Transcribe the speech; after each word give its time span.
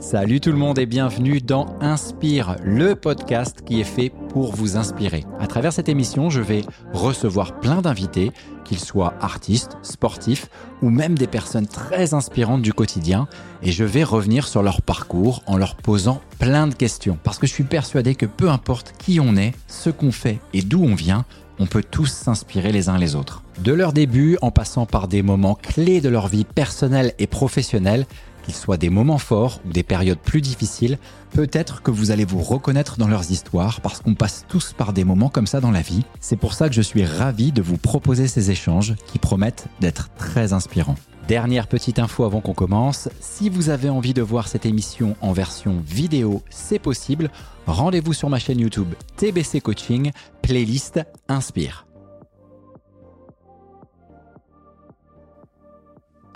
Salut 0.00 0.40
tout 0.40 0.50
le 0.50 0.58
monde 0.58 0.78
et 0.78 0.86
bienvenue 0.86 1.40
dans 1.40 1.66
Inspire, 1.80 2.56
le 2.62 2.94
podcast 2.94 3.62
qui 3.64 3.80
est 3.80 3.84
fait 3.84 4.12
pour 4.28 4.54
vous 4.54 4.76
inspirer. 4.76 5.24
À 5.40 5.46
travers 5.46 5.72
cette 5.72 5.88
émission, 5.88 6.30
je 6.30 6.40
vais 6.40 6.62
recevoir 6.92 7.60
plein 7.60 7.80
d'invités, 7.80 8.32
qu'ils 8.64 8.80
soient 8.80 9.14
artistes, 9.20 9.78
sportifs 9.82 10.48
ou 10.82 10.90
même 10.90 11.16
des 11.16 11.26
personnes 11.26 11.66
très 11.66 12.12
inspirantes 12.12 12.62
du 12.62 12.72
quotidien, 12.72 13.28
et 13.62 13.72
je 13.72 13.84
vais 13.84 14.04
revenir 14.04 14.46
sur 14.46 14.62
leur 14.62 14.82
parcours 14.82 15.42
en 15.46 15.56
leur 15.56 15.76
posant 15.76 16.20
plein 16.38 16.66
de 16.66 16.74
questions. 16.74 17.18
Parce 17.22 17.38
que 17.38 17.46
je 17.46 17.52
suis 17.52 17.64
persuadé 17.64 18.14
que 18.14 18.26
peu 18.26 18.50
importe 18.50 18.94
qui 18.98 19.20
on 19.20 19.36
est, 19.36 19.54
ce 19.68 19.90
qu'on 19.90 20.12
fait 20.12 20.38
et 20.52 20.62
d'où 20.62 20.82
on 20.82 20.94
vient, 20.94 21.24
on 21.58 21.66
peut 21.66 21.84
tous 21.88 22.06
s'inspirer 22.06 22.72
les 22.72 22.88
uns 22.88 22.98
les 22.98 23.14
autres. 23.14 23.42
De 23.62 23.72
leur 23.72 23.92
début, 23.92 24.36
en 24.42 24.50
passant 24.50 24.86
par 24.86 25.08
des 25.08 25.22
moments 25.22 25.54
clés 25.54 26.00
de 26.00 26.08
leur 26.08 26.26
vie 26.26 26.44
personnelle 26.44 27.14
et 27.18 27.28
professionnelle, 27.28 28.06
qu'ils 28.44 28.54
soient 28.54 28.76
des 28.76 28.90
moments 28.90 29.18
forts 29.18 29.60
ou 29.66 29.72
des 29.72 29.82
périodes 29.82 30.18
plus 30.18 30.40
difficiles, 30.40 30.98
peut-être 31.32 31.82
que 31.82 31.90
vous 31.90 32.10
allez 32.10 32.24
vous 32.24 32.42
reconnaître 32.42 32.96
dans 32.98 33.08
leurs 33.08 33.30
histoires 33.30 33.80
parce 33.80 34.00
qu'on 34.00 34.14
passe 34.14 34.44
tous 34.48 34.72
par 34.72 34.92
des 34.92 35.04
moments 35.04 35.28
comme 35.28 35.46
ça 35.46 35.60
dans 35.60 35.70
la 35.70 35.82
vie. 35.82 36.04
C'est 36.20 36.36
pour 36.36 36.54
ça 36.54 36.68
que 36.68 36.74
je 36.74 36.82
suis 36.82 37.04
ravi 37.04 37.52
de 37.52 37.62
vous 37.62 37.78
proposer 37.78 38.28
ces 38.28 38.50
échanges 38.50 38.94
qui 39.06 39.18
promettent 39.18 39.66
d'être 39.80 40.10
très 40.16 40.52
inspirants. 40.52 40.96
Dernière 41.26 41.68
petite 41.68 41.98
info 41.98 42.24
avant 42.24 42.42
qu'on 42.42 42.52
commence, 42.52 43.08
si 43.18 43.48
vous 43.48 43.70
avez 43.70 43.88
envie 43.88 44.12
de 44.12 44.20
voir 44.20 44.46
cette 44.46 44.66
émission 44.66 45.16
en 45.22 45.32
version 45.32 45.82
vidéo, 45.86 46.42
c'est 46.50 46.78
possible. 46.78 47.30
Rendez-vous 47.66 48.12
sur 48.12 48.28
ma 48.28 48.38
chaîne 48.38 48.60
YouTube 48.60 48.92
TBC 49.16 49.62
Coaching, 49.62 50.10
playlist 50.42 51.00
Inspire. 51.28 51.86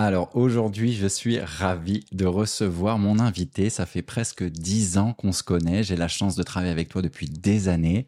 Alors 0.01 0.37
aujourd'hui, 0.37 0.93
je 0.93 1.09
suis 1.09 1.41
ravi 1.41 2.05
de 2.13 2.25
recevoir 2.25 3.01
mon 3.01 3.19
invité. 3.19 3.69
Ça 3.69 3.85
fait 3.85 4.03
presque 4.03 4.45
dix 4.45 4.97
ans 4.97 5.13
qu'on 5.13 5.33
se 5.33 5.43
connaît. 5.43 5.83
J'ai 5.83 5.97
la 5.97 6.07
chance 6.07 6.37
de 6.37 6.45
travailler 6.45 6.71
avec 6.71 6.89
toi 6.89 7.03
depuis 7.03 7.29
des 7.29 7.69
années. 7.69 8.07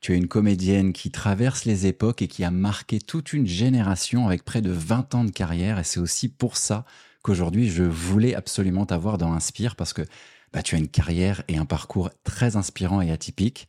Tu 0.00 0.12
es 0.12 0.16
une 0.16 0.28
comédienne 0.28 0.92
qui 0.92 1.10
traverse 1.10 1.64
les 1.64 1.86
époques 1.88 2.22
et 2.22 2.28
qui 2.28 2.44
a 2.44 2.52
marqué 2.52 3.00
toute 3.00 3.32
une 3.32 3.48
génération 3.48 4.28
avec 4.28 4.44
près 4.44 4.62
de 4.62 4.70
20 4.70 5.16
ans 5.16 5.24
de 5.24 5.32
carrière. 5.32 5.80
Et 5.80 5.84
c'est 5.84 5.98
aussi 5.98 6.28
pour 6.28 6.56
ça 6.56 6.84
qu'aujourd'hui, 7.22 7.68
je 7.68 7.82
voulais 7.82 8.36
absolument 8.36 8.86
t'avoir 8.86 9.18
dans 9.18 9.32
Inspire 9.32 9.74
parce 9.74 9.92
que 9.92 10.02
bah, 10.52 10.62
tu 10.62 10.76
as 10.76 10.78
une 10.78 10.88
carrière 10.88 11.42
et 11.48 11.56
un 11.56 11.66
parcours 11.66 12.10
très 12.22 12.54
inspirant 12.54 13.00
et 13.00 13.10
atypique. 13.10 13.66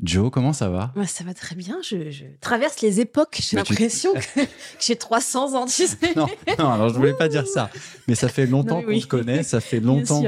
Joe, 0.00 0.30
comment 0.30 0.52
ça 0.52 0.68
va? 0.68 0.92
Ça 1.06 1.24
va 1.24 1.34
très 1.34 1.56
bien. 1.56 1.78
Je, 1.82 2.24
traverse 2.40 2.80
les 2.82 3.00
époques. 3.00 3.40
J'ai 3.40 3.56
l'impression 3.56 4.14
que, 4.34 4.40
j'ai 4.78 4.94
300 4.94 5.54
ans. 5.54 5.66
Tu 5.66 5.86
sais. 5.86 5.96
Non, 6.14 6.28
non, 6.58 6.70
alors 6.70 6.88
je 6.90 6.94
voulais 6.94 7.14
pas 7.14 7.28
dire 7.28 7.46
ça. 7.46 7.68
Mais 8.06 8.14
ça 8.14 8.28
fait 8.28 8.46
longtemps 8.46 8.80
qu'on 8.82 8.98
te 8.98 9.06
connaît, 9.06 9.42
ça 9.42 9.60
fait 9.60 9.80
longtemps 9.80 10.22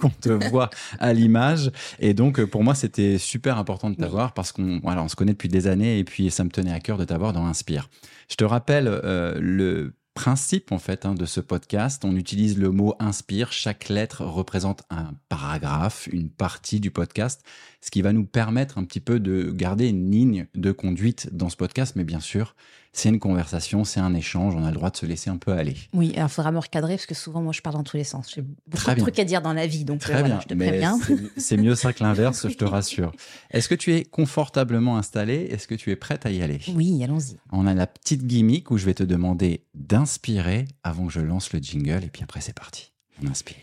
qu'on 0.00 0.10
te 0.10 0.30
voit 0.48 0.70
à 0.98 1.12
l'image. 1.12 1.70
Et 1.98 2.14
donc, 2.14 2.42
pour 2.46 2.64
moi, 2.64 2.74
c'était 2.74 3.18
super 3.18 3.58
important 3.58 3.90
de 3.90 3.96
t'avoir 3.96 4.32
parce 4.32 4.52
qu'on 4.52 4.80
voilà, 4.82 5.02
on 5.02 5.08
se 5.08 5.16
connaît 5.16 5.32
depuis 5.32 5.50
des 5.50 5.66
années 5.66 5.98
et 5.98 6.04
puis 6.04 6.30
ça 6.30 6.42
me 6.42 6.50
tenait 6.50 6.72
à 6.72 6.80
cœur 6.80 6.96
de 6.96 7.04
t'avoir 7.04 7.34
dans 7.34 7.44
Inspire. 7.44 7.90
Je 8.30 8.36
te 8.36 8.44
rappelle 8.44 8.88
euh, 8.88 9.34
le 9.40 9.92
principe 10.20 10.70
en 10.70 10.78
fait 10.78 11.06
hein, 11.06 11.14
de 11.14 11.24
ce 11.24 11.40
podcast. 11.40 12.04
On 12.04 12.14
utilise 12.14 12.58
le 12.58 12.70
mot 12.70 12.94
inspire. 12.98 13.52
Chaque 13.52 13.88
lettre 13.88 14.22
représente 14.22 14.82
un 14.90 15.14
paragraphe, 15.30 16.10
une 16.12 16.28
partie 16.28 16.78
du 16.78 16.90
podcast, 16.90 17.42
ce 17.80 17.90
qui 17.90 18.02
va 18.02 18.12
nous 18.12 18.26
permettre 18.26 18.76
un 18.76 18.84
petit 18.84 19.00
peu 19.00 19.18
de 19.18 19.50
garder 19.50 19.88
une 19.88 20.10
ligne 20.10 20.46
de 20.54 20.72
conduite 20.72 21.34
dans 21.34 21.48
ce 21.48 21.56
podcast. 21.56 21.96
Mais 21.96 22.04
bien 22.04 22.20
sûr, 22.20 22.54
c'est 22.92 23.08
une 23.08 23.20
conversation, 23.20 23.84
c'est 23.84 24.00
un 24.00 24.14
échange, 24.14 24.54
on 24.56 24.64
a 24.64 24.68
le 24.68 24.74
droit 24.74 24.90
de 24.90 24.96
se 24.96 25.06
laisser 25.06 25.30
un 25.30 25.36
peu 25.36 25.52
aller. 25.52 25.76
Oui, 25.92 26.12
alors 26.16 26.28
il 26.28 26.32
faudra 26.32 26.50
me 26.50 26.58
recadrer 26.58 26.96
parce 26.96 27.06
que 27.06 27.14
souvent, 27.14 27.40
moi, 27.40 27.52
je 27.52 27.60
parle 27.60 27.76
dans 27.76 27.84
tous 27.84 27.96
les 27.96 28.04
sens. 28.04 28.32
J'ai 28.34 28.42
beaucoup 28.42 28.90
de 28.90 29.00
trucs 29.00 29.18
à 29.20 29.24
dire 29.24 29.42
dans 29.42 29.52
la 29.52 29.66
vie, 29.68 29.84
donc 29.84 30.00
Très 30.00 30.16
euh, 30.16 30.22
bien. 30.22 30.40
je 30.40 30.48
te 30.48 30.54
préviens. 30.54 30.98
C'est 31.36 31.56
mieux 31.56 31.76
ça 31.76 31.92
que 31.92 32.02
l'inverse, 32.02 32.48
je 32.48 32.54
te 32.56 32.64
rassure. 32.66 33.12
Est-ce 33.52 33.68
que 33.68 33.76
tu 33.76 33.94
es 33.94 34.04
confortablement 34.04 34.96
installée 34.98 35.48
Est-ce 35.52 35.68
que 35.68 35.76
tu 35.76 35.90
es 35.92 35.96
prête 35.96 36.26
à 36.26 36.30
y 36.30 36.42
aller? 36.42 36.58
Oui, 36.74 37.02
allons-y. 37.04 37.36
On 37.52 37.66
a 37.68 37.74
la 37.74 37.86
petite 37.86 38.26
gimmick 38.26 38.72
où 38.72 38.76
je 38.76 38.86
vais 38.86 38.94
te 38.94 39.04
demander 39.04 39.64
d'inspirer 39.74 40.66
avant 40.82 41.06
que 41.06 41.12
je 41.12 41.20
lance 41.20 41.52
le 41.52 41.60
jingle, 41.60 42.02
et 42.04 42.08
puis 42.10 42.24
après, 42.24 42.40
c'est 42.40 42.54
parti. 42.54 42.92
On 43.22 43.28
inspire. 43.28 43.56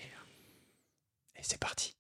Et 1.36 1.42
c'est 1.42 1.60
parti. 1.60 1.97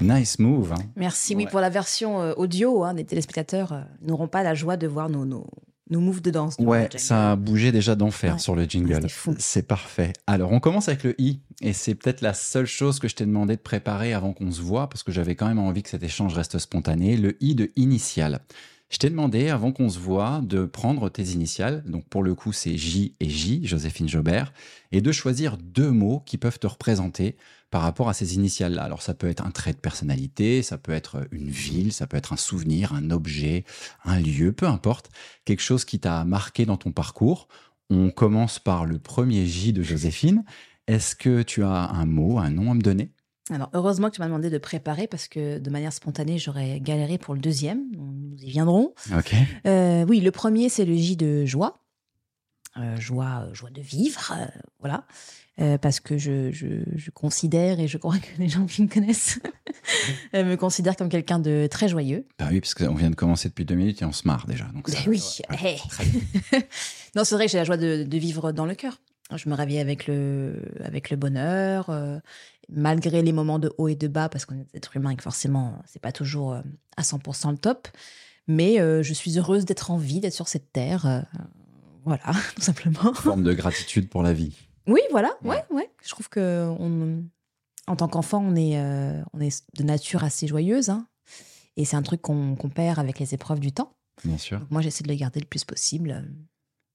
Nice 0.00 0.38
move. 0.38 0.72
Hein. 0.72 0.82
Merci. 0.96 1.34
Oui, 1.34 1.46
pour 1.46 1.60
la 1.60 1.70
version 1.70 2.20
euh, 2.20 2.32
audio, 2.36 2.84
hein, 2.84 2.94
les 2.94 3.04
téléspectateurs 3.04 3.72
euh, 3.72 3.80
n'auront 4.02 4.28
pas 4.28 4.42
la 4.42 4.54
joie 4.54 4.76
de 4.76 4.86
voir 4.86 5.08
nos, 5.08 5.24
nos, 5.24 5.46
nos 5.90 6.00
moves 6.00 6.22
de 6.22 6.30
danse. 6.30 6.56
Ouais, 6.58 6.88
ça 6.96 7.32
a 7.32 7.36
bougé 7.36 7.72
déjà 7.72 7.94
d'enfer 7.94 8.40
sur 8.40 8.54
le 8.54 8.64
jingle. 8.64 9.06
C'est 9.38 9.66
parfait. 9.66 10.12
Alors, 10.26 10.52
on 10.52 10.60
commence 10.60 10.88
avec 10.88 11.04
le 11.04 11.20
i, 11.20 11.40
et 11.60 11.72
c'est 11.72 11.94
peut-être 11.94 12.20
la 12.20 12.34
seule 12.34 12.66
chose 12.66 12.98
que 12.98 13.08
je 13.08 13.14
t'ai 13.16 13.26
demandé 13.26 13.56
de 13.56 13.60
préparer 13.60 14.12
avant 14.12 14.32
qu'on 14.32 14.50
se 14.50 14.60
voit, 14.60 14.88
parce 14.88 15.02
que 15.02 15.12
j'avais 15.12 15.34
quand 15.34 15.48
même 15.48 15.58
envie 15.58 15.82
que 15.82 15.90
cet 15.90 16.02
échange 16.02 16.34
reste 16.34 16.58
spontané. 16.58 17.16
Le 17.16 17.36
i 17.42 17.54
de 17.54 17.70
initial. 17.76 18.40
Je 18.90 18.96
t'ai 18.96 19.10
demandé, 19.10 19.48
avant 19.50 19.70
qu'on 19.70 19.90
se 19.90 19.98
voit, 19.98 20.40
de 20.42 20.64
prendre 20.64 21.10
tes 21.10 21.22
initiales. 21.32 21.82
Donc, 21.86 22.08
pour 22.08 22.22
le 22.22 22.34
coup, 22.34 22.52
c'est 22.52 22.78
J 22.78 23.14
et 23.20 23.28
J, 23.28 23.60
Joséphine 23.66 24.08
Jobert, 24.08 24.52
et 24.92 25.02
de 25.02 25.12
choisir 25.12 25.58
deux 25.58 25.90
mots 25.90 26.22
qui 26.24 26.38
peuvent 26.38 26.58
te 26.58 26.66
représenter 26.66 27.36
par 27.70 27.82
rapport 27.82 28.08
à 28.08 28.14
ces 28.14 28.34
initiales-là. 28.34 28.82
Alors 28.82 29.02
ça 29.02 29.14
peut 29.14 29.28
être 29.28 29.44
un 29.44 29.50
trait 29.50 29.72
de 29.72 29.78
personnalité, 29.78 30.62
ça 30.62 30.78
peut 30.78 30.92
être 30.92 31.26
une 31.32 31.50
ville, 31.50 31.92
ça 31.92 32.06
peut 32.06 32.16
être 32.16 32.32
un 32.32 32.36
souvenir, 32.36 32.94
un 32.94 33.10
objet, 33.10 33.64
un 34.04 34.18
lieu, 34.20 34.52
peu 34.52 34.66
importe, 34.66 35.10
quelque 35.44 35.60
chose 35.60 35.84
qui 35.84 36.00
t'a 36.00 36.24
marqué 36.24 36.64
dans 36.64 36.76
ton 36.76 36.92
parcours. 36.92 37.48
On 37.90 38.10
commence 38.10 38.58
par 38.58 38.86
le 38.86 38.98
premier 38.98 39.46
J 39.46 39.72
de 39.72 39.82
Joséphine. 39.82 40.44
Est-ce 40.86 41.14
que 41.14 41.42
tu 41.42 41.62
as 41.62 41.90
un 41.90 42.06
mot, 42.06 42.38
un 42.38 42.50
nom 42.50 42.70
à 42.70 42.74
me 42.74 42.82
donner? 42.82 43.10
Alors, 43.50 43.70
heureusement 43.72 44.10
que 44.10 44.16
tu 44.16 44.20
m'as 44.20 44.26
demandé 44.26 44.50
de 44.50 44.58
préparer 44.58 45.06
parce 45.06 45.28
que 45.28 45.58
de 45.58 45.70
manière 45.70 45.92
spontanée, 45.92 46.38
j'aurais 46.38 46.80
galéré 46.80 47.18
pour 47.18 47.34
le 47.34 47.40
deuxième. 47.40 47.84
Nous 47.92 48.36
y 48.38 48.50
viendrons. 48.50 48.94
Ok. 49.16 49.34
Euh, 49.66 50.04
oui, 50.08 50.20
le 50.20 50.30
premier, 50.30 50.68
c'est 50.68 50.84
le 50.84 50.94
J 50.94 51.16
de 51.16 51.44
joie. 51.44 51.80
Euh, 52.76 52.96
joie, 52.96 53.46
euh, 53.46 53.54
joie 53.54 53.70
de 53.70 53.80
vivre, 53.80 54.34
voilà. 54.80 55.04
Parce 55.82 55.98
que 55.98 56.18
je, 56.18 56.52
je, 56.52 57.10
considère, 57.10 57.80
et 57.80 57.88
je 57.88 57.98
crois 57.98 58.16
que 58.18 58.28
les 58.38 58.48
gens 58.48 58.64
qui 58.66 58.80
me 58.80 58.86
connaissent 58.86 59.40
me 60.32 60.54
considèrent 60.54 60.94
comme 60.94 61.08
quelqu'un 61.08 61.40
de 61.40 61.66
très 61.68 61.88
joyeux. 61.88 62.28
Bah 62.38 62.46
oui, 62.52 62.60
parce 62.60 62.74
qu'on 62.74 62.94
vient 62.94 63.10
de 63.10 63.16
commencer 63.16 63.48
depuis 63.48 63.64
deux 63.64 63.74
minutes 63.74 64.00
et 64.00 64.04
on 64.04 64.12
se 64.12 64.24
marre 64.24 64.46
déjà. 64.46 64.66
Donc 64.66 64.88
ben 64.88 65.00
oui. 65.08 65.20
non, 67.16 67.24
c'est 67.24 67.34
vrai 67.34 67.46
que 67.46 67.50
j'ai 67.50 67.58
la 67.58 67.64
joie 67.64 67.76
de, 67.76 68.04
de, 68.04 68.18
vivre 68.18 68.52
dans 68.52 68.66
le 68.66 68.76
cœur. 68.76 69.00
Je 69.36 69.48
me 69.48 69.54
réveille 69.54 69.78
avec 69.78 70.06
le, 70.06 70.54
avec 70.82 71.10
le 71.10 71.16
bonheur, 71.16 71.90
euh, 71.90 72.18
malgré 72.68 73.22
les 73.22 73.32
moments 73.32 73.58
de 73.58 73.72
haut 73.76 73.88
et 73.88 73.94
de 73.94 74.08
bas, 74.08 74.28
parce 74.28 74.46
qu'on 74.46 74.54
est 74.54 74.64
des 74.72 74.78
êtres 74.78 74.96
humains 74.96 75.10
et 75.10 75.16
que 75.16 75.22
forcément, 75.22 75.82
c'est 75.86 76.00
pas 76.00 76.12
toujours 76.12 76.54
euh, 76.54 76.62
à 76.96 77.02
100% 77.02 77.50
le 77.50 77.58
top. 77.58 77.88
Mais 78.46 78.78
je 78.78 79.12
suis 79.12 79.38
heureuse 79.38 79.66
d'être 79.66 79.90
en 79.90 79.98
vie, 79.98 80.20
d'être 80.20 80.32
sur 80.32 80.48
cette 80.48 80.72
terre. 80.72 81.26
voilà, 82.06 82.22
tout 82.56 82.62
simplement. 82.62 83.12
Forme 83.12 83.42
de 83.42 83.52
gratitude 83.52 84.08
pour 84.08 84.22
la 84.22 84.32
vie. 84.32 84.56
Oui, 84.86 85.00
voilà, 85.10 85.36
ouais, 85.44 85.62
ouais. 85.70 85.90
Je 86.02 86.08
trouve 86.08 86.30
que 86.30 86.74
en 87.88 87.96
tant 87.96 88.08
qu'enfant, 88.08 88.44
on 88.44 88.54
est, 88.54 88.78
euh, 88.78 89.22
on 89.32 89.40
est 89.40 89.64
de 89.76 89.82
nature 89.82 90.22
assez 90.22 90.46
joyeuse. 90.46 90.90
Hein. 90.90 91.06
et 91.76 91.84
c'est 91.84 91.96
un 91.96 92.02
truc 92.02 92.20
qu'on 92.20 92.56
perd 92.74 92.98
avec 92.98 93.18
les 93.18 93.34
épreuves 93.34 93.60
du 93.60 93.72
temps. 93.72 93.94
Bien 94.24 94.38
sûr. 94.38 94.66
moi, 94.70 94.82
j'essaie 94.82 95.04
de 95.04 95.08
le 95.08 95.14
garder 95.14 95.40
le 95.40 95.46
plus 95.46 95.64
possible. 95.64 96.28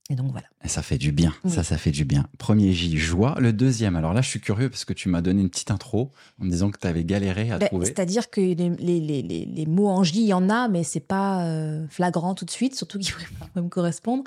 Et 0.09 0.15
donc 0.15 0.31
voilà. 0.31 0.47
Et 0.65 0.67
ça 0.67 0.81
fait 0.81 0.97
du 0.97 1.13
bien. 1.13 1.33
Ça, 1.47 1.63
ça 1.63 1.77
fait 1.77 1.91
du 1.91 2.03
bien. 2.03 2.27
Premier 2.37 2.73
J, 2.73 2.97
joie. 2.97 3.37
Le 3.39 3.53
deuxième, 3.53 3.95
alors 3.95 4.13
là, 4.13 4.21
je 4.21 4.27
suis 4.27 4.41
curieux 4.41 4.69
parce 4.69 4.83
que 4.83 4.91
tu 4.91 5.07
m'as 5.07 5.21
donné 5.21 5.41
une 5.41 5.49
petite 5.49 5.71
intro 5.71 6.11
en 6.41 6.45
me 6.45 6.49
disant 6.49 6.71
que 6.71 6.77
tu 6.77 6.87
avais 6.87 7.05
galéré 7.05 7.51
à 7.51 7.57
ben, 7.57 7.67
trouver. 7.67 7.85
C'est-à-dire 7.85 8.29
que 8.29 8.41
les, 8.41 8.55
les, 8.55 8.99
les, 8.99 9.45
les, 9.45 9.65
mots 9.65 9.87
en 9.87 10.03
J, 10.03 10.21
il 10.21 10.27
y 10.27 10.33
en 10.33 10.49
a, 10.49 10.67
mais 10.67 10.83
c'est 10.83 10.99
pas 10.99 11.45
euh, 11.45 11.87
flagrant 11.87 12.35
tout 12.35 12.43
de 12.43 12.51
suite, 12.51 12.75
surtout 12.75 12.99
qu'ils 12.99 13.13
pourraient 13.13 13.49
me 13.55 13.69
correspondre. 13.69 14.23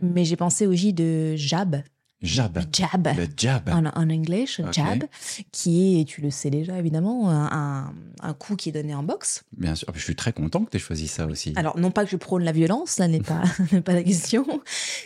Mais 0.00 0.24
j'ai 0.24 0.36
pensé 0.36 0.66
au 0.66 0.72
J 0.72 0.94
de 0.94 1.36
Jab, 1.36 1.82
Jab. 2.22 2.58
Le 2.58 2.62
jab. 2.70 3.08
Le 3.16 3.26
jab. 3.34 3.68
En, 3.70 3.86
anglais, 3.86 4.44
jab, 4.46 5.04
qui 5.52 6.00
est, 6.00 6.04
tu 6.04 6.20
le 6.20 6.30
sais 6.30 6.50
déjà 6.50 6.78
évidemment, 6.78 7.30
un, 7.30 7.94
un, 8.20 8.34
coup 8.34 8.56
qui 8.56 8.68
est 8.68 8.72
donné 8.72 8.94
en 8.94 9.02
boxe. 9.02 9.44
Bien 9.56 9.74
sûr, 9.74 9.88
je 9.94 10.00
suis 10.00 10.16
très 10.16 10.32
content 10.32 10.64
que 10.64 10.70
tu 10.70 10.76
aies 10.76 10.80
choisi 10.80 11.08
ça 11.08 11.26
aussi. 11.26 11.54
Alors, 11.56 11.78
non 11.78 11.90
pas 11.90 12.04
que 12.04 12.10
je 12.10 12.16
prône 12.16 12.44
la 12.44 12.52
violence, 12.52 12.90
ça 12.90 13.08
n'est 13.08 13.22
pas, 13.22 13.42
pas 13.84 13.94
la 13.94 14.02
question. 14.02 14.46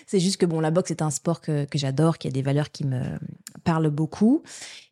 C'est 0.06 0.20
juste 0.20 0.38
que 0.38 0.46
bon, 0.46 0.58
la 0.58 0.72
boxe 0.72 0.90
est 0.90 1.02
un 1.02 1.11
sport 1.11 1.40
que, 1.40 1.64
que 1.66 1.78
j'adore, 1.78 2.19
qui 2.19 2.26
a 2.26 2.31
des 2.32 2.43
valeurs 2.43 2.72
qui 2.72 2.84
me 2.84 3.00
parlent 3.62 3.90
beaucoup. 3.90 4.43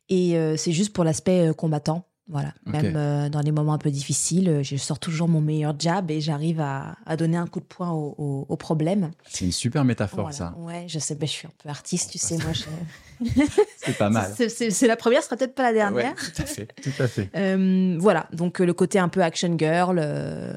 Et 0.08 0.36
euh, 0.36 0.56
c'est 0.56 0.72
juste 0.72 0.92
pour 0.92 1.04
l'aspect 1.04 1.48
euh, 1.48 1.52
combattant. 1.54 2.06
Voilà. 2.28 2.54
Même 2.66 2.94
euh, 2.96 3.28
dans 3.28 3.40
les 3.40 3.50
moments 3.50 3.72
un 3.74 3.78
peu 3.78 3.90
difficiles, 3.90 4.48
euh, 4.48 4.62
je 4.62 4.76
sors 4.76 4.98
toujours 4.98 5.28
mon 5.28 5.40
meilleur 5.40 5.74
jab 5.78 6.10
et 6.10 6.20
j'arrive 6.20 6.60
à, 6.60 6.96
à 7.04 7.16
donner 7.16 7.36
un 7.36 7.46
coup 7.46 7.58
de 7.60 7.64
poing 7.64 7.90
au, 7.90 8.14
au- 8.16 8.46
au 8.48 8.56
problème. 8.56 9.10
C'est 9.28 9.44
une 9.44 9.52
super 9.52 9.84
métaphore, 9.84 10.20
Voilà. 10.30 10.36
ça. 10.36 10.54
Ouais, 10.56 10.86
je 10.88 10.98
sais, 11.00 11.14
ben, 11.16 11.26
je 11.26 11.32
suis 11.32 11.46
un 11.48 11.52
peu 11.62 11.69
artiste, 11.69 12.12
tu 12.12 12.19
sais, 12.19 12.38
moi. 12.38 12.52
je- 12.52 13.24
C'est 13.76 13.98
pas 13.98 14.08
mal. 14.08 14.32
C'est- 14.48 14.86
la 14.86 14.96
première, 14.96 15.20
ce 15.22 15.26
sera 15.26 15.36
peut-être 15.36 15.54
pas 15.54 15.64
la 15.64 15.72
dernière. 15.72 16.12
Ouais, 16.12 16.32
tout 16.34 16.42
à 16.42 16.46
fait. 16.46 16.69
Tout 16.82 17.02
à 17.02 17.08
fait. 17.08 17.28
Euh, 17.36 17.96
voilà, 18.00 18.28
donc 18.32 18.60
le 18.60 18.72
côté 18.72 18.98
un 18.98 19.08
peu 19.08 19.22
action 19.22 19.56
girl, 19.58 19.98
euh, 20.00 20.54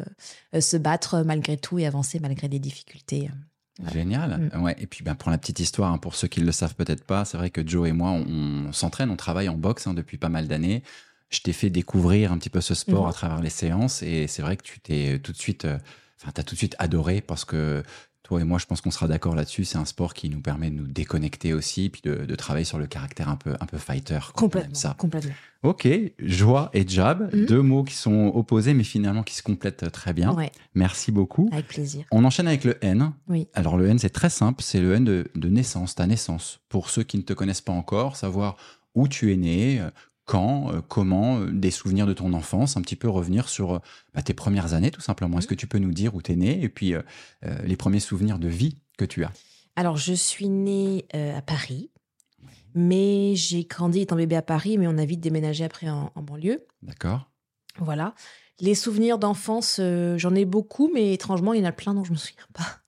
se 0.59 0.77
battre 0.77 1.23
malgré 1.25 1.57
tout 1.57 1.79
et 1.79 1.85
avancer 1.88 2.19
malgré 2.19 2.47
les 2.47 2.59
difficultés. 2.59 3.29
Ouais. 3.83 3.91
Génial. 3.91 4.50
Mm. 4.53 4.62
Ouais. 4.63 4.75
Et 4.79 4.88
puis, 4.88 5.03
ben, 5.03 5.15
pour 5.15 5.29
la 5.31 5.38
petite 5.38 5.59
histoire, 5.59 5.91
hein, 5.91 5.97
pour 5.97 6.15
ceux 6.15 6.29
qui 6.29 6.39
ne 6.39 6.45
le 6.45 6.53
savent 6.53 6.75
peut-être 6.75 7.03
pas, 7.03 7.25
c'est 7.25 7.38
vrai 7.38 7.50
que 7.50 7.67
Joe 7.67 7.89
et 7.89 7.91
moi, 7.91 8.12
on, 8.12 8.67
on 8.67 8.71
s'entraîne, 8.71 9.09
on 9.09 9.17
travaille 9.17 9.50
en 9.50 9.56
boxe 9.57 9.85
hein, 9.88 9.94
depuis 9.94 10.17
pas 10.17 10.29
mal 10.29 10.47
d'années. 10.47 10.81
Je 11.30 11.39
t'ai 11.42 11.54
fait 11.54 11.69
découvrir 11.69 12.31
un 12.31 12.38
petit 12.38 12.50
peu 12.50 12.62
ce 12.62 12.74
sport 12.75 13.04
Mhm. 13.04 13.10
à 13.10 13.13
travers 13.13 13.42
les 13.42 13.50
séances 13.50 14.04
et 14.04 14.27
c'est 14.27 14.42
vrai 14.42 14.57
que 14.57 14.63
tu 14.63 14.80
t'es 14.80 15.19
tout 15.19 15.31
de 15.31 15.38
suite, 15.38 15.66
euh, 15.66 15.77
enfin, 16.22 16.31
t'as 16.33 16.44
tout 16.44 16.54
de 16.56 16.60
suite 16.60 16.75
adoré 16.80 17.22
parce 17.22 17.45
que 17.45 17.83
toi 18.24 18.42
et 18.42 18.44
moi, 18.44 18.57
je 18.57 18.66
pense 18.66 18.81
qu'on 18.81 18.89
sera 18.89 19.07
d'accord 19.07 19.36
là-dessus. 19.36 19.66
C'est 19.66 19.77
un 19.77 19.86
sport 19.86 20.16
qui 20.16 20.30
nous 20.30 20.42
permet 20.42 20.72
de 20.72 20.75
nous 20.75 20.88
déconnecter 20.88 21.54
aussi, 21.54 21.89
puis 21.89 22.01
de, 22.04 22.25
de 22.25 22.36
travailler 22.36 22.66
sur 22.66 22.80
le 22.80 22.88
caractère 22.88 23.30
un 23.30 23.36
peu, 23.36 23.54
un 23.60 23.66
peu 23.68 23.77
fighter. 23.77 24.18
Complètement. 24.33 24.74
Ça. 24.74 24.95
complètement. 24.98 25.33
Ok, 25.62 25.88
joie 26.19 26.69
et 26.74 26.88
jab, 26.88 27.30
Mhm. 27.33 27.45
deux 27.45 27.62
mots 27.62 27.83
qui 27.83 27.94
sont 27.95 28.31
opposés 28.33 28.74
mais 28.74 28.83
finalement 28.83 29.22
qui 29.24 29.36
se 29.36 29.44
complètent 29.44 29.92
très 29.92 30.13
bien. 30.13 30.31
Ouais, 30.33 30.51
Merci 30.75 31.12
beaucoup. 31.12 31.50
avec 31.51 31.68
plaisir. 31.68 32.06
On 32.12 32.24
enchaîne 32.24 32.48
avec 32.48 32.63
le 32.63 32.83
N. 32.83 33.12
Oui. 33.27 33.48
Alors 33.54 33.77
le 33.77 33.88
N, 33.88 33.98
c'est 34.00 34.10
très 34.10 34.30
simple, 34.31 34.63
c'est 34.63 34.80
le 34.80 34.94
N 34.94 35.04
de, 35.06 35.27
de 35.36 35.50
naissance, 35.50 35.94
ta 35.95 36.06
naissance. 36.07 36.60
Pour 36.69 36.89
ceux 36.89 37.04
qui 37.04 37.18
ne 37.18 37.24
te 37.24 37.33
connaissent 37.33 37.62
pas 37.62 37.74
encore, 37.74 38.16
savoir 38.16 38.57
où 38.95 39.07
tu 39.07 39.33
es 39.33 39.38
né, 39.38 39.81
euh, 39.81 39.89
quand, 40.25 40.72
euh, 40.74 40.81
comment, 40.81 41.39
euh, 41.39 41.51
des 41.51 41.72
souvenirs 41.72 42.07
de 42.07 42.13
ton 42.13 42.33
enfance, 42.33 42.77
un 42.77 42.81
petit 42.81 42.95
peu 42.95 43.07
revenir 43.07 43.48
sur 43.48 43.75
euh, 43.75 43.80
bah, 44.13 44.22
tes 44.22 44.33
premières 44.33 44.74
années 44.74 44.92
tout 44.92 45.01
simplement. 45.01 45.39
Est-ce 45.39 45.48
que 45.48 45.56
tu 45.56 45.68
peux 45.68 45.77
nous 45.77 45.92
dire 45.92 46.16
où 46.16 46.22
tu 46.22 46.31
es 46.31 46.36
né 46.36 46.62
et 46.62 46.69
puis 46.69 46.94
euh, 46.94 47.01
les 47.63 47.75
premiers 47.77 48.00
souvenirs 48.00 48.39
de 48.39 48.48
vie 48.48 48.77
que 48.98 49.06
tu 49.06 49.24
as? 49.24 49.31
Alors, 49.75 49.98
je 49.98 50.13
suis 50.13 50.50
née 50.50 51.06
euh, 51.16 51.38
à 51.38 51.42
Paris, 51.42 51.92
mais 52.74 53.36
j'ai 53.36 53.66
grandi 53.66 54.01
étant 54.01 54.16
bébé 54.16 54.36
à 54.36 54.42
Paris, 54.42 54.77
mais 54.77 54.88
on 54.88 54.98
a 54.98 55.06
vite 55.06 55.19
déménagé 55.19 55.63
après 55.63 55.89
en, 55.89 56.12
en 56.16 56.22
banlieue. 56.22 56.66
D'accord 56.81 57.30
Voilà. 57.77 58.16
Les 58.62 58.74
souvenirs 58.74 59.19
d'enfance, 59.19 59.77
euh, 59.81 60.18
j'en 60.18 60.33
ai 60.33 60.45
beaucoup, 60.45 60.89
mais 60.94 61.13
étrangement, 61.13 61.54
il 61.54 61.60
y 61.60 61.63
en 61.63 61.68
a 61.68 61.74
plein 61.74 61.94
dont 61.94 62.06
je 62.06 62.12
me 62.13 62.18
souviens 62.18 62.48
pas. 62.54 62.80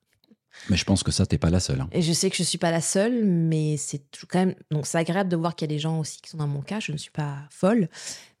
Mais 0.70 0.76
je 0.76 0.84
pense 0.84 1.02
que 1.02 1.10
ça, 1.10 1.24
t'es 1.26 1.38
pas 1.38 1.50
la 1.50 1.60
seule. 1.60 1.80
hein. 1.80 1.88
Et 1.92 2.02
je 2.02 2.12
sais 2.12 2.30
que 2.30 2.36
je 2.36 2.42
suis 2.42 2.58
pas 2.58 2.70
la 2.70 2.80
seule, 2.80 3.24
mais 3.24 3.76
c'est 3.76 4.02
quand 4.28 4.38
même. 4.40 4.54
Donc, 4.70 4.86
c'est 4.86 4.98
agréable 4.98 5.30
de 5.30 5.36
voir 5.36 5.54
qu'il 5.56 5.68
y 5.70 5.72
a 5.72 5.74
des 5.74 5.78
gens 5.78 5.98
aussi 6.00 6.20
qui 6.20 6.30
sont 6.30 6.38
dans 6.38 6.46
mon 6.48 6.60
cas. 6.62 6.80
Je 6.80 6.92
ne 6.92 6.96
suis 6.96 7.10
pas 7.10 7.36
folle, 7.50 7.88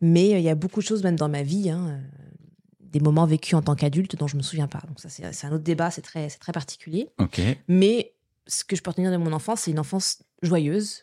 mais 0.00 0.34
euh, 0.34 0.38
il 0.38 0.44
y 0.44 0.48
a 0.50 0.54
beaucoup 0.54 0.80
de 0.80 0.84
choses, 0.86 1.02
même 1.02 1.16
dans 1.16 1.28
ma 1.28 1.42
vie, 1.42 1.70
hein, 1.70 1.88
euh, 1.88 1.98
des 2.80 3.00
moments 3.00 3.26
vécus 3.26 3.54
en 3.54 3.62
tant 3.62 3.74
qu'adulte 3.74 4.16
dont 4.16 4.26
je 4.28 4.36
me 4.36 4.42
souviens 4.42 4.68
pas. 4.68 4.82
Donc, 4.88 5.00
ça, 5.00 5.08
c'est 5.08 5.46
un 5.46 5.52
autre 5.52 5.64
débat, 5.64 5.90
c'est 5.90 6.02
très, 6.02 6.28
c'est 6.28 6.38
très 6.38 6.52
particulier. 6.52 7.08
Ok, 7.18 7.40
Mais 7.68 8.12
ce 8.46 8.64
que 8.64 8.76
je 8.76 8.82
peux 8.82 8.90
retenir 8.90 9.10
de 9.10 9.16
mon 9.16 9.32
enfance, 9.32 9.60
c'est 9.62 9.70
une 9.70 9.78
enfance 9.78 10.22
joyeuse, 10.42 11.02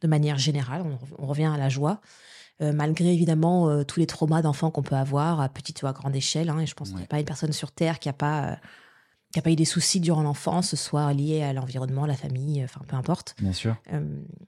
de 0.00 0.06
manière 0.08 0.38
générale. 0.38 0.82
On, 0.82 0.98
on 1.22 1.26
revient 1.26 1.46
à 1.52 1.56
la 1.56 1.68
joie. 1.68 2.00
Euh, 2.62 2.72
malgré 2.72 3.12
évidemment 3.12 3.68
euh, 3.68 3.82
tous 3.82 3.98
les 3.98 4.06
traumas 4.06 4.40
d'enfants 4.40 4.70
qu'on 4.70 4.82
peut 4.84 4.94
avoir 4.94 5.40
à 5.40 5.48
petite 5.48 5.82
ou 5.82 5.88
à 5.88 5.92
grande 5.92 6.14
échelle. 6.14 6.48
hein, 6.50 6.60
et 6.60 6.66
je 6.66 6.74
pense 6.74 6.90
qu'il 6.90 6.98
n'y 6.98 7.02
a 7.02 7.06
pas 7.08 7.18
une 7.18 7.24
personne 7.24 7.52
sur 7.52 7.72
Terre 7.72 7.98
qui 7.98 8.08
n'a 8.08 8.12
pas, 8.12 8.44
euh, 8.44 8.54
qui 9.34 9.40
a 9.40 9.42
pas 9.42 9.50
eu 9.50 9.56
des 9.56 9.64
soucis 9.64 9.98
durant 10.00 10.22
l'enfance, 10.22 10.76
soit 10.76 11.12
liés 11.12 11.42
à 11.42 11.52
l'environnement, 11.52 12.06
la 12.06 12.14
famille, 12.14 12.60
euh, 12.62 12.64
enfin 12.66 12.80
peu 12.86 12.94
importe. 12.96 13.34
bien 13.40 13.52
sûr. 13.52 13.76
Euh, 13.92 14.00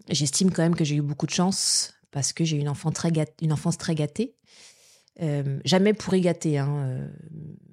J'estime 0.09 0.50
quand 0.53 0.62
même 0.62 0.77
que 0.77 0.85
j'ai 0.85 0.94
eu 0.94 1.03
beaucoup 1.03 1.27
de 1.27 1.33
chance 1.33 1.94
parce 2.12 2.33
que 2.33 2.44
j'ai 2.44 2.56
eu 2.56 2.61
une, 2.61 2.69
enfant 2.69 2.93
très 2.93 3.11
gât- 3.11 3.27
une 3.43 3.53
enfance 3.53 3.77
très 3.79 3.94
gâtée. 3.97 4.35
Euh, 5.23 5.59
jamais 5.65 5.94
pourri 5.94 6.21
gâté. 6.21 6.59
Hein. 6.59 7.09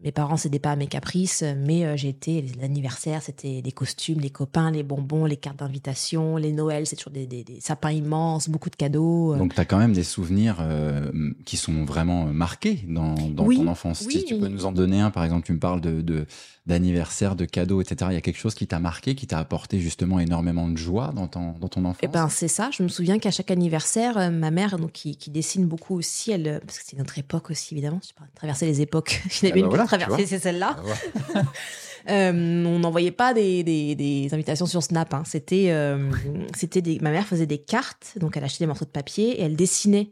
Mes 0.01 0.13
parents 0.13 0.37
cédaient 0.37 0.59
pas 0.59 0.71
à 0.71 0.75
mes 0.77 0.87
caprices, 0.87 1.43
mais 1.57 1.97
j'ai 1.97 2.07
été 2.09 2.41
les 2.41 2.63
anniversaires, 2.63 3.21
c'était 3.21 3.61
les 3.63 3.71
costumes, 3.73 4.19
les 4.21 4.29
copains, 4.29 4.71
les 4.71 4.81
bonbons, 4.83 5.25
les 5.25 5.35
cartes 5.37 5.59
d'invitation, 5.59 6.37
les 6.37 6.51
Noëls, 6.53 6.87
c'est 6.87 6.95
toujours 6.95 7.11
des, 7.13 7.27
des- 7.27 7.43
des 7.43 7.59
sapins 7.59 7.91
immenses, 7.91 8.47
beaucoup 8.49 8.69
de 8.69 8.75
cadeaux. 8.77 9.35
Donc 9.37 9.53
tu 9.53 9.59
as 9.59 9.65
quand 9.65 9.77
même 9.77 9.93
des 9.93 10.03
souvenirs 10.03 10.57
euh, 10.61 11.11
qui 11.45 11.57
sont 11.57 11.83
vraiment 11.85 12.25
marqués 12.25 12.79
dans, 12.87 13.13
dans 13.13 13.45
Oui, 13.45 13.57
ton 13.57 13.67
enfance. 13.67 14.03
oui. 14.07 14.13
Si 14.19 14.25
tu 14.25 14.37
peux 14.39 14.47
nous 14.47 14.65
en 14.65 14.71
donner 14.71 14.99
un, 15.01 15.11
par 15.11 15.23
exemple, 15.25 15.45
tu 15.45 15.51
me 15.53 15.59
parles 15.59 15.81
de, 15.81 16.01
de- 16.01 16.25
d'anniversaire, 16.65 17.35
de 17.35 17.45
cadeaux, 17.45 17.81
etc. 17.81 18.07
Il 18.11 18.13
y 18.13 18.17
a 18.17 18.21
quelque 18.21 18.37
chose 18.39 18.55
qui 18.55 18.67
t'a 18.67 18.79
marqué, 18.79 19.15
qui 19.15 19.27
t'a 19.27 19.37
apporté 19.39 19.79
justement 19.79 20.19
énormément 20.19 20.67
de 20.69 20.77
joie 20.77 21.11
dans 21.13 21.27
ton, 21.27 21.51
dans 21.59 21.67
ton 21.67 21.83
enfance? 21.85 21.99
Eh 22.03 22.07
ben 22.07 22.29
c'est 22.29 22.47
ça. 22.47 22.69
Je 22.71 22.83
me 22.83 22.87
souviens 22.87 23.19
qu'à 23.19 23.31
chaque 23.31 23.51
anniversaire, 23.51 24.17
euh, 24.17 24.29
ma 24.29 24.49
mère, 24.49 24.77
donc 24.79 24.93
qui, 24.93 25.17
qui 25.17 25.29
dessine 25.29 25.65
beaucoup 25.65 25.95
aussi, 25.97 26.31
elle, 26.31 26.47
euh, 26.47 26.59
parce 26.65 26.79
que 26.79 26.85
c'est 26.87 26.97
notre 26.97 27.17
époque 27.19 27.49
aussi 27.51 27.73
évidemment. 27.73 27.99
Je 28.07 28.13
parle 28.13 28.29
de 28.29 28.35
traverser 28.35 28.65
les 28.65 28.79
époques. 28.81 29.21
Je 29.29 29.45
n'avais 29.45 29.61
Ah 29.63 29.67
bah 29.67 29.77
une 29.81 29.85
voilà, 29.87 30.05
vois. 30.07 30.17
c'est 30.25 30.39
celle-là. 30.39 30.77
Ah 30.77 30.83
ouais. 31.35 31.41
Euh, 32.09 32.65
on 32.65 32.79
n'envoyait 32.79 33.11
pas 33.11 33.33
des, 33.33 33.63
des- 33.63 33.95
des 33.95 34.27
invitations 34.33 34.65
sur 34.65 34.83
Snap. 34.83 35.13
hein. 35.13 35.23
C'était, 35.25 35.67
euh, 35.71 36.11
c'était 36.53 36.81
des, 36.81 36.99
ma 36.99 37.11
mère 37.11 37.25
faisait 37.25 37.45
des 37.45 37.59
cartes, 37.59 38.17
donc 38.19 38.35
elle 38.35 38.43
achetait 38.43 38.65
des 38.65 38.67
morceaux 38.67 38.83
de 38.83 38.89
papier 38.89 39.39
et 39.39 39.43
elle 39.43 39.55
dessinait 39.55 40.11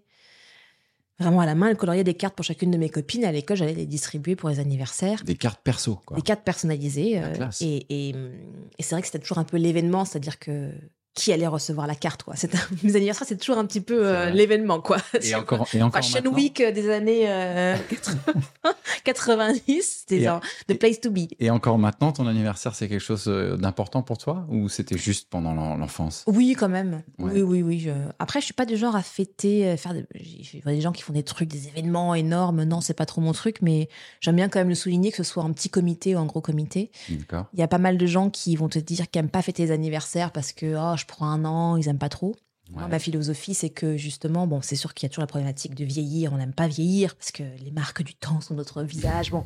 vraiment 1.21 1.41
à 1.41 1.45
la 1.45 1.55
main. 1.55 1.67
Elle 1.67 1.77
coloriait 1.77 2.03
des 2.03 2.13
cartes 2.13 2.35
pour 2.35 2.45
chacune 2.45 2.71
de 2.71 2.77
mes 2.77 2.89
copines. 2.89 3.25
À 3.25 3.31
l'école, 3.31 3.57
j'allais 3.57 3.73
les 3.73 3.85
distribuer 3.85 4.35
pour 4.35 4.49
les 4.49 4.59
anniversaires. 4.59 5.23
Des 5.23 5.35
cartes 5.35 5.61
perso, 5.63 5.99
quoi. 6.05 6.17
Des 6.17 6.23
cartes 6.23 6.43
personnalisées. 6.43 7.19
La 7.19 7.27
euh, 7.27 7.33
classe. 7.33 7.61
et, 7.61 7.85
et, 7.89 8.09
et 8.09 8.83
c'est 8.83 8.95
vrai 8.95 9.01
que 9.01 9.07
c'était 9.07 9.19
toujours 9.19 9.37
un 9.37 9.43
peu 9.43 9.57
l'événement, 9.57 10.05
c'est-à-dire 10.05 10.39
que 10.39 10.71
qui 11.13 11.33
allait 11.33 11.47
recevoir 11.47 11.87
la 11.87 11.95
carte, 11.95 12.23
quoi. 12.23 12.35
C'est 12.37 12.55
un- 12.55 12.59
mes 12.83 12.95
anniversaires, 12.95 13.27
c'est 13.27 13.37
toujours 13.37 13.57
un 13.57 13.65
petit 13.65 13.81
peu 13.81 14.07
euh, 14.07 14.29
l'événement, 14.29 14.79
quoi. 14.79 14.97
Et 15.21 15.35
encore, 15.35 15.67
et 15.73 15.81
encore 15.81 16.01
Fashion 16.01 16.15
maintenant 16.15 16.33
Week 16.33 16.61
euh, 16.61 16.71
des 16.71 16.89
années 16.89 17.23
euh, 17.29 17.75
90, 19.03 19.81
c'était 19.81 20.17
Et- 20.17 20.23
genre 20.23 20.41
the 20.67 20.73
place 20.77 20.99
to 21.01 21.09
be. 21.11 21.27
Et 21.39 21.49
encore 21.49 21.77
maintenant, 21.77 22.11
ton 22.11 22.27
anniversaire, 22.27 22.75
c'est 22.75 22.87
quelque 22.87 22.99
chose 23.01 23.25
euh, 23.27 23.57
d'important 23.57 24.01
pour 24.03 24.17
toi 24.17 24.45
Ou 24.49 24.69
c'était 24.69 24.97
juste 24.97 25.27
pendant 25.29 25.53
l'en- 25.53 25.77
l'enfance? 25.77 26.23
Oui, 26.27 26.55
quand 26.57 26.69
même. 26.69 27.01
Ouais. 27.19 27.31
Oui, 27.33 27.41
oui, 27.41 27.61
oui. 27.63 27.79
je- 27.79 27.91
Après, 28.19 28.39
je 28.39 28.45
suis 28.45 28.53
pas 28.53 28.65
du 28.65 28.77
genre 28.77 28.95
à 28.95 29.01
fêter, 29.03 29.67
euh, 29.67 29.77
faire. 29.77 29.93
des- 29.93 30.05
Je 30.15 30.59
vois 30.63 30.71
des 30.73 30.81
gens 30.81 30.91
qui 30.91 31.01
font 31.03 31.13
des 31.13 31.23
trucs, 31.23 31.49
des 31.49 31.67
événements 31.67 32.15
énormes. 32.15 32.63
Non, 32.63 32.81
c'est 32.81 32.93
pas 32.93 33.05
trop 33.05 33.21
mon 33.21 33.33
truc, 33.33 33.57
mais 33.61 33.89
j'aime 34.19 34.35
bien 34.35 34.49
quand 34.49 34.59
même 34.59 34.69
le 34.69 34.75
souligner, 34.75 35.11
que 35.11 35.17
ce 35.17 35.23
soit 35.23 35.43
un 35.43 35.51
petit 35.51 35.69
comité 35.69 36.15
ou 36.15 36.19
un 36.19 36.25
gros 36.25 36.41
comité. 36.41 36.91
D'accord. 37.09 37.45
Il 37.53 37.59
y 37.59 37.63
a 37.63 37.67
pas 37.67 37.77
mal 37.77 37.97
de 37.97 38.05
gens 38.05 38.29
qui 38.29 38.55
vont 38.55 38.69
te 38.69 38.79
dire 38.79 39.09
qu'ils 39.09 39.19
aiment 39.19 39.29
pas 39.29 39.41
fêter 39.41 39.63
les 39.65 39.71
anniversaires 39.71 40.31
parce 40.31 40.51
que 40.53 40.75
oh, 40.77 40.95
prends 41.05 41.27
un 41.27 41.45
an, 41.45 41.77
ils 41.77 41.87
aiment 41.87 41.97
pas 41.99 42.09
trop. 42.09 42.35
Ouais. 42.73 42.87
ma 42.87 42.99
philosophie, 42.99 43.53
c'est 43.53 43.69
que 43.69 43.97
justement, 43.97 44.47
bon, 44.47 44.61
c'est 44.61 44.77
sûr 44.77 44.93
qu'il 44.93 45.05
y 45.05 45.07
a 45.07 45.09
toujours 45.09 45.23
la 45.23 45.27
problématique 45.27 45.75
de 45.75 45.83
vieillir. 45.83 46.31
On 46.31 46.37
n'aime 46.37 46.53
pas 46.53 46.67
vieillir 46.69 47.15
parce 47.15 47.31
que 47.33 47.43
les 47.63 47.71
marques 47.71 48.01
du 48.01 48.15
temps 48.15 48.39
sont 48.39 48.53
notre 48.53 48.81
visage. 48.83 49.29
Bon, 49.31 49.43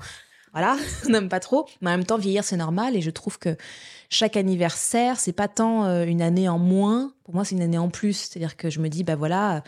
voilà, 0.51 0.77
on 1.07 1.09
n'aime 1.09 1.27
pas 1.27 1.39
trop. 1.39 1.67
Mais 1.81 1.89
en 1.89 1.97
même 1.97 2.05
temps, 2.05 2.19
vieillir, 2.19 2.43
c'est 2.43 2.55
normal. 2.57 2.95
Et 2.95 3.01
je 3.01 3.09
trouve 3.09 3.39
que 3.39 3.57
chaque 4.11 4.37
anniversaire, 4.37 5.19
c'est 5.19 5.33
pas 5.33 5.47
tant 5.47 5.85
euh, 5.85 6.05
une 6.05 6.21
année 6.21 6.47
en 6.47 6.59
moins. 6.59 7.13
Pour 7.23 7.33
moi, 7.33 7.43
c'est 7.45 7.55
une 7.55 7.63
année 7.63 7.79
en 7.79 7.89
plus. 7.89 8.13
C'est-à-dire 8.13 8.57
que 8.57 8.69
je 8.69 8.79
me 8.79 8.89
dis, 8.89 9.03
bah 9.03 9.15
voilà, 9.15 9.63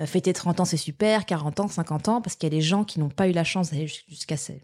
euh, 0.00 0.06
fêter 0.06 0.32
30 0.32 0.58
ans, 0.60 0.64
c'est 0.64 0.76
super, 0.76 1.26
40 1.26 1.60
ans, 1.60 1.68
50 1.68 2.08
ans, 2.08 2.20
parce 2.20 2.34
qu'il 2.34 2.48
y 2.48 2.52
a 2.52 2.56
des 2.58 2.60
gens 2.62 2.82
qui 2.82 2.98
n'ont 2.98 3.08
pas 3.08 3.28
eu 3.28 3.32
la 3.32 3.44
chance 3.44 3.70
d'aller 3.70 3.86
jus- 3.86 4.02
jusqu'à 4.08 4.36
ces 4.36 4.60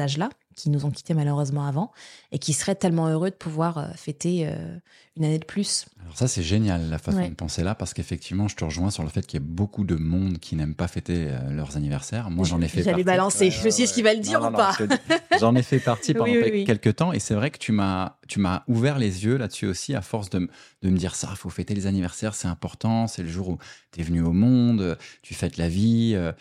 âges-là, 0.00 0.28
qui 0.58 0.70
nous 0.70 0.84
ont 0.84 0.90
quittés 0.90 1.14
malheureusement 1.14 1.64
avant, 1.66 1.92
et 2.32 2.38
qui 2.38 2.52
seraient 2.52 2.74
tellement 2.74 3.06
heureux 3.08 3.30
de 3.30 3.34
pouvoir 3.36 3.78
euh, 3.78 3.86
fêter 3.94 4.46
euh, 4.48 4.76
une 5.16 5.24
année 5.24 5.38
de 5.38 5.44
plus. 5.44 5.86
Alors 6.02 6.16
ça, 6.16 6.28
c'est 6.28 6.42
génial, 6.42 6.90
la 6.90 6.98
façon 6.98 7.18
Ouais. 7.18 7.28
de 7.28 7.34
penser 7.34 7.62
là, 7.62 7.74
parce 7.74 7.94
qu'effectivement, 7.94 8.48
je 8.48 8.56
te 8.56 8.64
rejoins 8.64 8.90
sur 8.90 9.02
le 9.02 9.08
fait 9.08 9.26
qu'il 9.26 9.40
y 9.40 9.42
a 9.42 9.46
beaucoup 9.46 9.84
de 9.84 9.94
monde 9.96 10.38
qui 10.38 10.56
n'aime 10.56 10.74
pas 10.74 10.88
fêter 10.88 11.28
euh, 11.28 11.50
leurs 11.50 11.76
anniversaires. 11.76 12.30
Moi, 12.30 12.44
j'en 12.46 12.60
ai 12.60 12.68
fait 12.68 12.82
J'allais 12.82 13.04
balancer. 13.04 13.50
Je 13.50 13.64
me 13.64 13.70
suis 13.70 13.76
dit, 13.78 13.82
est-ce 13.84 13.94
qu'il 13.94 14.04
va 14.04 14.14
le 14.14 14.20
dire 14.20 14.40
Non, 14.40 14.48
ou 14.48 14.52
pas 14.52 14.72
je 14.78 15.38
J'en 15.38 15.54
ai 15.54 15.62
fait 15.62 15.80
partie 15.80 16.14
pendant 16.14 16.30
Oui, 16.30 16.38
oui, 16.42 16.50
pe- 16.50 16.54
oui. 16.56 16.64
quelques 16.64 16.96
temps, 16.96 17.12
et 17.12 17.18
c'est 17.20 17.34
vrai 17.34 17.50
que 17.50 17.58
tu 17.58 17.72
m'as, 17.72 18.16
tu 18.28 18.40
m'as 18.40 18.62
ouvert 18.68 18.98
les 18.98 19.24
yeux 19.24 19.36
là-dessus 19.36 19.66
aussi, 19.66 19.94
à 19.94 20.00
force 20.02 20.30
de, 20.30 20.48
de 20.82 20.90
me 20.90 20.96
dire 20.96 21.14
ça, 21.14 21.28
il 21.32 21.36
faut 21.36 21.50
fêter 21.50 21.74
les 21.74 21.86
anniversaires, 21.86 22.34
c'est 22.34 22.48
important, 22.48 23.06
c'est 23.06 23.22
le 23.22 23.28
jour 23.28 23.48
où 23.50 23.58
tu 23.92 24.00
es 24.00 24.02
venu 24.04 24.22
au 24.22 24.32
monde, 24.32 24.96
tu 25.22 25.34
fêtes 25.34 25.56
la 25.56 25.68
vie, 25.68 26.12
euh, 26.14 26.32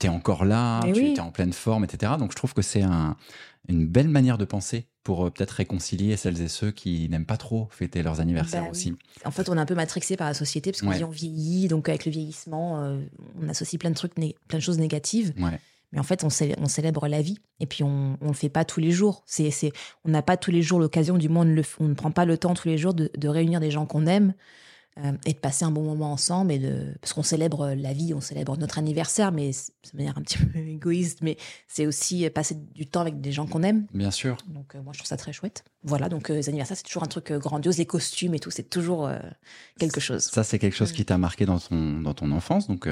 tu 0.00 0.06
es 0.06 0.08
encore 0.08 0.44
là, 0.44 0.80
tu 0.92 1.12
es 1.12 1.20
en 1.20 1.30
pleine 1.30 1.52
forme, 1.52 1.84
etc. 1.84 2.12
Donc 2.18 2.30
je 2.32 2.36
trouve 2.36 2.54
que 2.54 2.62
c'est 2.62 2.82
un- 2.82 3.05
une 3.68 3.86
belle 3.86 4.08
manière 4.08 4.38
de 4.38 4.44
penser 4.44 4.86
pour 5.02 5.26
euh, 5.26 5.30
peut-être 5.30 5.50
réconcilier 5.52 6.16
celles 6.16 6.40
et 6.40 6.48
ceux 6.48 6.70
qui 6.70 7.08
n'aiment 7.08 7.26
pas 7.26 7.36
trop 7.36 7.68
fêter 7.70 8.02
leurs 8.02 8.20
anniversaires 8.20 8.64
Bah 8.64 8.70
aussi. 8.70 8.94
En 9.24 9.30
fait, 9.30 9.48
on 9.48 9.56
est 9.56 9.60
un 9.60 9.66
peu 9.66 9.74
matrixé 9.74 10.16
par 10.16 10.26
la 10.28 10.34
société 10.34 10.70
parce 10.72 10.82
qu'on 10.82 10.88
Ouais. 10.88 10.96
dit 10.98 11.04
on 11.04 11.10
vieillit, 11.10 11.68
donc 11.68 11.88
avec 11.88 12.04
le 12.06 12.12
vieillissement, 12.12 12.82
euh, 12.82 12.98
on 13.40 13.48
associe 13.48 13.78
plein 13.78 13.90
de 13.90 13.94
trucs, 13.96 14.14
plein 14.14 14.58
de 14.58 14.62
choses 14.62 14.78
négatives. 14.78 15.32
Ouais. 15.38 15.58
Mais 15.92 16.00
en 16.00 16.02
fait, 16.02 16.24
on, 16.24 16.28
célè- 16.28 16.56
on 16.58 16.66
célèbre 16.66 17.06
la 17.06 17.22
vie. 17.22 17.38
Et 17.60 17.66
puis, 17.66 17.84
on 17.84 18.18
ne 18.20 18.26
le 18.26 18.32
fait 18.32 18.48
pas 18.48 18.64
tous 18.64 18.80
les 18.80 18.90
jours. 18.90 19.22
C'est, 19.26 19.50
on 20.04 20.10
n'a 20.10 20.22
pas 20.22 20.36
tous 20.36 20.50
les 20.50 20.60
jours 20.62 20.80
l'occasion, 20.80 21.16
du 21.16 21.28
moins, 21.28 21.42
on 21.42 21.46
ne, 21.48 21.54
le 21.54 21.62
on 21.78 21.86
ne 21.88 21.94
prend 21.94 22.10
pas 22.10 22.24
le 22.24 22.36
temps 22.36 22.54
tous 22.54 22.66
les 22.68 22.76
jours 22.76 22.92
de, 22.92 23.10
de 23.16 23.28
réunir 23.28 23.60
des 23.60 23.70
gens 23.70 23.86
qu'on 23.86 24.06
aime 24.06 24.34
euh, 24.98 25.12
et 25.26 25.32
de 25.32 25.38
passer 25.38 25.64
un 25.64 25.70
bon 25.70 25.82
moment 25.82 26.12
ensemble. 26.12 26.52
Et 26.52 26.58
de, 26.58 26.94
parce 27.00 27.12
qu'on 27.12 27.22
célèbre 27.22 27.74
la 27.74 27.92
vie, 27.92 28.14
on 28.14 28.20
célèbre 28.20 28.56
notre 28.56 28.78
anniversaire, 28.78 29.32
mais 29.32 29.52
c'est- 29.52 29.72
de 29.92 29.96
manière 29.98 30.16
un 30.18 30.22
petit 30.22 30.38
peu 30.44 30.58
égoïste. 30.58 31.18
Mais 31.22 31.36
c'est 31.68 31.86
aussi 31.86 32.28
passer 32.30 32.54
du 32.74 32.86
temps 32.86 33.00
avec 33.02 33.20
des 33.20 33.32
gens 33.32 33.46
qu'on 33.46 33.62
aime. 33.62 33.86
Bien 33.94 34.10
sûr. 34.10 34.36
Donc, 34.48 34.74
euh, 34.74 34.82
moi, 34.82 34.92
je 34.92 34.98
trouve 34.98 35.08
ça 35.08 35.16
très 35.16 35.32
chouette. 35.32 35.64
Voilà, 35.86 36.08
donc 36.08 36.28
les 36.28 36.48
anniversaires, 36.48 36.76
c'est 36.76 36.82
toujours 36.82 37.02
un 37.04 37.06
truc 37.08 37.32
grandiose, 37.32 37.78
les 37.78 37.86
costumes 37.86 38.34
et 38.34 38.38
tout, 38.40 38.50
c'est 38.50 38.68
toujours 38.68 39.08
quelque 39.78 40.00
chose. 40.00 40.24
Ça, 40.24 40.44
c'est 40.44 40.58
quelque 40.58 40.74
chose 40.76 40.92
Mm. 40.92 40.94
qui 40.96 41.04
t'a 41.04 41.16
marqué 41.18 41.46
dans 41.46 41.58
ton, 41.58 42.00
dans 42.00 42.12
ton 42.12 42.30
enfance, 42.32 42.66
donc 42.68 42.88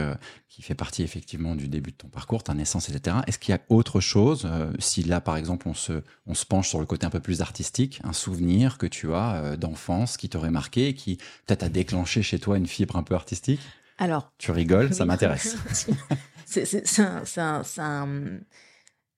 qui 0.49 0.63
fait 0.63 0.75
partie 0.75 1.03
effectivement 1.03 1.55
du 1.57 1.69
début 1.69 1.91
de 1.91 1.97
ton 1.97 2.09
parcours, 2.09 2.43
ta 2.45 2.55
naissance, 2.55 2.89
etc. 2.89 3.17
Est-ce 3.27 3.39
qu'il 3.39 3.53
y 3.53 3.59
a 3.59 3.61
autre 3.69 4.01
chose, 4.01 4.49
euh, 4.51 4.73
si 4.79 5.03
là, 5.03 5.21
par 5.21 5.37
exemple, 5.37 5.69
on 5.69 5.75
se, 5.75 6.03
on 6.27 6.35
se 6.35 6.47
penche 6.47 6.69
sur 6.69 6.79
le 6.81 6.87
côté 6.87 7.05
un 7.05 7.11
peu 7.11 7.21
plus 7.21 7.41
artistique, 7.41 8.01
un 8.05 8.13
souvenir 8.13 8.79
que 8.79 8.87
tu 8.87 9.13
as 9.13 9.35
euh, 9.35 9.57
d'enfance 9.57 10.17
qui 10.17 10.29
t'aurait 10.29 10.51
marqué, 10.53 10.89
et 10.89 10.95
qui 10.95 11.17
peut-être 11.47 11.65
a 11.65 11.69
déclenché 11.69 12.23
chez 12.23 12.39
toi 12.39 12.57
une 12.57 12.67
fibre 12.69 12.97
un 12.97 13.03
peu 13.03 13.15
artistique? 13.17 13.61
Alors, 13.99 14.33
Tu 14.39 14.51
rigoles, 14.53 14.95
ça 14.95 15.05
m'intéresse. 15.05 15.57
c'est 16.47 17.01
un, 17.01 17.23
un- 17.37 17.63
un- 17.79 18.39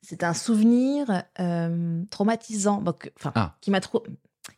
c'est 0.09 0.23
un 0.25 0.35
souvenir 0.35 1.25
euh, 1.41 2.03
traumatisant, 2.11 2.81
donc, 2.81 3.11
enfin, 3.19 3.33
Ah. 3.35 3.57
qui 3.61 3.71
m'a 3.71 3.81
trau- 3.81 4.05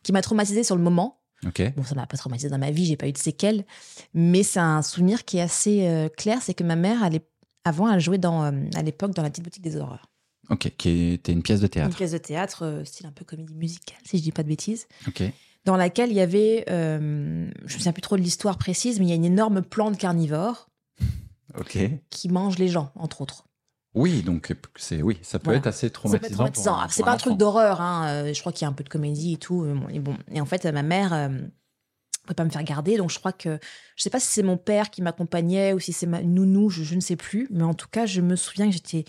qui 0.03 0.11
m'a 0.11 0.21
traumatisé 0.21 0.63
sur 0.63 0.75
le 0.75 0.83
moment. 0.83 1.15
Bon, 1.43 1.83
ça 1.83 1.95
m'a 1.95 2.05
pas 2.05 2.17
traumatisé 2.17 2.49
dans 2.49 2.57
ma 2.59 2.69
vie, 2.69 2.85
j'ai 2.85 2.97
pas 2.97 3.07
eu 3.07 3.13
de 3.13 3.17
séquelles, 3.17 3.65
mais 4.13 4.43
c'est 4.43 4.59
un 4.59 4.81
souvenir 4.81 5.23
qui 5.25 5.37
est 5.37 5.41
assez 5.41 5.87
euh, 5.87 6.09
clair. 6.09 6.39
C'est 6.41 6.53
que 6.53 6.63
ma 6.65 6.75
mère, 6.75 7.03
elle 7.03 7.15
est- 7.15 7.27
avant, 7.63 7.89
elle 7.91 7.99
jouait 8.01 8.17
dans, 8.17 8.43
euh, 8.43 8.51
à 8.75 8.83
l'époque 8.83 9.13
dans 9.15 9.23
la 9.23 9.29
petite 9.29 9.45
boutique 9.45 9.63
des 9.63 9.77
horreurs. 9.77 10.09
Ok, 10.49 10.71
qui 10.77 11.13
était 11.13 11.31
une 11.31 11.41
pièce 11.43 11.59
de 11.61 11.65
Une 11.65 11.69
théâtre. 11.69 11.95
pièce 11.97 12.11
de 12.11 12.17
théâtre, 12.17 12.81
style 12.85 13.05
un 13.05 13.11
peu 13.11 13.23
comédie 13.25 13.55
musicale, 13.55 13.97
si 14.03 14.17
je 14.17 14.23
dis 14.23 14.31
pas 14.31 14.43
de 14.43 14.49
bêtises, 14.49 14.87
Ok. 15.07 15.23
dans 15.65 15.77
laquelle 15.77 16.09
il 16.11 16.15
y 16.17 16.21
avait, 16.21 16.65
je 16.67 16.99
me 17.63 17.67
souviens 17.69 17.93
plus 17.93 18.01
trop 18.01 18.17
de 18.17 18.21
l'histoire 18.21 18.57
précise, 18.57 18.99
mais 18.99 19.05
il 19.05 19.09
y 19.09 19.13
a 19.13 19.15
une 19.15 19.25
énorme 19.25 19.61
plante 19.61 19.97
carnivore 19.97 20.69
Ok. 21.57 21.77
qui 22.09 22.29
mange 22.29 22.57
les 22.59 22.67
gens, 22.67 22.91
entre 22.95 23.21
autres. 23.21 23.45
Oui, 23.95 24.21
donc 24.21 24.55
c'est 24.75 25.01
oui, 25.01 25.17
ça 25.23 25.39
peut 25.39 25.45
Voilà. 25.45 25.59
être 25.59 25.67
assez 25.67 25.87
Ça 25.87 25.89
peut 25.89 25.93
traumatisant. 25.93 26.27
être 26.27 26.33
traumatisant. 26.33 26.73
pour 26.73 26.81
un- 26.83 26.87
C'est 26.89 27.03
pas 27.03 27.11
un 27.11 27.15
enfant. 27.15 27.25
truc 27.25 27.37
d'horreur. 27.37 27.81
Hein. 27.81 28.07
euh, 28.27 28.33
Je 28.33 28.39
crois 28.39 28.51
qu'il 28.51 28.61
y 28.61 28.65
a 28.65 28.69
un 28.69 28.73
peu 28.73 28.83
de 28.83 28.89
comédie 28.89 29.33
et 29.33 29.37
tout. 29.37 29.63
euh, 29.63 29.75
Et, 29.89 29.99
bon. 29.99 30.15
et 30.31 30.39
en 30.41 30.45
fait, 30.45 30.63
ma 30.65 30.83
mère 30.83 31.11
euh, 31.13 31.27
ne 31.29 31.39
pouvait 32.23 32.35
pas 32.35 32.45
me 32.45 32.49
faire 32.51 32.63
garder. 32.63 32.97
Donc, 32.97 33.09
je 33.09 33.17
crois 33.17 33.33
que. 33.33 33.57
Je 33.95 34.03
sais 34.03 34.11
pas 34.11 34.19
si 34.19 34.27
c'est 34.27 34.43
mon 34.43 34.57
père 34.57 34.91
qui 34.91 35.01
m'accompagnait 35.01 35.73
ou 35.73 35.79
si 35.79 35.91
c'est 35.91 36.05
ma 36.05 36.21
nounou, 36.21 36.69
je, 36.69 36.83
je 36.83 36.93
ne 36.95 36.99
sais 37.01 37.15
plus. 37.15 37.47
Mais 37.49 37.63
en 37.63 37.73
tout 37.73 37.87
cas, 37.91 38.05
je 38.05 38.21
me 38.21 38.35
souviens 38.35 38.67
que 38.67 38.73
j'étais 38.73 39.05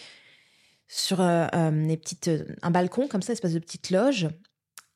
sur 0.88 1.20
euh, 1.20 1.46
euh, 1.54 1.70
les 1.70 1.96
petites, 1.99 2.28
euh, 2.28 2.44
un 2.62 2.70
balcon, 2.70 3.06
comme 3.06 3.22
ça, 3.22 3.32
espèce 3.34 3.52
de 3.52 3.58
petite 3.58 3.90
loge. 3.90 4.28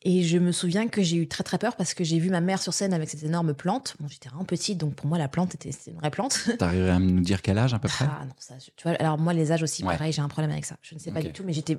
Et 0.07 0.23
je 0.23 0.37
me 0.39 0.53
souviens 0.53 0.87
que 0.89 1.03
j'ai 1.03 1.17
eu 1.17 1.27
très 1.29 1.43
très 1.45 1.57
peur 1.59 1.77
parce 1.77 1.95
que 1.95 2.05
j'ai 2.05 2.19
vu 2.19 2.29
ma 2.29 2.43
mère 2.43 2.61
sur 2.61 2.75
scène 2.75 2.93
avec 2.93 3.09
cette 3.09 3.23
énorme 3.23 3.55
plante. 3.55 3.97
Bon, 4.01 4.07
j'étais 4.07 4.29
vraiment 4.29 4.45
petite, 4.45 4.77
donc 4.79 4.95
pour 4.95 5.07
moi, 5.07 5.17
la 5.17 5.29
plante 5.29 5.55
était 5.55 5.71
une 5.87 5.97
vraie 5.97 6.11
plante. 6.11 6.39
T'arriverais 6.59 6.91
à 6.91 6.99
nous 6.99 7.21
dire 7.21 7.41
quel 7.41 7.57
âge 7.57 7.73
à 7.73 7.79
peu 7.79 7.89
près? 7.89 8.05
Ah 8.09 8.25
non, 8.27 8.35
ça, 8.39 8.55
tu 8.59 8.83
vois, 8.83 8.93
alors 9.01 9.17
moi, 9.19 9.33
les 9.33 9.51
âges 9.51 9.63
aussi, 9.63 9.83
Ouais. 9.83 9.95
pareil, 9.97 10.13
j'ai 10.13 10.21
un 10.21 10.29
problème 10.29 10.51
avec 10.51 10.67
ça. 10.67 10.77
Je 10.83 10.95
ne 10.95 11.01
sais 11.01 11.11
pas 11.11 11.23
du 11.23 11.33
tout, 11.33 11.43
mais 11.45 11.55
j'étais 11.55 11.79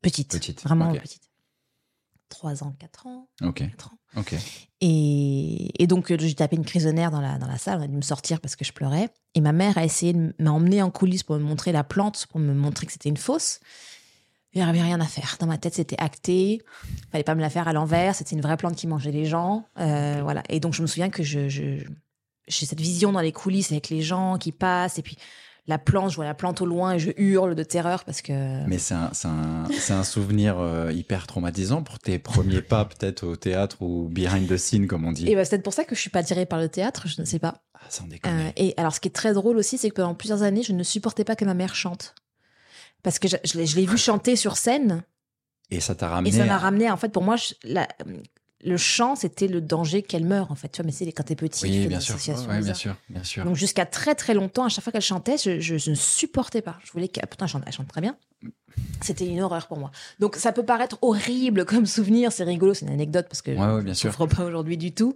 petite. 0.00 0.30
Petite, 0.32 0.62
Vraiment 0.64 0.92
petite. 0.94 1.28
3 2.30 2.62
ans, 2.62 2.74
4 2.78 3.06
ans, 3.06 3.28
Ok, 3.42 3.58
4 3.70 3.88
ans. 3.92 3.98
ok. 4.16 4.34
Et, 4.80 5.82
et 5.82 5.86
donc, 5.86 6.10
euh, 6.10 6.16
j'ai 6.18 6.34
tapé 6.34 6.56
une 6.56 6.92
nerfs 6.92 7.10
dans 7.10 7.20
la, 7.20 7.38
dans 7.38 7.46
la 7.46 7.58
salle, 7.58 7.80
on 7.80 7.82
a 7.82 7.86
dû 7.86 7.96
me 7.96 8.02
sortir 8.02 8.40
parce 8.40 8.54
que 8.54 8.64
je 8.64 8.72
pleurais. 8.72 9.08
Et 9.34 9.40
ma 9.40 9.52
mère 9.52 9.76
a 9.78 9.84
essayé 9.84 10.12
de 10.12 10.34
m'emmener 10.38 10.82
en 10.82 10.90
coulisses 10.90 11.22
pour 11.22 11.36
me 11.36 11.42
montrer 11.42 11.72
la 11.72 11.84
plante, 11.84 12.26
pour 12.30 12.38
me 12.40 12.52
montrer 12.54 12.86
que 12.86 12.92
c'était 12.92 13.08
une 13.08 13.16
fausse. 13.16 13.60
Il 14.58 14.64
n'y 14.64 14.70
avait 14.70 14.82
rien 14.82 15.00
à 15.00 15.06
faire. 15.06 15.36
Dans 15.38 15.46
ma 15.46 15.58
tête, 15.58 15.74
c'était 15.74 15.96
acté. 15.98 16.62
fallait 17.12 17.24
pas 17.24 17.34
me 17.34 17.40
la 17.40 17.50
faire 17.50 17.68
à 17.68 17.72
l'envers. 17.72 18.14
C'était 18.14 18.34
une 18.34 18.40
vraie 18.40 18.56
plante 18.56 18.74
qui 18.74 18.86
mangeait 18.86 19.12
les 19.12 19.24
gens. 19.24 19.64
Euh, 19.78 20.18
voilà. 20.22 20.42
Et 20.48 20.58
donc, 20.58 20.74
je 20.74 20.82
me 20.82 20.86
souviens 20.86 21.10
que 21.10 21.22
je, 21.22 21.48
j'ai 21.48 21.86
cette 22.48 22.80
vision 22.80 23.12
dans 23.12 23.20
les 23.20 23.32
coulisses 23.32 23.70
avec 23.70 23.88
les 23.88 24.02
gens 24.02 24.36
qui 24.36 24.50
passent. 24.50 24.98
Et 24.98 25.02
puis, 25.02 25.16
la 25.68 25.78
plante, 25.78 26.10
je 26.10 26.16
vois 26.16 26.24
la 26.24 26.34
plante 26.34 26.60
au 26.60 26.66
loin 26.66 26.94
et 26.94 26.98
je 26.98 27.10
hurle 27.18 27.54
de 27.54 27.62
terreur 27.62 28.04
parce 28.04 28.20
que. 28.20 28.66
Mais 28.66 28.78
c'est 28.78 28.94
un, 28.94 29.10
c'est 29.12 29.28
un, 29.28 29.64
c'est 29.70 29.92
un 29.92 30.02
souvenir 30.02 30.58
euh, 30.58 30.90
hyper 30.90 31.26
traumatisant 31.26 31.82
pour 31.82 31.98
tes 31.98 32.18
premiers 32.18 32.62
pas 32.62 32.84
peut-être 32.84 33.24
au 33.24 33.36
théâtre 33.36 33.76
ou 33.80 34.08
behind 34.08 34.48
the 34.48 34.56
scene 34.56 34.86
comme 34.86 35.04
on 35.04 35.12
dit. 35.12 35.28
Et 35.28 35.36
bah, 35.36 35.44
c'est 35.44 35.50
peut-être 35.50 35.62
pour 35.62 35.74
ça 35.74 35.84
que 35.84 35.94
je 35.94 36.00
suis 36.00 36.10
pas 36.10 36.20
attirée 36.20 36.46
par 36.46 36.58
le 36.58 36.68
théâtre, 36.68 37.06
je 37.06 37.20
ne 37.20 37.26
sais 37.26 37.38
pas. 37.38 37.62
Ah. 37.74 38.02
Euh, 38.26 38.50
et 38.56 38.74
alors, 38.76 38.94
ce 38.94 39.00
qui 39.00 39.08
est 39.08 39.12
très 39.12 39.34
drôle 39.34 39.56
aussi, 39.56 39.78
c'est 39.78 39.90
que 39.90 39.96
pendant 39.96 40.14
plusieurs 40.14 40.42
années, 40.42 40.62
je 40.62 40.72
ne 40.72 40.82
supportais 40.82 41.24
pas 41.24 41.36
que 41.36 41.44
ma 41.44 41.54
mère 41.54 41.74
chante. 41.74 42.14
Parce 43.02 43.18
que 43.18 43.28
je, 43.28 43.36
je 43.44 43.58
l'ai- 43.58 43.66
je 43.66 43.76
l'ai 43.76 43.86
vue 43.86 43.98
chanter 43.98 44.36
sur 44.36 44.56
scène 44.56 45.02
Et 45.70 45.80
ça 45.80 45.94
t'a 45.94 46.08
ramené. 46.08 46.34
et 46.34 46.38
ça 46.38 46.44
m'a 46.44 46.54
à- 46.54 46.58
ramené, 46.58 46.90
en 46.90 46.96
fait, 46.96 47.08
pour 47.10 47.22
moi, 47.22 47.36
je- 47.36 47.54
la- 47.64 47.88
le 48.64 48.76
chant, 48.76 49.14
c'était 49.14 49.46
le 49.46 49.60
danger 49.60 50.02
qu'elle 50.02 50.24
meure, 50.24 50.50
en 50.50 50.56
fait. 50.56 50.68
Tu 50.68 50.82
vois, 50.82 50.86
mais 50.86 50.90
c'est 50.92 51.10
quand 51.12 51.22
t'es 51.22 51.36
petit, 51.36 51.64
Oui, 51.64 51.86
bien 51.86 52.00
sûr. 52.00 52.16
Ouais, 52.48 52.60
bien 52.60 52.74
sûr, 52.74 52.96
bien 53.08 53.22
sûr. 53.22 53.44
Donc, 53.44 53.54
jusqu'à 53.54 53.86
très 53.86 54.16
très 54.16 54.34
longtemps, 54.34 54.64
à 54.64 54.68
chaque 54.68 54.82
fois 54.82 54.92
qu'elle 54.92 55.00
chantait, 55.00 55.36
je, 55.38 55.60
je- 55.60 55.76
je 55.78 55.90
ne 55.90 55.94
supportais 55.94 56.60
pas. 56.60 56.76
Je 56.84 56.90
voulais 56.90 57.06
qu'elle. 57.06 57.26
Pourtant, 57.28 57.44
elle 57.44 57.50
chante, 57.52 57.62
elle 57.66 57.72
chante 57.72 57.86
très 57.88 58.00
bien. 58.00 58.16
C'était 59.00 59.26
une 59.26 59.40
horreur 59.40 59.68
pour 59.68 59.78
moi. 59.78 59.90
Donc, 60.18 60.34
ça 60.36 60.50
peut 60.52 60.64
paraître 60.64 60.98
horrible 61.02 61.64
comme 61.66 61.86
souvenir. 61.86 62.32
C'est 62.32 62.42
rigolo, 62.44 62.74
c'est 62.74 62.86
une 62.86 62.92
anecdote 62.92 63.26
parce 63.28 63.42
que 63.42 63.52
Ouais, 63.52 63.74
ouais, 63.76 63.82
bien 63.82 63.92
je 63.94 63.98
sûr. 63.98 64.12
souffre 64.12 64.26
pas 64.26 64.44
aujourd'hui 64.44 64.76
du 64.76 64.92
tout. 64.92 65.14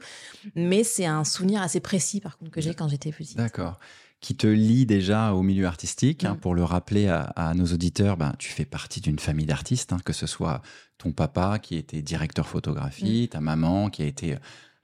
Mais 0.54 0.84
c'est 0.84 1.06
un 1.06 1.24
souvenir 1.24 1.62
assez 1.62 1.80
précis, 1.80 2.20
par 2.20 2.38
contre, 2.38 2.52
que 2.52 2.60
j'ai 2.60 2.74
quand 2.74 2.86
j'étais 2.88 3.10
petite. 3.10 3.36
D'accord. 3.36 3.78
Qui 4.22 4.34
te 4.36 4.46
lie 4.46 4.86
déjà 4.86 5.34
au 5.34 5.42
milieu 5.42 5.66
artistique. 5.66 6.24
hein, 6.24 6.34
Mm. 6.34 6.38
pour 6.40 6.54
le 6.54 6.64
rappeler 6.64 7.08
à, 7.08 7.22
à 7.36 7.52
nos 7.54 7.66
auditeurs, 7.66 8.16
ben, 8.16 8.32
tu 8.38 8.48
fais 8.50 8.64
partie 8.64 9.00
d'une 9.00 9.18
famille 9.18 9.46
d'artistes, 9.46 9.92
hein, 9.92 9.98
que 10.04 10.12
ce 10.14 10.26
soit 10.26 10.62
ton 10.96 11.12
papa 11.12 11.58
qui 11.58 11.76
était 11.76 12.00
directeur 12.02 12.46
Mm. 12.46 12.48
photographie, 12.48 13.28
ta 13.30 13.40
maman 13.40 13.90
qui 13.90 14.02
a 14.02 14.06
été 14.06 14.34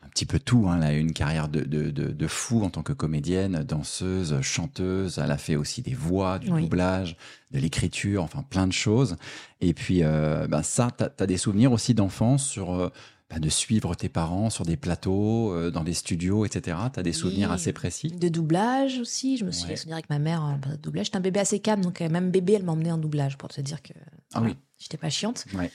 un 0.02 0.08
petit 0.10 0.26
peu 0.26 0.38
tout. 0.40 0.66
hein, 0.68 0.78
elle 0.78 0.82
a 0.88 0.92
eu 0.92 0.98
une 0.98 1.12
carrière 1.12 1.48
de, 1.48 1.60
de, 1.60 1.90
de, 1.90 2.08
de 2.12 2.26
fou 2.26 2.64
en 2.64 2.70
tant 2.70 2.82
que 2.82 2.92
comédienne, 2.92 3.62
danseuse, 3.62 4.40
chanteuse. 4.42 5.18
Elle 5.22 5.30
a 5.30 5.38
fait 5.38 5.54
aussi 5.56 5.82
des 5.82 5.94
voix, 5.94 6.38
du 6.40 6.50
Oui. 6.50 6.62
doublage, 6.62 7.16
de 7.52 7.58
l'écriture, 7.60 8.24
enfin 8.24 8.42
plein 8.42 8.66
de 8.66 8.72
choses. 8.72 9.16
Et 9.60 9.72
puis, 9.72 10.00
euh, 10.02 10.48
ben, 10.48 10.62
ça, 10.64 10.88
tu 10.96 11.04
as, 11.04 11.26
des 11.26 11.36
souvenirs 11.38 11.70
aussi 11.72 11.94
d'enfance 11.94 12.44
sur. 12.44 12.74
euh, 12.74 12.90
ben, 13.30 13.40
de 13.40 13.48
suivre 13.50 13.94
tes 13.94 14.08
parents 14.08 14.48
sur 14.48 14.64
des 14.64 14.76
plateaux, 14.78 15.52
euh, 15.52 15.70
dans 15.70 15.84
des 15.84 15.92
studios, 15.92 16.46
etc. 16.46 16.76
Tu 16.92 17.00
as 17.00 17.02
des 17.02 17.12
souvenirs 17.12 17.52
assez 17.52 17.72
précis? 17.74 18.08
De 18.08 18.28
doublage 18.28 18.98
aussi. 19.00 19.36
Je 19.36 19.44
me 19.44 19.50
souviens 19.50 19.70
Ouais. 19.70 19.76
souvenir 19.76 19.96
avec 19.96 20.08
ma 20.08 20.18
mère, 20.18 20.44
euh, 20.64 20.70
de 20.70 20.76
doublage. 20.76 21.06
J'étais 21.06 21.18
un 21.18 21.20
bébé 21.20 21.40
assez 21.40 21.60
calme, 21.60 21.82
donc 21.82 22.00
euh, 22.00 22.08
même 22.08 22.30
bébé, 22.30 22.54
elle 22.54 22.64
m'emmenait 22.64 22.90
en 22.92 22.98
doublage 22.98 23.36
pour 23.36 23.50
te 23.50 23.60
dire 23.60 23.82
que 23.82 23.92
Ah 24.32 24.40
voilà, 24.40 24.54
oui. 24.54 24.58
j'étais 24.78 24.96
pas 24.96 25.10
chiante. 25.10 25.44
Ouais. 25.54 25.70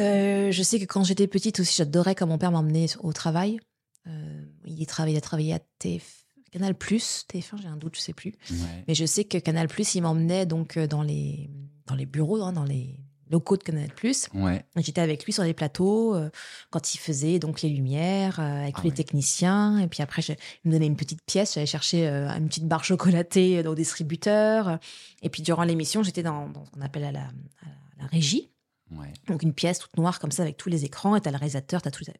Euh, 0.00 0.50
je 0.50 0.62
sais 0.64 0.80
que 0.80 0.84
quand 0.86 1.04
j'étais 1.04 1.28
petite 1.28 1.60
aussi, 1.60 1.76
j'adorais 1.76 2.16
quand 2.16 2.26
mon 2.26 2.38
père 2.38 2.50
m'emmenait 2.50 2.86
au 3.00 3.12
travail. 3.12 3.60
Euh, 4.08 4.44
il, 4.66 4.84
travaillait, 4.86 5.14
il 5.14 5.18
a 5.18 5.22
travaillé 5.22 5.54
à 5.54 5.60
TF... 5.78 6.24
Canal 6.50 6.72
TF1, 6.74 7.60
j'ai 7.62 7.68
un 7.68 7.76
doute, 7.76 7.96
je 7.96 8.00
sais 8.00 8.12
plus. 8.12 8.34
Ouais. 8.50 8.84
Mais 8.86 8.94
je 8.94 9.04
sais 9.06 9.24
que 9.24 9.38
Canal 9.38 9.68
il 9.94 10.02
m'emmenait 10.02 10.46
donc 10.46 10.78
dans 10.78 11.02
les, 11.02 11.50
dans 11.86 11.94
les 11.96 12.06
bureaux, 12.06 12.42
hein, 12.42 12.52
dans 12.52 12.64
les 12.64 12.96
locaux 13.30 13.56
de 13.56 13.62
Canal 13.62 13.88
Ouais. 14.34 14.64
J'étais 14.76 15.00
avec 15.00 15.24
lui 15.24 15.32
sur 15.32 15.42
les 15.42 15.54
plateaux 15.54 16.14
euh, 16.14 16.30
quand 16.70 16.94
il 16.94 16.98
faisait 16.98 17.38
donc 17.38 17.62
les 17.62 17.68
lumières 17.70 18.38
euh, 18.40 18.62
avec 18.62 18.74
Ah 18.76 18.78
tous 18.80 18.84
les 18.84 18.90
oui. 18.90 18.96
techniciens. 18.96 19.78
Et 19.78 19.86
puis 19.88 20.02
après, 20.02 20.22
je- 20.22 20.32
il 20.32 20.68
me 20.68 20.72
donnait 20.72 20.86
une 20.86 20.96
petite 20.96 21.22
pièce. 21.24 21.54
J'allais 21.54 21.66
chercher 21.66 22.06
euh, 22.06 22.28
une 22.36 22.48
petite 22.48 22.66
barre 22.68 22.84
chocolatée 22.84 23.66
au 23.66 23.74
distributeur. 23.74 24.78
Et 25.22 25.30
puis 25.30 25.42
durant 25.42 25.64
l'émission, 25.64 26.02
j'étais 26.02 26.22
dans, 26.22 26.48
dans 26.48 26.64
ce 26.64 26.70
qu'on 26.70 26.80
appelle 26.82 27.04
à 27.04 27.12
la, 27.12 27.20
à 27.22 28.02
la 28.02 28.06
régie. 28.06 28.50
Ouais. 28.90 29.12
Donc 29.28 29.42
une 29.42 29.54
pièce 29.54 29.78
toute 29.78 29.96
noire 29.96 30.20
comme 30.20 30.30
ça 30.30 30.42
avec 30.42 30.56
tous 30.56 30.68
les 30.68 30.84
écrans. 30.84 31.16
Et 31.16 31.20
t'as 31.20 31.30
le 31.30 31.36
réalisateur, 31.38 31.80
t'as 31.82 31.90
tous 31.90 32.04
les 32.06 32.12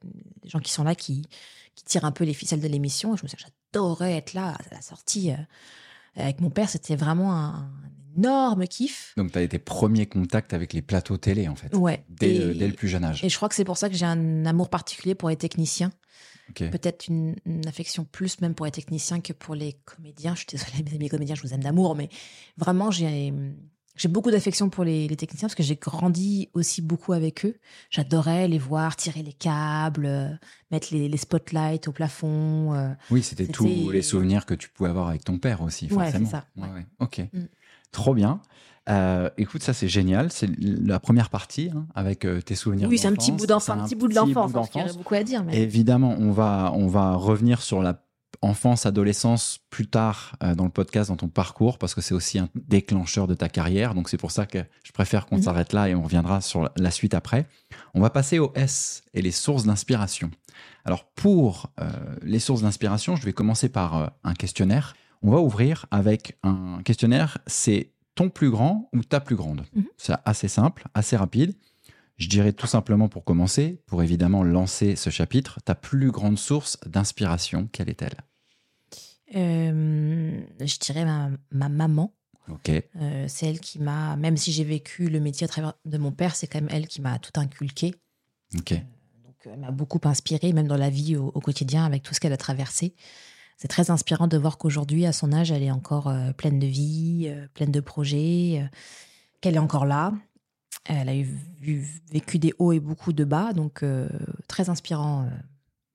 les 0.42 0.50
gens 0.50 0.58
qui 0.61 0.73
sont 0.73 0.84
là 0.84 0.94
qui, 0.94 1.26
qui 1.75 1.84
tirent 1.84 2.04
un 2.04 2.12
peu 2.12 2.25
les 2.25 2.34
ficelles 2.34 2.61
de 2.61 2.68
l'émission. 2.68 3.14
Et 3.14 3.18
je 3.18 3.23
me 3.23 3.28
souviens, 3.28 3.46
j'adorais 3.73 4.14
être 4.14 4.34
là 4.34 4.56
à 4.70 4.75
la 4.75 4.80
sortie. 4.82 5.30
avec 6.16 6.40
mon 6.40 6.50
père, 6.50 6.68
c'était 6.68 6.96
vraiment 6.96 7.32
un, 7.34 7.54
un 7.54 8.03
énorme 8.16 8.66
kiff. 8.66 9.12
Donc, 9.16 9.33
tu 9.33 9.38
as 9.38 9.42
été 9.42 9.59
premier 9.59 10.06
contact 10.06 10.52
avec 10.54 10.73
les 10.73 10.83
plateaux 10.83 11.16
télé, 11.16 11.49
en 11.49 11.54
fait. 11.54 11.75
Ouais. 11.76 12.04
Dès, 12.09 12.35
Et- 12.35 12.38
le, 12.38 12.54
dès 12.54 12.66
le 12.68 12.75
plus 12.75 12.88
jeune 12.88 13.04
âge. 13.04 13.23
Et 13.25 13.28
je 13.28 13.37
crois 13.37 13.49
que 13.49 13.54
c'est 13.54 13.64
pour 13.64 13.76
ça 13.78 13.88
que 13.88 13.94
j'ai 13.97 14.06
un 14.06 14.47
amour 14.47 14.68
particulier 14.71 15.14
pour 15.14 15.28
les 15.28 15.37
techniciens. 15.37 15.92
Peut-être 16.54 17.09
une, 17.09 17.37
une 17.47 17.66
affection 17.66 18.04
plus 18.04 18.40
même 18.42 18.54
pour 18.54 18.66
les 18.66 18.73
techniciens 18.73 19.21
que 19.21 19.33
pour 19.33 19.54
les 19.54 19.73
comédiens. 19.87 20.35
Je 20.35 20.40
suis 20.40 20.47
désolée, 20.50 20.85
mes 20.90 20.94
amis 20.94 21.09
comédiens, 21.09 21.35
je 21.35 21.42
vous 21.42 21.54
aime 21.54 21.62
d'amour, 21.62 21.94
mais 21.97 22.09
vraiment, 22.59 22.90
j'ai 22.90 23.33
j'ai 23.97 24.09
beaucoup 24.09 24.33
d'affection 24.33 24.71
pour 24.71 24.83
les, 24.83 25.06
les 25.06 25.14
techniciens 25.14 25.47
parce 25.47 25.54
que 25.54 25.62
j'ai 25.62 25.76
grandi 25.76 26.49
aussi 26.52 26.83
beaucoup 26.83 27.12
avec 27.12 27.47
eux. 27.47 27.56
J'adorais 27.90 28.49
les 28.49 28.59
voir 28.59 28.97
tirer 28.97 29.23
les 29.23 29.33
câbles, 29.33 30.06
euh, 30.06 30.28
mettre 30.73 30.88
les, 30.92 31.09
les 31.09 31.16
spotlights 31.16 31.87
au 31.87 31.92
plafond. 31.92 32.75
euh. 32.75 32.92
Oui, 33.12 33.23
c'était 33.23 33.47
tous 33.47 33.90
les 33.92 34.02
souvenirs 34.02 34.47
que 34.47 34.54
tu 34.54 34.68
pouvais 34.68 34.90
avoir 34.90 35.09
avec 35.11 35.23
ton 35.25 35.38
père 35.38 35.62
aussi, 35.62 35.85
Ouais, 35.92 36.06
forcément. 36.06 36.25
c'est 36.26 36.30
ça, 36.33 36.44
Ouais, 36.56 36.64
ouais. 36.66 36.75
ouais. 36.75 36.87
Ok. 36.99 37.18
Mm. 37.33 37.44
Trop 37.94 38.14
bien. 38.14 38.40
Euh, 38.90 39.30
écoute, 39.38 39.62
ça 39.62 39.72
c'est 39.72 39.88
génial. 39.88 40.30
C'est 40.30 40.50
la 40.60 41.00
première 41.00 41.30
partie 41.30 41.70
hein, 41.74 41.86
avec 41.94 42.26
euh, 42.26 42.42
tes 42.42 42.54
souvenirs. 42.54 42.88
Oui, 42.90 42.98
c'est 42.98 43.08
un 43.08 43.14
petit 43.14 43.32
bout 43.32 43.46
d'enfant, 43.46 43.74
C'est 43.74 43.80
un 43.80 43.84
petit 43.84 43.94
bout 43.94 44.08
de 44.08 44.14
l'enfance. 44.14 44.52
bout 44.52 44.58
hein, 44.58 44.62
y 44.62 44.76
aurait 44.76 44.82
d'enfance. 44.84 44.96
beaucoup 44.98 45.14
à 45.14 45.22
dire. 45.22 45.42
Mais... 45.42 45.56
Évidemment, 45.58 46.14
on 46.18 46.30
va, 46.32 46.70
on 46.74 46.86
va 46.88 47.14
revenir 47.14 47.62
sur 47.62 47.80
la 47.82 48.02
enfance, 48.42 48.84
adolescence 48.84 49.60
plus 49.70 49.86
tard 49.86 50.36
euh, 50.42 50.54
dans 50.54 50.64
le 50.64 50.70
podcast, 50.70 51.08
dans 51.08 51.16
ton 51.16 51.28
parcours, 51.28 51.78
parce 51.78 51.94
que 51.94 52.02
c'est 52.02 52.12
aussi 52.12 52.38
un 52.38 52.50
déclencheur 52.68 53.26
de 53.26 53.32
ta 53.34 53.48
carrière. 53.48 53.94
Donc 53.94 54.10
c'est 54.10 54.18
pour 54.18 54.32
ça 54.32 54.44
que 54.44 54.58
je 54.82 54.92
préfère 54.92 55.24
qu'on 55.24 55.36
Mhm. 55.36 55.42
s'arrête 55.44 55.72
là 55.72 55.88
et 55.88 55.94
on 55.94 56.02
reviendra 56.02 56.42
sur 56.42 56.68
la- 56.76 56.90
suite 56.90 57.14
après. 57.14 57.46
On 57.94 58.00
va 58.02 58.10
passer 58.10 58.38
au 58.38 58.52
S 58.54 59.02
et 59.14 59.22
les 59.22 59.30
sources 59.30 59.64
d'inspiration. 59.64 60.30
Alors 60.84 61.04
pour 61.14 61.70
les 62.22 62.38
sources 62.38 62.60
d'inspiration, 62.62 63.16
je 63.16 63.24
vais 63.24 63.32
commencer 63.32 63.68
par 63.70 64.12
un 64.24 64.34
questionnaire. 64.34 64.94
On 65.24 65.30
va 65.30 65.40
ouvrir 65.40 65.86
avec 65.90 66.38
un 66.42 66.82
questionnaire, 66.84 67.38
c'est 67.46 67.92
ton 68.14 68.28
plus 68.28 68.50
grand 68.50 68.90
ou 68.94 69.02
ta 69.02 69.20
plus 69.20 69.36
grande. 69.36 69.64
Mhm. 69.74 69.86
C'est 69.96 70.12
assez 70.26 70.48
simple, 70.48 70.84
assez 70.92 71.16
rapide. 71.16 71.54
Je 72.18 72.28
dirais 72.28 72.52
tout 72.52 72.66
simplement 72.66 73.08
pour 73.08 73.24
commencer, 73.24 73.80
pour 73.86 74.02
évidemment 74.02 74.44
lancer 74.44 74.96
ce 74.96 75.08
chapitre, 75.08 75.60
ta 75.64 75.74
plus 75.74 76.10
grande 76.12 76.38
source 76.38 76.78
d'inspiration, 76.86 77.68
quelle 77.72 77.88
est-elle? 77.88 78.14
Euh, 79.34 80.40
je 80.60 80.78
dirais 80.78 81.04
ma, 81.04 81.30
ma 81.50 81.68
maman. 81.68 82.14
Ok, 82.48 82.70
Euh, 82.70 83.24
c'est 83.26 83.46
elle 83.46 83.58
qui 83.58 83.78
m'a, 83.78 84.16
même 84.16 84.36
si 84.36 84.52
j'ai 84.52 84.64
vécu 84.64 85.08
le 85.08 85.18
métier 85.18 85.46
à 85.46 85.48
travers 85.48 85.72
de 85.86 85.96
mon 85.96 86.12
père, 86.12 86.36
c'est 86.36 86.46
quand 86.46 86.60
même 86.60 86.68
elle 86.70 86.86
qui 86.86 87.00
m'a 87.00 87.18
tout 87.18 87.32
inculqué. 87.40 87.94
ok. 88.54 88.74
Donc, 89.24 89.34
elle 89.46 89.60
m'a 89.60 89.70
beaucoup 89.70 90.00
inspirée, 90.04 90.52
même 90.52 90.68
dans 90.68 90.76
la 90.76 90.90
vie 90.90 91.16
au, 91.16 91.28
au 91.34 91.40
quotidien, 91.40 91.86
avec 91.86 92.02
tout 92.02 92.12
ce 92.12 92.20
qu'elle 92.20 92.34
a 92.34 92.36
traversé. 92.36 92.94
C'est 93.56 93.68
très 93.68 93.90
inspirant 93.90 94.26
de 94.26 94.37
voir 94.37 94.58
qu'aujourd'hui, 94.58 95.06
à 95.06 95.12
son 95.12 95.32
âge, 95.32 95.50
elle 95.52 95.62
est 95.62 95.70
encore 95.70 96.08
euh, 96.08 96.32
pleine 96.32 96.58
de 96.58 96.66
vie, 96.66 97.26
euh, 97.28 97.46
pleine 97.54 97.70
de 97.70 97.80
projets, 97.80 98.61
euh, 98.62 98.66
qu'elle 99.40 99.54
est 99.54 99.58
encore 99.61 99.87
là. 99.87 100.12
Elle 100.87 101.08
a 101.08 101.16
eu, 101.16 101.28
vécu 102.12 102.38
des 102.38 102.52
hauts 102.58 102.73
et 102.73 102.80
beaucoup 102.80 103.12
de 103.14 103.25
bas, 103.25 103.52
donc 103.54 103.82
très 104.49 104.68
inspirant. 104.68 105.26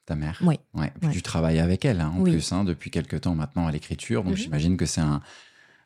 Ta 0.07 0.15
mère 0.15 0.39
Oui. 0.43 0.59
Ouais. 0.73 0.91
Puis 0.99 1.07
Ouais. 1.09 1.13
tu 1.13 1.21
travailles 1.21 1.59
avec 1.59 1.85
elle, 1.85 2.01
hein, 2.01 2.11
en 2.15 2.21
Oui. 2.21 2.31
plus, 2.31 2.51
hein, 2.53 2.63
depuis 2.63 2.89
quelques 2.89 3.21
temps 3.21 3.35
maintenant 3.35 3.67
à 3.67 3.71
l'écriture. 3.71 4.23
Donc 4.23 4.31
Mhm. 4.33 4.37
j'imagine 4.37 4.77
que 4.77 4.87
c'est 4.87 5.01
un, 5.01 5.21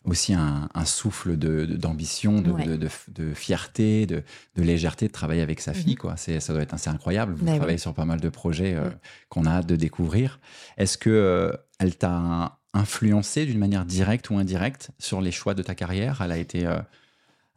aussi 0.05 0.33
un, 0.33 0.67
un 0.74 0.86
souffle 0.86 1.38
de- 1.38 1.65
d'ambition, 1.65 2.41
de, 2.41 2.51
Ouais. 2.51 2.65
de, 2.65 2.75
de- 2.75 2.89
de 3.10 3.33
fierté, 3.33 4.05
de, 4.05 4.24
de 4.55 4.62
légèreté 4.63 5.07
de 5.07 5.12
travailler 5.13 5.41
avec 5.41 5.62
sa 5.62 5.74
fille. 5.74 5.93
Mhm. 5.93 5.98
quoi. 5.98 6.17
C'est, 6.17 6.39
ça 6.39 6.51
doit 6.53 6.62
être 6.62 6.74
assez 6.74 6.89
incroyable. 6.89 7.33
Vous 7.33 7.45
Bah 7.45 7.51
oui. 7.53 7.57
travaillez 7.57 7.77
sur 7.77 7.93
pas 7.93 8.05
mal 8.05 8.19
de 8.19 8.29
projets 8.29 8.75
euh, 8.75 8.89
qu'on 9.29 9.45
a 9.45 9.51
hâte 9.51 9.67
de 9.67 9.75
découvrir. 9.77 10.39
Est-ce 10.77 10.98
que 10.98 11.10
euh, 11.10 11.51
elle 11.79 11.95
t'a 11.95 12.60
influencé 12.74 13.45
d'une 13.45 13.60
manière 13.60 13.86
directe 13.86 14.29
ou 14.29 14.38
indirecte 14.38 14.91
sur 15.00 15.22
les 15.22 15.31
choix 15.31 15.53
de 15.53 15.63
ta 15.63 15.75
carrière? 15.75 16.22
Elle 16.22 16.31
a 16.31 16.38
été, 16.38 16.65
euh, 16.67 16.79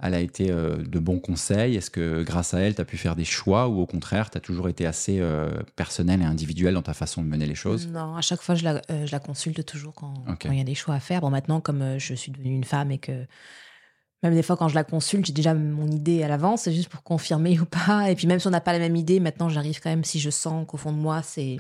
elle 0.02 0.14
a 0.14 0.20
été 0.20 0.50
euh, 0.50 0.76
de 0.76 0.98
bons 0.98 1.18
conseils 1.18 1.76
Est-ce 1.76 1.90
que 1.90 2.22
grâce 2.22 2.52
à 2.52 2.60
elle, 2.60 2.74
tu 2.74 2.80
as 2.80 2.84
pu 2.84 2.98
faire 2.98 3.16
des 3.16 3.24
choix 3.24 3.68
ou 3.68 3.80
au 3.80 3.86
contraire, 3.86 4.30
tu 4.30 4.36
as 4.36 4.40
toujours 4.40 4.68
été 4.68 4.86
assez 4.86 5.20
euh, 5.20 5.50
personnel 5.74 6.20
et 6.20 6.24
individuel 6.24 6.74
dans 6.74 6.82
ta 6.82 6.92
façon 6.92 7.22
de 7.22 7.28
mener 7.28 7.46
les 7.46 7.54
choses? 7.54 7.88
Non, 7.88 8.14
à 8.14 8.20
chaque 8.20 8.42
fois, 8.42 8.54
je 8.54 8.64
la, 8.64 8.82
euh, 8.90 9.06
je 9.06 9.12
la 9.12 9.20
consulte 9.20 9.64
toujours 9.64 9.94
quand 9.94 10.14
il 10.44 10.54
y 10.54 10.60
a 10.60 10.64
des 10.64 10.74
choix 10.74 10.94
à 10.94 11.00
faire. 11.00 11.22
Bon, 11.22 11.30
maintenant, 11.30 11.60
comme 11.60 11.98
je 11.98 12.14
suis 12.14 12.30
devenue 12.30 12.54
une 12.54 12.64
femme 12.64 12.90
et 12.90 12.98
que 12.98 13.26
même 14.22 14.34
des 14.34 14.42
fois, 14.42 14.56
quand 14.56 14.68
je 14.68 14.74
la 14.74 14.84
consulte, 14.84 15.26
j'ai 15.26 15.32
déjà 15.32 15.54
mon 15.54 15.88
idée 15.88 16.22
à 16.22 16.28
l'avance, 16.28 16.62
c'est 16.62 16.72
juste 16.72 16.88
pour 16.90 17.02
confirmer 17.02 17.58
ou 17.60 17.64
pas. 17.64 18.10
Et 18.10 18.14
puis, 18.14 18.26
même 18.26 18.38
si 18.38 18.46
on 18.46 18.50
n'a 18.50 18.60
pas 18.60 18.74
la 18.74 18.78
même 18.78 18.96
idée, 18.96 19.18
maintenant, 19.18 19.48
j'arrive 19.48 19.80
quand 19.80 19.90
même, 19.90 20.04
si 20.04 20.20
je 20.20 20.30
sens 20.30 20.66
qu'au 20.66 20.76
fond 20.76 20.92
de 20.92 20.98
moi, 20.98 21.22
c'est 21.22 21.56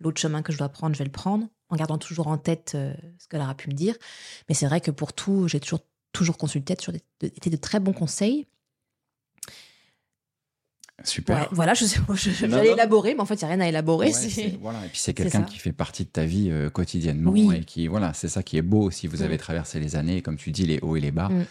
l'autre 0.00 0.20
chemin 0.20 0.42
que 0.42 0.52
je 0.52 0.58
dois 0.58 0.68
prendre, 0.68 0.94
je 0.94 0.98
vais 0.98 1.06
le 1.06 1.10
prendre, 1.10 1.46
en 1.70 1.76
gardant 1.76 1.98
toujours 1.98 2.28
en 2.28 2.36
tête 2.36 2.76
ce 3.18 3.28
qu'elle 3.28 3.40
aura 3.40 3.54
pu 3.54 3.70
me 3.70 3.74
dire. 3.74 3.94
Mais 4.48 4.54
c'est 4.54 4.66
vrai 4.66 4.80
que 4.82 4.90
pour 4.90 5.12
tout, 5.14 5.48
j'ai 5.48 5.58
toujours, 5.58 5.80
toujours 6.12 6.38
consulté, 6.38 6.74
toujours 6.76 6.94
été 7.22 7.50
de 7.50 7.56
très 7.56 7.80
bons 7.80 7.92
conseils. 7.92 8.46
Super. 11.04 11.38
Ouais, 11.42 11.48
voilà, 11.52 11.74
je 11.74 11.84
je- 11.86 12.00
Non, 12.46 12.56
j'allais 12.56 12.72
élaborer, 12.72 13.14
mais 13.14 13.20
en 13.20 13.24
fait, 13.24 13.36
il 13.36 13.44
n'y 13.44 13.52
a 13.52 13.54
rien 13.54 13.60
à 13.60 13.68
élaborer. 13.68 14.06
Ouais, 14.08 14.12
c'est- 14.12 14.30
c'est- 14.30 14.58
voilà. 14.60 14.84
Et 14.84 14.88
puis 14.88 14.98
c'est 14.98 15.14
quelqu'un 15.14 15.42
qui 15.42 15.58
fait 15.58 15.72
partie 15.72 16.04
de 16.04 16.08
ta 16.10 16.24
vie 16.24 16.50
euh, 16.50 16.70
quotidiennement 16.70 17.30
Oui. 17.30 17.48
et 17.56 17.64
qui 17.64 17.86
voilà, 17.86 18.12
c'est 18.14 18.28
ça 18.28 18.42
qui 18.42 18.56
est 18.56 18.62
beau 18.62 18.82
aussi. 18.82 19.06
Vous 19.06 19.18
Mm. 19.18 19.22
avez 19.22 19.38
traversé 19.38 19.78
les 19.78 19.94
années, 19.94 20.22
comme 20.22 20.36
tu 20.36 20.50
dis, 20.50 20.66
les 20.66 20.80
hauts 20.80 20.96
et 20.96 21.00
les 21.00 21.12
bas, 21.12 21.28
Mm. 21.28 21.44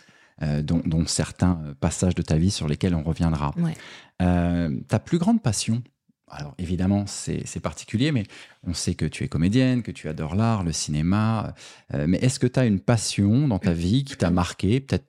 euh, 0.44 0.62
dont, 0.62 0.82
dont 0.86 1.06
certains 1.08 1.62
euh, 1.66 1.74
passages 1.80 2.14
de 2.14 2.22
ta 2.24 2.36
vie 2.36 2.52
sur 2.52 2.68
lesquels 2.68 2.94
on 2.94 3.04
reviendra. 3.04 3.54
Ouais. 3.58 3.74
Euh, 4.22 4.78
ta 4.90 5.00
plus 5.00 5.18
grande 5.18 5.42
passion. 5.42 5.82
Alors 6.29 6.53
évidemment, 6.57 7.05
c'est 7.07 7.60
particulier, 7.62 8.12
mais 8.12 8.24
on 8.65 8.74
sait 8.74 8.96
que 8.96 9.05
tu 9.05 9.24
es 9.24 9.27
comédienne, 9.29 9.81
que 9.81 9.91
tu 9.91 10.10
adores 10.10 10.36
l'art, 10.36 10.63
le 10.63 10.74
cinéma. 10.74 11.53
euh, 11.93 12.05
mais 12.07 12.17
est-ce 12.17 12.38
que 12.39 12.48
tu 12.48 12.60
as 12.60 12.65
une 12.65 12.79
passion 12.81 13.48
dans 13.48 13.60
ta 13.60 13.72
vie 13.74 14.03
qui 14.03 14.15
t'a 14.17 14.29
marqué? 14.29 14.79
Peut-être 14.81 15.05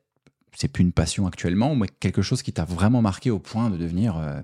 c'est 0.56 0.68
plus 0.68 0.82
une 0.82 0.92
passion 0.92 1.26
actuellement, 1.26 1.74
mais 1.76 1.86
quelque 2.00 2.22
chose 2.22 2.42
qui 2.42 2.52
t'a 2.52 2.64
vraiment 2.64 3.02
marqué 3.02 3.30
au 3.30 3.38
point 3.38 3.68
de 3.70 3.76
devenir 3.76 4.16
euh, 4.16 4.40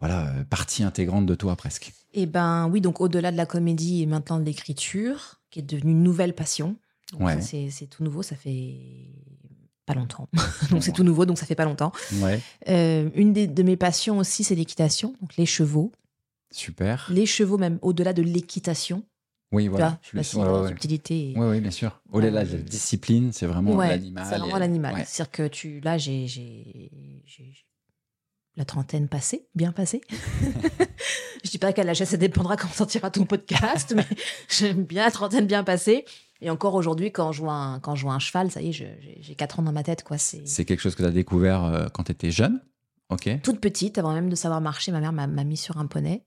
voilà 0.00 0.28
euh, 0.28 0.44
partie 0.44 0.82
intégrante 0.82 1.26
de 1.26 1.34
toi 1.34 1.56
presque? 1.56 1.92
Eh 2.14 2.26
ben 2.26 2.68
oui, 2.70 2.80
donc 2.80 3.00
au-delà 3.00 3.30
de 3.32 3.36
la 3.36 3.46
comédie 3.46 4.02
et 4.02 4.06
maintenant 4.06 4.38
de 4.38 4.44
l'écriture, 4.44 5.40
qui 5.50 5.58
est 5.60 5.62
devenue 5.62 5.92
une 5.92 6.02
nouvelle 6.02 6.34
passion. 6.34 6.76
Ouais. 7.18 7.40
c'est, 7.42 7.68
c'est 7.70 7.86
tout 7.86 8.02
nouveau, 8.02 8.22
ça 8.22 8.34
fait 8.34 8.76
pas 9.86 9.94
longtemps. 9.94 10.28
donc 10.70 10.82
c'est 10.82 10.92
tout 10.92 11.04
nouveau, 11.04 11.26
donc 11.26 11.38
ça 11.38 11.44
fait 11.46 11.54
pas 11.54 11.64
longtemps. 11.66 11.92
Ouais, 12.14 12.40
Euh, 12.68 13.10
une 13.14 13.32
des- 13.34 13.46
de 13.46 13.62
mes 13.62 13.76
passions 13.76 14.18
aussi, 14.18 14.42
c'est 14.44 14.54
l'équitation, 14.54 15.14
donc 15.20 15.36
les 15.36 15.46
chevaux. 15.46 15.92
Super. 16.54 17.06
Les 17.10 17.26
chevaux 17.26 17.58
même 17.58 17.78
au-delà 17.82 18.12
de 18.12 18.22
l'équitation. 18.22 19.02
Oui, 19.52 19.64
Tu 19.64 19.70
voilà. 19.70 19.88
vois, 19.88 19.98
je 20.02 20.36
Ouais, 20.38 20.44
la 20.44 20.60
ouais, 20.62 20.68
subtilité. 20.68 21.32
Oui, 21.36 21.46
oui, 21.46 21.60
bien 21.60 21.70
sûr. 21.70 22.00
Au-delà 22.10 22.44
de 22.44 22.52
la 22.52 22.58
Euh, 22.58 22.62
discipline, 22.62 23.32
c'est 23.32 23.46
vraiment 23.46 23.76
l'animal. 23.76 24.24
C'est 24.28 24.38
vraiment 24.38 24.56
et- 24.56 24.60
l'animal. 24.60 25.04
C'est-à-dire 25.06 25.30
que 25.30 25.46
tu, 25.48 25.80
là, 25.80 25.96
j'ai, 25.96 26.26
la 28.56 28.64
trentaine 28.64 29.08
passée, 29.08 29.46
bien 29.54 29.72
passée. 29.72 30.00
je 31.44 31.50
dis 31.50 31.58
pas 31.58 31.72
qu'à 31.72 31.84
l'âge, 31.84 32.02
ça 32.02 32.16
dépendra 32.16 32.56
quand 32.56 32.68
sortira 32.68 33.10
ton 33.10 33.24
podcast, 33.26 33.92
mais 33.96 34.06
j'aime 34.48 34.84
bien 34.84 35.04
la 35.04 35.10
trentaine 35.10 35.46
bien 35.46 35.64
passée. 35.64 36.04
Et 36.40 36.50
encore 36.50 36.74
aujourd'hui, 36.74 37.10
quand 37.12 37.32
je 37.32 37.40
vois 37.42 37.54
un, 37.54 37.80
quand 37.80 37.94
je 37.94 38.02
vois 38.02 38.12
un 38.14 38.18
cheval, 38.18 38.50
ça 38.50 38.60
y 38.60 38.68
est, 38.68 38.72
j'ai, 38.72 39.18
j'ai 39.20 39.34
quatre 39.34 39.60
ans 39.60 39.62
dans 39.62 39.72
ma 39.72 39.82
tête, 39.82 40.02
quoi. 40.02 40.18
C'est 40.18 40.46
C'est 40.46 40.64
quelque 40.64 40.80
chose 40.80 40.94
que 40.94 41.02
tu 41.02 41.08
as 41.08 41.12
découvert 41.12 41.64
euh, 41.64 41.88
quand 41.92 42.04
tu 42.04 42.12
étais 42.12 42.30
jeune? 42.30 42.60
Toute 43.42 43.60
petite, 43.60 43.98
avant 43.98 44.12
même 44.12 44.28
de 44.30 44.34
savoir 44.36 44.60
marcher. 44.60 44.92
Ma 44.92 45.00
mère 45.00 45.12
m'a, 45.12 45.26
m'a 45.26 45.44
mis 45.44 45.56
sur 45.56 45.76
un 45.78 45.86
poney. 45.86 46.24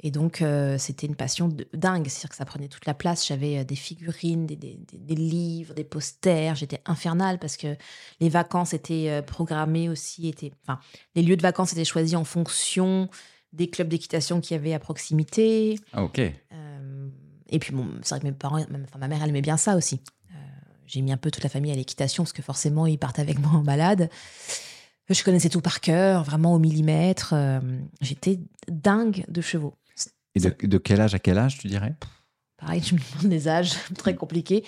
Et 0.00 0.10
donc, 0.10 0.42
euh, 0.42 0.76
c'était 0.76 1.06
une 1.06 1.16
passion 1.16 1.48
de, 1.48 1.66
dingue. 1.72 2.06
C'est-à-dire 2.08 2.28
que 2.30 2.36
ça 2.36 2.44
prenait 2.44 2.68
toute 2.68 2.84
la 2.84 2.92
place. 2.92 3.26
J'avais 3.26 3.58
euh, 3.58 3.64
des 3.64 3.76
figurines, 3.76 4.46
des, 4.46 4.54
des- 4.56 4.76
des- 4.76 4.98
des 4.98 5.14
livres, 5.14 5.72
des 5.74 5.84
posters. 5.84 6.54
J'étais 6.54 6.80
infernale 6.84 7.38
parce 7.38 7.56
que 7.56 7.76
les 8.20 8.28
vacances 8.28 8.74
étaient 8.74 9.08
euh, 9.08 9.22
programmées 9.22 9.88
aussi. 9.88 10.28
Étaient, 10.28 10.52
enfin, 10.66 10.78
les 11.14 11.22
lieux 11.22 11.36
de 11.36 11.42
vacances 11.42 11.72
étaient 11.72 11.84
choisis 11.86 12.14
en 12.14 12.24
fonction 12.24 13.08
des 13.54 13.70
clubs 13.70 13.88
d'équitation 13.88 14.42
qu'il 14.42 14.54
y 14.54 14.58
avait 14.60 14.74
à 14.74 14.78
proximité. 14.78 15.78
Ah, 15.94 16.04
ok. 16.04 16.18
Euh, 16.52 17.08
et 17.48 17.58
puis, 17.58 17.72
bon, 17.72 17.86
c'est 18.02 18.10
vrai 18.10 18.20
que 18.20 18.26
mes 18.26 18.32
parents, 18.32 18.58
même- 18.68 18.84
enfin, 18.86 18.98
ma 18.98 19.08
mère, 19.08 19.22
elle 19.22 19.30
aimait 19.30 19.40
bien 19.40 19.56
ça 19.56 19.76
aussi. 19.76 20.02
Euh, 20.30 20.34
j'ai 20.86 21.00
mis 21.00 21.10
un 21.12 21.16
peu 21.16 21.30
toute 21.30 21.42
la 21.42 21.48
famille 21.48 21.72
à 21.72 21.74
l'équitation 21.74 22.22
parce 22.24 22.34
que 22.34 22.42
forcément, 22.42 22.86
ils 22.86 22.98
partent 22.98 23.18
avec 23.18 23.38
moi 23.38 23.52
en 23.52 23.62
balade. 23.62 24.10
Je 25.08 25.22
connaissais 25.22 25.48
tout 25.48 25.60
par 25.60 25.80
cœur, 25.80 26.24
vraiment 26.24 26.54
au 26.54 26.58
millimètre. 26.58 27.32
Euh, 27.32 27.60
J'étais 28.00 28.40
dingue 28.68 29.24
de 29.28 29.40
chevaux. 29.40 29.74
Et 30.34 30.40
de, 30.40 30.54
de 30.66 30.78
quel 30.78 31.00
âge 31.00 31.14
à 31.14 31.18
quel 31.18 31.38
âge, 31.38 31.58
tu 31.58 31.68
dirais? 31.68 31.94
Pareil, 32.58 32.80
tu 32.80 32.94
me 32.94 33.00
demandes 33.00 33.30
des 33.30 33.48
âges, 33.48 33.74
très 33.96 34.14
compliqué. 34.14 34.64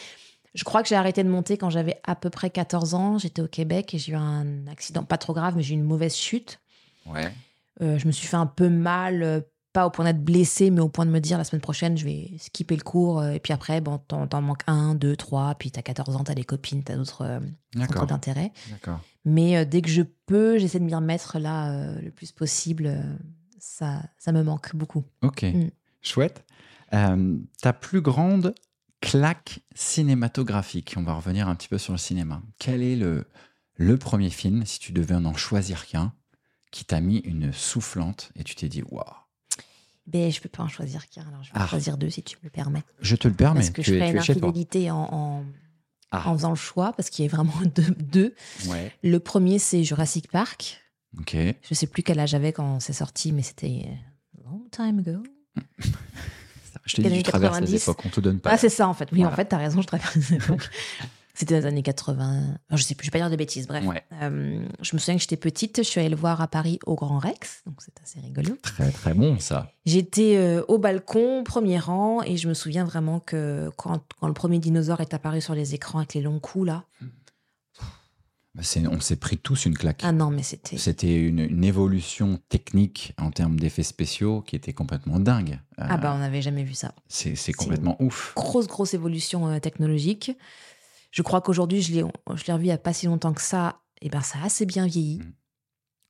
Je 0.54 0.64
crois 0.64 0.82
que 0.82 0.88
j'ai 0.88 0.94
arrêté 0.94 1.22
de 1.24 1.28
monter 1.28 1.58
quand 1.58 1.70
j'avais 1.70 2.00
à 2.04 2.14
peu 2.14 2.30
près 2.30 2.50
14 2.50 2.94
ans. 2.94 3.18
J'étais 3.18 3.42
au 3.42 3.48
Québec 3.48 3.94
et 3.94 3.98
j'ai 3.98 4.12
eu 4.12 4.16
un 4.16 4.66
accident, 4.66 5.04
pas 5.04 5.18
trop 5.18 5.34
grave, 5.34 5.54
mais 5.56 5.62
j'ai 5.62 5.74
eu 5.74 5.78
une 5.78 5.84
mauvaise 5.84 6.16
chute. 6.16 6.60
Ouais. 7.06 7.32
Euh, 7.80 7.98
je 7.98 8.06
me 8.06 8.12
suis 8.12 8.26
fait 8.26 8.36
un 8.36 8.46
peu 8.46 8.68
mal, 8.68 9.22
euh, 9.22 9.40
pas 9.78 9.86
au 9.86 9.90
point 9.90 10.04
d'être 10.04 10.24
blessée, 10.24 10.72
mais 10.72 10.80
au 10.80 10.88
point 10.88 11.06
de 11.06 11.10
me 11.12 11.20
dire 11.20 11.38
la 11.38 11.44
semaine 11.44 11.60
prochaine, 11.60 11.96
je 11.96 12.04
vais 12.04 12.32
skipper 12.38 12.74
le 12.74 12.82
cours. 12.82 13.20
euh, 13.20 13.30
et 13.30 13.38
puis 13.38 13.52
après, 13.52 13.80
bon, 13.80 13.98
t'en, 13.98 14.42
manques 14.42 14.64
un, 14.66 14.96
deux, 14.96 15.14
trois. 15.14 15.54
Puis 15.54 15.70
t'as 15.70 15.82
14 15.82 16.16
ans, 16.16 16.24
t'as 16.24 16.34
des 16.34 16.42
copines, 16.42 16.82
t'as 16.82 16.96
d'autres 16.96 17.22
euh, 17.22 17.38
centres 17.76 18.06
d'intérêt. 18.06 18.50
Mais 19.24 19.56
euh, 19.56 19.64
dès 19.64 19.80
que 19.80 19.88
je 19.88 20.02
peux, 20.26 20.58
j'essaie 20.58 20.80
de 20.80 20.84
m'y 20.84 20.96
remettre 20.96 21.38
là 21.38 21.70
euh, 21.70 22.00
le 22.00 22.10
plus 22.10 22.32
possible. 22.32 22.90
ça, 23.60 24.02
ça 24.18 24.32
me 24.32 24.42
manque 24.42 24.74
beaucoup. 24.74 25.04
Ok. 25.22 25.44
Mm. 25.44 25.68
Chouette. 26.02 26.44
Euh, 26.92 27.36
ta 27.62 27.72
plus 27.72 28.00
grande 28.00 28.56
claque 29.00 29.60
cinématographique. 29.76 30.94
On 30.96 31.04
va 31.04 31.14
revenir 31.14 31.48
un 31.48 31.54
petit 31.54 31.68
peu 31.68 31.78
sur 31.78 31.92
le 31.92 31.98
cinéma. 31.98 32.42
Quel 32.58 32.82
est 32.82 32.96
le, 32.96 33.28
le 33.76 33.96
premier 33.96 34.30
film, 34.30 34.66
si 34.66 34.80
tu 34.80 34.90
devais 34.90 35.14
en 35.14 35.34
choisir 35.34 35.86
qu'un, 35.86 36.12
qui 36.72 36.84
t'a 36.84 37.00
mis 37.00 37.18
une 37.18 37.52
soufflante 37.52 38.32
et 38.34 38.42
tu 38.42 38.56
t'es 38.56 38.68
dit, 38.68 38.82
waouh, 38.82 39.04
Ben, 40.08 40.32
je 40.32 40.40
peux 40.40 40.48
pas 40.48 40.62
en 40.62 40.68
choisir 40.68 41.06
qu'un. 41.08 41.22
Alors 41.28 41.42
je 41.44 41.52
vais 41.52 41.58
en 41.58 41.62
Ah. 41.62 41.66
choisir 41.68 41.96
deux 41.98 42.08
si 42.10 42.22
tu 42.22 42.36
me 42.38 42.44
le 42.44 42.50
permets. 42.50 42.82
je 43.00 43.14
te 43.14 43.28
le 43.28 43.34
permets, 43.34 43.60
parce 43.60 43.70
que 43.70 43.82
tu 43.82 43.90
je 43.90 43.94
ferai 43.96 44.06
tu 44.06 44.12
une 44.14 44.18
infidélité 44.18 44.90
en, 44.90 44.96
en, 45.12 45.44
Ah. 46.10 46.30
en 46.30 46.34
faisant 46.34 46.48
le 46.50 46.56
choix, 46.56 46.92
parce 46.94 47.10
qu'il 47.10 47.24
y 47.24 47.28
a 47.28 47.30
vraiment 47.30 47.52
deux. 47.76 47.90
deux. 48.00 48.34
Ouais. 48.66 48.90
Le 49.04 49.20
premier, 49.20 49.58
c'est 49.58 49.84
Jurassic 49.84 50.30
Park. 50.30 50.80
Ok. 51.18 51.36
Je 51.62 51.74
sais 51.74 51.86
plus 51.86 52.02
quel 52.02 52.18
âge 52.20 52.30
j'avais 52.30 52.52
quand 52.52 52.80
c'est 52.80 52.92
sorti, 52.94 53.32
mais 53.32 53.42
c'était 53.42 53.86
euh, 53.86 54.42
long 54.44 54.66
time 54.70 54.98
ago. 55.00 55.22
Je 56.84 56.96
dit, 57.02 57.06
Années 57.06 57.22
tu 57.22 57.30
traverses 57.30 57.56
les 57.60 57.66
90. 57.66 57.82
époques, 57.82 58.00
on 58.06 58.08
te 58.08 58.20
donne 58.20 58.40
pas. 58.40 58.50
Ah, 58.52 58.56
c'est 58.56 58.70
ça 58.70 58.88
en 58.88 58.94
fait. 58.94 59.10
Oui, 59.12 59.18
Voilà. 59.18 59.32
en 59.32 59.36
fait, 59.36 59.44
t'as 59.44 59.58
raison, 59.58 59.82
je 59.82 59.86
traverse 59.86 60.14
les 60.16 60.34
époques. 60.36 60.70
C'était 61.38 61.54
dans 61.54 61.60
les 61.60 61.66
années 61.66 61.82
80. 61.82 62.40
Alors, 62.68 62.78
je 62.78 62.82
sais 62.82 62.94
plus, 62.96 63.06
je 63.06 63.10
vais 63.12 63.18
pas 63.18 63.24
dire 63.24 63.30
de 63.30 63.36
bêtises. 63.36 63.68
Bref, 63.68 63.84
Ouais. 63.84 64.02
Euh, 64.22 64.66
je 64.82 64.94
me 64.96 64.98
souviens 64.98 65.14
que 65.14 65.20
j'étais 65.20 65.36
petite, 65.36 65.76
je 65.78 65.82
suis 65.88 66.00
allée 66.00 66.08
le 66.08 66.16
voir 66.16 66.40
à 66.40 66.48
Paris 66.48 66.80
au 66.84 66.96
Grand 66.96 67.18
Rex, 67.18 67.62
donc 67.66 67.76
c'est 67.78 67.94
assez 68.02 68.18
rigolo. 68.20 68.56
Très 68.62 68.90
très 68.90 69.14
bon 69.14 69.38
ça. 69.38 69.70
J'étais 69.86 70.36
euh, 70.36 70.62
au 70.68 70.78
balcon, 70.78 71.44
premier 71.44 71.78
rang, 71.78 72.22
et 72.22 72.36
je 72.36 72.48
me 72.48 72.54
souviens 72.54 72.84
vraiment 72.84 73.20
que 73.20 73.70
quand, 73.76 74.02
quand 74.20 74.26
le 74.26 74.34
premier 74.34 74.58
dinosaure 74.58 75.00
est 75.00 75.14
apparu 75.14 75.40
sur 75.40 75.54
les 75.54 75.74
écrans 75.74 75.98
avec 76.00 76.14
les 76.14 76.22
longs 76.22 76.40
coups 76.40 76.66
là, 76.66 76.84
Bah, 78.54 78.62
on 78.90 78.98
s'est 79.00 79.16
pris 79.16 79.38
tous 79.38 79.66
une 79.66 79.76
claque. 79.78 80.00
ah 80.02 80.10
non, 80.10 80.30
mais 80.30 80.42
c'était. 80.42 80.76
C'était 80.78 81.14
une, 81.14 81.38
une 81.38 81.62
évolution 81.62 82.40
technique 82.48 83.14
en 83.16 83.30
termes 83.30 83.60
d'effets 83.60 83.84
spéciaux 83.84 84.40
qui 84.40 84.56
était 84.56 84.72
complètement 84.72 85.20
dingue. 85.20 85.60
Euh, 85.78 85.84
Ah 85.88 85.96
bah, 85.98 86.12
on 86.14 86.18
n'avait 86.18 86.42
jamais 86.42 86.64
vu 86.64 86.74
ça. 86.74 86.92
c'est 87.06 87.52
complètement 87.52 87.96
ouf. 88.02 88.32
Grosse, 88.34 88.66
grosse 88.66 88.94
évolution 88.94 89.46
euh, 89.48 89.60
technologique. 89.60 90.32
Je 91.10 91.22
crois 91.22 91.40
qu'aujourd'hui, 91.40 91.80
je 91.82 91.92
l'ai 91.92 92.04
je 92.34 92.44
l'ai 92.46 92.52
revu 92.52 92.64
il 92.64 92.68
n'y 92.68 92.72
a 92.72 92.78
pas 92.78 92.92
si 92.92 93.06
longtemps 93.06 93.32
que 93.32 93.40
ça, 93.42 93.80
et 94.02 94.08
ben 94.10 94.20
ça 94.20 94.38
a 94.42 94.46
assez 94.46 94.66
bien 94.66 94.86
vieilli. 94.86 95.18
Mm. 95.18 95.32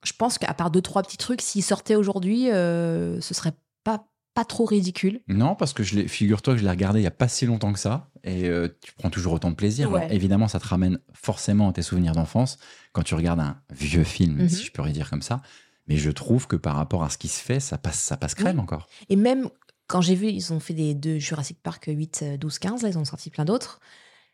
je 0.04 0.12
pense 0.12 0.38
qu'à 0.38 0.54
part 0.54 0.70
deux, 0.70 0.80
trois 0.82 1.02
petits 1.02 1.16
trucs, 1.16 1.40
s'ils 1.42 1.62
sortaient 1.64 1.94
aujourd'hui, 1.96 2.50
euh, 2.50 3.20
ce 3.20 3.34
serait 3.34 3.52
pas, 3.84 4.06
pas 4.34 4.44
trop 4.44 4.64
ridicule. 4.64 5.20
Non, 5.28 5.54
parce 5.56 5.72
que 5.72 5.82
je 5.82 5.96
l'ai- 5.96 6.06
figure-toi 6.08 6.54
que 6.54 6.58
je 6.60 6.64
l'ai 6.64 6.70
regardé 6.70 7.00
il 7.00 7.02
n'y 7.02 7.08
a 7.08 7.12
pas 7.12 7.26
si 7.28 7.46
longtemps 7.46 7.72
que 7.72 7.78
ça, 7.80 8.08
et 8.22 8.46
euh, 8.48 8.68
tu 8.80 8.92
prends 8.92 9.10
toujours 9.10 9.32
autant 9.32 9.50
de 9.50 9.56
plaisir. 9.56 9.90
Ouais. 9.90 10.00
Alors, 10.02 10.12
évidemment, 10.12 10.46
ça 10.48 10.60
te 10.60 10.66
ramène 10.68 10.98
forcément 11.14 11.68
à 11.68 11.72
tes 11.72 11.82
souvenirs 11.82 12.12
d'enfance 12.12 12.58
quand 12.92 13.02
tu 13.02 13.14
regardes 13.16 13.40
un 13.40 13.60
vieux 13.70 14.04
film, 14.04 14.36
Mhm. 14.42 14.48
si 14.48 14.64
je 14.64 14.70
peux 14.72 14.88
dire 14.90 15.10
comme 15.10 15.22
ça. 15.22 15.42
Mais 15.88 15.96
je 15.96 16.10
trouve 16.10 16.46
que 16.46 16.56
par 16.56 16.76
rapport 16.76 17.02
à 17.02 17.08
ce 17.10 17.18
qui 17.18 17.28
se 17.28 17.40
fait, 17.42 17.60
ça 17.60 17.78
passe, 17.78 17.98
ça 17.98 18.16
passe 18.16 18.34
crème 18.34 18.60
encore. 18.60 18.86
Et 19.08 19.16
même 19.16 19.48
quand 19.88 20.00
j'ai 20.02 20.14
vu, 20.14 20.28
ils 20.28 20.52
ont 20.52 20.60
fait 20.60 20.74
des 20.74 20.94
deux 20.94 21.18
Jurassic 21.18 21.58
Park 21.62 21.86
8, 21.88 22.20
euh, 22.22 22.36
12, 22.36 22.58
15, 22.58 22.82
là, 22.82 22.90
ils 22.90 22.98
ont 22.98 23.04
sorti 23.06 23.30
plein 23.30 23.44
d'autres. 23.46 23.80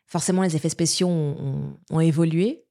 Forcément, 0.07 0.43
les 0.43 0.55
effets 0.55 0.69
spéciaux 0.69 1.07
ont, 1.07 1.35
ont- 1.39 1.77
ont 1.89 1.99
évolué. 1.99 2.63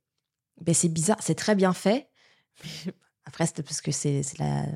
Ben, 0.60 0.74
c'est 0.74 0.88
bizarre, 0.88 1.18
c'est 1.20 1.34
très 1.34 1.54
bien 1.54 1.72
fait. 1.72 2.08
Après, 3.26 3.46
c'est 3.46 3.62
parce 3.62 3.80
que 3.80 3.90
c'est 3.90 4.22
la, 4.38 4.66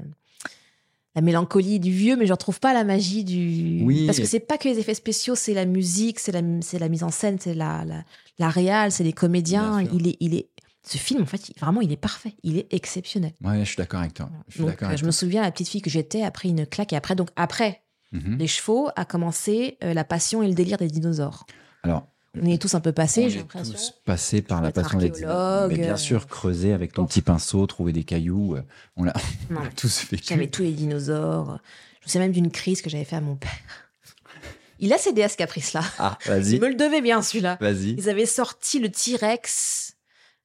la 1.14 1.20
mélancolie 1.22 1.80
du 1.80 1.90
vieux, 1.92 2.16
mais 2.16 2.24
je 2.26 2.30
ne 2.30 2.34
retrouve 2.34 2.60
pas 2.60 2.72
la 2.74 2.84
magie 2.84 3.24
du. 3.24 3.82
Oui. 3.84 4.06
Parce 4.06 4.18
que 4.18 4.24
c'est 4.24 4.40
pas 4.40 4.58
que 4.58 4.68
les 4.68 4.78
effets 4.78 4.94
spéciaux, 4.94 5.34
c'est 5.34 5.54
la 5.54 5.66
musique, 5.66 6.18
c'est 6.18 6.32
la, 6.32 6.42
mise 6.88 7.02
en 7.02 7.10
scène, 7.10 7.38
c'est 7.40 7.54
la, 7.54 7.84
la, 7.84 8.04
la 8.38 8.48
réal, 8.50 8.90
c'est 8.92 9.04
les 9.04 9.12
comédiens. 9.12 9.82
Il 9.92 10.08
est, 10.08 10.16
il 10.20 10.34
est, 10.34 10.48
ce 10.84 10.96
film, 10.98 11.22
en 11.22 11.26
fait, 11.26 11.48
il- 11.50 11.58
vraiment, 11.60 11.80
il 11.80 11.92
est 11.92 11.96
parfait. 11.96 12.34
Il 12.42 12.56
est 12.56 12.72
exceptionnel. 12.72 13.32
Ouais, 13.44 13.60
je 13.60 13.64
suis 13.64 13.76
d'accord 13.76 14.00
avec 14.00 14.14
toi. 14.14 14.30
Je 14.48 14.54
suis 14.54 14.60
Donc, 14.64 14.82
euh, 14.82 14.86
avec 14.86 14.98
je 14.98 15.04
me 15.04 15.10
souviens, 15.10 15.42
la 15.42 15.50
petite 15.52 15.68
fille 15.68 15.82
que 15.82 15.90
j'étais, 15.90 16.22
après 16.22 16.48
une 16.48 16.66
claque, 16.66 16.92
et 16.92 16.96
après, 16.96 17.14
donc, 17.14 17.30
après 17.36 17.82
Mhm. 18.10 18.38
les 18.38 18.46
chevaux, 18.46 18.88
a 18.96 19.04
commencé 19.04 19.76
euh, 19.84 19.92
la 19.92 20.02
passion 20.02 20.42
et 20.42 20.48
le 20.48 20.54
délire 20.54 20.78
des 20.78 20.88
dinosaures. 20.88 21.44
Alors, 21.82 22.08
On 22.40 22.46
est 22.46 22.60
tous 22.60 22.74
un 22.74 22.80
peu 22.80 22.92
passés, 22.92 23.30
j'ai 23.30 23.36
est 23.36 23.40
l'impression. 23.40 23.72
tous 23.74 23.94
passés 24.04 24.42
par 24.42 24.58
Je 24.58 24.64
la 24.64 24.72
passion 24.72 24.98
des 24.98 25.10
Mais 25.10 25.74
bien 25.76 25.94
euh, 25.94 25.96
sûr, 25.96 26.26
creuser 26.26 26.72
avec 26.72 26.92
ton 26.92 27.06
petit 27.06 27.22
pinceau, 27.22 27.66
trouver 27.66 27.92
des 27.92 28.04
cailloux, 28.04 28.54
euh, 28.54 28.62
on 28.96 29.04
l'a 29.04 29.14
tous 29.76 30.06
vécu. 30.10 30.24
J'avais 30.28 30.48
tous 30.48 30.62
les 30.62 30.72
dinosaures. 30.72 31.58
Je 32.00 32.06
me 32.06 32.08
souviens 32.10 32.20
même 32.22 32.32
d'une 32.32 32.50
crise 32.50 32.82
que 32.82 32.90
j'avais 32.90 33.04
fait 33.04 33.16
à 33.16 33.20
mon 33.20 33.36
père. 33.36 33.50
Il 34.78 34.92
a 34.92 34.98
cédé 34.98 35.22
à 35.24 35.28
ce 35.28 35.36
caprice-là. 35.36 35.82
Ah, 35.98 36.18
Il 36.26 36.30
vas-y, 36.30 36.60
me 36.60 36.68
le 36.68 36.74
devait 36.74 37.00
bien, 37.00 37.20
celui-là. 37.22 37.56
vas-y. 37.60 37.92
Ils 37.98 38.08
avaient 38.08 38.26
sorti 38.26 38.78
le 38.78 38.90
T-Rex 38.90 39.96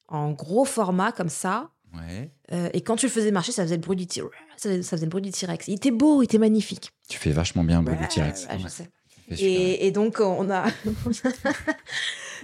en 0.08 0.32
gros 0.32 0.64
format, 0.64 1.12
comme 1.12 1.28
ça. 1.28 1.70
Ouais. 1.94 2.32
Euh, 2.52 2.68
et 2.72 2.80
quand 2.80 2.96
tu 2.96 3.06
le 3.06 3.12
faisais 3.12 3.30
marcher, 3.30 3.52
ça 3.52 3.62
faisait 3.62 3.76
le 3.76 3.82
bruit 3.82 3.96
du 3.96 4.06
T- 4.08 4.20
ça 4.56 4.68
faisait, 4.82 5.06
le 5.06 5.10
bruit 5.10 5.22
du 5.22 5.30
T-Rex. 5.30 5.68
Il 5.68 5.74
était 5.74 5.92
beau, 5.92 6.22
il 6.22 6.24
était 6.24 6.38
magnifique. 6.38 6.90
Tu 7.08 7.18
fais 7.18 7.30
vachement 7.30 7.62
bien 7.62 7.78
le 7.78 7.84
bruit 7.84 7.96
Ouais, 7.96 8.02
du 8.08 8.08
T-Rex. 8.08 8.46
ouais, 8.46 8.58
je 8.58 8.68
sais. 8.68 8.88
Tu. 9.28 9.34
Et, 9.44 9.86
et 9.86 9.90
donc, 9.90 10.20
on 10.20 10.50
a. 10.50 10.66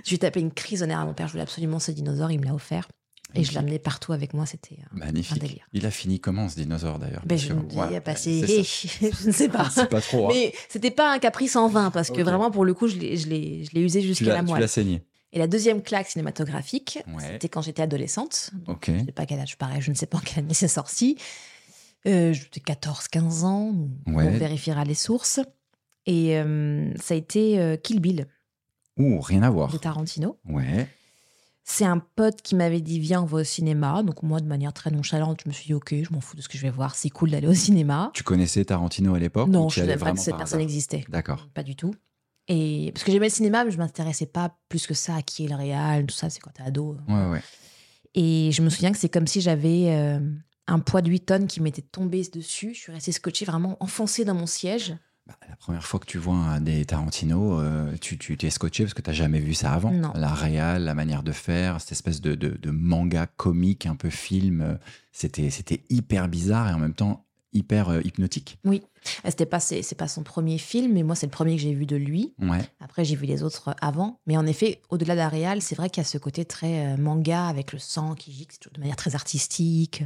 je 0.05 0.09
lui 0.09 0.15
ai 0.17 0.19
tapé 0.19 0.41
une 0.41 0.53
crise 0.53 0.83
au 0.83 0.87
nerf 0.87 1.01
à 1.01 1.05
mon 1.05 1.15
père. 1.15 1.27
Je 1.29 1.33
voulais 1.33 1.43
absolument 1.43 1.79
ce 1.79 1.91
dinosaure. 1.91 2.31
Il 2.31 2.41
me 2.41 2.45
l'a 2.47 2.55
offert. 2.55 2.89
Et 3.35 3.45
je 3.45 3.55
l'amenais 3.55 3.79
partout 3.79 4.13
avec 4.13 4.35
moi. 4.35 4.45
C'était. 4.45 4.79
euh, 4.81 4.87
Magnifique. 4.99 5.37
Un 5.37 5.41
délire. 5.47 5.65
Il 5.73 5.87
a 5.87 5.91
fini 5.93 6.19
comment 6.19 6.49
ce 6.49 6.57
dinosaure 6.57 6.99
d'ailleurs? 6.99 7.23
Ben, 7.25 7.39
je 7.39 7.53
ne 7.53 7.61
dis 7.63 7.77
voilà, 7.77 7.99
a 7.99 8.01
passé. 8.01 8.41
je 9.03 9.27
ne 9.29 9.33
sais 9.33 9.49
pas. 9.49 9.71
C'est 9.71 9.89
pas 9.89 10.01
trop. 10.01 10.27
hein. 10.27 10.33
Mais 10.35 10.53
c'était 10.69 10.91
pas 10.91 11.13
un 11.13 11.19
caprice 11.21 11.55
en 11.55 11.69
vain 11.69 11.91
parce 11.93 12.11
que 12.11 12.23
vraiment, 12.23 12.51
pour 12.51 12.65
le 12.65 12.75
coup, 12.75 12.89
je 12.89 12.97
l'ai- 12.97 13.17
je 13.17 13.29
l'ai 13.29 13.65
je 13.65 13.71
l'ai 13.73 13.83
usé 13.83 14.01
tu 14.01 14.09
jusqu'à 14.09 14.27
la 14.33 14.39
tu 14.41 14.47
moelle. 14.47 14.61
l'as 14.61 14.69
saigné. 14.69 15.05
Et 15.33 15.39
la 15.39 15.47
deuxième 15.47 15.81
claque 15.81 16.09
cinématographique, 16.09 16.99
Ouais. 17.07 17.23
c'était 17.23 17.49
quand 17.49 17.63
j'étais 17.63 17.83
adolescente. 17.83 18.51
Je 18.85 19.05
sais 19.05 19.13
pas 19.13 19.27
quel 19.27 19.39
âge, 19.39 19.57
pareil, 19.57 19.81
je 19.81 19.91
ne 19.93 19.95
sais 19.95 20.07
pas 20.07 20.19
en 20.19 20.23
quelle 20.23 20.41
année 20.43 20.55
c'est 20.55 20.67
sorti. 20.67 21.17
Euh, 22.09 22.33
J'étais 22.33 22.59
14, 22.59 23.07
15 23.07 23.45
ans. 23.45 23.75
Ouais. 24.09 24.25
On 24.27 24.31
vérifiera 24.39 24.85
les 24.85 24.95
sources. 24.95 25.39
Et 26.11 26.37
euh, 26.37 26.93
ça 26.97 27.15
a 27.15 27.17
été 27.17 27.61
euh, 27.61 27.77
Kill 27.77 28.01
Bill 28.01 28.27
Ouh, 28.97 29.21
rien 29.21 29.45
à 29.45 29.51
voir. 29.51 29.73
de 29.73 29.79
Tarantino. 29.79 30.41
Ouais. 30.45 30.89
C'est 31.63 31.85
un 31.85 31.99
pote 31.99 32.43
qui 32.43 32.57
m'avait 32.57 32.81
dit 32.81 32.99
viens 32.99 33.23
on 33.23 33.27
va 33.27 33.43
au 33.43 33.45
cinéma. 33.45 34.03
Donc 34.03 34.25
moi 34.25 34.41
de 34.41 34.47
manière 34.47 34.73
très 34.73 34.91
nonchalante, 34.91 35.43
je 35.45 35.49
me 35.49 35.55
suis 35.55 35.67
dit 35.67 35.75
ok, 35.75 35.95
je 36.03 36.13
m'en 36.13 36.21
fous 36.21 36.37
de 36.37 36.43
ce 36.43 36.49
que 36.49 36.59
je 36.59 36.63
vais 36.63 36.71
voir, 36.71 36.97
c'est 36.97 37.11
cool 37.11 37.31
d'aller 37.31 37.47
au 37.47 37.55
cinéma. 37.55 38.11
Tu 38.13 38.25
connaissais 38.25 38.65
Tarantino 38.65 39.15
à 39.15 39.21
l'époque 39.21 39.49
non, 39.49 39.69
je 39.69 39.83
ne 39.83 39.87
savais 39.87 39.99
pas 39.99 40.11
que 40.11 40.19
cette 40.19 40.37
personne 40.37 40.61
existait. 40.61 41.05
D'accord. 41.09 41.49
Pas 41.55 41.63
du 41.63 41.77
tout. 41.77 41.95
Et 42.49 42.91
parce 42.93 43.05
que 43.05 43.13
j'aimais 43.13 43.29
le 43.29 43.33
cinéma, 43.33 43.65
mais 43.65 43.71
je 43.71 43.79
m'intéressais 43.79 44.27
pas 44.27 44.59
plus 44.69 44.89
que 44.89 44.95
ça 44.95 45.15
à 45.15 45.23
qui 45.23 45.45
est 45.45 45.49
le 45.49 45.55
réal, 45.55 46.07
tout 46.07 46.15
ça, 46.17 46.29
c'est 46.29 46.41
quand 46.41 46.51
t'es 46.51 46.65
ado. 46.65 46.97
Ouais, 47.07 47.29
ouais. 47.29 47.43
Et 48.15 48.51
je 48.51 48.63
me 48.63 48.69
souviens 48.69 48.91
que 48.91 48.99
c'est 48.99 49.09
comme 49.09 49.29
si 49.29 49.41
j'avais 49.41 49.93
euh, 49.93 50.19
un 50.67 50.81
poids 50.81 51.03
de 51.03 51.09
8 51.09 51.21
tonnes 51.21 51.47
qui 51.47 51.63
m'était 51.63 51.83
tombé 51.83 52.21
dessus. 52.33 52.75
Je 52.75 52.81
suis 52.81 52.93
restée 52.93 53.13
scotchée, 53.13 53.45
vraiment 53.45 53.77
enfoncée 53.79 54.25
dans 54.25 54.35
mon 54.35 54.47
siège. 54.47 54.97
Bah, 55.31 55.47
la 55.49 55.57
première 55.57 55.85
fois 55.85 56.01
que 56.01 56.07
tu 56.07 56.19
vois 56.19 56.35
un 56.35 56.61
des 56.61 56.85
Tarantino, 56.85 57.61
euh, 57.61 57.95
tu 58.01 58.19
tu 58.19 58.37
t'es 58.37 58.51
scotché 58.51 58.83
parce 58.83 58.95
que 58.95 59.03
tu 59.03 59.11
n'as 59.11 59.15
jamais 59.15 59.39
vu 59.39 59.55
ça 59.55 59.73
avant. 59.73 59.93
Non. 59.93 60.13
La 60.17 60.35
réal, 60.35 60.83
la 60.83 60.95
manière 60.95 61.23
de 61.23 61.31
faire, 61.31 61.81
cette 61.81 61.93
espèce 61.93 62.21
de, 62.21 62.35
de, 62.35 62.49
de 62.61 62.71
manga 62.71 63.27
comique, 63.27 63.87
un 63.87 63.95
peu 63.95 64.11
film, 64.11 64.61
euh, 64.61 64.75
c'était 65.13 65.51
c'était 65.51 65.85
hyper 65.89 66.27
bizarre 66.29 66.69
et 66.69 66.73
en 66.73 66.79
même 66.79 66.95
temps 66.95 67.27
hyper 67.53 67.89
euh, 67.91 68.01
hypnotique. 68.05 68.59
Euh, 68.67 68.79
C'était 69.25 69.47
pas, 69.47 69.61
c'est 69.61 69.83
c'est 69.83 69.95
pas 69.97 70.09
son 70.09 70.23
premier 70.23 70.59
film, 70.59 70.93
mais 70.95 71.03
moi, 71.03 71.15
c'est 71.15 71.27
le 71.27 71.33
premier 71.33 71.57
que 71.57 71.63
j'ai 71.63 71.75
vu 71.75 71.87
de 71.87 71.97
lui. 71.97 72.35
Ouais. 72.41 72.61
Après, 72.81 73.05
j'ai 73.05 73.17
vu 73.17 73.27
les 73.27 73.43
autres 73.43 73.75
avant. 73.81 74.21
Mais 74.27 74.37
en 74.37 74.47
effet, 74.47 74.81
au-delà 74.89 75.15
de 75.15 75.19
la 75.21 75.29
réal, 75.29 75.61
c'est 75.63 75.75
vrai 75.75 75.91
qu'il 75.91 76.01
y 76.01 76.07
a 76.07 76.09
ce 76.09 76.19
côté 76.19 76.45
très 76.45 76.87
euh, 76.87 76.97
manga 76.97 77.47
avec 77.47 77.73
le 77.73 77.79
sang 77.79 78.15
qui 78.15 78.33
gicle 78.33 78.69
de 78.73 78.81
manière 78.81 78.97
très 78.97 79.15
artistique. 79.15 80.05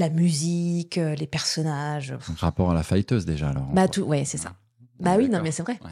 La 0.00 0.08
musique, 0.10 0.96
euh, 0.98 1.14
les 1.14 1.26
personnages. 1.26 2.14
Donc 2.28 2.38
rapport 2.38 2.70
à 2.70 2.74
la 2.74 2.82
fighteuse 2.82 3.24
déjà 3.26 3.50
alors. 3.50 3.66
Bah, 3.72 3.86
tout, 3.86 4.02
ouais, 4.02 4.24
c'est 4.24 4.38
ça. 4.38 4.54
Bah 4.98 5.16
oui, 5.18 5.28
non, 5.28 5.40
mais 5.42 5.50
c'est 5.52 5.62
vrai. 5.62 5.78
Ouais. 5.84 5.90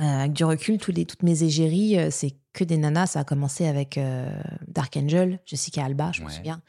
Euh, 0.00 0.18
avec 0.20 0.32
du 0.32 0.44
recul, 0.44 0.78
tous 0.78 0.90
les, 0.92 1.04
toutes 1.06 1.22
mes 1.22 1.42
égéries, 1.44 1.96
euh, 1.98 2.08
c'est 2.10 2.34
que 2.52 2.64
des 2.64 2.76
nanas. 2.76 3.06
Ça 3.06 3.20
a 3.20 3.24
commencé 3.24 3.66
avec 3.66 3.96
euh, 3.96 4.28
Dark 4.66 4.96
Angel, 4.96 5.38
Jessica 5.46 5.84
Alba, 5.84 6.10
je 6.12 6.22
me 6.22 6.28
souviens. 6.28 6.60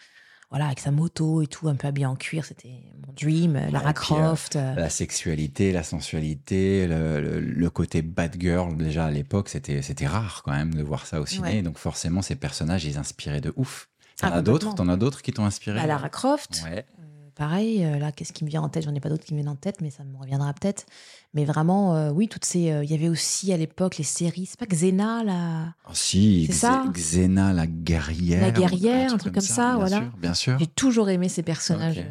Voilà, 0.51 0.67
avec 0.67 0.79
sa 0.79 0.91
moto 0.91 1.41
et 1.41 1.47
tout, 1.47 1.67
un 1.67 1.75
peu 1.75 1.87
habillée 1.87 2.05
en 2.05 2.15
cuir. 2.15 2.45
C'était 2.45 2.83
mon 3.05 3.11
dream. 3.13 3.59
Lara 3.71 3.93
puis, 3.93 4.05
Croft. 4.05 4.53
La 4.55 4.89
sexualité, 4.91 5.71
la 5.71 5.81
sensualité, 5.83 6.87
le, 6.87 7.19
le- 7.19 7.39
le 7.39 7.69
côté 7.71 8.03
bad 8.03 8.35
girl 8.39 8.77
déjà 8.77 9.05
à 9.05 9.11
l'époque, 9.11 9.49
c'était 9.49 9.81
c'était 9.81 10.05
rare 10.07 10.43
quand 10.45 10.51
même 10.53 10.73
de 10.75 10.83
voir 10.83 11.07
ça 11.07 11.19
au 11.19 11.25
ciné. 11.25 11.47
Ouais. 11.49 11.61
Donc 11.63 11.77
forcément, 11.79 12.21
ces 12.21 12.35
personnages, 12.35 12.85
ils 12.85 12.97
inspiraient 12.99 13.41
de 13.41 13.51
ouf. 13.55 13.89
T'en 14.19 14.27
Ah, 14.31 14.35
as 14.35 14.41
d'autres? 14.41 14.75
T'en 14.75 14.87
as 14.87 14.97
d'autres 14.97 15.21
qui 15.21 15.31
t'ont 15.33 15.45
inspiré? 15.45 15.79
Bah, 15.79 15.87
Lara 15.87 16.09
Croft. 16.09 16.61
Ouais. 16.63 16.85
Euh, 16.99 17.03
pareil, 17.35 17.83
euh, 17.83 17.97
là, 17.99 18.11
qu'est-ce 18.11 18.31
qui 18.31 18.45
me 18.45 18.49
vient 18.49 18.61
en 18.61 18.69
tête? 18.69 18.83
J'en 18.85 18.93
ai 18.95 18.99
pas 19.01 19.09
d'autres 19.09 19.25
qui 19.25 19.33
me 19.33 19.39
viennent 19.39 19.49
en 19.49 19.55
tête, 19.57 19.81
mais 19.81 19.89
ça 19.89 20.03
me 20.05 20.17
reviendra 20.17 20.53
peut-être. 20.53 20.85
Mais 21.33 21.43
vraiment, 21.43 21.95
euh, 21.95 22.11
oui, 22.11 22.27
toutes 22.29 22.45
ces. 22.45 22.59
Il 22.59 22.89
y 22.89 22.93
avait 22.93 23.09
aussi 23.09 23.51
à 23.51 23.57
l'époque 23.57 23.97
les 23.97 24.03
séries. 24.05 24.45
C'est 24.45 24.59
pas 24.59 24.65
Xena, 24.67 25.23
là. 25.23 25.73
Oh, 25.87 25.91
si, 25.93 26.47
ça? 26.47 26.85
Xena 26.93 27.51
la 27.53 27.67
guerrière. 27.67 28.41
La 28.41 28.51
guerrière, 28.51 29.13
un 29.13 29.17
truc 29.17 29.33
comme 29.33 29.43
ça, 29.43 29.71
bien 29.71 29.75
voilà. 29.77 29.97
Sûr, 29.97 30.17
bien 30.17 30.33
sûr. 30.33 30.59
J'ai 30.59 30.67
toujours 30.67 31.09
aimé 31.09 31.27
ces 31.29 31.43
personnages 31.43 32.03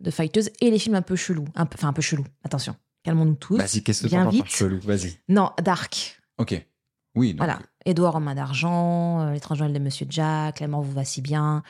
de 0.00 0.10
fighteuses 0.10 0.50
et 0.60 0.70
les 0.70 0.78
films 0.78 0.96
un 0.96 1.02
peu 1.02 1.16
chelous. 1.16 1.46
Enfin, 1.56 1.88
un 1.88 1.92
peu 1.92 2.02
chelous. 2.02 2.26
Attention, 2.44 2.74
calmons-nous 3.04 3.36
tous. 3.36 3.56
Vas-y, 3.56 3.82
qu'est-ce 3.82 4.02
que 4.02 4.08
bien 4.08 4.18
t'en 4.24 4.24
par 4.24 4.32
vite. 4.32 4.46
chelou? 4.48 4.80
Vas-y. 4.82 5.14
Non, 5.28 5.50
Dark. 5.62 6.20
Ok. 6.38 6.66
Oui, 7.14 7.34
donc, 7.34 7.38
Voilà. 7.46 7.58
Édouard 7.84 8.16
en 8.16 8.20
main 8.20 8.34
d'argent, 8.34 9.20
euh, 9.20 9.32
L'étrange 9.32 9.60
Noël 9.60 9.72
de 9.72 9.78
Monsieur 9.78 10.06
Jack, 10.08 10.60
La 10.60 10.68
mort 10.68 10.82
vous 10.82 10.92
va 10.92 11.04
si 11.04 11.20
bien. 11.20 11.62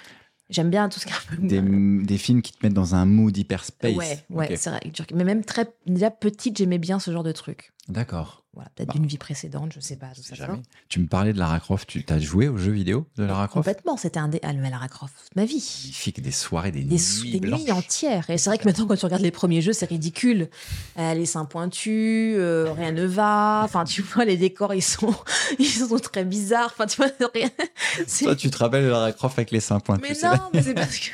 J'aime 0.51 0.71
bien 0.71 0.89
tout 0.89 1.01
ce 1.01 1.07
qui 1.07 1.13
est 1.13 1.17
un 1.17 1.37
peu. 1.37 1.43
Des, 1.47 1.63
des 2.05 2.19
films 2.19 2.43
qui 2.43 2.53
te 2.53 2.59
mettent 2.65 2.75
dans 2.75 2.95
un 2.95 3.07
mood 3.07 3.35
hyper 3.37 3.65
space. 3.65 3.97
Ouais, 3.97 4.19
ouais, 4.29 4.57
c'est 4.57 4.71
vrai. 4.71 4.81
Mais 5.15 5.25
même 5.25 5.45
très. 5.45 5.67
Déjà 5.87 6.11
petite, 6.11 6.59
j'aimais 6.59 6.79
bien 6.79 6.99
ce 6.99 7.11
genre 7.11 7.23
de 7.23 7.33
truc. 7.33 7.73
D'accord. 7.89 8.42
Voilà, 8.55 8.69
peut-être 8.75 8.89
Bah. 8.89 8.95
d'une 8.95 9.07
vie 9.07 9.17
précédente, 9.17 9.73
je 9.75 9.81
sais 9.81 9.97
pas. 9.97 10.09
Tout 10.15 10.23
ça, 10.23 10.35
jamais. 10.35 10.57
ça. 10.59 10.63
Tu 10.91 11.01
me 11.01 11.07
parlais 11.07 11.33
de 11.33 11.39
Lara 11.39 11.59
Croft. 11.59 11.89
Tu 11.89 12.05
as 12.09 12.19
joué 12.19 12.49
aux 12.49 12.59
jeux 12.59 12.73
vidéo 12.73 13.07
de 13.17 13.25
Lara 13.25 13.49
Croft? 13.49 13.67
Complètement, 13.67 13.97
c'était 13.97 14.19
un 14.21 14.29
des. 14.29 14.41
Ah, 14.43 14.53
mais 14.53 14.69
Lara 14.69 14.89
Croft, 14.89 15.15
ma 15.35 15.47
vie. 15.47 15.55
Magnifique, 15.85 16.21
des 16.21 16.31
soirées, 16.33 16.71
des, 16.71 16.83
Des, 16.83 16.97
nuits 16.97 17.41
des 17.41 17.41
nuits 17.41 17.73
entières. 17.73 18.29
Et 18.29 18.37
c'est 18.37 18.51
vrai 18.51 18.59
que 18.59 18.67
maintenant, 18.67 18.87
quand 18.87 18.97
tu 18.97 19.07
regardes 19.07 19.23
les 19.23 19.31
premiers 19.31 19.63
jeux, 19.63 19.73
c'est 19.73 19.87
ridicule. 19.89 20.51
Euh, 20.99 21.15
les 21.15 21.25
seins 21.25 21.47
pointus, 21.47 22.35
euh, 22.37 22.73
rien 22.77 22.93
ne 22.93 23.07
va. 23.07 23.63
Enfin, 23.65 23.85
tu 23.85 24.03
vois, 24.03 24.27
les 24.27 24.37
décors, 24.37 24.75
ils 24.75 24.83
sont, 24.83 25.15
ils 25.59 25.65
sont 25.65 25.99
très 25.99 26.25
bizarres. 26.27 26.73
Enfin, 26.75 26.85
tu 26.87 26.97
vois, 26.99 27.07
rien. 27.35 27.49
Toi, 28.21 28.37
tu 28.37 28.51
te 28.51 28.59
rappelles 28.59 28.85
de 28.85 28.91
Lara 28.91 29.13
Croft 29.13 29.39
avec 29.39 29.51
les 29.51 29.61
seins 29.61 29.81
pointus 29.81 30.07
Mais 30.23 30.29
non, 30.29 30.35
ma- 30.37 30.51
mais 30.53 30.63
c'est 30.63 30.75
parce 30.75 30.99
que. 30.99 31.11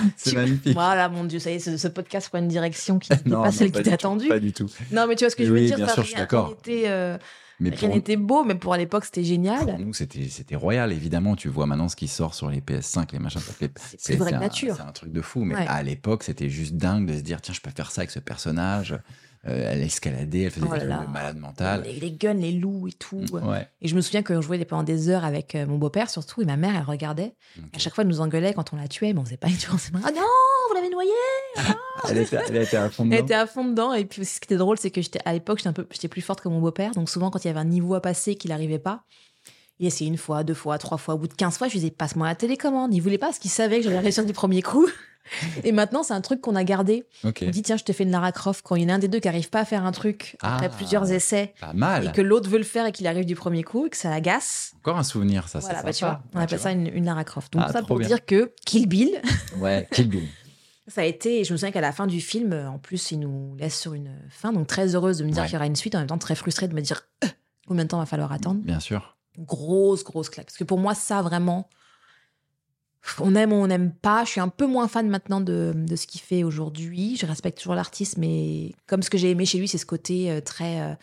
C'est 0.16 0.34
magnifique. 0.34 0.74
Voilà, 0.74 1.08
mon 1.08 1.24
Dieu, 1.24 1.38
ça 1.38 1.50
y 1.50 1.54
est, 1.54 1.58
ce, 1.58 1.76
ce 1.76 1.88
podcast 1.88 2.28
prend 2.28 2.38
une 2.38 2.48
direction 2.48 2.98
qui 2.98 3.10
n'est 3.12 3.18
pas 3.34 3.52
celle 3.52 3.68
qui 3.68 3.74
du 3.74 3.80
était 3.80 3.90
tout, 3.90 3.94
attendue. 3.94 4.28
Pas 4.28 4.40
du 4.40 4.52
tout. 4.52 4.68
Non, 4.92 5.06
mais 5.06 5.16
tu 5.16 5.24
vois 5.24 5.30
ce 5.30 5.36
que 5.36 5.44
je 5.44 5.50
veux 5.52 5.58
Oui, 5.60 5.66
dire. 5.66 5.76
bien 5.76 5.88
sûr, 5.88 6.02
je 6.02 6.08
suis 6.08 6.14
rien- 6.16 6.24
d'accord. 6.24 6.46
rien 6.48 6.54
n'était, 6.56 6.88
euh, 6.88 7.18
Mais 7.60 7.70
rien 7.70 7.78
pour, 7.88 7.96
n'était 7.96 8.16
beau, 8.16 8.44
mais 8.44 8.54
pour 8.56 8.74
l'époque, 8.76 9.04
c'était 9.04 9.20
pour 9.20 9.28
génial. 9.28 9.76
nous, 9.78 9.92
c'était 9.92 10.56
royal. 10.56 10.92
Évidemment, 10.92 11.36
tu 11.36 11.48
vois 11.48 11.66
maintenant 11.66 11.88
ce 11.88 11.96
qui 11.96 12.08
sort 12.08 12.34
sur 12.34 12.50
les 12.50 12.60
PS5, 12.60 13.12
les 13.12 13.18
machins. 13.18 13.40
C'est 13.98 14.16
vrai 14.16 14.34
un- 14.34 14.40
nature. 14.40 14.74
C'est 14.76 14.82
un 14.82 14.92
truc 14.92 15.12
de 15.12 15.20
fou. 15.20 15.44
Mais 15.44 15.54
Ouais. 15.54 15.66
à 15.68 15.82
l'époque, 15.82 16.22
c'était 16.24 16.48
juste 16.50 16.74
dingue 16.74 17.06
de 17.06 17.14
se 17.16 17.20
dire 17.22 17.40
tiens, 17.40 17.54
je 17.54 17.60
peux 17.60 17.70
faire 17.70 17.90
ça 17.90 18.00
avec 18.02 18.10
ce 18.10 18.18
personnage. 18.18 18.96
Euh, 19.46 19.70
elle 19.72 19.82
escaladait, 19.82 20.42
elle 20.42 20.50
faisait 20.50 20.66
Oh 20.68 20.72
des 20.72 20.84
là 20.86 20.96
trucs 20.96 21.00
là. 21.00 21.06
de 21.06 21.12
malade 21.12 21.36
mental. 21.36 21.82
Les, 21.84 22.00
les 22.00 22.12
guns, 22.12 22.32
les 22.34 22.52
loups 22.52 22.88
et 22.88 22.92
tout. 22.92 23.24
Ouais. 23.32 23.68
Et 23.82 23.88
je 23.88 23.94
me 23.94 24.00
souviens 24.00 24.22
qu'on 24.22 24.40
jouait 24.40 24.64
pendant 24.64 24.82
des 24.84 25.10
heures 25.10 25.24
avec 25.24 25.54
euh, 25.54 25.66
mon 25.66 25.76
beau-père, 25.76 26.08
surtout, 26.08 26.40
et 26.42 26.44
ma 26.46 26.56
mère, 26.56 26.74
elle 26.76 26.84
regardait. 26.84 27.34
À 27.74 27.78
chaque 27.78 27.94
fois, 27.94 28.02
elle 28.02 28.08
nous 28.08 28.20
engueulait 28.20 28.54
quand 28.54 28.72
on 28.72 28.76
la 28.76 28.88
tuait, 28.88 29.12
mais 29.12 29.20
on 29.20 29.24
faisait 29.24 29.36
pas 29.36 29.48
s'est 29.48 29.54
dit, 29.54 29.66
ah 30.04 30.10
non, 30.10 30.22
vous 30.68 30.74
l'avez 30.74 30.88
noyée 30.90 31.10
Elle, 32.10 32.18
était, 32.18 32.38
elle 32.48 32.56
était 32.56 32.76
à 32.76 32.90
fond 32.90 33.04
Elle 33.04 33.10
dedans. 33.10 33.24
était 33.24 33.34
à 33.34 33.46
fond 33.46 33.64
dedans. 33.64 33.92
Et 33.92 34.04
puis 34.04 34.24
ce 34.24 34.40
qui 34.40 34.44
était 34.46 34.56
drôle, 34.56 34.78
c'est 34.78 34.90
que 34.90 35.00
j'étais 35.00 35.20
à 35.24 35.32
l'époque, 35.32 35.58
j'étais 35.58 35.68
un 35.68 35.72
peu, 35.72 35.86
j'étais 35.92 36.08
plus 36.08 36.20
forte 36.22 36.40
que 36.40 36.48
mon 36.48 36.60
beau-père. 36.60 36.90
Donc 36.92 37.08
souvent, 37.08 37.30
quand 37.30 37.44
il 37.44 37.48
y 37.48 37.50
avait 37.50 37.60
un 37.60 37.64
niveau 37.64 37.94
à 37.94 38.00
passer 38.02 38.34
qu'il 38.34 38.50
n'arrivait 38.50 38.78
pas, 38.78 39.04
Il 39.80 39.86
essayé 39.86 40.08
une 40.08 40.16
fois, 40.16 40.44
deux 40.44 40.54
fois, 40.54 40.78
trois 40.78 40.98
fois. 40.98 41.14
Au 41.14 41.18
bout 41.18 41.28
de 41.28 41.34
15 41.34 41.58
fois, 41.58 41.66
je 41.68 41.72
lui 41.72 41.80
disais, 41.80 41.90
passe-moi 41.90 42.26
la 42.28 42.34
télécommande. 42.34 42.94
Il 42.94 43.00
voulait 43.00 43.18
pas 43.18 43.26
parce 43.26 43.38
qu'il 43.40 43.50
savait 43.50 43.78
que 43.78 43.84
j'allais 43.84 43.98
réussir 43.98 44.24
du 44.24 44.32
premier 44.32 44.62
coup. 44.62 44.86
Et 45.64 45.72
maintenant, 45.72 46.02
c'est 46.02 46.12
un 46.12 46.20
truc 46.20 46.40
qu'on 46.42 46.54
a 46.54 46.64
gardé. 46.64 47.06
Ok. 47.24 47.42
On 47.46 47.50
dit, 47.50 47.62
tiens, 47.62 47.76
je 47.78 47.82
te 47.84 47.92
fais 47.92 48.04
une 48.04 48.10
Lara 48.10 48.30
Croft 48.30 48.60
quand 48.64 48.76
il 48.76 48.82
y 48.82 48.86
en 48.86 48.90
a 48.90 48.94
un 48.94 48.98
des 48.98 49.08
deux 49.08 49.20
qui 49.20 49.26
arrive 49.28 49.48
pas 49.48 49.60
à 49.60 49.64
faire 49.64 49.84
un 49.86 49.90
truc 49.90 50.36
après 50.42 50.66
Ah. 50.70 50.76
plusieurs 50.76 51.10
essais 51.10 51.54
Pas 51.60 51.70
et 51.72 51.76
mal. 51.76 52.12
que 52.12 52.20
l'autre 52.20 52.48
veut 52.50 52.58
le 52.58 52.64
faire 52.64 52.84
et 52.86 52.92
qu'il 52.92 53.06
arrive 53.06 53.24
du 53.24 53.34
premier 53.34 53.62
coup 53.62 53.86
et 53.86 53.90
que 53.90 53.96
ça 53.96 54.12
agace. 54.12 54.74
Encore 54.76 54.98
un 54.98 55.02
souvenir, 55.02 55.48
ça. 55.48 55.60
voilà, 55.60 55.82
bah, 55.82 55.92
tu 55.94 56.04
vois, 56.04 56.20
on 56.34 56.38
Ouais, 56.38 56.44
appelle 56.44 56.58
ça 56.60 56.72
une, 56.72 56.86
une 56.88 57.06
Lara 57.06 57.24
Croft. 57.24 57.52
Donc, 57.54 57.62
Ah, 57.66 57.72
ça 57.72 57.82
pour 57.82 57.98
bien. 57.98 58.06
dire 58.06 58.24
que 58.24 58.52
Kill 58.66 58.86
Bill. 58.86 59.20
Ouais, 59.58 59.88
Kill 59.92 60.08
Bill. 60.10 60.28
ça 60.88 61.00
a 61.00 61.04
été, 61.04 61.42
je 61.42 61.52
me 61.52 61.56
souviens 61.56 61.72
qu'à 61.72 61.80
la 61.80 61.92
fin 61.92 62.06
du 62.06 62.20
film, 62.20 62.52
en 62.52 62.78
plus, 62.78 63.10
il 63.10 63.20
nous 63.20 63.56
laisse 63.56 63.80
sur 63.80 63.94
une 63.94 64.10
fin. 64.28 64.52
Donc, 64.52 64.66
très 64.66 64.94
heureuse 64.94 65.16
de 65.18 65.24
me 65.24 65.30
dire 65.30 65.40
Ouais. 65.42 65.46
qu'il 65.48 65.54
y 65.54 65.56
aura 65.56 65.66
une 65.66 65.74
suite, 65.76 65.94
en 65.94 65.98
même 66.00 66.08
temps 66.08 66.18
très 66.18 66.34
frustrée 66.34 66.68
de 66.68 66.74
me 66.74 66.82
dire 66.82 67.00
euh, 67.24 67.28
combien 67.66 67.84
de 67.84 67.88
temps 67.88 67.98
va 67.98 68.06
falloir 68.06 68.30
attendre. 68.30 68.60
Bien 68.62 68.78
sûr. 68.78 69.13
Grosse, 69.38 70.04
grosse 70.04 70.28
claque. 70.30 70.46
Parce 70.46 70.58
que 70.58 70.64
pour 70.64 70.78
moi, 70.78 70.94
ça, 70.94 71.22
vraiment, 71.22 71.68
on 73.20 73.34
aime 73.34 73.52
ou 73.52 73.56
on 73.56 73.66
n'aime 73.66 73.92
pas. 73.92 74.24
Je 74.24 74.30
suis 74.30 74.40
un 74.40 74.48
peu 74.48 74.66
moins 74.66 74.88
fan 74.88 75.08
maintenant 75.08 75.40
de, 75.40 75.72
de 75.74 75.96
ce 75.96 76.06
qu'il 76.06 76.20
fait 76.20 76.42
aujourd'hui. 76.44 77.16
Je 77.16 77.26
respecte 77.26 77.58
toujours 77.58 77.74
l'artiste, 77.74 78.16
mais 78.16 78.72
comme 78.86 79.02
ce 79.02 79.10
que 79.10 79.18
j'ai 79.18 79.30
aimé 79.30 79.44
chez 79.44 79.58
lui, 79.58 79.68
c'est 79.68 79.78
ce 79.78 79.86
côté 79.86 80.30
euh, 80.30 80.40
très 80.40 80.80
euh, 80.80 80.94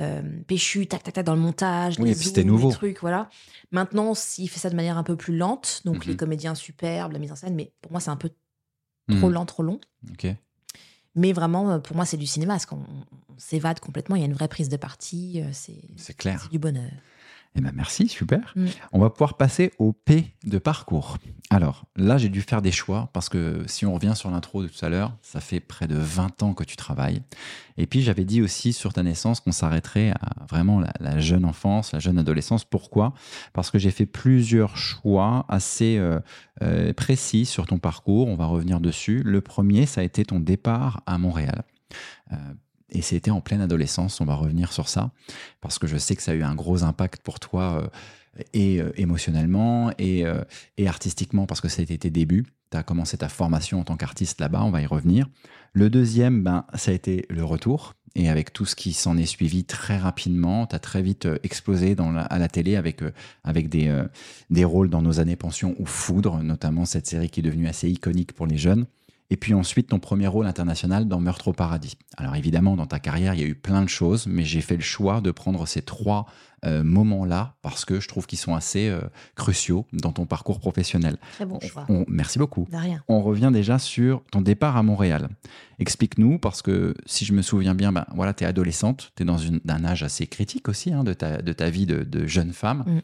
euh, 0.00 0.22
péchu, 0.46 0.86
tac, 0.86 1.02
tac, 1.02 1.14
tac, 1.14 1.26
dans 1.26 1.34
le 1.34 1.40
montage. 1.40 1.96
Oui, 1.98 2.06
les 2.06 2.12
et 2.12 2.14
puis 2.14 2.26
c'était 2.28 2.44
nouveau. 2.44 2.68
Les 2.68 2.74
trucs, 2.74 3.00
voilà. 3.00 3.28
Maintenant, 3.72 4.14
s'il 4.14 4.48
fait 4.48 4.60
ça 4.60 4.70
de 4.70 4.76
manière 4.76 4.96
un 4.96 5.02
peu 5.02 5.16
plus 5.16 5.36
lente, 5.36 5.82
donc 5.84 6.04
Mhm. 6.06 6.12
les 6.12 6.16
comédiens 6.16 6.54
superbes, 6.54 7.12
la 7.12 7.18
mise 7.18 7.32
en 7.32 7.36
scène, 7.36 7.54
mais 7.56 7.72
pour 7.82 7.90
moi, 7.90 8.00
c'est 8.00 8.10
un 8.10 8.16
peu 8.16 8.28
trop 9.08 9.28
Hmm, 9.28 9.32
lent, 9.32 9.44
trop 9.46 9.64
long. 9.64 9.80
Ok. 10.12 10.28
Mais 11.16 11.32
vraiment, 11.32 11.80
pour 11.80 11.96
moi, 11.96 12.04
c'est 12.04 12.16
du 12.16 12.26
cinéma, 12.28 12.52
parce 12.54 12.66
qu'on 12.66 12.76
on 12.76 13.38
s'évade 13.38 13.80
complètement. 13.80 14.14
Il 14.14 14.20
y 14.20 14.22
a 14.22 14.26
une 14.26 14.34
vraie 14.34 14.46
prise 14.46 14.68
de 14.68 14.76
parti. 14.76 15.42
C'est 15.50 15.82
C'est 15.96 16.16
clair. 16.16 16.42
c'est 16.44 16.50
du 16.52 16.60
bonheur. 16.60 16.92
Eh 17.56 17.60
ben 17.60 17.72
merci, 17.74 18.08
super. 18.08 18.52
Mm. 18.54 18.66
On 18.92 19.00
va 19.00 19.10
pouvoir 19.10 19.36
passer 19.36 19.72
au 19.78 19.92
P 19.92 20.34
de 20.44 20.58
parcours. 20.58 21.18
Alors 21.50 21.86
là, 21.96 22.16
j'ai 22.16 22.28
dû 22.28 22.42
faire 22.42 22.62
des 22.62 22.70
choix 22.70 23.10
parce 23.12 23.28
que 23.28 23.64
si 23.66 23.84
on 23.84 23.92
revient 23.92 24.12
sur 24.14 24.30
l'intro 24.30 24.62
de 24.62 24.68
tout 24.68 24.84
à 24.84 24.88
l'heure, 24.88 25.16
ça 25.20 25.40
fait 25.40 25.58
près 25.58 25.88
de 25.88 25.96
20 25.96 26.44
ans 26.44 26.54
que 26.54 26.62
tu 26.62 26.76
travailles. 26.76 27.22
Et 27.76 27.86
puis 27.86 28.02
j'avais 28.02 28.24
dit 28.24 28.40
aussi 28.40 28.72
sur 28.72 28.92
ta 28.92 29.02
naissance 29.02 29.40
qu'on 29.40 29.50
s'arrêterait 29.50 30.10
à 30.10 30.46
vraiment 30.48 30.78
la, 30.78 30.92
la 31.00 31.18
jeune 31.18 31.44
enfance, 31.44 31.92
la 31.92 31.98
jeune 31.98 32.18
adolescence. 32.18 32.64
Pourquoi? 32.64 33.14
Parce 33.52 33.72
que 33.72 33.80
j'ai 33.80 33.90
fait 33.90 34.06
plusieurs 34.06 34.76
choix 34.76 35.44
assez 35.48 35.96
euh, 35.98 36.20
euh, 36.62 36.92
précis 36.92 37.46
sur 37.46 37.66
ton 37.66 37.78
parcours. 37.78 38.28
On 38.28 38.36
va 38.36 38.46
revenir 38.46 38.78
dessus. 38.78 39.22
Le 39.24 39.40
premier, 39.40 39.86
ça 39.86 40.02
a 40.02 40.04
été 40.04 40.24
ton 40.24 40.38
départ 40.38 41.02
à 41.06 41.18
Montréal. 41.18 41.64
Euh, 42.32 42.36
et 42.90 43.02
c'était 43.02 43.30
en 43.30 43.40
pleine 43.40 43.60
adolescence, 43.60 44.20
on 44.20 44.24
va 44.24 44.34
revenir 44.34 44.72
sur 44.72 44.88
ça, 44.88 45.10
parce 45.60 45.78
que 45.78 45.86
je 45.86 45.96
sais 45.96 46.16
que 46.16 46.22
ça 46.22 46.32
a 46.32 46.34
eu 46.34 46.42
un 46.42 46.54
gros 46.54 46.84
impact 46.84 47.22
pour 47.22 47.40
toi, 47.40 47.82
euh, 47.82 48.42
et 48.52 48.80
euh, 48.80 48.92
émotionnellement, 48.96 49.92
et, 49.98 50.24
euh, 50.24 50.42
et 50.76 50.88
artistiquement, 50.88 51.46
parce 51.46 51.60
que 51.60 51.68
c'était 51.68 51.98
tes 51.98 52.10
débuts. 52.10 52.46
Tu 52.70 52.76
as 52.76 52.82
commencé 52.82 53.16
ta 53.16 53.28
formation 53.28 53.80
en 53.80 53.84
tant 53.84 53.96
qu'artiste 53.96 54.40
là-bas, 54.40 54.62
on 54.62 54.70
va 54.70 54.80
y 54.80 54.86
revenir. 54.86 55.28
Le 55.72 55.90
deuxième, 55.90 56.42
ben, 56.42 56.64
ça 56.74 56.90
a 56.92 56.94
été 56.94 57.26
le 57.28 57.44
retour, 57.44 57.94
et 58.14 58.28
avec 58.28 58.52
tout 58.52 58.66
ce 58.66 58.74
qui 58.74 58.92
s'en 58.92 59.16
est 59.16 59.26
suivi 59.26 59.64
très 59.64 59.96
rapidement, 59.96 60.66
tu 60.66 60.74
as 60.74 60.80
très 60.80 61.02
vite 61.02 61.28
explosé 61.42 61.96
à 61.98 62.38
la 62.38 62.48
télé 62.48 62.74
avec, 62.74 63.02
avec 63.44 63.68
des, 63.68 64.04
des 64.50 64.64
rôles 64.64 64.90
dans 64.90 65.00
Nos 65.00 65.20
années 65.20 65.36
pension 65.36 65.76
ou 65.78 65.86
Foudre, 65.86 66.42
notamment 66.42 66.86
cette 66.86 67.06
série 67.06 67.30
qui 67.30 67.38
est 67.38 67.44
devenue 67.44 67.68
assez 67.68 67.88
iconique 67.88 68.32
pour 68.32 68.48
les 68.48 68.58
jeunes. 68.58 68.86
Et 69.32 69.36
puis 69.36 69.54
ensuite, 69.54 69.88
ton 69.88 70.00
premier 70.00 70.26
rôle 70.26 70.46
international 70.46 71.06
dans 71.06 71.20
Meurtre 71.20 71.48
au 71.48 71.52
paradis. 71.52 71.96
Alors 72.16 72.34
évidemment, 72.34 72.76
dans 72.76 72.86
ta 72.86 72.98
carrière, 72.98 73.34
il 73.34 73.40
y 73.40 73.44
a 73.44 73.46
eu 73.46 73.54
plein 73.54 73.82
de 73.82 73.88
choses, 73.88 74.26
mais 74.26 74.44
j'ai 74.44 74.60
fait 74.60 74.74
le 74.76 74.82
choix 74.82 75.20
de 75.20 75.30
prendre 75.30 75.66
ces 75.66 75.82
trois 75.82 76.26
euh, 76.66 76.82
moments-là 76.84 77.54
parce 77.62 77.84
que 77.86 78.00
je 78.00 78.08
trouve 78.08 78.26
qu'ils 78.26 78.38
sont 78.40 78.54
assez 78.54 78.88
euh, 78.88 79.00
cruciaux 79.36 79.86
dans 79.94 80.12
ton 80.12 80.26
parcours 80.26 80.58
professionnel. 80.60 81.16
Très 81.34 81.46
bon 81.46 81.58
choix. 81.60 81.86
On- 81.88 82.04
merci 82.08 82.38
beaucoup. 82.38 82.66
De 82.70 82.76
rien. 82.76 83.02
On 83.08 83.22
revient 83.22 83.50
déjà 83.52 83.78
sur 83.78 84.22
ton 84.32 84.42
départ 84.42 84.76
à 84.76 84.82
Montréal. 84.82 85.28
Explique-nous, 85.78 86.38
parce 86.38 86.60
que 86.60 86.94
si 87.06 87.24
je 87.24 87.32
me 87.32 87.40
souviens 87.40 87.74
bien, 87.74 87.92
ben, 87.92 88.04
voilà, 88.14 88.34
tu 88.34 88.44
es 88.44 88.46
adolescente, 88.46 89.12
tu 89.16 89.22
es 89.22 89.26
dans 89.26 89.38
une- 89.38 89.60
un 89.68 89.84
âge 89.84 90.02
assez 90.02 90.26
critique 90.26 90.68
aussi 90.68 90.92
hein, 90.92 91.04
de, 91.04 91.14
ta, 91.14 91.40
de 91.40 91.52
ta 91.54 91.70
vie 91.70 91.86
de, 91.86 92.02
de 92.02 92.26
jeune 92.26 92.52
femme. 92.52 92.84
Mm. 92.86 92.98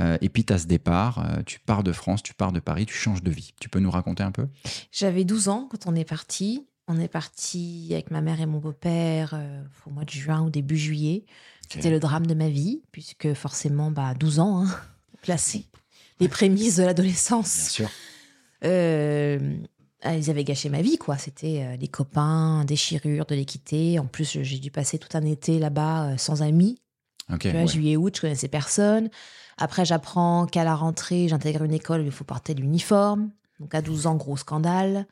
Euh, 0.00 0.16
et 0.20 0.28
puis 0.28 0.44
tu 0.44 0.52
as 0.52 0.58
ce 0.58 0.66
départ, 0.66 1.18
euh, 1.18 1.42
tu 1.44 1.60
pars 1.60 1.82
de 1.82 1.92
France, 1.92 2.22
tu 2.22 2.32
pars 2.34 2.52
de 2.52 2.60
Paris, 2.60 2.86
tu 2.86 2.94
changes 2.94 3.22
de 3.22 3.30
vie. 3.30 3.52
Tu 3.60 3.68
peux 3.68 3.80
nous 3.80 3.90
raconter 3.90 4.22
un 4.22 4.32
peu? 4.32 4.48
J'avais 4.92 5.24
12 5.24 5.48
ans 5.48 5.68
quand 5.70 5.86
on 5.86 5.94
est 5.94 6.04
parti. 6.04 6.66
On 6.88 6.98
est 6.98 7.08
parti 7.08 7.88
avec 7.92 8.10
ma 8.10 8.20
mère 8.20 8.40
et 8.40 8.46
mon 8.46 8.58
beau-père 8.58 9.32
euh, 9.34 9.62
au 9.86 9.90
mois 9.90 10.04
de 10.04 10.10
juin 10.10 10.42
ou 10.42 10.50
début 10.50 10.76
juillet. 10.76 11.24
C'était 11.68 11.90
le 11.90 12.00
drame 12.00 12.26
de 12.26 12.34
ma 12.34 12.48
vie, 12.48 12.82
puisque 12.90 13.32
forcément, 13.34 13.92
bah, 13.92 14.12
12 14.14 14.40
ans, 14.40 14.64
hein, 14.64 14.80
placé. 15.22 15.66
Les 16.18 16.28
prémices 16.28 16.76
de 16.76 16.80
Bien 16.80 16.86
l'adolescence. 16.86 17.68
sûr. 17.70 17.88
Euh, 18.64 19.56
ah, 20.02 20.16
ils 20.16 20.30
avaient 20.30 20.42
gâché 20.42 20.68
ma 20.68 20.82
vie, 20.82 20.98
quoi. 20.98 21.16
C'était 21.16 21.76
les 21.78 21.88
copains, 21.88 22.64
déchirure, 22.64 23.24
de 23.26 23.36
l'équité. 23.36 24.00
En 24.00 24.06
plus, 24.06 24.42
j'ai 24.42 24.58
dû 24.58 24.72
passer 24.72 24.98
tout 24.98 25.16
un 25.16 25.24
été 25.24 25.60
là-bas 25.60 26.18
sans 26.18 26.42
amis. 26.42 26.80
Ok. 27.32 27.40
Tu 27.40 27.50
vois, 27.50 27.60
ouais. 27.60 27.66
Juillet, 27.68 27.96
août, 27.96 28.16
je 28.16 28.20
connaissais 28.20 28.48
personne. 28.48 29.10
Après, 29.60 29.84
j'apprends 29.84 30.46
qu'à 30.46 30.64
la 30.64 30.74
rentrée, 30.74 31.28
j'intègre 31.28 31.62
une 31.62 31.74
école 31.74 32.00
où 32.00 32.04
il 32.04 32.10
faut 32.10 32.24
porter 32.24 32.54
l'uniforme. 32.54 33.30
Donc 33.60 33.74
à 33.74 33.82
12 33.82 34.06
ans, 34.06 34.16
gros 34.16 34.38
scandale. 34.38 35.06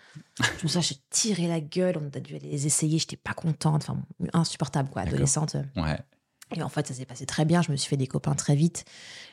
Je 0.59 0.65
me 0.79 0.83
suis 0.83 1.01
tiré 1.11 1.47
la 1.47 1.61
gueule. 1.61 1.99
On 1.99 2.17
a 2.17 2.21
dû 2.21 2.35
aller 2.35 2.49
les 2.49 2.67
essayer. 2.67 2.99
J'étais 2.99 3.17
pas 3.17 3.35
contente. 3.35 3.83
Enfin, 3.83 3.99
insupportable, 4.33 4.89
quoi. 4.89 5.03
Adolescente. 5.03 5.57
Ouais. 5.77 5.99
Et 6.57 6.63
en 6.63 6.69
fait, 6.69 6.87
ça 6.87 6.95
s'est 6.95 7.05
passé 7.05 7.27
très 7.27 7.45
bien. 7.45 7.61
Je 7.61 7.71
me 7.71 7.77
suis 7.77 7.91
fait 7.91 7.97
des 7.99 8.07
copains 8.07 8.35
très 8.35 8.55
vite. 8.55 8.85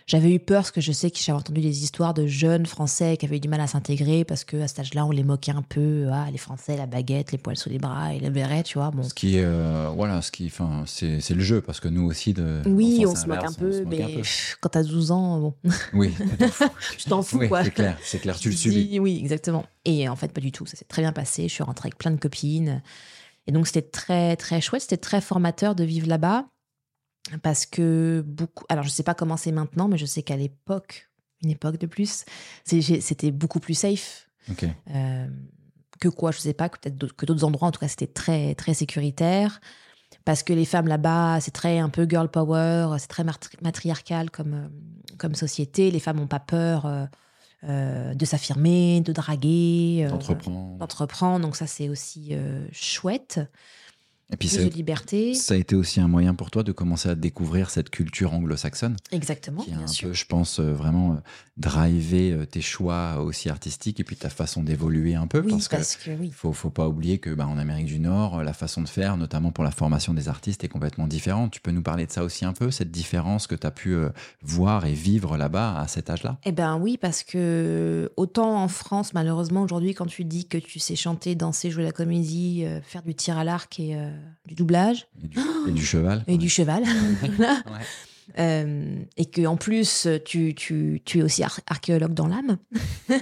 J'avais 0.06 0.34
eu 0.34 0.40
peur 0.40 0.62
parce 0.62 0.72
que 0.72 0.82
je 0.82 0.92
sais 0.92 1.10
que 1.10 1.18
j'avais 1.18 1.38
entendu 1.40 1.62
des 1.62 1.84
histoires 1.84 2.14
de 2.14 2.28
jeunes 2.28 2.66
Français 2.66 3.16
qui 3.18 3.26
avaient 3.26 3.38
eu 3.38 3.40
du 3.40 3.48
mal 3.48 3.62
à 3.62 3.68
s'intégrer 3.68 4.26
parce 4.26 4.44
que 4.44 4.58
à 4.58 4.68
cet 4.68 4.80
âge-là, 4.80 5.06
on 5.06 5.12
les 5.12 5.24
moquait 5.24 5.54
un 5.54 5.62
peu. 5.62 6.10
Ah, 6.12 6.28
les 6.30 6.38
Français, 6.38 6.76
la 6.76 6.86
baguette, 6.86 7.32
les 7.32 7.38
poils 7.38 7.56
sous 7.56 7.70
les 7.70 7.80
bras 7.80 8.14
et 8.14 8.20
le 8.20 8.30
béret, 8.30 8.64
tu 8.64 8.78
vois. 8.78 8.92
Bon. 8.92 9.02
Ce 9.02 9.14
qui 9.14 9.38
est, 9.38 9.44
euh, 9.46 9.90
voilà, 9.96 10.22
ce 10.22 10.30
qui, 10.30 10.46
enfin, 10.48 10.84
c'est 10.86 11.22
c'est 11.22 11.34
le 11.34 11.42
jeu 11.42 11.62
parce 11.62 11.80
que 11.80 11.88
nous 11.88 12.06
aussi 12.06 12.34
de. 12.34 12.62
Oui, 12.68 13.06
on 13.08 13.16
se 13.16 13.26
moque 13.28 13.44
un 13.44 13.54
peu, 13.54 13.84
mais 13.86 14.04
un 14.04 14.08
peu. 14.08 14.16
pff, 14.18 14.58
quand 14.60 14.70
t'as 14.70 14.84
12 14.84 15.12
ans, 15.12 15.40
bon, 15.40 15.54
Oui, 15.94 16.14
tu 16.98 17.06
t'en 17.10 17.24
fous, 17.24 17.38
oui, 17.42 17.48
quoi. 17.48 17.64
c'est 17.64 17.72
clair, 17.72 17.98
c'est 18.04 18.20
clair, 18.20 18.38
tu 18.38 18.50
le 18.50 18.56
subis. 18.56 19.00
Oui, 19.00 19.18
exactement. 19.22 19.66
Et 19.86 20.10
en 20.10 20.16
fait, 20.16 20.32
pas 20.34 20.42
du 20.42 20.52
tout. 20.52 20.66
Ça 20.66 20.76
s'est 20.76 20.86
très 20.86 21.02
bien 21.02 21.14
passé. 21.14 21.48
Je 21.48 21.54
suis 21.54 21.64
rentrée 21.64 21.88
avec 21.88 21.98
plein 21.98 22.12
de 22.12 22.20
copines. 22.20 22.82
Et 23.48 23.52
donc, 23.52 23.68
c'était 23.68 23.84
très, 23.84 24.36
très 24.36 24.60
chouette. 24.62 24.82
C'était 24.82 24.98
très 24.98 25.22
formateur 25.22 25.76
de 25.76 25.84
vivre 25.84 26.08
là-bas. 26.08 26.46
Parce 27.42 27.66
que 27.66 28.24
beaucoup. 28.26 28.66
Alors, 28.70 28.84
je 28.84 28.90
sais 28.90 29.04
pas 29.04 29.16
comment 29.16 29.38
c'est 29.38 29.52
maintenant, 29.52 29.88
mais 29.88 29.98
je 29.98 30.06
sais 30.06 30.22
qu'à 30.24 30.38
l'époque, 30.38 31.10
une 31.44 31.50
époque 31.50 31.78
de 31.78 31.88
plus, 31.88 32.24
c'était 32.64 33.32
beaucoup 33.32 33.60
plus 33.60 33.74
safe. 33.74 34.30
Euh, 34.94 35.28
que 36.00 36.08
quoi, 36.10 36.32
je 36.32 36.40
sais 36.40 36.54
pas, 36.54 36.70
que 36.70 36.78
peut-être 36.80 36.98
d'autres- 36.98 37.16
que 37.16 37.26
d'autres 37.26 37.44
endroits, 37.44 37.68
en 37.68 37.72
tout 37.72 37.80
cas, 37.80 37.88
c'était 37.88 38.08
très, 38.08 38.54
très 38.56 38.74
sécuritaire. 38.74 39.60
Parce 40.24 40.44
que 40.44 40.54
les 40.54 40.66
femmes 40.66 40.88
là-bas, 40.88 41.40
c'est 41.42 41.52
très 41.52 41.80
un 41.80 41.90
peu 41.90 42.08
girl 42.10 42.30
power, 42.30 42.96
c'est 43.00 43.08
très 43.08 43.24
matri- 43.24 43.58
matriarcal 43.62 44.30
comme, 44.32 44.54
euh, 44.54 44.68
comme 45.18 45.36
société. 45.36 45.92
Les 45.92 46.00
femmes 46.00 46.18
n'ont 46.18 46.28
pas 46.28 46.40
peur 46.40 46.86
euh, 46.86 47.06
euh, 47.64 48.14
de 48.14 48.26
s'affirmer, 48.26 49.02
de 49.02 49.12
draguer, 49.14 50.08
D'entreprendre. 50.78 51.40
Donc 51.46 51.56
ça, 51.56 51.66
c'est 51.68 51.90
aussi 51.90 52.34
chouette. 52.72 53.40
Et 54.34 54.38
puis 54.38 54.48
Plus 54.50 54.58
c'est- 54.58 54.66
de 54.70 54.74
liberté. 54.74 55.34
ça 55.36 55.54
a 55.54 55.58
été 55.58 55.76
aussi 55.76 56.00
un 56.02 56.08
moyen 56.08 56.34
pour 56.34 56.50
toi 56.50 56.64
de 56.64 56.72
commencer 56.72 57.10
à 57.10 57.16
découvrir 57.16 57.70
cette 57.70 57.92
culture 57.92 58.34
anglo-saxonne 58.34 58.96
Exactement, 59.12 59.62
qui 59.62 59.72
a 59.72 59.76
bien 59.76 59.84
un 59.84 59.88
sûr. 59.88 60.08
peu, 60.10 60.14
je 60.16 60.26
pense, 60.26 60.60
euh, 60.60 60.74
vraiment 60.74 61.14
euh, 61.14 61.16
drivé 61.58 62.32
euh, 62.32 62.46
tes 62.46 62.62
choix 62.62 63.22
aussi 63.22 63.50
artistiques 63.50 64.00
et 64.00 64.04
puis 64.04 64.16
ta 64.16 64.30
façon 64.30 64.64
d'évoluer 64.64 65.14
un 65.16 65.28
peu 65.28 65.42
oui, 65.42 65.52
parce 65.52 65.68
que 65.68 65.76
parce 65.76 65.96
que 65.96 66.10
oui. 66.12 66.28
il 66.28 66.34
faut, 66.34 66.54
faut 66.54 66.70
pas 66.72 66.88
oublier 66.88 67.20
que 67.20 67.30
bah, 67.34 67.48
en 67.48 67.58
Amérique 67.60 67.86
du 67.86 68.00
Nord, 68.00 68.44
la 68.44 68.54
façon 68.54 68.82
de 68.82 68.90
faire, 68.90 69.16
notamment 69.16 69.52
pour 69.52 69.64
la 69.64 69.72
formation 69.72 70.14
des 70.14 70.28
artistes, 70.28 70.64
est 70.64 70.70
complètement 70.70 71.08
différente. 71.08 71.52
Tu 71.52 71.62
peux 71.62 71.72
nous 71.72 71.84
parler 71.84 72.08
de 72.08 72.12
ça 72.12 72.24
aussi 72.24 72.46
un 72.46 72.54
peu, 72.54 72.72
cette 72.72 72.92
différence 72.92 73.46
que 73.48 73.56
tu 73.56 73.68
as 73.68 73.72
pu 73.72 73.96
voir 74.42 74.86
et 74.86 74.94
vivre 74.94 75.38
là-bas 75.38 75.78
à 75.80 75.88
cet 75.88 76.10
âge-là? 76.10 76.40
Eh 76.46 76.52
ben 76.52 76.78
oui, 76.78 76.98
parce 76.98 77.24
que 77.24 78.12
autant 78.18 78.62
en 78.64 78.68
France, 78.68 79.14
malheureusement, 79.14 79.62
aujourd'hui, 79.62 79.94
quand 79.94 80.08
tu 80.08 80.26
dis 80.26 80.48
que 80.48 80.58
tu 80.58 80.80
sais 80.80 80.96
chanter, 80.96 81.36
danser, 81.36 81.70
jouer 81.72 81.84
la 81.84 81.92
comédie, 81.92 82.64
euh, 82.66 82.82
faire 82.82 83.04
du 83.04 83.14
tir 83.16 83.38
à 83.38 83.44
l'arc 83.44 83.80
et 83.80 83.96
euh, 83.96 84.10
du 84.46 84.56
doublage 84.56 85.08
et 85.24 85.28
du, 85.28 85.40
et 85.68 85.72
du 85.72 85.86
cheval 85.86 86.24
et 86.28 86.38
du 86.38 86.50
cheval, 86.50 86.84
Voilà. 87.38 87.54
Ouais. 87.54 87.86
Euh, 88.40 89.04
et 89.18 89.26
que 89.28 89.46
en 89.46 89.56
plus 89.56 90.08
tu, 90.26 90.56
tu, 90.56 91.00
tu 91.06 91.20
es 91.20 91.22
aussi 91.22 91.44
ar- 91.44 91.60
archéologue 91.68 92.14
dans 92.16 92.28
l'âme. 92.28 92.58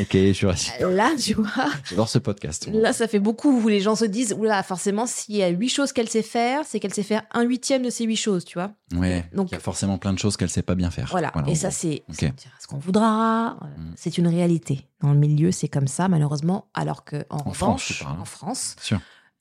Ok, 0.00 0.08
je 0.12 0.32
suis 0.32 0.46
rassuré. 0.46 0.94
Là, 0.94 1.10
tu 1.18 1.34
vois, 1.34 1.48
J'adore 1.88 2.08
ce 2.08 2.18
podcast. 2.18 2.68
là, 2.72 2.92
ça 2.92 3.08
fait 3.08 3.18
beaucoup 3.18 3.60
où 3.60 3.68
les 3.68 3.80
gens 3.80 3.94
se 3.94 4.04
disent, 4.04 4.34
oula, 4.38 4.62
forcément, 4.62 5.06
s'il 5.06 5.36
y 5.36 5.42
a 5.42 5.48
huit 5.48 5.68
choses 5.68 5.92
qu'elle 5.92 6.08
sait 6.08 6.22
faire, 6.22 6.62
c'est 6.66 6.80
qu'elle 6.80 6.92
sait 6.94 7.02
faire 7.02 7.22
un 7.32 7.42
huitième 7.42 7.82
de 7.82 7.90
ces 7.90 8.04
huit 8.04 8.16
choses, 8.16 8.44
tu 8.44 8.58
vois. 8.58 8.72
Ouais, 8.94 9.24
Donc- 9.32 9.48
il 9.50 9.54
y 9.54 9.56
a 9.56 9.60
forcément 9.60 9.98
plein 9.98 10.12
de 10.12 10.18
choses 10.18 10.36
qu'elle 10.36 10.50
sait 10.50 10.62
pas 10.62 10.74
bien 10.74 10.90
faire. 10.90 11.08
Voilà. 11.10 11.32
et 11.46 11.54
ça, 11.54 11.70
c'est, 11.70 12.02
ce 12.10 12.66
qu'on 12.66 12.78
voudra. 12.78 13.56
euh, 13.62 13.66
Mm. 13.76 13.92
C'est 13.96 14.18
une 14.18 14.26
réalité. 14.28 14.86
Dans 15.00 15.12
le 15.12 15.18
milieu, 15.18 15.52
c'est 15.52 15.68
comme 15.68 15.86
ça, 15.88 16.08
malheureusement. 16.08 16.68
Alors 16.74 17.04
que 17.04 17.24
en, 17.30 17.36
En 17.38 17.52
France, 17.52 17.88
revanche, 17.88 18.02
hein. 18.06 18.16
en 18.20 18.24
France. 18.24 18.76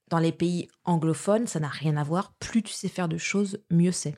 Dans 0.09 0.19
les 0.19 0.31
pays 0.31 0.67
anglophones, 0.83 1.47
ça 1.47 1.59
n'a 1.59 1.67
rien 1.67 1.97
à 1.97 2.03
voir. 2.03 2.33
Plus 2.39 2.63
tu 2.63 2.73
sais 2.73 2.87
faire 2.87 3.07
de 3.07 3.17
choses, 3.17 3.59
mieux 3.71 3.91
c'est. 3.91 4.15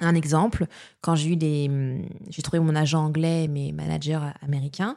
Un 0.00 0.14
exemple, 0.14 0.66
quand 1.00 1.14
j'ai 1.14 1.30
eu 1.30 1.36
des, 1.36 1.68
j'ai 2.28 2.42
trouvé 2.42 2.60
mon 2.60 2.74
agent 2.74 3.02
anglais, 3.02 3.48
mes 3.48 3.72
managers 3.72 4.20
américains, 4.42 4.96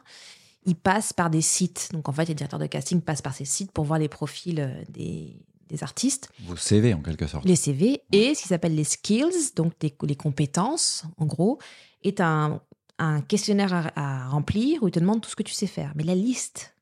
ils 0.64 0.76
passent 0.76 1.12
par 1.12 1.30
des 1.30 1.40
sites. 1.40 1.88
Donc 1.92 2.08
en 2.08 2.12
fait, 2.12 2.26
les 2.26 2.34
directeurs 2.34 2.60
de 2.60 2.66
casting 2.66 3.00
passent 3.00 3.22
par 3.22 3.34
ces 3.34 3.44
sites 3.44 3.72
pour 3.72 3.84
voir 3.84 3.98
les 3.98 4.08
profils 4.08 4.60
euh, 4.60 4.82
des, 4.90 5.42
des 5.68 5.82
artistes. 5.82 6.30
Vos 6.46 6.56
CV 6.56 6.94
en 6.94 7.00
quelque 7.00 7.26
sorte. 7.26 7.44
Les 7.44 7.56
CV 7.56 8.02
et 8.12 8.34
ce 8.34 8.42
qui 8.42 8.48
s'appelle 8.48 8.74
les 8.74 8.84
skills, 8.84 9.54
donc 9.56 9.72
les, 9.82 9.96
les 10.02 10.16
compétences, 10.16 11.04
en 11.16 11.26
gros, 11.26 11.58
est 12.04 12.20
un, 12.20 12.60
un 12.98 13.22
questionnaire 13.22 13.72
à, 13.72 14.24
à 14.24 14.28
remplir 14.28 14.82
où 14.82 14.88
il 14.88 14.92
te 14.92 15.00
demande 15.00 15.20
tout 15.20 15.30
ce 15.30 15.36
que 15.36 15.42
tu 15.42 15.54
sais 15.54 15.66
faire. 15.66 15.92
Mais 15.96 16.04
la 16.04 16.14
liste 16.14 16.76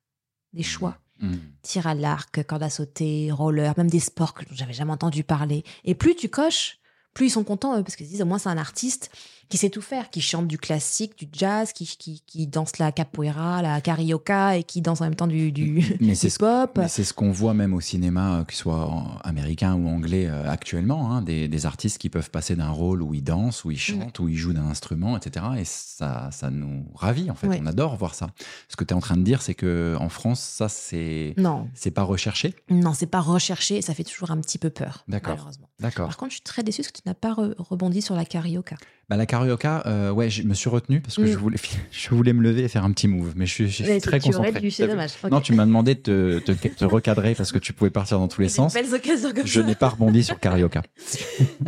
des 0.52 0.64
choix, 0.64 0.98
Mm. 1.20 1.36
tir 1.62 1.86
à 1.86 1.94
l'arc, 1.94 2.42
corde 2.44 2.62
à 2.62 2.70
sauter, 2.70 3.30
roller, 3.30 3.74
même 3.76 3.90
des 3.90 4.00
sports 4.00 4.34
que 4.34 4.44
j'avais 4.52 4.72
jamais 4.72 4.92
entendu 4.92 5.22
parler. 5.22 5.64
Et 5.84 5.94
plus 5.94 6.14
tu 6.14 6.28
coches, 6.28 6.78
plus 7.14 7.26
ils 7.26 7.30
sont 7.30 7.44
contents 7.44 7.78
eux, 7.78 7.82
parce 7.82 7.96
qu'ils 7.96 8.06
se 8.06 8.12
disent 8.12 8.22
au 8.22 8.26
moins 8.26 8.38
c'est 8.38 8.48
un 8.48 8.58
artiste 8.58 9.10
qui 9.50 9.58
sait 9.58 9.68
tout 9.68 9.82
faire, 9.82 10.08
qui 10.08 10.20
chante 10.22 10.46
du 10.46 10.56
classique, 10.56 11.18
du 11.18 11.28
jazz, 11.32 11.72
qui, 11.74 11.84
qui, 11.84 12.22
qui 12.26 12.46
danse 12.46 12.78
la 12.78 12.92
capoeira, 12.92 13.60
la 13.60 13.80
carioca 13.82 14.56
et 14.56 14.62
qui 14.62 14.80
danse 14.80 15.00
en 15.00 15.04
même 15.04 15.16
temps 15.16 15.26
du, 15.26 15.52
du 15.52 15.84
Mais 16.00 16.14
c'est 16.14 16.30
ce 16.30 16.36
hip-hop. 16.36 16.78
Mais 16.78 16.88
c'est 16.88 17.04
ce 17.04 17.12
qu'on 17.12 17.32
voit 17.32 17.52
même 17.52 17.74
au 17.74 17.80
cinéma, 17.80 18.36
euh, 18.38 18.44
que 18.44 18.52
ce 18.54 18.60
soit 18.60 18.90
américain 19.24 19.74
ou 19.74 19.88
anglais 19.88 20.26
euh, 20.28 20.48
actuellement, 20.50 21.12
hein, 21.12 21.20
des, 21.22 21.48
des 21.48 21.66
artistes 21.66 21.98
qui 21.98 22.08
peuvent 22.08 22.30
passer 22.30 22.54
d'un 22.56 22.70
rôle 22.70 23.02
où 23.02 23.12
ils 23.12 23.24
dansent, 23.24 23.64
où 23.64 23.70
ils 23.70 23.78
chantent, 23.78 24.20
où 24.20 24.28
ils 24.28 24.36
jouent 24.36 24.52
d'un 24.52 24.68
instrument, 24.68 25.16
etc. 25.16 25.44
Et 25.58 25.64
ça, 25.64 26.30
ça 26.32 26.48
nous 26.50 26.86
ravit, 26.94 27.30
en 27.30 27.34
fait. 27.34 27.48
Ouais. 27.48 27.58
On 27.60 27.66
adore 27.66 27.96
voir 27.96 28.14
ça. 28.14 28.30
Ce 28.68 28.76
que 28.76 28.84
tu 28.84 28.94
es 28.94 28.96
en 28.96 29.00
train 29.00 29.16
de 29.16 29.22
dire, 29.24 29.42
c'est 29.42 29.54
que 29.54 29.96
en 29.98 30.08
France, 30.08 30.40
ça, 30.40 30.68
c'est 30.68 31.34
Non, 31.36 31.68
c'est 31.74 31.90
pas 31.90 32.02
recherché? 32.02 32.54
non, 32.70 32.94
c'est 32.94 33.06
pas 33.06 33.20
recherché 33.20 33.78
et 33.78 33.82
ça 33.82 33.94
fait 33.94 34.04
toujours 34.04 34.30
un 34.30 34.40
petit 34.40 34.58
peu 34.58 34.70
peur, 34.70 35.04
D'accord. 35.08 35.34
malheureusement. 35.34 35.68
D'accord. 35.80 36.06
Par 36.06 36.16
contre, 36.16 36.30
je 36.30 36.36
suis 36.36 36.42
très 36.44 36.62
déçue 36.62 36.82
parce 36.82 36.92
que 36.92 36.98
tu 37.02 37.08
n'as 37.08 37.14
pas 37.14 37.32
re- 37.32 37.54
rebondi 37.58 38.00
sur 38.00 38.14
la 38.14 38.24
carioca. 38.24 38.76
Bah, 39.08 39.16
la 39.16 39.26
carioca, 39.40 39.82
euh, 39.86 40.10
ouais, 40.10 40.30
je 40.30 40.42
me 40.42 40.54
suis 40.54 40.68
retenu 40.70 41.00
parce 41.00 41.16
que 41.16 41.22
Mm. 41.22 41.26
je, 41.26 41.36
voulais, 41.38 41.58
je 41.90 42.08
voulais 42.10 42.32
me 42.32 42.42
lever 42.42 42.62
et 42.64 42.68
faire 42.68 42.84
un 42.84 42.92
petit 42.92 43.08
move, 43.08 43.32
mais 43.36 43.46
je 43.46 43.52
suis, 43.52 43.68
je 43.68 43.72
suis 43.82 43.84
Mais 43.84 44.00
très 44.00 44.18
tu 44.20 44.28
aurais 44.34 44.48
concentré. 44.48 44.60
dû, 44.60 44.70
c'est 44.70 44.86
dommage. 44.86 45.12
Non, 45.30 45.40
tu 45.40 45.52
m'as 45.54 45.66
demandé 45.66 45.94
de 45.94 46.40
te, 46.44 46.52
te- 46.52 46.68
te 46.68 46.84
recadrer 46.84 47.34
parce 47.34 47.52
que 47.52 47.58
tu 47.58 47.72
pouvais 47.72 47.90
partir 47.90 48.18
dans 48.18 48.28
tous 48.28 48.40
les 48.40 48.48
sens. 48.48 48.74
Belles 48.74 48.92
occasions 48.94 49.32
comme 49.32 49.46
Je 49.46 49.60
n'ai 49.60 49.74
pas 49.74 49.88
rebondi 49.88 50.22
sur 50.24 50.38
carioca. 50.38 50.82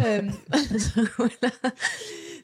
Euh, 0.05 0.23
voilà. 1.19 1.53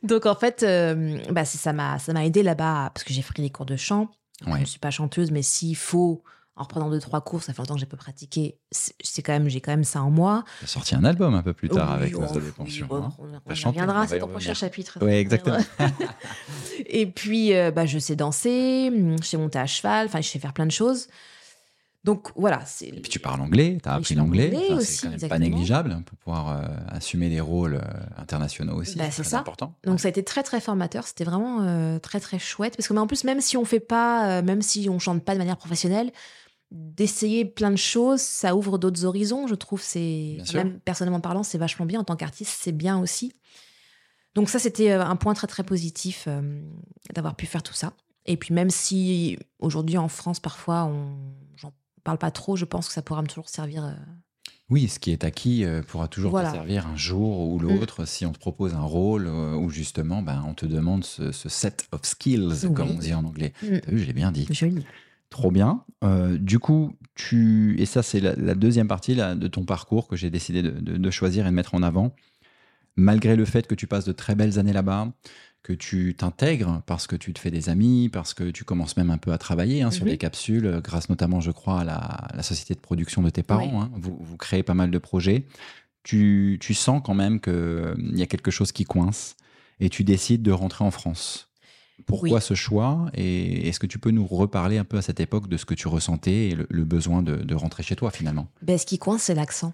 Donc 0.02 0.26
en 0.26 0.34
fait, 0.34 0.62
euh, 0.62 1.18
bah, 1.30 1.44
ça 1.44 1.72
m'a 1.72 1.98
ça 1.98 2.12
m'a 2.12 2.24
aidé 2.24 2.42
là-bas 2.42 2.90
parce 2.94 3.04
que 3.04 3.12
j'ai 3.12 3.22
pris 3.22 3.42
des 3.42 3.50
cours 3.50 3.66
de 3.66 3.76
chant. 3.76 4.10
Je 4.46 4.50
ne 4.52 4.64
suis 4.64 4.78
pas 4.78 4.90
chanteuse, 4.90 5.30
mais 5.32 5.42
s'il 5.42 5.74
faut, 5.76 6.22
en 6.58 6.64
reprenant 6.64 6.90
deux 6.90 6.98
trois 7.00 7.20
cours, 7.20 7.42
ça 7.42 7.52
fait 7.52 7.62
longtemps 7.62 7.74
que 7.74 7.80
j'ai 7.80 7.86
pas 7.86 7.96
pratiqué. 7.96 8.58
C'est 8.70 9.22
quand 9.22 9.32
même 9.32 9.48
j'ai 9.48 9.60
quand 9.60 9.70
même 9.70 9.84
ça 9.84 10.02
en 10.02 10.10
moi. 10.10 10.44
Tu 10.58 10.64
as 10.64 10.68
sorti 10.68 10.94
un 10.94 11.04
album 11.04 11.34
un 11.34 11.42
peu 11.42 11.52
plus 11.54 11.68
tard 11.68 11.88
Oui, 11.92 12.02
avec 12.02 12.16
oh, 12.16 12.20
Noce 12.20 12.32
de 12.32 12.42
oui, 12.58 12.82
bon, 12.88 12.96
hein. 12.96 13.12
on, 13.18 13.24
on 13.46 13.54
y 13.54 13.64
reviendra, 13.64 14.06
c'est 14.06 14.18
ton 14.18 14.28
prochain 14.28 14.54
chapitre. 14.54 14.98
Ouais, 15.00 15.20
exactement. 15.20 15.58
Et 16.86 17.06
puis, 17.06 17.54
euh, 17.54 17.70
bah, 17.70 17.86
je 17.86 17.98
sais 17.98 18.16
danser, 18.16 18.92
je 19.20 19.24
sais 19.26 19.36
monter 19.36 19.58
à 19.58 19.66
cheval, 19.66 20.06
enfin, 20.06 20.20
je 20.20 20.28
sais 20.28 20.38
faire 20.38 20.52
plein 20.52 20.66
de 20.66 20.72
choses. 20.72 21.08
Donc 22.04 22.30
voilà. 22.36 22.62
Et 22.80 22.92
puis 22.92 23.10
tu 23.10 23.18
parles 23.18 23.40
anglais, 23.40 23.76
tu 23.82 23.88
as 23.88 23.92
Oui, 23.92 23.98
appris 23.98 24.14
l'anglais. 24.14 24.46
anglais 24.46 24.68
Enfin, 24.70 25.10
c'est 25.18 25.28
pas 25.28 25.38
négligeable 25.38 25.92
hein, 25.92 26.02
pour 26.06 26.16
pouvoir 26.16 26.48
euh, 26.48 26.66
assumer 26.88 27.28
des 27.28 27.40
rôles 27.40 27.74
euh, 27.74 28.00
internationaux 28.16 28.76
aussi. 28.76 28.96
Bah, 28.96 29.10
c'est 29.10 29.24
ça. 29.24 29.40
important. 29.40 29.74
Donc 29.84 30.00
ça 30.00 30.08
a 30.08 30.10
été 30.10 30.22
très 30.22 30.42
très 30.42 30.60
formateur, 30.60 31.06
c'était 31.06 31.24
vraiment 31.24 31.58
euh, 31.62 31.98
très 31.98 32.20
très 32.20 32.38
chouette 32.38 32.76
parce 32.76 32.88
que 32.88 32.94
mais 32.94 33.00
en 33.00 33.06
plus 33.06 33.24
même 33.24 33.40
si 33.40 33.56
on 33.56 33.64
fait 33.64 33.80
pas, 33.80 34.38
euh, 34.38 34.42
même 34.42 34.62
si 34.62 34.88
on 34.88 34.98
chante 34.98 35.22
pas 35.24 35.34
de 35.34 35.38
manière 35.38 35.56
professionnelle, 35.56 36.12
d'essayer 36.70 37.44
plein 37.44 37.70
de 37.70 37.76
choses, 37.76 38.20
ça 38.20 38.54
ouvre 38.54 38.78
d'autres 38.78 39.04
horizons. 39.04 39.46
Je 39.46 39.54
trouve 39.54 39.80
c'est 39.82 40.38
même 40.54 40.78
personnellement 40.80 41.20
parlant, 41.20 41.42
c'est 41.42 41.58
vachement 41.58 41.86
bien 41.86 42.00
en 42.00 42.04
tant 42.04 42.16
qu'artiste, 42.16 42.56
c'est 42.60 42.72
bien 42.72 42.98
aussi. 43.00 43.32
Donc 44.34 44.48
ça 44.50 44.58
c'était 44.58 44.90
euh, 44.92 45.04
un 45.04 45.16
point 45.16 45.34
très 45.34 45.46
très 45.46 45.64
positif 45.64 46.24
euh, 46.28 46.60
d'avoir 47.14 47.34
pu 47.36 47.46
faire 47.46 47.62
tout 47.62 47.72
ça. 47.74 47.92
Et 48.26 48.36
puis 48.36 48.52
même 48.54 48.70
si 48.70 49.38
aujourd'hui 49.58 49.96
en 49.98 50.08
France 50.08 50.40
parfois 50.40 50.84
on 50.84 51.16
j'en 51.56 51.72
parle 52.04 52.18
pas 52.18 52.30
trop, 52.30 52.54
je 52.56 52.64
pense 52.66 52.86
que 52.88 52.92
ça 52.94 53.02
pourra 53.02 53.22
me 53.22 53.26
toujours 53.26 53.48
servir. 53.48 53.84
euh, 53.84 53.92
Oui, 54.68 54.88
ce 54.88 54.98
qui 54.98 55.10
est 55.10 55.24
acquis 55.24 55.64
euh, 55.64 55.82
pourra 55.82 56.06
toujours 56.08 56.30
Voilà. 56.32 56.50
te 56.50 56.56
servir 56.56 56.86
un 56.86 56.96
jour 56.96 57.40
ou 57.48 57.58
l'autre 57.58 58.04
si 58.04 58.26
on 58.26 58.32
te 58.32 58.38
propose 58.38 58.74
un 58.74 58.82
rôle 58.82 59.26
où 59.26 59.70
justement 59.70 60.20
ben, 60.20 60.44
on 60.46 60.52
te 60.52 60.66
demande 60.66 61.04
ce, 61.04 61.32
ce 61.32 61.48
set 61.48 61.86
of 61.92 62.04
skills, 62.04 62.52
Oui. 62.66 62.74
comme 62.74 62.90
on 62.90 62.98
dit 62.98 63.14
en 63.14 63.24
anglais. 63.24 63.54
Mm. 63.62 63.78
T'as 63.80 63.90
vu, 63.90 63.98
je 64.00 64.04
l'ai 64.04 64.12
bien 64.12 64.30
dit. 64.30 64.46
Joli. 64.50 64.84
Trop 65.30 65.50
bien. 65.50 65.84
Euh, 66.04 66.38
du 66.38 66.58
coup, 66.58 66.92
tu 67.14 67.76
et 67.80 67.86
ça 67.86 68.02
c'est 68.02 68.20
la, 68.20 68.34
la 68.36 68.54
deuxième 68.54 68.88
partie 68.88 69.14
là, 69.14 69.34
de 69.34 69.46
ton 69.48 69.64
parcours 69.64 70.08
que 70.08 70.16
j'ai 70.16 70.30
décidé 70.30 70.62
de, 70.62 70.70
de- 70.70 70.96
de 70.96 71.10
choisir 71.10 71.46
et 71.46 71.50
de 71.50 71.54
mettre 71.54 71.74
en 71.74 71.82
avant. 71.82 72.14
Malgré 72.96 73.36
le 73.36 73.44
fait 73.44 73.66
que 73.66 73.74
tu 73.74 73.86
passes 73.86 74.04
de 74.04 74.12
très 74.12 74.34
belles 74.34 74.58
années 74.58 74.72
là-bas, 74.72 75.12
que 75.62 75.72
tu 75.72 76.14
t'intègres 76.16 76.82
parce 76.86 77.06
que 77.06 77.14
tu 77.14 77.32
te 77.32 77.38
fais 77.38 77.50
des 77.50 77.68
amis, 77.68 78.08
parce 78.08 78.34
que 78.34 78.50
tu 78.50 78.64
commences 78.64 78.96
même 78.96 79.10
un 79.10 79.18
peu 79.18 79.32
à 79.32 79.38
travailler 79.38 79.82
hein, 79.82 79.90
sur 79.90 80.04
Mhm. 80.04 80.10
des 80.12 80.18
capsules, 80.18 80.66
euh, 80.66 80.80
grâce 80.80 81.08
notamment, 81.08 81.40
je 81.40 81.50
crois, 81.50 81.80
à 81.80 81.84
la, 81.84 82.28
la 82.34 82.42
société 82.42 82.74
de 82.74 82.80
production 82.80 83.22
de 83.22 83.30
tes 83.30 83.42
parents. 83.42 83.80
Oui. 83.80 83.84
hein. 83.84 83.90
Vous, 83.94 84.16
vous 84.20 84.36
créez 84.36 84.62
pas 84.62 84.74
mal 84.74 84.90
de 84.90 84.98
projets. 84.98 85.46
Tu, 86.02 86.58
tu 86.60 86.74
sens 86.74 87.02
quand 87.04 87.14
même 87.14 87.38
qu'il 87.40 88.12
y 88.16 88.22
a 88.22 88.26
quelque 88.26 88.50
chose 88.50 88.72
qui 88.72 88.84
coince 88.84 89.36
et 89.78 89.90
tu 89.90 90.04
décides 90.04 90.42
de 90.42 90.52
rentrer 90.52 90.84
en 90.84 90.90
France. 90.90 91.47
Pourquoi 92.06 92.30
Oui. 92.38 92.40
ce 92.42 92.54
choix 92.54 93.10
Et 93.14 93.68
est-ce 93.68 93.78
que 93.80 93.86
tu 93.86 93.98
peux 93.98 94.10
nous 94.10 94.26
reparler 94.26 94.78
un 94.78 94.84
peu 94.84 94.96
à 94.96 95.02
cette 95.02 95.20
époque 95.20 95.48
de 95.48 95.56
ce 95.56 95.64
que 95.64 95.74
tu 95.74 95.88
ressentais 95.88 96.48
et 96.48 96.54
le, 96.54 96.66
le 96.70 96.84
besoin 96.84 97.22
de, 97.22 97.36
de 97.36 97.54
rentrer 97.54 97.82
chez 97.82 97.96
toi 97.96 98.10
finalement? 98.10 98.48
Ben, 98.62 98.78
ce 98.78 98.86
qui 98.86 98.98
coince 98.98 99.22
c'est 99.24 99.34
l'accent. 99.34 99.72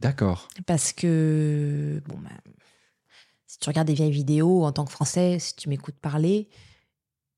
D'accord. 0.00 0.48
Parce 0.66 0.92
que, 0.92 2.00
bon, 2.06 2.16
ben, 2.18 2.30
si 3.46 3.58
tu 3.58 3.68
regardes 3.68 3.88
des 3.88 3.94
vieilles 3.94 4.12
vidéos 4.12 4.64
en 4.64 4.72
tant 4.72 4.84
que 4.84 4.92
Français, 4.92 5.38
si 5.40 5.56
tu 5.56 5.68
m'écoutes 5.68 5.98
parler, 5.98 6.48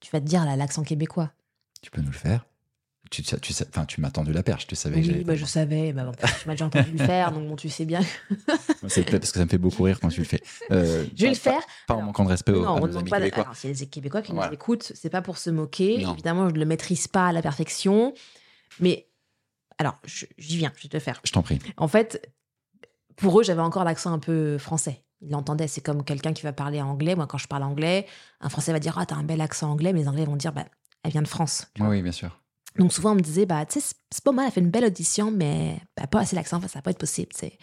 tu 0.00 0.11
vas 0.11 0.20
te 0.20 0.26
dire 0.26 0.44
là, 0.44 0.56
l'accent 0.56 0.83
québécois. 0.83 1.33
Tu 1.83 1.90
peux 1.90 2.02
nous 2.02 2.11
le 2.11 2.16
faire 2.16 2.46
tu, 3.11 3.23
sais- 3.25 3.38
tu, 3.40 3.53
sais- 3.53 3.66
enfin, 3.68 3.85
tu 3.85 4.01
m'as 4.01 4.11
tendu 4.11 4.33
la 4.33 4.42
perche, 4.42 4.66
tu 4.66 4.77
savais 4.77 4.96
que 4.96 5.01
Oui, 5.01 5.07
j'allais. 5.12 5.25
bah, 5.25 5.35
je 5.37 5.44
savais, 5.44 5.92
bah, 5.92 6.05
bon, 6.05 6.12
tu 6.12 6.49
m'as 6.49 6.55
déjà 6.55 6.66
entendu 6.66 6.92
le 6.92 6.99
faire, 7.05 7.33
donc 7.33 7.49
bon, 7.49 7.57
tu 7.57 7.68
sais 7.68 7.85
bien. 7.85 8.01
C'est 8.88 9.03
peut-être 9.03 9.20
parce 9.20 9.33
que 9.33 9.38
ça 9.38 9.44
me 9.44 9.51
fait 9.51 9.59
beaucoup 9.59 9.83
rire 9.83 9.99
quand 10.01 10.09
tu 10.09 10.20
le 10.20 10.27
fais. 10.27 10.40
Euh, 10.70 11.05
Je 11.16 11.23
vais 11.23 11.27
pas- 11.27 11.29
le 11.31 11.35
faire. 11.35 11.62
Pas, 11.88 11.94
en 11.94 12.03
manquant 12.03 12.25
de 12.25 12.29
respect 12.31 12.53
aux, 12.53 12.62
non, 12.64 12.77
on 12.83 12.87
nos 12.87 12.96
amis 12.96 13.11
pas. 13.11 13.18
québécois. 13.18 13.42
Alors, 13.42 13.57
s'il 13.57 13.70
y 13.70 13.73
a 13.75 13.77
des 13.77 13.87
Québécois 13.87 14.23
qui 14.23 14.33
Voilà. 14.33 14.49
nous 14.49 14.55
écoutent, 14.55 14.92
c'est 14.94 15.11
pas 15.11 15.23
pour 15.23 15.38
se 15.38 15.51
moquer. 15.51 15.99
Non. 16.05 16.12
Évidemment, 16.14 16.49
je 16.49 16.55
ne 16.55 16.59
le 16.61 16.64
maîtrise 16.64 17.09
pas 17.09 17.27
à 17.29 17.33
la 17.33 17.42
perfection. 17.42 18.14
Mais, 18.79 19.09
alors, 19.79 19.99
j'y 20.38 20.57
viens, 20.59 20.73
je 20.77 20.83
vais 20.85 20.88
te 20.88 20.96
le 20.96 21.01
faire. 21.01 21.20
Je 21.25 21.33
t'en 21.33 21.42
prie. 21.42 21.59
En 21.77 21.88
fait, 21.88 22.31
pour 23.16 23.40
eux, 23.40 23.42
j'avais 23.42 23.61
encore 23.62 23.85
l'accent 23.85 24.12
un 24.12 24.18
peu 24.18 24.57
français. 24.59 25.03
Ils 25.20 25.31
l'entendaient. 25.31 25.68
C'est 25.68 25.83
comme 25.83 26.05
quelqu'un 26.05 26.33
qui 26.33 26.42
va 26.42 26.53
parler 26.53 26.81
anglais. 26.81 27.14
Moi, 27.14 27.27
quand 27.27 27.37
je 27.38 27.46
parle 27.49 27.64
anglais, 27.64 28.07
un 28.40 28.49
Français 28.49 28.73
va 28.73 28.79
dire 28.79 28.96
Ah, 28.99 29.05
t'as 29.05 29.16
un 29.16 29.23
bel 29.25 29.40
accent 29.42 29.70
anglais. 29.70 29.92
Mais 29.92 30.01
les 30.01 30.09
Anglais 30.09 30.25
vont 30.25 30.37
dire 30.37 30.53
Bah, 30.53 30.64
elle 31.03 31.11
vient 31.11 31.20
de 31.23 31.29
France. 31.29 31.66
oui, 31.79 32.01
bien 32.01 32.12
sûr. 32.12 32.39
Donc, 32.78 32.92
souvent, 32.92 33.12
on 33.12 33.14
me 33.16 33.20
disait 33.20 33.46
Bah, 33.46 33.64
tu 33.66 33.80
sais, 33.80 33.94
c'est- 34.11 34.24
pas 34.24 34.33
mal, 34.33 34.46
elle 34.46 34.52
fait 34.52 34.61
une 34.61 34.70
belle 34.70 34.85
audition, 34.85 35.30
mais 35.30 35.78
bah, 35.96 36.06
pas 36.06 36.20
assez 36.20 36.37
l'accent, 36.37 36.61
ça 36.62 36.68
va 36.76 36.83
pas 36.83 36.90
être 36.90 36.98
possible. 36.98 37.28
tu 37.33 37.40
sais. 37.40 37.59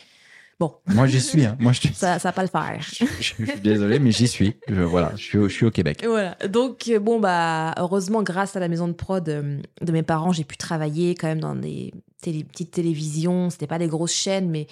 Bon, 0.59 0.73
Moi, 0.87 1.05
j'y 1.05 1.21
suis. 1.21 1.45
hein. 1.45 1.55
Moi, 1.59 1.71
je, 1.71 1.81
ça, 1.93 2.17
ça 2.17 2.29
va 2.29 2.31
pas 2.33 2.41
le 2.41 2.47
faire. 2.47 2.77
je, 2.81 3.05
je 3.19 3.23
suis 3.23 3.45
désolé, 3.61 3.99
mais 3.99 4.11
j'y 4.11 4.27
suis. 4.27 4.55
Je, 4.67 4.81
voilà, 4.81 5.11
je 5.15 5.21
suis, 5.23 5.37
au, 5.37 5.47
je 5.47 5.53
suis 5.53 5.65
au 5.67 5.71
Québec. 5.71 6.03
Voilà. 6.03 6.35
Donc, 6.49 6.87
euh, 6.87 6.99
bon, 6.99 7.19
bah, 7.19 7.75
heureusement, 7.77 8.23
grâce 8.23 8.55
à 8.55 8.59
la 8.59 8.67
maison 8.67 8.87
de 8.87 8.93
prod 8.93 9.27
euh, 9.29 9.61
de 9.81 9.91
mes 9.91 10.01
parents, 10.03 10.31
j'ai 10.31 10.43
pu 10.43 10.57
travailler 10.57 11.13
quand 11.13 11.27
même 11.27 11.39
dans 11.41 11.55
des 11.55 11.93
télé- 12.23 12.43
petites 12.43 12.71
télévisions. 12.71 13.49
C'était 13.51 13.67
pas 13.67 13.77
des 13.77 13.87
grosses 13.87 14.13
chaînes, 14.15 14.49
mais 14.49 14.65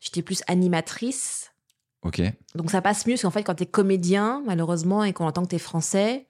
j'étais 0.00 0.22
plus 0.22 0.42
animatrice. 0.48 1.52
Ok. 2.02 2.20
Donc, 2.56 2.70
ça 2.72 2.82
passe 2.82 3.06
mieux 3.06 3.12
parce 3.14 3.22
qu'en 3.22 3.30
fait, 3.30 3.42
quand 3.44 3.54
t'es 3.54 3.66
comédien, 3.66 4.42
malheureusement, 4.44 5.04
et 5.04 5.12
qu'on 5.12 5.26
entend 5.26 5.42
que 5.44 5.48
t'es 5.50 5.58
français, 5.58 6.26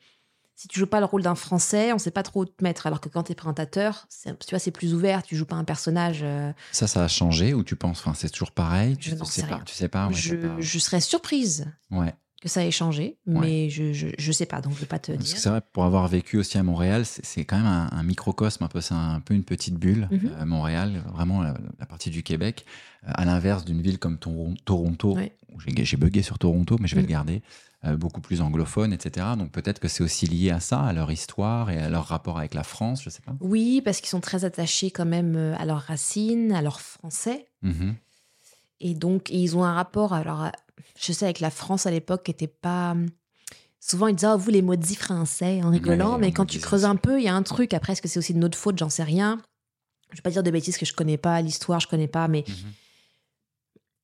si 0.61 0.66
tu 0.66 0.81
joues 0.81 0.88
pas 0.88 0.99
le 0.99 1.07
rôle 1.07 1.23
d'un 1.23 1.37
français, 1.37 1.92
on 1.92 1.99
sait 1.99 2.11
pas 2.11 2.25
trop 2.25 2.40
où 2.40 2.44
te 2.44 2.64
mettre. 2.64 2.88
Alors 2.88 3.01
que 3.01 3.09
quand 3.09 3.23
t'es 3.23 3.37
présentateur, 3.37 4.07
c'est- 4.09 4.37
tu 4.40 4.51
vois, 4.51 4.59
c'est 4.59 4.73
plus 4.73 4.92
ouvert. 4.92 5.23
Tu 5.23 5.37
joues 5.37 5.47
pas 5.47 5.55
un 5.55 5.62
personnage. 5.62 6.21
euh, 6.25 6.53
Ça, 6.73 6.88
ça 6.88 7.05
a 7.05 7.09
changé 7.09 7.55
ou 7.55 7.62
tu 7.62 7.77
penses 7.77 8.01
Enfin, 8.01 8.12
c'est 8.14 8.29
toujours 8.29 8.51
pareil? 8.51 8.97
Tu 8.97 9.11
Je 9.11 9.14
tu 9.14 9.25
sais 9.25 9.40
sais 9.42 9.47
pas. 9.47 9.55
rien. 9.55 9.64
Tu 9.64 9.75
sais 9.75 9.88
pas. 9.88 10.09
ouais, 10.09 10.14
je, 10.14 10.35
pas- 10.35 10.57
je 10.59 10.79
serais 10.81 11.01
surprise 11.01 11.66
Ouais. 11.92 12.12
Que 12.40 12.48
ça 12.48 12.64
ait 12.64 12.70
changé, 12.70 13.18
mais 13.27 13.68
je, 13.68 13.92
je, 13.92 14.09
je 14.16 14.33
sais 14.33 14.46
pas, 14.46 14.61
donc 14.61 14.74
je 14.74 14.81
vais 14.81 14.87
pas 14.87 15.01
te 15.01 15.11
Parce 15.11 15.24
dire. 15.24 15.35
que 15.35 15.40
c'est 15.40 15.48
vrai, 15.48 15.61
pour 15.72 15.85
avoir 15.85 16.07
vécu 16.07 16.38
aussi 16.38 16.57
à 16.57 16.62
Montréal, 16.62 17.05
c'est 17.05 17.24
c'est 17.24 17.44
quand 17.44 17.57
même 17.57 17.66
un, 17.66 17.88
un 17.90 18.03
microcosme, 18.05 18.62
un 18.62 18.68
peu, 18.68 18.81
c'est 18.81 18.94
un 18.94 19.20
peu 19.20 19.35
une 19.35 19.42
petite 19.44 19.74
bulle, 19.74 20.09
Mhm. 20.11 20.31
euh, 20.38 20.44
Montréal, 20.44 21.03
vraiment 21.12 21.42
la, 21.42 21.55
la 21.81 21.87
partie 21.87 22.11
du 22.11 22.22
Québec, 22.22 22.64
euh, 23.07 23.11
à 23.14 23.24
l'inverse 23.24 23.64
d'une 23.64 23.83
ville 23.83 23.98
comme 23.98 24.16
Toron- 24.18 24.57
Toronto, 24.64 25.14
Ouais. 25.16 25.33
où 25.53 25.59
j'ai 25.61 25.85
j'ai 25.85 25.96
bugué 25.96 26.22
sur 26.22 26.38
Toronto, 26.38 26.77
mais 26.81 26.87
je 26.87 26.94
vais 26.94 27.01
Mhm. 27.03 27.07
le 27.09 27.11
garder, 27.11 27.42
euh, 27.85 27.96
beaucoup 27.96 28.20
plus 28.20 28.40
anglophone, 28.40 28.92
etc. 28.92 29.27
Donc 29.37 29.51
peut-être 29.51 29.81
que 29.81 29.88
c'est 29.88 30.05
aussi 30.05 30.27
lié 30.27 30.51
à 30.51 30.61
ça, 30.61 30.81
à 30.83 30.92
leur 30.92 31.11
histoire 31.11 31.70
et 31.70 31.79
à 31.79 31.88
leur 31.88 32.05
rapport 32.07 32.38
avec 32.38 32.55
la 32.55 32.62
France, 32.62 33.03
je 33.03 33.11
sais 33.11 33.22
pas. 33.22 33.35
Oui, 33.40 33.82
parce 33.84 33.99
qu'ils 34.01 34.11
sont 34.11 34.20
très 34.20 34.45
attachés 34.45 34.93
quand 34.93 35.07
même 35.07 35.36
à 35.59 35.64
leurs 35.64 35.80
racines, 35.82 36.53
à 36.53 36.62
leur 36.62 36.80
français. 36.80 37.49
Mhm. 37.62 37.97
Et 38.80 38.95
donc, 38.95 39.28
ils 39.30 39.57
ont 39.57 39.64
un 39.64 39.74
rapport, 39.74 40.12
alors, 40.12 40.45
euh, 40.45 40.51
je 41.01 41.12
sais, 41.12 41.24
avec 41.24 41.41
la 41.41 41.51
France 41.51 41.87
à 41.87 41.91
l'époque, 41.91 42.24
qui 42.24 42.31
n'était 42.31 42.47
pas. 42.47 42.95
Souvent, 43.81 44.09
ils 44.09 44.14
disaient, 44.16 44.26
ah, 44.29 44.37
vous, 44.37 44.51
les 44.51 44.62
maudits 44.62 44.97
français, 44.97 45.62
en 45.62 45.70
rigolant, 45.70 46.14
Ouais, 46.14 46.18
mais 46.20 46.33
quand 46.33 46.47
tu 46.47 46.59
creuses 46.59 46.83
ça. 46.83 46.91
un 46.91 46.97
peu, 46.97 47.20
il 47.20 47.24
y 47.24 47.29
a 47.29 47.35
un 47.35 47.43
truc. 47.43 47.72
Après, 47.74 47.93
est-ce 47.93 48.03
que 48.03 48.09
c'est 48.09 48.18
aussi 48.18 48.35
de 48.35 48.39
notre 48.39 48.59
faute? 48.59 48.76
J'en 48.79 48.91
sais 48.91 49.05
rien. 49.05 49.41
Je 50.11 50.16
vais 50.16 50.22
pas 50.22 50.31
dire 50.31 50.43
de 50.43 50.51
bêtises 50.51 50.76
que 50.79 50.87
je 50.87 50.95
connais 50.95 51.16
pas, 51.18 51.41
l'histoire, 51.43 51.81
je 51.81 51.87
connais 51.87 52.09
pas, 52.09 52.29
mais 52.29 52.45
Mhm. 52.49 52.55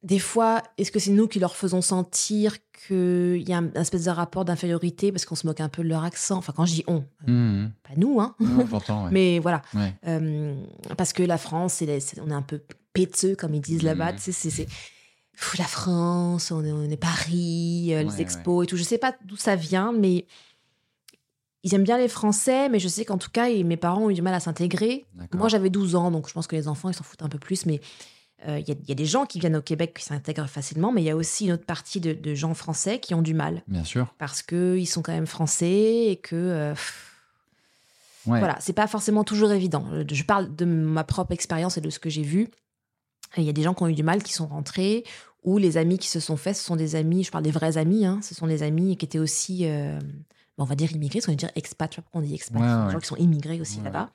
des 0.03 0.19
fois, 0.19 0.63
est-ce 0.77 0.93
que 0.93 0.99
c'est 0.99 1.11
nous 1.11 1.27
qui 1.29 1.39
leur 1.41 1.57
faisons 1.57 1.81
sentir 1.81 2.59
qu'il 2.87 3.43
y 3.49 3.53
a 3.55 3.59
un, 3.59 3.73
espèce 3.73 4.05
de 4.05 4.11
rapport 4.11 4.45
d'infériorité 4.45 5.11
parce 5.13 5.25
qu'on 5.25 5.35
se 5.35 5.47
moque 5.47 5.61
un 5.61 5.71
peu 5.71 5.83
de 5.83 5.89
leur 5.89 6.05
accent? 6.05 6.37
Enfin, 6.37 6.53
quand 6.55 6.67
je 6.67 6.75
dis 6.75 6.85
on, 6.87 7.05
euh, 7.29 7.31
Mhm. 7.31 7.73
pas 7.83 7.95
nous, 7.97 8.21
hein. 8.21 8.35
Non, 8.39 8.67
j'entends, 8.67 9.05
ouais. 9.07 9.11
Mais 9.13 9.39
voilà. 9.39 9.63
Ouais. 9.75 9.95
Euh, 10.07 10.55
parce 10.99 11.15
que 11.15 11.23
la 11.23 11.39
France, 11.39 11.83
on 11.83 12.31
est 12.31 12.35
un 12.35 12.43
peu 12.43 12.61
péteux, 12.93 13.35
comme 13.35 13.55
ils 13.55 13.63
disent 13.63 13.83
là-bas. 13.83 14.13
Mhm. 14.13 14.17
Tu 14.19 14.23
sais, 14.25 14.33
c'est- 14.33 14.51
c'est- 14.51 14.69
Pff, 15.37 15.57
la 15.59 15.65
France, 15.65 16.51
on 16.51 16.65
est, 16.65 16.73
on 16.73 16.83
est 16.89 16.97
Paris, 16.97 17.89
euh, 17.95 17.99
Ouais, 17.99 18.05
les 18.05 18.21
expos 18.21 18.65
et 18.65 18.67
tout. 18.67 18.77
Je 18.77 18.83
sais 18.83 18.99
pas 18.99 19.15
d'où 19.25 19.37
ça 19.37 19.57
vient, 19.57 19.93
mais 19.93 20.27
ils 21.63 21.75
aiment 21.75 21.85
bien 21.85 21.99
les 21.99 22.09
Français. 22.09 22.69
Mais 22.69 22.79
je 22.79 22.89
sais 22.89 23.05
qu'en 23.05 23.19
tout 23.19 23.31
cas, 23.31 23.49
mes 23.49 23.77
parents 23.77 24.03
ont 24.03 24.11
eu 24.11 24.15
du 24.15 24.23
mal 24.23 24.35
à 24.35 24.41
s'intégrer. 24.41 25.05
Moi, 25.33 25.49
j'avais 25.49 25.71
12 25.71 25.95
ans, 25.97 26.11
donc 26.11 26.29
je 26.29 26.33
pense 26.35 26.47
que 26.47 26.57
les 26.57 26.69
enfants, 26.69 26.89
ils 26.89 26.95
s'en 26.95 27.05
foutent 27.05 27.23
un 27.23 27.29
peu 27.29 27.39
plus. 27.39 27.67
Mais 27.67 27.81
euh, 28.47 28.59
il 28.59 28.69
y, 28.69 28.73
a- 28.73 28.77
il 28.83 28.89
y 28.89 28.93
a 28.93 28.95
des 28.95 29.07
gens 29.07 29.25
qui 29.27 29.41
viennent 29.41 29.57
au 29.57 29.63
Québec 29.63 29.95
qui 29.99 30.05
s'intègrent 30.05 30.47
facilement, 30.49 30.93
mais 30.93 31.01
il 31.03 31.05
y 31.07 31.11
a 31.11 31.17
aussi 31.17 31.47
une 31.47 31.53
autre 31.53 31.65
partie 31.65 32.01
de, 32.01 32.13
de 32.13 32.35
gens 32.35 32.53
français 32.55 32.99
qui 33.01 33.15
ont 33.15 33.23
du 33.23 33.33
mal 33.35 33.63
Bien 33.69 33.85
sûr. 33.85 34.15
parce 34.19 34.43
qu'ils 34.43 34.87
sont 34.89 35.03
quand 35.03 35.13
même 35.13 35.27
français 35.27 36.07
et 36.11 36.17
que. 36.17 36.37
euh, 36.37 36.75
Ouais. 38.27 38.39
voilà, 38.39 38.57
c'est 38.59 38.73
pas 38.73 38.87
forcément 38.87 39.23
toujours 39.23 39.53
évident. 39.53 39.85
Je 40.11 40.23
parle 40.23 40.57
de 40.57 40.65
ma 40.65 41.05
propre 41.05 41.33
expérience 41.33 41.77
et 41.77 41.83
de 41.83 41.91
ce 41.91 41.99
que 41.99 42.09
j'ai 42.09 42.23
vu. 42.23 42.49
Il 43.37 43.45
y 43.45 43.49
a 43.49 43.53
des 43.53 43.63
gens 43.63 43.75
qui 43.75 43.83
ont 43.83 43.89
eu 43.89 43.95
du 43.95 44.03
mal, 44.03 44.23
qui 44.23 44.33
sont 44.33 44.47
rentrés, 44.47 45.05
ou 45.43 45.59
les 45.59 45.77
amis 45.77 45.99
qui 45.99 46.09
se 46.09 46.21
sont 46.21 46.37
faits, 46.37 46.57
ce 46.57 46.65
sont 46.65 46.77
des 46.77 46.97
amis, 46.97 47.25
je 47.25 47.31
parle 47.31 47.45
des 47.45 47.51
vrais 47.51 47.77
amis, 47.77 48.07
hein, 48.07 48.21
ce 48.23 48.35
sont 48.35 48.47
des 48.47 48.63
amis 48.63 48.97
qui 48.97 49.05
étaient 49.05 49.19
aussi, 49.19 49.67
euh, 49.67 49.99
on 50.59 50.65
va 50.65 50.75
dire 50.75 50.91
immigrés, 50.93 51.19
parce 51.19 51.27
qu'on 51.27 51.33
va 51.33 51.37
dire 51.37 51.51
expat, 51.55 51.91
je 51.93 51.97
sais 51.97 52.03
pas 52.03 52.03
pourquoi 52.03 52.21
on 52.21 52.25
dit 52.25 52.35
expat, 52.35 52.61
Ouais, 52.63 52.67
des 52.69 52.87
ouais. 52.87 52.93
gens 52.93 52.99
qui 53.01 53.07
sont 53.07 53.17
immigrés 53.17 53.61
aussi 53.61 53.79
Ouais, 53.79 53.85
là-bas. 53.85 54.11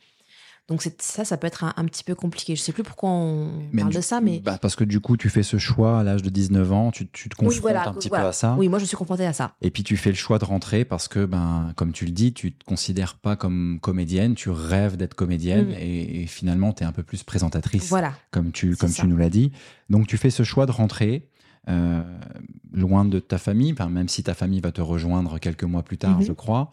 Donc 0.69 0.81
c'est- 0.83 1.01
ça, 1.01 1.25
ça 1.25 1.35
peut 1.37 1.47
être 1.47 1.63
un, 1.63 1.73
un 1.77 1.85
petit 1.85 2.03
peu 2.03 2.13
compliqué. 2.15 2.55
Je 2.55 2.61
sais 2.61 2.71
plus 2.71 2.83
pourquoi 2.83 3.09
on 3.09 3.49
Mais 3.73 3.81
parle 3.81 3.91
du- 3.91 3.97
de 3.97 4.01
ça, 4.01 4.21
mais 4.21 4.39
bah, 4.39 4.57
parce 4.61 4.75
que 4.75 4.83
du 4.83 4.99
coup, 4.99 5.17
tu 5.17 5.27
fais 5.29 5.41
ce 5.43 5.57
choix 5.57 5.99
à 5.99 6.03
l'âge 6.03 6.21
de 6.21 6.29
19 6.29 6.71
ans, 6.71 6.91
tu, 6.91 7.07
tu 7.09 7.27
te 7.27 7.35
confrontes 7.35 7.55
oui, 7.55 7.59
voilà, 7.61 7.89
un 7.89 7.93
petit 7.93 8.07
voilà. 8.09 8.25
peu 8.25 8.29
à 8.29 8.33
ça. 8.33 8.55
Oui, 8.57 8.69
moi 8.69 8.77
je 8.79 8.85
suis 8.85 8.95
confrontée 8.95 9.25
à 9.25 9.33
ça. 9.33 9.55
Et 9.61 9.71
puis 9.71 9.83
tu 9.83 9.97
fais 9.97 10.09
le 10.11 10.15
choix 10.15 10.37
de 10.39 10.45
rentrer 10.45 10.85
parce 10.85 11.07
que, 11.07 11.25
ben, 11.25 11.73
comme 11.75 11.91
tu 11.91 12.05
le 12.05 12.11
dis, 12.11 12.33
tu 12.33 12.53
te 12.53 12.63
considères 12.65 13.15
pas 13.15 13.35
comme 13.35 13.79
comédienne, 13.81 14.35
tu 14.35 14.49
rêves 14.51 14.95
d'être 14.95 15.15
comédienne 15.15 15.69
Mm. 15.69 15.75
et, 15.79 16.21
et 16.23 16.27
finalement 16.27 16.71
tu 16.71 16.83
es 16.83 16.85
un 16.85 16.91
peu 16.91 17.03
plus 17.03 17.23
présentatrice, 17.23 17.89
Voilà. 17.89 18.13
comme, 18.31 18.51
tu, 18.51 18.75
comme 18.75 18.89
ça. 18.89 19.01
tu 19.01 19.07
nous 19.07 19.17
l'as 19.17 19.29
dit. 19.31 19.51
Donc 19.89 20.05
tu 20.07 20.17
fais 20.17 20.29
ce 20.29 20.43
choix 20.43 20.65
de 20.67 20.71
rentrer 20.71 21.27
euh, 21.67 22.01
loin 22.73 23.05
de 23.05 23.19
ta 23.19 23.37
famille, 23.37 23.75
même 23.89 24.07
si 24.07 24.23
ta 24.23 24.33
famille 24.33 24.59
va 24.61 24.71
te 24.71 24.81
rejoindre 24.81 25.39
quelques 25.39 25.63
mois 25.65 25.83
plus 25.83 25.97
tard, 25.97 26.19
Mhm. 26.19 26.25
je 26.25 26.31
crois, 26.31 26.71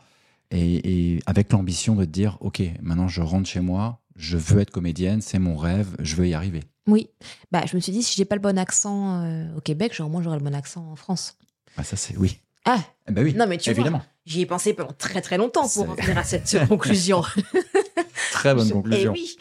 et, 0.50 1.14
et 1.14 1.22
avec 1.26 1.52
l'ambition 1.52 1.94
de 1.94 2.04
te 2.04 2.10
dire, 2.10 2.38
ok, 2.40 2.62
maintenant 2.82 3.08
je 3.08 3.20
rentre 3.22 3.48
chez 3.48 3.60
moi, 3.60 4.00
je 4.16 4.36
veux 4.36 4.60
être 4.60 4.70
comédienne, 4.70 5.20
c'est 5.20 5.38
mon 5.38 5.56
rêve, 5.56 5.96
je 6.00 6.16
veux 6.16 6.28
y 6.28 6.34
arriver. 6.34 6.62
Oui. 6.86 7.10
Bah, 7.50 7.62
je 7.66 7.74
me 7.76 7.80
suis 7.80 7.92
dit, 7.92 8.02
si 8.02 8.14
j'ai 8.16 8.24
pas 8.24 8.36
le 8.36 8.40
bon 8.40 8.58
accent 8.58 9.22
euh, 9.22 9.56
au 9.56 9.60
Québec, 9.60 9.94
genre, 9.94 10.08
moi 10.08 10.22
j'aurai 10.22 10.38
le 10.38 10.44
bon 10.44 10.54
accent 10.54 10.88
en 10.90 10.96
France. 10.96 11.36
Ah, 11.76 11.84
ça 11.84 11.96
c'est 11.96 12.16
oui. 12.16 12.38
Ah, 12.64 12.80
Eh 13.08 13.12
ben 13.12 13.22
oui, 13.22 13.34
Non, 13.34 13.46
mais 13.46 13.58
tu 13.58 13.70
évidemment. 13.70 14.02
J'y 14.24 14.40
ai 14.40 14.46
pensé 14.46 14.74
pendant 14.74 14.92
très 14.92 15.20
très 15.20 15.36
longtemps 15.38 15.68
pour 15.68 15.88
en 15.90 15.94
venir 15.94 16.18
à 16.18 16.24
cette 16.24 16.66
conclusion. 16.68 17.22
Très 18.32 18.54
bonne 18.54 18.70
conclusion. 18.70 19.14
Et 19.14 19.18
oui. 19.18 19.36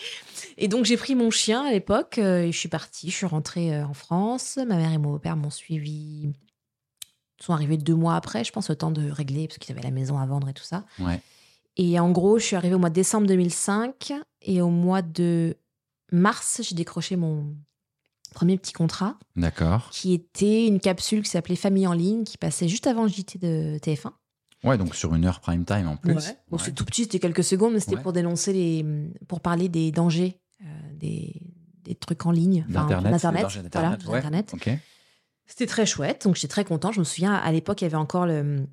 Et 0.57 0.67
donc 0.67 0.85
j'ai 0.85 0.95
pris 0.95 1.15
mon 1.15 1.31
chien 1.31 1.65
à 1.65 1.71
l'époque 1.71 2.17
euh, 2.17 2.43
et 2.43 2.51
je 2.51 2.57
suis 2.57 2.69
partie. 2.69 3.09
Je 3.09 3.15
suis 3.15 3.25
rentrée 3.25 3.75
euh, 3.75 3.85
en 3.85 3.93
France. 3.93 4.57
Ma 4.57 4.77
mère 4.77 4.93
et 4.93 4.97
mon 4.97 5.17
père 5.17 5.35
m'ont 5.35 5.49
suivi. 5.49 6.31
Sont 7.41 7.53
arrivés 7.53 7.77
deux 7.77 7.95
mois 7.95 8.15
après, 8.15 8.43
je 8.43 8.51
pense, 8.51 8.69
le 8.69 8.75
temps 8.75 8.91
de 8.91 9.09
régler 9.09 9.47
parce 9.47 9.57
qu'ils 9.57 9.71
avaient 9.73 9.83
la 9.83 9.91
maison 9.91 10.17
à 10.19 10.25
vendre 10.25 10.47
et 10.49 10.53
tout 10.53 10.63
ça. 10.63 10.85
Ouais. 10.99 11.21
Et 11.77 11.99
en 11.99 12.11
gros, 12.11 12.39
je 12.39 12.45
suis 12.45 12.55
arrivée 12.55 12.75
au 12.75 12.79
mois 12.79 12.89
de 12.89 12.95
décembre 12.95 13.27
2005 13.27 14.13
et 14.43 14.61
au 14.61 14.69
mois 14.69 15.01
de 15.01 15.57
mars, 16.11 16.61
j'ai 16.63 16.75
décroché 16.75 17.15
mon 17.17 17.55
premier 18.33 18.57
petit 18.57 18.73
contrat 18.73 19.17
D'accord. 19.35 19.89
qui 19.91 20.13
était 20.13 20.67
une 20.67 20.79
capsule 20.79 21.23
qui 21.23 21.29
s'appelait 21.29 21.55
Famille 21.55 21.87
en 21.87 21.93
ligne 21.93 22.23
qui 22.23 22.37
passait 22.37 22.67
juste 22.67 22.87
avant 22.87 23.03
le 23.03 23.09
JT 23.09 23.39
de 23.39 23.77
TF1. 23.79 24.11
Ouais, 24.63 24.77
donc 24.77 24.95
sur 24.95 25.13
une 25.13 25.25
heure 25.25 25.41
prime 25.41 25.63
time 25.65 25.87
en 25.87 25.97
plus. 25.97 26.13
Bon, 26.13 26.57
Ouais. 26.57 26.63
c'est 26.63 26.73
tout 26.73 26.85
petit, 26.85 27.03
c'était 27.03 27.19
quelques 27.19 27.43
secondes, 27.43 27.73
mais 27.73 27.79
c'était 27.79 27.97
Ouais. 27.97 28.01
pour 28.01 28.13
dénoncer 28.13 28.51
les, 28.53 28.85
pour 29.27 29.41
parler 29.41 29.69
des 29.69 29.91
dangers 29.91 30.39
euh, 30.63 30.65
des, 30.93 31.41
des 31.83 31.95
trucs 31.95 32.25
en 32.25 32.31
ligne, 32.31 32.65
enfin, 32.69 32.81
D'Internet, 32.81 33.11
d'Internet, 33.11 33.39
les 33.39 33.43
dangers 33.43 33.59
voilà, 33.71 33.89
d'Internet, 33.89 34.07
ouais. 34.07 34.13
d'Internet. 34.21 34.55
C'était 35.47 35.67
très 35.67 35.85
chouette, 35.85 36.23
donc 36.25 36.35
j'étais 36.35 36.47
très 36.47 36.65
contente. 36.65 36.93
Je 36.93 36.99
me 36.99 37.03
souviens, 37.05 37.33
à 37.33 37.51
l'époque, 37.51 37.81
il 37.81 37.85
y 37.85 37.87
avait 37.87 37.95
encore 37.95 38.25
le, 38.25 38.65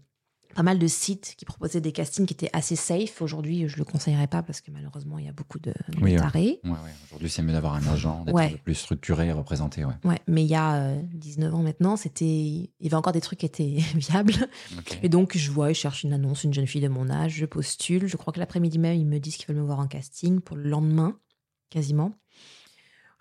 pas 0.55 0.63
mal 0.63 0.79
de 0.79 0.87
sites 0.87 1.35
qui 1.37 1.45
proposaient 1.45 1.81
des 1.83 1.93
castings 1.93 2.25
qui 2.27 2.35
étaient 2.35 2.51
assez 2.55 2.77
safe. 2.77 3.21
Aujourd'hui, 3.23 3.69
je 3.69 3.77
le 3.79 3.85
conseillerais 3.85 4.27
pas 4.27 4.43
parce 4.43 4.61
que 4.63 4.71
malheureusement, 4.71 5.19
il 5.19 5.27
y 5.27 5.29
a 5.29 5.33
beaucoup 5.33 5.59
de, 5.59 5.71
de 5.89 5.99
Oui, 6.03 6.17
tarés. 6.17 6.61
Ouais, 6.65 6.71
ouais. 6.71 6.77
Aujourd'hui, 7.07 7.29
c'est 7.31 7.43
mieux 7.43 7.53
d'avoir 7.53 7.75
un 7.75 7.87
agent, 7.87 8.25
d'être 8.25 8.35
Ouais. 8.35 8.47
un 8.47 8.51
peu 8.51 8.59
plus 8.59 8.75
structuré 8.75 9.29
et 9.29 9.33
représenté. 9.33 9.85
Ouais. 9.85 10.19
Mais 10.27 10.43
il 10.45 10.49
y 10.49 10.55
a 10.55 10.77
euh, 10.77 11.03
19 11.15 11.55
ans 11.55 11.63
maintenant, 11.63 11.97
c'était, 11.97 12.25
il 12.25 12.71
y 12.81 12.87
avait 12.87 12.97
encore 12.97 13.13
des 13.13 13.21
trucs 13.21 13.41
qui 13.41 13.47
étaient 13.47 13.77
viables. 13.95 14.35
Et 15.03 15.09
donc, 15.11 15.37
je 15.37 15.51
vois, 15.51 15.69
je 15.69 15.79
cherche 15.79 16.05
une 16.05 16.13
annonce, 16.15 16.45
une 16.45 16.55
jeune 16.55 16.67
fille 16.67 16.81
de 16.83 16.89
mon 16.89 17.11
âge, 17.11 17.33
je 17.33 17.47
postule. 17.47 18.07
Je 18.07 18.17
crois 18.17 18.33
que 18.33 18.39
l'après-midi 18.41 18.79
même, 18.79 18.97
ils 18.97 19.07
me 19.07 19.19
disent 19.21 19.37
qu'ils 19.37 19.47
veulent 19.49 19.63
me 19.63 19.67
voir 19.67 19.79
en 19.81 19.87
casting 19.89 20.41
pour 20.41 20.57
le 20.57 20.69
lendemain, 20.71 21.19
quasiment. 21.71 22.13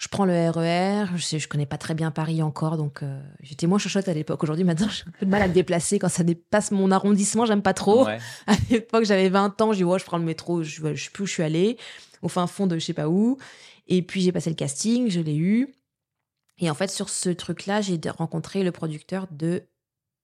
Je 0.02 0.08
prends 0.08 0.26
le 0.26 0.50
RER, 0.50 1.06
je 1.16 1.22
sais, 1.22 1.38
je 1.38 1.48
connais 1.48 1.68
pas 1.68 1.78
très 1.78 1.94
bien 1.94 2.10
Paris 2.10 2.42
encore, 2.42 2.76
donc 2.76 3.04
euh, 3.04 3.22
j'étais 3.40 3.68
moins 3.68 3.78
chochotte 3.78 4.08
à 4.10 4.16
l'époque. 4.16 4.42
Aujourd'hui, 4.42 4.64
maintenant, 4.66 4.90
j'ai 4.90 5.04
un 5.08 5.12
peu 5.12 5.28
de 5.28 5.30
mal 5.30 5.44
à 5.44 5.48
me 5.48 5.54
déplacer. 5.54 6.00
Quand 6.00 6.10
ça 6.10 6.24
dépasse 6.24 6.72
mon 6.72 6.90
arrondissement, 6.90 7.46
j'aime 7.46 7.62
pas 7.62 7.76
trop. 7.76 8.08
Ouais. 8.08 8.18
À 8.48 8.56
l'époque, 8.72 9.04
j'avais 9.04 9.30
20 9.30 9.62
ans, 9.62 9.74
je 9.74 9.78
dis, 9.78 9.84
ouais, 9.84 10.00
je 10.00 10.06
prends 10.06 10.18
le 10.18 10.24
métro, 10.24 10.64
je, 10.64 10.96
je 10.96 11.04
sais 11.04 11.12
plus 11.12 11.26
où 11.26 11.28
je 11.28 11.34
suis 11.34 11.44
allée, 11.44 11.78
au 12.24 12.30
fin 12.30 12.48
fond 12.48 12.66
de 12.66 12.80
je 12.80 12.84
sais 12.84 12.94
pas 12.94 13.10
où. 13.10 13.38
Et 13.88 14.02
puis, 14.02 14.22
j'ai 14.22 14.32
passé 14.32 14.50
le 14.50 14.56
casting, 14.56 15.08
je 15.12 15.20
l'ai 15.20 15.36
eu. 15.36 15.72
Et 16.58 16.72
en 16.72 16.74
fait, 16.74 16.90
sur 16.90 17.08
ce 17.08 17.30
truc-là, 17.30 17.82
j'ai 17.82 18.00
rencontré 18.10 18.64
le 18.64 18.72
producteur 18.72 19.28
de 19.30 19.62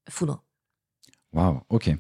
Foudre. 0.10 0.44
Waouh, 1.34 1.62
ok. 1.70 1.92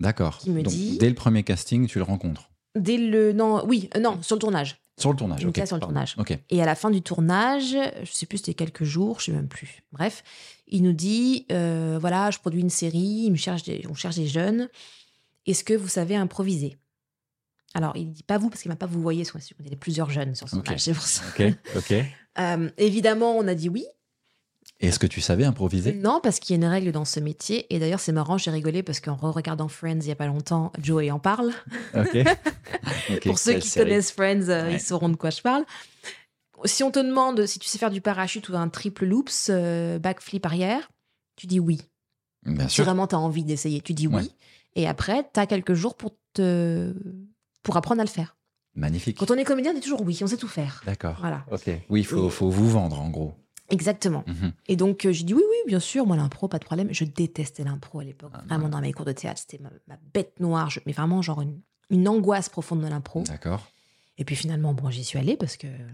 D'accord. 0.00 0.38
Qui 0.38 0.50
me 0.50 0.62
Donc, 0.62 0.72
dit- 0.72 0.98
Dès 0.98 1.10
le 1.10 1.14
premier 1.14 1.44
casting, 1.44 1.86
tu 1.86 1.98
le 1.98 2.04
rencontres. 2.04 2.50
Dès 2.74 2.96
le. 2.96 3.32
Non, 3.32 3.64
oui, 3.66 3.88
euh, 3.96 4.00
non, 4.00 4.20
sur 4.20 4.34
le 4.34 4.40
tournage. 4.40 4.80
Sur 4.98 5.10
le 5.10 5.16
tournage. 5.16 5.42
Une 5.42 5.66
sur 5.66 5.76
le 5.76 5.80
tournage. 5.80 6.16
Et 6.50 6.62
à 6.62 6.66
la 6.66 6.74
fin 6.74 6.90
du 6.90 7.02
tournage, 7.02 7.76
je 8.04 8.10
sais 8.12 8.26
plus, 8.26 8.38
c'était 8.38 8.54
quelques 8.54 8.84
jours, 8.84 9.18
je 9.20 9.26
sais 9.26 9.32
même 9.32 9.48
plus. 9.48 9.82
Bref, 9.92 10.22
il 10.68 10.82
nous 10.82 10.92
dit 10.92 11.46
euh, 11.50 11.98
voilà, 12.00 12.30
je 12.30 12.38
produis 12.38 12.60
une 12.60 12.70
série, 12.70 13.24
il 13.26 13.30
me 13.32 13.36
cherche 13.36 13.64
des- 13.64 13.84
on 13.88 13.94
cherche 13.94 14.14
des 14.16 14.28
jeunes. 14.28 14.68
Est-ce 15.46 15.64
que 15.64 15.74
vous 15.74 15.88
savez 15.88 16.14
improviser? 16.16 16.76
Alors, 17.74 17.96
il 17.96 18.12
dit 18.12 18.22
pas 18.22 18.38
vous, 18.38 18.50
parce 18.50 18.62
qu'il 18.62 18.70
m'a 18.70 18.76
pas 18.76 18.86
vous 18.86 19.02
voyez, 19.02 19.24
parce 19.24 19.44
qu'il 19.46 19.56
y 19.64 19.66
avait 19.66 19.74
plusieurs 19.76 20.10
jeunes 20.10 20.36
sur 20.36 20.46
Ok. 20.46 20.62
tournage, 20.62 20.80
c'est 20.80 20.92
pour 20.94 21.02
ça. 21.06 21.22
Euh, 22.38 22.68
évidemment, 22.78 23.36
on 23.36 23.46
a 23.46 23.54
dit 23.54 23.68
oui. 23.68 23.84
Est-ce 24.80 24.98
que 24.98 25.06
tu 25.06 25.20
savais 25.20 25.44
improviser? 25.44 25.94
Non, 25.94 26.20
parce 26.22 26.40
qu'il 26.40 26.54
y 26.54 26.58
a 26.60 26.66
une 26.66 26.70
règle 26.70 26.90
dans 26.92 27.04
ce 27.04 27.20
métier. 27.20 27.72
Et 27.74 27.78
d'ailleurs, 27.78 28.00
c'est 28.00 28.12
marrant, 28.12 28.36
j'ai 28.38 28.50
rigolé 28.50 28.82
parce 28.82 29.00
qu'en 29.00 29.14
re-regardant 29.14 29.68
Friends 29.68 30.00
il 30.00 30.08
y 30.08 30.12
a 30.12 30.16
pas 30.16 30.26
longtemps, 30.26 30.72
Joey 30.82 31.10
en 31.10 31.18
parle. 31.18 31.52
Ok. 31.96 32.16
Ok, 33.10 33.22
Pour 33.24 33.38
ceux 33.38 33.54
qui 33.54 33.68
série. 33.68 33.86
connaissent 33.86 34.10
Friends, 34.12 34.48
euh, 34.48 34.66
Ouais. 34.68 34.74
ils 34.74 34.80
sauront 34.80 35.08
de 35.08 35.16
quoi 35.16 35.30
je 35.30 35.40
parle. 35.42 35.64
Si 36.64 36.82
on 36.82 36.90
te 36.90 36.98
demande 36.98 37.44
si 37.46 37.58
tu 37.58 37.68
sais 37.68 37.76
faire 37.78 37.90
du 37.90 38.00
parachute 38.00 38.48
ou 38.48 38.56
un 38.56 38.68
triple 38.68 39.04
loops, 39.04 39.48
euh, 39.50 39.98
backflip 39.98 40.44
arrière, 40.46 40.90
tu 41.36 41.46
dis 41.46 41.60
oui. 41.60 41.80
Bien 42.46 42.68
Si 42.68 42.76
sûr. 42.76 42.84
vraiment 42.84 43.06
tu 43.06 43.14
as 43.14 43.18
envie 43.18 43.44
d'essayer, 43.44 43.80
tu 43.80 43.92
dis 43.94 44.06
oui. 44.08 44.32
Et 44.74 44.86
après, 44.88 45.28
tu 45.32 45.38
as 45.40 45.46
quelques 45.46 45.74
jours 45.74 45.94
pour, 45.96 46.12
te... 46.32 46.94
pour 47.62 47.76
apprendre 47.76 48.00
à 48.00 48.04
le 48.04 48.10
faire. 48.10 48.36
Magnifique. 48.74 49.18
Quand 49.18 49.30
on 49.30 49.34
est 49.36 49.44
comédien, 49.44 49.72
on 49.72 49.74
dit 49.74 49.80
toujours 49.80 50.02
oui, 50.02 50.18
on 50.22 50.26
sait 50.26 50.36
tout 50.36 50.48
faire. 50.48 50.82
D'accord. 50.86 51.16
Voilà, 51.20 51.44
Ok. 51.52 51.70
Oui, 51.90 52.00
il 52.00 52.06
faut, 52.06 52.28
faut 52.30 52.50
vous 52.50 52.68
vendre 52.70 53.00
en 53.00 53.10
gros. 53.10 53.34
Exactement. 53.70 54.24
Mhm. 54.26 54.52
Et 54.68 54.76
donc, 54.76 55.04
euh, 55.04 55.12
j'ai 55.12 55.24
dit 55.24 55.34
oui, 55.34 55.42
oui, 55.48 55.56
bien 55.66 55.80
sûr, 55.80 56.06
moi, 56.06 56.16
l'impro, 56.16 56.48
pas 56.48 56.58
de 56.58 56.64
problème. 56.64 56.88
Je 56.92 57.04
détestais 57.04 57.64
l'impro 57.64 58.00
à 58.00 58.04
l'époque. 58.04 58.30
Ah, 58.34 58.42
vraiment, 58.48 58.64
ouais. 58.64 58.70
dans 58.70 58.80
mes 58.80 58.92
cours 58.92 59.04
de 59.06 59.12
théâtre, 59.12 59.40
c'était 59.40 59.62
ma, 59.62 59.70
ma 59.88 59.96
bête 60.12 60.38
noire. 60.40 60.70
Je- 60.70 60.80
mais 60.86 60.92
vraiment, 60.92 61.22
genre 61.22 61.40
une, 61.42 61.60
une 61.90 62.08
angoisse 62.08 62.48
profonde 62.48 62.82
de 62.82 62.86
l'impro. 62.88 63.22
D'accord. 63.24 63.66
Et 64.18 64.24
puis 64.24 64.36
finalement, 64.36 64.74
bon, 64.74 64.90
j'y 64.90 65.04
suis 65.04 65.18
allée 65.18 65.36
parce 65.36 65.56
que 65.56 65.66
euh, 65.66 65.88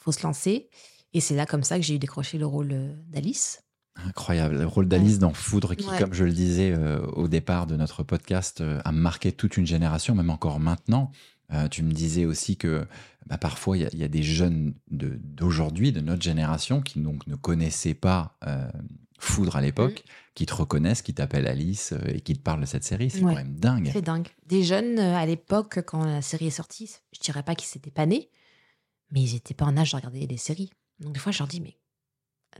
faut 0.00 0.12
se 0.12 0.22
lancer. 0.26 0.68
Et 1.12 1.20
c'est 1.20 1.36
là 1.36 1.46
comme 1.46 1.62
ça 1.62 1.76
que 1.76 1.84
j'ai 1.84 1.94
eu 1.94 1.98
décroché 1.98 2.38
le 2.38 2.46
rôle 2.46 2.70
euh, 2.72 2.92
d'Alice. 3.08 3.60
Incroyable. 3.96 4.56
Le 4.58 4.66
rôle 4.66 4.88
d'Alice 4.88 5.20
dans 5.20 5.32
Foudre, 5.32 5.76
qui, 5.76 5.86
Ouais. 5.88 5.98
comme 6.00 6.12
je 6.12 6.24
le 6.24 6.32
disais 6.32 6.72
euh, 6.76 7.06
au 7.12 7.28
départ 7.28 7.68
de 7.68 7.76
notre 7.76 8.02
podcast, 8.02 8.60
euh, 8.60 8.80
a 8.84 8.90
marqué 8.90 9.30
toute 9.30 9.56
une 9.56 9.66
génération, 9.68 10.16
même 10.16 10.30
encore 10.30 10.58
maintenant. 10.58 11.12
Euh, 11.54 11.68
tu 11.68 11.82
me 11.82 11.92
disais 11.92 12.24
aussi 12.24 12.56
que 12.56 12.86
bah, 13.26 13.38
parfois, 13.38 13.76
il 13.78 13.82
y, 13.84 13.86
a- 13.86 13.90
il 13.92 13.98
y 13.98 14.04
a 14.04 14.08
des 14.08 14.22
jeunes 14.22 14.74
d'aujourd'hui, 14.90 15.92
de, 15.92 16.00
notre 16.00 16.22
génération, 16.22 16.82
qui 16.82 17.00
donc 17.00 17.26
ne 17.26 17.36
connaissaient 17.36 17.94
pas 17.94 18.36
euh, 18.46 18.68
Foudre 19.18 19.56
à 19.56 19.60
l'époque, 19.62 20.04
qui 20.34 20.44
te 20.44 20.52
reconnaissent, 20.52 21.00
qui 21.00 21.14
t'appellent 21.14 21.46
Alice 21.46 21.92
euh, 21.92 22.12
et 22.12 22.20
qui 22.20 22.34
te 22.34 22.40
parlent 22.42 22.60
de 22.60 22.66
cette 22.66 22.84
série. 22.84 23.08
C'est 23.10 23.22
Ouais. 23.22 23.32
quand 23.32 23.38
même 23.38 23.54
dingue. 23.54 23.88
C'est 23.92 24.02
dingue. 24.02 24.28
Des 24.46 24.62
jeunes 24.64 24.98
à 24.98 25.24
l'époque, 25.24 25.80
quand 25.86 26.04
la 26.04 26.20
série 26.20 26.48
est 26.48 26.50
sortie, 26.50 26.90
je 27.14 27.20
dirais 27.20 27.42
pas 27.42 27.54
qu'ils 27.54 27.68
s'étaient 27.68 27.90
pas 27.92 28.04
nés, 28.06 28.28
mais 29.12 29.22
ils 29.22 29.36
étaient 29.36 29.54
pas 29.54 29.64
en 29.64 29.76
âge 29.76 29.92
de 29.92 29.96
regarder 29.96 30.26
des 30.26 30.36
séries. 30.36 30.70
Donc 30.98 31.14
des 31.14 31.20
fois, 31.20 31.32
je 31.32 31.38
leur 31.38 31.48
dis, 31.48 31.60
mais, 31.60 31.76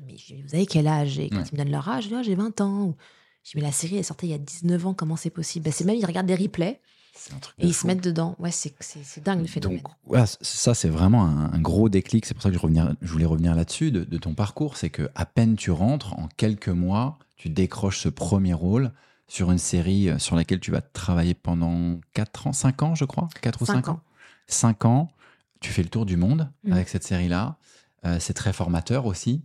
vous 0.01 0.55
avez 0.55 0.67
quel 0.67 0.87
âge? 0.87 1.19
Et 1.19 1.29
quand 1.31 1.39
Ouais. 1.39 1.45
ils 1.53 1.55
me 1.55 1.59
donnent 1.59 1.73
leur 1.73 1.89
âge, 1.89 2.05
je 2.05 2.09
dis, 2.09 2.15
Ah, 2.15 2.23
j'ai 2.23 2.35
20 2.35 2.61
ans. 2.61 2.85
Ou, 2.85 2.97
je 3.43 3.51
dis, 3.51 3.57
mais 3.57 3.63
la 3.63 3.73
série 3.73 3.97
est 3.97 4.03
sortie 4.03 4.27
il 4.27 4.31
y 4.31 4.35
a 4.35 4.39
19 4.39 4.87
ans, 4.87 4.95
comment 4.95 5.17
c'est 5.17 5.31
possible? 5.31 5.65
Ben, 5.65 5.73
C'est 5.73 5.85
même, 5.85 5.97
ils 5.97 6.07
regardent 6.07 6.27
des 6.29 6.35
replays. 6.37 6.81
C'est 7.17 7.33
un 7.35 7.39
truc. 7.39 7.55
Et 7.59 7.67
ils 7.67 7.75
fou. 7.75 7.83
se 7.83 7.87
mettent 7.87 8.03
dedans. 8.05 8.35
Ouais, 8.39 8.51
c'est 8.51 8.75
dingue 9.23 9.41
le 9.41 9.47
phénomène. 9.47 9.81
Donc, 10.07 10.27
c- 10.27 10.37
ça, 10.43 10.75
c'est 10.75 10.89
vraiment 10.89 11.25
un, 11.25 11.53
un 11.53 11.61
gros 11.61 11.89
déclic. 11.89 12.27
C'est 12.27 12.35
pour 12.35 12.43
ça 12.43 12.51
que 12.51 12.55
je, 12.57 12.61
revenir- 12.61 12.95
je 13.01 13.11
voulais 13.11 13.25
revenir 13.25 13.55
là-dessus 13.55 13.91
de, 13.93 14.05
de 14.05 14.19
ton 14.19 14.35
parcours. 14.35 14.77
C'est 14.77 14.91
que 14.91 15.09
à 15.15 15.25
peine 15.27 15.57
tu 15.57 15.71
rentres, 15.71 16.13
en 16.19 16.29
quelques 16.37 16.69
mois, 16.69 17.19
tu 17.37 17.49
décroches 17.49 17.99
ce 18.01 18.09
premier 18.09 18.53
rôle 18.55 18.93
sur 19.29 19.51
une 19.51 19.59
série 19.59 20.11
euh, 20.11 20.19
sur 20.19 20.37
laquelle 20.37 20.61
tu 20.61 20.71
vas 20.71 20.81
travailler 20.83 21.35
pendant 21.35 21.99
4 22.13 22.49
ans, 22.49 22.53
5 22.53 22.83
ans, 22.83 22.95
je 22.95 23.05
crois 23.05 23.29
4 23.41 23.63
ou 23.63 23.67
5 23.67 23.75
Cinq 23.75 23.89
ans 23.89 23.93
ans. 23.93 24.01
5 24.49 24.85
ans. 24.85 25.13
Tu 25.61 25.71
fais 25.73 25.83
le 25.83 25.89
tour 25.89 26.05
du 26.07 26.17
monde 26.17 26.51
Mhm. 26.65 26.73
avec 26.73 26.89
cette 26.89 27.05
série-là. 27.05 27.57
Euh, 28.05 28.19
c'est 28.21 28.35
très 28.35 28.53
formateur 28.53 29.07
aussi. 29.07 29.43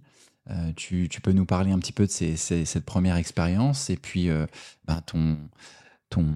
Euh, 0.49 0.71
tu, 0.75 1.07
tu 1.09 1.21
peux 1.21 1.31
nous 1.31 1.45
parler 1.45 1.71
un 1.71 1.79
petit 1.79 1.93
peu 1.93 2.05
de 2.07 2.11
ces- 2.11 2.35
ces- 2.35 2.65
cette 2.65 2.83
première 2.83 3.15
expérience 3.15 3.89
et 3.89 3.95
puis 3.95 4.27
euh, 4.29 4.47
ben, 4.85 4.99
ton, 5.05 5.37
ton 6.09 6.35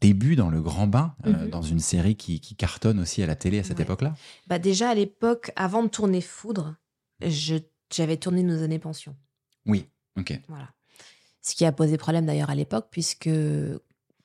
début 0.00 0.36
dans 0.36 0.50
le 0.50 0.60
grand 0.60 0.86
bain, 0.86 1.14
euh, 1.26 1.32
Mhm. 1.44 1.50
dans 1.50 1.62
une 1.62 1.80
série 1.80 2.16
qui, 2.16 2.40
qui 2.40 2.54
cartonne 2.56 3.00
aussi 3.00 3.22
à 3.22 3.26
la 3.26 3.36
télé 3.36 3.58
à 3.58 3.64
cette 3.64 3.78
Ouais. 3.78 3.84
époque-là. 3.84 4.14
Bah 4.46 4.58
déjà 4.58 4.90
à 4.90 4.94
l'époque, 4.94 5.50
avant 5.56 5.82
de 5.82 5.88
tourner 5.88 6.20
Foudre, 6.20 6.74
j'avais 7.20 8.16
tourné 8.16 8.42
Nos 8.42 8.62
années 8.62 8.78
pension. 8.78 9.16
Oui, 9.66 9.88
ok. 10.18 10.38
Voilà. 10.48 10.68
Ce 11.40 11.54
qui 11.54 11.64
a 11.64 11.72
posé 11.72 11.96
problème 11.96 12.26
d'ailleurs 12.26 12.50
à 12.50 12.54
l'époque, 12.54 12.88
puisque 12.90 13.28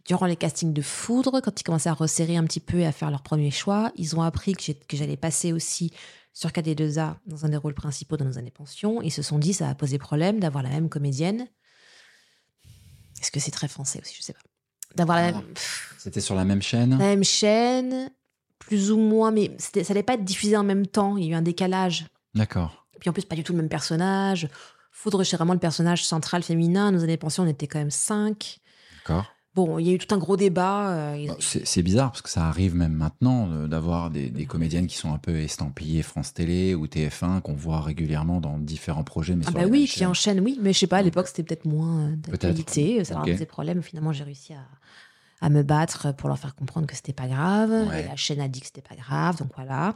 durant 0.05 0.25
les 0.25 0.35
castings 0.35 0.73
de 0.73 0.81
Foudre, 0.81 1.39
quand 1.41 1.59
ils 1.59 1.63
commençaient 1.63 1.89
à 1.89 1.93
resserrer 1.93 2.35
un 2.37 2.43
petit 2.45 2.59
peu 2.61 2.79
et 2.79 2.85
à 2.85 2.91
faire 2.91 3.11
leur 3.11 3.21
premier 3.21 3.51
choix, 3.51 3.91
ils 3.95 4.15
ont 4.15 4.21
appris 4.21 4.53
que 4.53 4.97
j'allais 4.97 5.17
passer 5.17 5.53
aussi 5.53 5.91
sur 6.33 6.49
KD2A 6.51 7.17
dans 7.25 7.45
un 7.45 7.49
des 7.49 7.57
rôles 7.57 7.73
principaux 7.73 8.17
dans 8.17 8.25
nos 8.25 8.37
années 8.37 8.51
pension. 8.51 9.01
Ils 9.01 9.11
se 9.11 9.21
sont 9.21 9.39
dit, 9.39 9.53
ça 9.53 9.65
va 9.67 9.75
poser 9.75 9.97
problème 9.97 10.39
d'avoir 10.39 10.63
la 10.63 10.69
même 10.69 10.89
comédienne. 10.89 11.47
Est-ce 13.21 13.31
que 13.31 13.39
c'est 13.39 13.51
très 13.51 13.67
français 13.67 13.99
aussi? 14.01 14.15
Je 14.17 14.21
sais 14.23 14.33
pas. 14.33 14.39
D'avoir 14.95 15.17
la, 15.19 15.27
Ah. 15.27 15.31
même- 15.33 15.43
C'était 15.97 16.21
sur 16.21 16.35
la 16.35 16.45
même 16.45 16.61
chaîne? 16.61 16.91
La 16.91 16.97
même 16.97 17.23
chaîne, 17.23 18.09
plus 18.57 18.91
ou 18.91 18.97
moins, 18.97 19.31
mais 19.31 19.51
ça 19.59 19.81
n'allait 19.89 20.03
pas 20.03 20.13
être 20.15 20.23
diffusé 20.23 20.55
en 20.57 20.63
même 20.63 20.87
temps. 20.87 21.17
Il 21.17 21.25
y 21.25 21.27
a 21.27 21.31
eu 21.31 21.35
un 21.35 21.41
décalage. 21.41 22.05
D'accord. 22.35 22.85
Puis 22.99 23.09
en 23.09 23.13
plus, 23.13 23.25
pas 23.25 23.35
du 23.35 23.43
tout 23.43 23.53
le 23.53 23.57
même 23.59 23.69
personnage. 23.69 24.49
Foudre, 24.91 25.23
c'est 25.23 25.37
vraiment 25.37 25.53
le 25.53 25.59
personnage 25.59 26.05
central 26.05 26.43
féminin. 26.43 26.91
Nos 26.91 27.03
années 27.03 27.17
pension, 27.17 27.43
on 27.43 27.47
était 27.47 27.67
quand 27.67 27.79
même 27.79 27.91
cinq. 27.91 28.57
D'accord. 28.97 29.25
Bon, 29.55 29.79
il 29.79 29.87
y 29.87 29.89
a 29.89 29.93
eu 29.93 29.97
tout 29.97 30.13
un 30.13 30.17
gros 30.19 30.37
débat. 30.37 30.91
euh, 30.91 31.27
Bon, 31.27 31.35
C'est 31.39 31.81
bizarre 31.81 32.11
parce 32.11 32.21
que 32.21 32.29
ça 32.29 32.45
arrive 32.47 32.75
même 32.75 32.93
maintenant 32.93 33.49
euh, 33.51 33.67
d'avoir 33.67 34.09
des, 34.11 34.29
des 34.29 34.45
comédiennes 34.45 34.87
qui 34.87 34.95
sont 34.95 35.11
un 35.13 35.17
peu 35.17 35.37
estampillées 35.39 36.03
France 36.03 36.33
Télé 36.33 36.75
ou 36.75 36.85
TF1 36.87 37.41
qu'on 37.41 37.55
voit 37.55 37.81
régulièrement 37.81 38.41
dans 38.41 38.57
différents 38.59 39.03
projets. 39.03 39.35
Mais 39.35 39.45
ah 39.47 39.51
bah 39.51 39.65
oui, 39.69 39.81
qui 39.81 39.99
chaînes. 39.99 40.07
enchaîne, 40.09 40.39
oui. 40.41 40.59
Mais 40.61 40.71
je 40.73 40.79
sais 40.79 40.87
pas, 40.87 40.97
à 40.97 41.01
l'époque, 41.01 41.27
c'était 41.27 41.43
peut-être 41.43 41.65
moins 41.65 42.09
euh, 42.09 42.15
d'actualité. 42.17 43.03
Ça 43.03 43.15
leur 43.15 43.23
Ok. 43.23 43.31
posait 43.31 43.45
problème. 43.45 43.81
Finalement, 43.81 44.13
j'ai 44.13 44.23
réussi 44.23 44.53
à, 44.53 44.65
à 45.41 45.49
me 45.49 45.63
battre 45.63 46.13
pour 46.15 46.29
leur 46.29 46.37
faire 46.39 46.55
comprendre 46.55 46.87
que 46.87 46.95
c'était 46.95 47.13
pas 47.13 47.27
grave. 47.27 47.71
Ouais. 47.89 48.03
Et 48.03 48.07
la 48.07 48.15
chaîne 48.15 48.41
a 48.41 48.47
dit 48.47 48.59
que 48.59 48.65
c'était 48.67 48.81
pas 48.81 48.95
grave, 48.95 49.37
donc 49.37 49.49
voilà. 49.55 49.95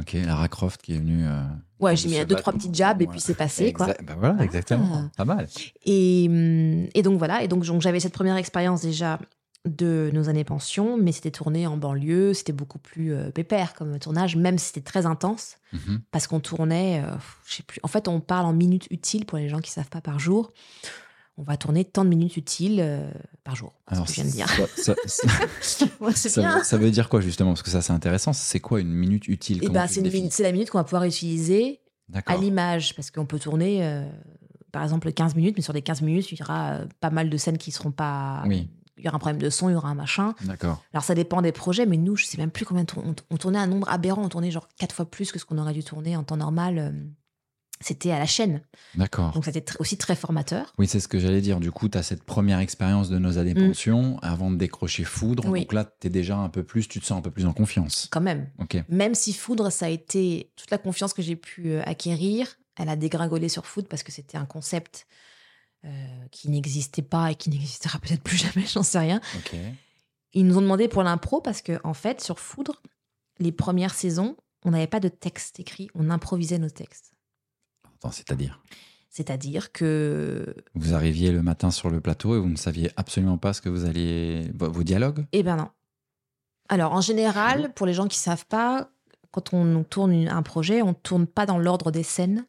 Ok, 0.00 0.12
Lara 0.14 0.48
Croft 0.48 0.82
qui 0.82 0.94
est 0.94 0.98
venue. 0.98 1.24
euh, 1.26 1.42
Ouais, 1.78 1.94
j'ai 1.96 2.08
mis 2.08 2.14
deux, 2.18 2.24
battre 2.24 2.40
trois 2.40 2.52
petits 2.52 2.70
jabs 2.72 3.00
et 3.02 3.06
puis 3.06 3.20
c'est 3.20 3.34
passé, 3.34 3.72
quoi. 3.72 3.94
Bah 4.02 4.16
voilà, 4.18 4.42
exactement. 4.42 4.88
Ah. 4.92 5.10
Pas 5.16 5.24
mal. 5.24 5.46
Et, 5.84 6.26
hum, 6.28 6.88
et 6.94 7.02
donc 7.02 7.18
voilà, 7.18 7.42
et 7.44 7.48
donc, 7.48 7.64
donc 7.64 7.80
j'avais 7.80 8.00
cette 8.00 8.12
première 8.14 8.36
expérience 8.36 8.82
déjà 8.82 9.18
de 9.66 10.10
nos 10.12 10.28
années 10.28 10.44
pension, 10.44 10.98
mais 10.98 11.10
c'était 11.12 11.30
tourné 11.30 11.66
en 11.66 11.76
banlieue, 11.78 12.34
c'était 12.34 12.52
beaucoup 12.52 12.78
plus 12.78 13.14
euh, 13.14 13.30
pépère 13.30 13.72
comme 13.74 13.98
tournage, 13.98 14.36
même 14.36 14.58
si 14.58 14.66
c'était 14.66 14.80
très 14.82 15.06
intense, 15.06 15.56
Mhm. 15.72 16.02
parce 16.10 16.26
qu'on 16.26 16.38
tournait, 16.40 17.02
euh, 17.02 17.14
je 17.46 17.54
sais 17.54 17.62
plus, 17.62 17.80
en 17.82 17.88
fait 17.88 18.06
on 18.08 18.20
parle 18.20 18.44
en 18.46 18.52
minutes 18.52 18.86
utiles 18.90 19.24
pour 19.24 19.38
les 19.38 19.48
gens 19.48 19.60
qui 19.60 19.70
savent 19.70 19.88
pas 19.88 20.02
par 20.02 20.18
jour. 20.18 20.52
On 21.36 21.42
va 21.42 21.56
tourner 21.56 21.84
tant 21.84 22.04
de 22.04 22.08
minutes 22.10 22.36
utiles 22.36 22.78
euh, 22.80 23.10
par 23.42 23.56
jour, 23.56 23.72
c'est 23.88 23.96
ce 23.96 24.00
que 24.02 24.06
je 24.08 24.12
viens 24.14 24.24
de 24.24 24.30
dire. 24.30 24.48
ça, 24.76 24.94
ça- 25.06 25.28
ça- 25.60 25.86
Ouais, 26.00 26.12
c'est 26.14 26.28
ça 26.28 26.40
bien. 26.40 26.62
veut, 26.78 26.90
dire 26.92 27.08
quoi 27.08 27.20
justement? 27.20 27.50
Parce 27.50 27.62
que 27.62 27.70
ça, 27.70 27.82
c'est 27.82 27.92
intéressant. 27.92 28.32
C'est 28.32 28.60
quoi 28.60 28.80
une 28.80 28.92
minute 28.92 29.26
utile? 29.26 29.60
Comment 29.60 29.72
ben, 29.72 29.86
c'est 29.88 30.42
la 30.44 30.52
minute 30.52 30.70
qu'on 30.70 30.78
va 30.78 30.84
pouvoir 30.84 31.04
utiliser 31.04 31.80
à 32.26 32.36
l'image, 32.36 32.94
parce 32.94 33.10
qu'on 33.10 33.26
peut 33.26 33.38
tourner, 33.40 33.84
euh, 33.84 34.08
par 34.70 34.82
exemple, 34.84 35.10
15 35.12 35.34
minutes, 35.34 35.54
mais 35.56 35.62
sur 35.62 35.72
les 35.72 35.82
15 35.82 36.02
minutes, 36.02 36.30
il 36.30 36.38
y 36.38 36.42
aura 36.42 36.70
euh, 36.74 36.84
pas 37.00 37.10
mal 37.10 37.28
de 37.30 37.36
scènes 37.36 37.58
qui 37.58 37.72
seront 37.72 37.90
pas. 37.90 38.44
Oui. 38.46 38.68
Il 38.96 39.04
y 39.04 39.08
aura 39.08 39.16
un 39.16 39.18
problème 39.18 39.42
de 39.42 39.50
son, 39.50 39.68
il 39.68 39.72
y 39.72 39.74
aura 39.74 39.88
un 39.88 39.94
machin. 39.96 40.34
D'accord. 40.44 40.84
Alors 40.92 41.02
ça 41.02 41.16
dépend 41.16 41.42
des 41.42 41.50
projets, 41.50 41.84
mais 41.84 41.96
nous, 41.96 42.14
je 42.14 42.26
sais 42.26 42.38
même 42.38 42.52
plus 42.52 42.64
combien 42.64 42.84
on, 42.96 43.10
on- 43.10 43.14
on 43.30 43.36
tournait 43.38 43.58
un 43.58 43.66
nombre 43.66 43.88
aberrant, 43.90 44.22
on 44.22 44.28
tournait 44.28 44.52
genre 44.52 44.68
quatre 44.78 44.94
fois 44.94 45.04
plus 45.04 45.32
que 45.32 45.40
ce 45.40 45.44
qu'on 45.44 45.58
aurait 45.58 45.72
dû 45.72 45.82
tourner 45.82 46.16
en 46.16 46.22
temps 46.22 46.36
normal. 46.36 46.94
C'était 47.80 48.12
à 48.12 48.18
la 48.18 48.24
chaîne, 48.26 48.62
D'accord. 48.94 49.32
donc 49.32 49.44
c'était 49.44 49.60
tr- 49.60 49.76
aussi 49.80 49.98
très 49.98 50.14
formateur. 50.14 50.72
Oui, 50.78 50.86
c'est 50.86 51.00
ce 51.00 51.08
que 51.08 51.18
j'allais 51.18 51.40
dire. 51.40 51.58
Du 51.60 51.70
coup, 51.72 51.88
tu 51.88 51.98
as 51.98 52.02
cette 52.02 52.22
première 52.22 52.60
expérience 52.60 53.10
de 53.10 53.18
nos 53.18 53.36
années 53.36 53.52
Mm. 53.52 53.66
pension 53.68 54.18
avant 54.22 54.50
de 54.50 54.56
décrocher 54.56 55.04
Foudre. 55.04 55.44
Oui. 55.48 55.60
Donc 55.62 55.72
là, 55.72 55.84
tu 56.00 56.06
es 56.06 56.10
déjà 56.10 56.36
un 56.36 56.48
peu 56.48 56.62
plus, 56.62 56.86
tu 56.88 57.00
te 57.00 57.04
sens 57.04 57.18
un 57.18 57.20
peu 57.22 57.32
plus 57.32 57.46
en 57.46 57.52
confiance. 57.52 58.08
Quand 58.12 58.20
même, 58.20 58.48
Ok. 58.58 58.76
même 58.88 59.14
si 59.14 59.32
Foudre, 59.32 59.70
ça 59.70 59.86
a 59.86 59.88
été 59.88 60.52
toute 60.56 60.70
la 60.70 60.78
confiance 60.78 61.12
que 61.12 61.20
j'ai 61.20 61.36
pu 61.36 61.70
euh, 61.72 61.82
acquérir, 61.84 62.56
elle 62.76 62.88
a 62.88 62.96
dégringolé 62.96 63.48
sur 63.48 63.66
Foudre 63.66 63.88
parce 63.88 64.02
que 64.04 64.12
c'était 64.12 64.38
un 64.38 64.46
concept 64.46 65.06
euh, 65.84 65.90
qui 66.30 66.48
n'existait 66.48 67.02
pas 67.02 67.32
et 67.32 67.34
qui 67.34 67.50
n'existera 67.50 67.98
peut-être 67.98 68.22
plus 68.22 68.36
jamais, 68.54 68.64
j'en 68.66 68.82
sais 68.84 69.00
rien. 69.00 69.20
Ok. 69.36 69.54
Ils 70.32 70.46
nous 70.46 70.56
ont 70.58 70.62
demandé 70.62 70.88
pour 70.88 71.02
l'impro 71.02 71.40
parce 71.40 71.60
que 71.60 71.78
en 71.84 71.92
fait, 71.94 72.20
sur 72.20 72.38
Foudre, 72.38 72.82
les 73.40 73.52
premières 73.52 73.94
saisons, 73.94 74.36
on 74.64 74.70
n'avait 74.70 74.86
pas 74.86 75.00
de 75.00 75.08
texte 75.08 75.60
écrit, 75.60 75.88
on 75.94 76.08
improvisait 76.08 76.58
nos 76.58 76.70
textes. 76.70 77.10
C'est-à-dire 78.12 78.60
C'est-à-dire 79.10 79.72
que 79.72 80.54
Vous 80.74 80.94
arriviez 80.94 81.30
le 81.32 81.42
matin 81.42 81.70
sur 81.70 81.90
le 81.90 82.00
plateau 82.00 82.36
et 82.36 82.38
vous 82.40 82.48
ne 82.48 82.56
saviez 82.56 82.90
absolument 82.96 83.38
pas 83.38 83.52
ce 83.52 83.60
que 83.62 83.68
vous 83.68 83.84
alliez. 83.84 84.50
vos 84.58 84.82
dialogues? 84.82 85.26
Eh 85.32 85.42
ben 85.42 85.56
non. 85.56 85.68
Alors, 86.68 86.92
en 86.94 87.00
général, 87.00 87.72
pour 87.74 87.86
les 87.86 87.92
gens 87.94 88.08
qui 88.08 88.18
savent 88.18 88.46
pas, 88.46 88.90
quand 89.30 89.52
on 89.52 89.84
tourne 89.84 90.28
un 90.28 90.42
projet, 90.42 90.80
on 90.82 90.94
tourne 90.94 91.26
pas 91.26 91.44
dans 91.46 91.58
l'ordre 91.58 91.90
des 91.90 92.02
scènes. 92.02 92.46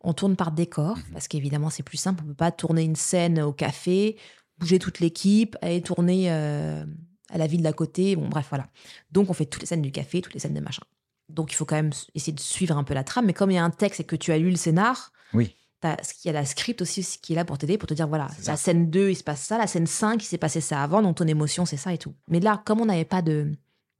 On 0.00 0.12
tourne 0.12 0.36
par 0.36 0.52
décor, 0.52 0.96
Mhm. 0.96 1.02
parce 1.12 1.26
qu'évidemment, 1.26 1.70
c'est 1.70 1.82
plus 1.82 1.96
simple. 1.98 2.22
On 2.24 2.28
peut 2.28 2.34
pas 2.34 2.52
tourner 2.52 2.82
une 2.84 2.94
scène 2.96 3.40
au 3.40 3.52
café, 3.52 4.16
bouger 4.58 4.78
toute 4.78 5.00
l'équipe, 5.00 5.56
aller 5.60 5.82
tourner 5.82 6.30
euh, 6.30 6.84
à 7.30 7.38
la 7.38 7.46
ville 7.48 7.62
d'à 7.62 7.72
côté. 7.72 8.14
Bon, 8.14 8.28
bref, 8.28 8.46
voilà. 8.48 8.68
Donc, 9.10 9.28
on 9.28 9.32
fait 9.32 9.46
toutes 9.46 9.62
les 9.62 9.66
scènes 9.66 9.82
du 9.82 9.90
café, 9.90 10.20
toutes 10.22 10.34
les 10.34 10.40
scènes 10.40 10.54
de 10.54 10.60
machin. 10.60 10.82
Donc, 11.28 11.52
il 11.52 11.54
faut 11.56 11.64
quand 11.64 11.76
même 11.76 11.92
essayer 12.14 12.32
de 12.32 12.40
suivre 12.40 12.76
un 12.76 12.84
peu 12.84 12.94
la 12.94 13.04
trame. 13.04 13.26
Mais 13.26 13.32
comme 13.34 13.50
il 13.50 13.54
y 13.54 13.58
a 13.58 13.64
un 13.64 13.70
texte 13.70 14.00
et 14.00 14.04
que 14.04 14.16
tu 14.16 14.32
as 14.32 14.38
lu 14.38 14.50
le 14.50 14.56
scénar, 14.56 15.12
Oui. 15.34 15.54
Il 15.84 15.96
y 16.26 16.28
a 16.30 16.32
la 16.32 16.44
script 16.44 16.82
aussi 16.82 17.04
qui 17.22 17.34
est 17.34 17.36
là 17.36 17.44
pour 17.44 17.56
t'aider, 17.56 17.78
pour 17.78 17.86
te 17.86 17.94
dire 17.94 18.08
voilà, 18.08 18.26
la 18.46 18.56
scène 18.56 18.90
2, 18.90 19.10
il 19.10 19.14
se 19.14 19.22
passe 19.22 19.42
ça, 19.42 19.58
la 19.58 19.68
scène 19.68 19.86
5, 19.86 20.20
il 20.20 20.26
s'est 20.26 20.36
passé 20.36 20.60
ça 20.60 20.82
avant, 20.82 21.02
donc 21.02 21.18
ton 21.18 21.26
émotion, 21.28 21.66
c'est 21.66 21.76
ça 21.76 21.92
et 21.94 21.98
tout. 21.98 22.14
Mais 22.26 22.40
là, 22.40 22.60
comme 22.66 22.80
on 22.80 22.86
n'avait 22.86 23.04
pas 23.04 23.22
de 23.22 23.52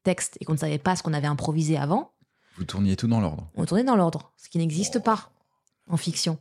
texte 0.03 0.37
et 0.41 0.45
qu'on 0.45 0.55
ne 0.55 0.59
savait 0.59 0.79
pas 0.79 0.97
ce 0.97 1.05
qu'on 1.05 1.13
avait 1.13 1.29
improvisé 1.29 1.77
avant, 1.77 2.11
Vous 2.57 2.65
tourniez 2.65 2.97
tout 2.97 3.07
dans 3.07 3.21
l'ordre. 3.21 3.49
on 3.55 3.65
tournait 3.65 3.85
dans 3.85 3.95
l'ordre, 3.95 4.33
ce 4.37 4.49
qui 4.49 4.59
Oh. 4.59 4.61
n'existe 4.61 4.99
pas 4.99 5.31
en 5.89 5.97
fiction. 5.97 6.39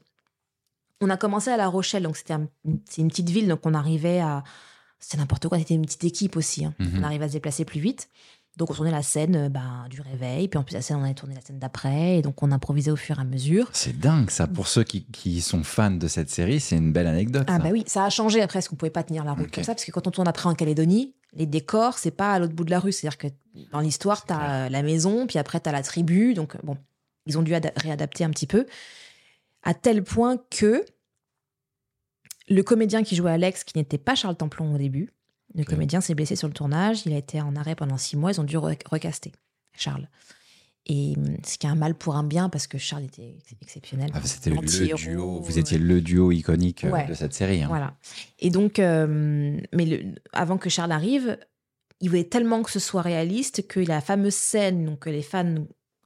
On 1.01 1.09
a 1.11 1.17
commencé 1.17 1.51
à 1.51 1.57
La 1.57 1.67
Rochelle, 1.67 2.01
donc 2.03 2.17
c'était 2.17 2.33
un- 2.33 2.47
une 2.65 2.79
petite 3.09 3.29
ville, 3.29 3.47
donc 3.47 3.59
on 3.63 3.75
arrivait 3.75 4.19
à. 4.19 4.43
C'était 4.99 5.17
n'importe 5.17 5.47
quoi, 5.47 5.59
c'était 5.59 5.75
une 5.75 5.85
petite 5.85 6.03
équipe 6.05 6.35
aussi. 6.35 6.65
hein. 6.65 6.73
Mhm. 6.79 6.97
On 6.99 7.03
arrivait 7.03 7.25
à 7.25 7.27
se 7.27 7.33
déplacer 7.33 7.63
plus 7.63 7.79
vite. 7.79 8.09
Donc 8.57 8.71
on 8.71 8.73
tournait 8.73 8.91
la 8.91 9.03
scène 9.03 9.35
euh, 9.35 9.49
ben, 9.49 9.85
du 9.89 10.01
réveil, 10.01 10.47
puis 10.47 10.57
en 10.57 10.63
plus 10.63 10.73
la 10.73 10.81
scène, 10.81 10.97
on 10.97 11.03
avait 11.03 11.13
tourné 11.13 11.35
la 11.35 11.41
scène 11.41 11.59
d'après, 11.59 12.17
et 12.17 12.21
donc 12.23 12.41
on 12.41 12.51
improvisait 12.51 12.91
au 12.91 12.95
fur 12.95 13.19
et 13.19 13.21
à 13.21 13.23
mesure. 13.23 13.69
C'est 13.71 13.97
dingue, 13.97 14.31
ça. 14.31 14.47
Pour 14.47 14.67
ceux 14.67 14.83
qui, 14.83 15.05
qui 15.05 15.41
sont 15.41 15.63
fans 15.63 15.91
de 15.91 16.07
cette 16.07 16.29
série, 16.29 16.59
c'est 16.59 16.75
une 16.75 16.91
belle 16.91 17.07
anecdote. 17.07 17.45
Ah 17.47 17.57
ça. 17.57 17.63
bah 17.63 17.69
oui, 17.71 17.83
ça 17.85 18.03
a 18.03 18.09
changé 18.09 18.41
après, 18.41 18.57
parce 18.57 18.67
qu'on 18.67 18.75
pouvait 18.75 18.89
pas 18.89 19.03
tenir 19.03 19.23
la 19.23 19.33
route 19.33 19.51
comme 19.51 19.63
ça, 19.63 19.75
parce 19.75 19.85
que 19.85 19.91
quand 19.91 20.07
on 20.07 20.11
tourne 20.11 20.27
après 20.27 20.49
en 20.49 20.55
Calédonie, 20.55 21.13
les 21.33 21.45
décors, 21.45 21.99
c'est 21.99 22.09
pas 22.11 22.33
à 22.33 22.39
l'autre 22.39 22.53
bout 22.53 22.63
de 22.63 22.71
la 22.71 22.79
rue. 22.79 22.91
C'est-à-dire 22.91 23.17
que 23.19 23.27
dans 23.71 23.79
l'histoire, 23.79 24.25
tu 24.25 24.33
as 24.33 24.69
la 24.69 24.81
maison, 24.81 25.27
puis 25.27 25.37
après 25.37 25.59
tu 25.59 25.69
as 25.69 25.71
la 25.71 25.83
tribu. 25.83 26.33
Donc 26.33 26.55
euh, 26.55 26.59
bon, 26.63 26.77
ils 27.27 27.37
ont 27.37 27.43
dû 27.43 27.53
ada- 27.53 27.73
réadapter 27.75 28.23
un 28.23 28.31
petit 28.31 28.47
peu. 28.47 28.65
À 29.61 29.75
tel 29.75 30.03
point 30.03 30.37
que 30.49 30.83
le 32.49 32.63
comédien 32.63 33.03
qui 33.03 33.15
jouait 33.15 33.31
Alex, 33.31 33.63
qui 33.63 33.77
n'était 33.77 33.97
pas 33.97 34.15
Charles 34.15 34.37
Templon 34.37 34.73
au 34.73 34.77
début, 34.77 35.11
le 35.55 35.63
comédien 35.63 36.01
s'est 36.01 36.13
blessé 36.15 36.35
sur 36.35 36.47
le 36.47 36.53
tournage, 36.53 37.03
il 37.05 37.13
a 37.13 37.17
été 37.17 37.41
en 37.41 37.55
arrêt 37.55 37.75
pendant 37.75 37.97
six 37.97 38.17
mois, 38.17 38.31
ils 38.31 38.39
ont 38.41 38.43
dû 38.45 38.57
re- 38.57 38.77
recaster 38.89 39.31
Charles. 39.73 40.07
Et 40.89 41.15
hum, 41.17 41.35
ce 41.45 41.57
qui 41.57 41.67
est 41.67 41.69
un 41.69 41.75
mal 41.75 41.95
pour 41.95 42.15
un 42.15 42.23
bien, 42.23 42.47
parce 42.49 42.65
que 42.67 42.77
Charles 42.77 43.03
était 43.03 43.35
ex- 43.37 43.55
exceptionnel. 43.61 44.09
Ah, 44.13 44.21
C'était 44.23 44.51
le 44.51 44.57
duo. 44.95 45.41
Vous 45.41 45.59
étiez 45.59 45.77
le 45.77 45.99
duo 46.01 46.31
iconique 46.31 46.85
euh, 46.85 46.91
Ouais. 46.91 47.07
de 47.07 47.13
cette 47.13 47.33
série. 47.33 47.61
hein. 47.63 47.67
voilà. 47.67 47.95
Et 48.39 48.49
donc, 48.49 48.79
euh, 48.79 49.59
mais 49.73 49.85
le- 49.85 50.15
avant 50.31 50.57
que 50.57 50.69
Charles 50.69 50.93
arrive, 50.93 51.37
il 51.99 52.09
voulait 52.09 52.23
tellement 52.23 52.61
que 52.63 52.71
ce 52.71 52.79
soit 52.79 53.01
réaliste 53.01 53.67
que 53.67 53.79
la 53.81 53.99
fameuse 53.99 54.35
scène 54.35 54.85
donc, 54.85 54.99
que 54.99 55.09
les 55.09 55.23
fans 55.23 55.55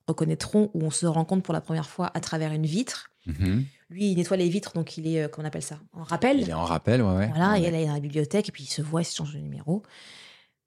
reconnaîtront 0.07 0.71
où 0.73 0.83
on 0.83 0.89
se 0.89 1.05
rencontre 1.05 1.43
pour 1.43 1.53
la 1.53 1.61
première 1.61 1.89
fois 1.89 2.09
à 2.15 2.19
travers 2.19 2.51
une 2.51 2.65
vitre. 2.65 3.10
Mhm. 3.25 3.65
Lui, 3.89 4.11
il 4.11 4.17
nettoie 4.17 4.37
les 4.37 4.49
vitres, 4.49 4.73
donc 4.73 4.97
il 4.97 5.05
est, 5.07 5.23
euh, 5.23 5.27
comment 5.27 5.45
on 5.45 5.47
appelle 5.47 5.61
ça 5.63 5.79
En 5.93 6.03
rappel. 6.03 6.39
Il 6.39 6.49
est 6.49 6.53
en 6.53 6.65
rappel, 6.65 7.01
ouais. 7.01 7.15
ouais. 7.15 7.27
Voilà, 7.27 7.51
Ouais. 7.53 7.61
et 7.61 7.65
elle 7.65 7.75
est 7.75 7.85
dans 7.85 7.93
la 7.93 7.99
bibliothèque, 7.99 8.49
et 8.49 8.51
puis 8.51 8.63
il 8.63 8.67
se 8.69 8.81
voit, 8.81 9.01
il 9.01 9.05
se 9.05 9.15
change 9.15 9.33
de 9.33 9.39
numéro. 9.39 9.83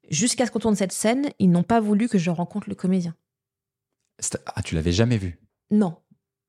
Jusqu'à 0.09 0.45
ce 0.45 0.51
qu'on 0.51 0.59
tourne 0.59 0.75
cette 0.75 0.91
scène, 0.91 1.29
ils 1.39 1.49
n'ont 1.49 1.63
pas 1.63 1.79
voulu 1.79 2.07
que 2.07 2.17
je 2.17 2.29
rencontre 2.29 2.69
le 2.69 2.75
comédien. 2.75 3.15
Ah, 4.55 4.61
tu 4.61 4.75
l'avais 4.75 4.91
jamais 4.91 5.17
vu? 5.17 5.39
Non. 5.71 5.97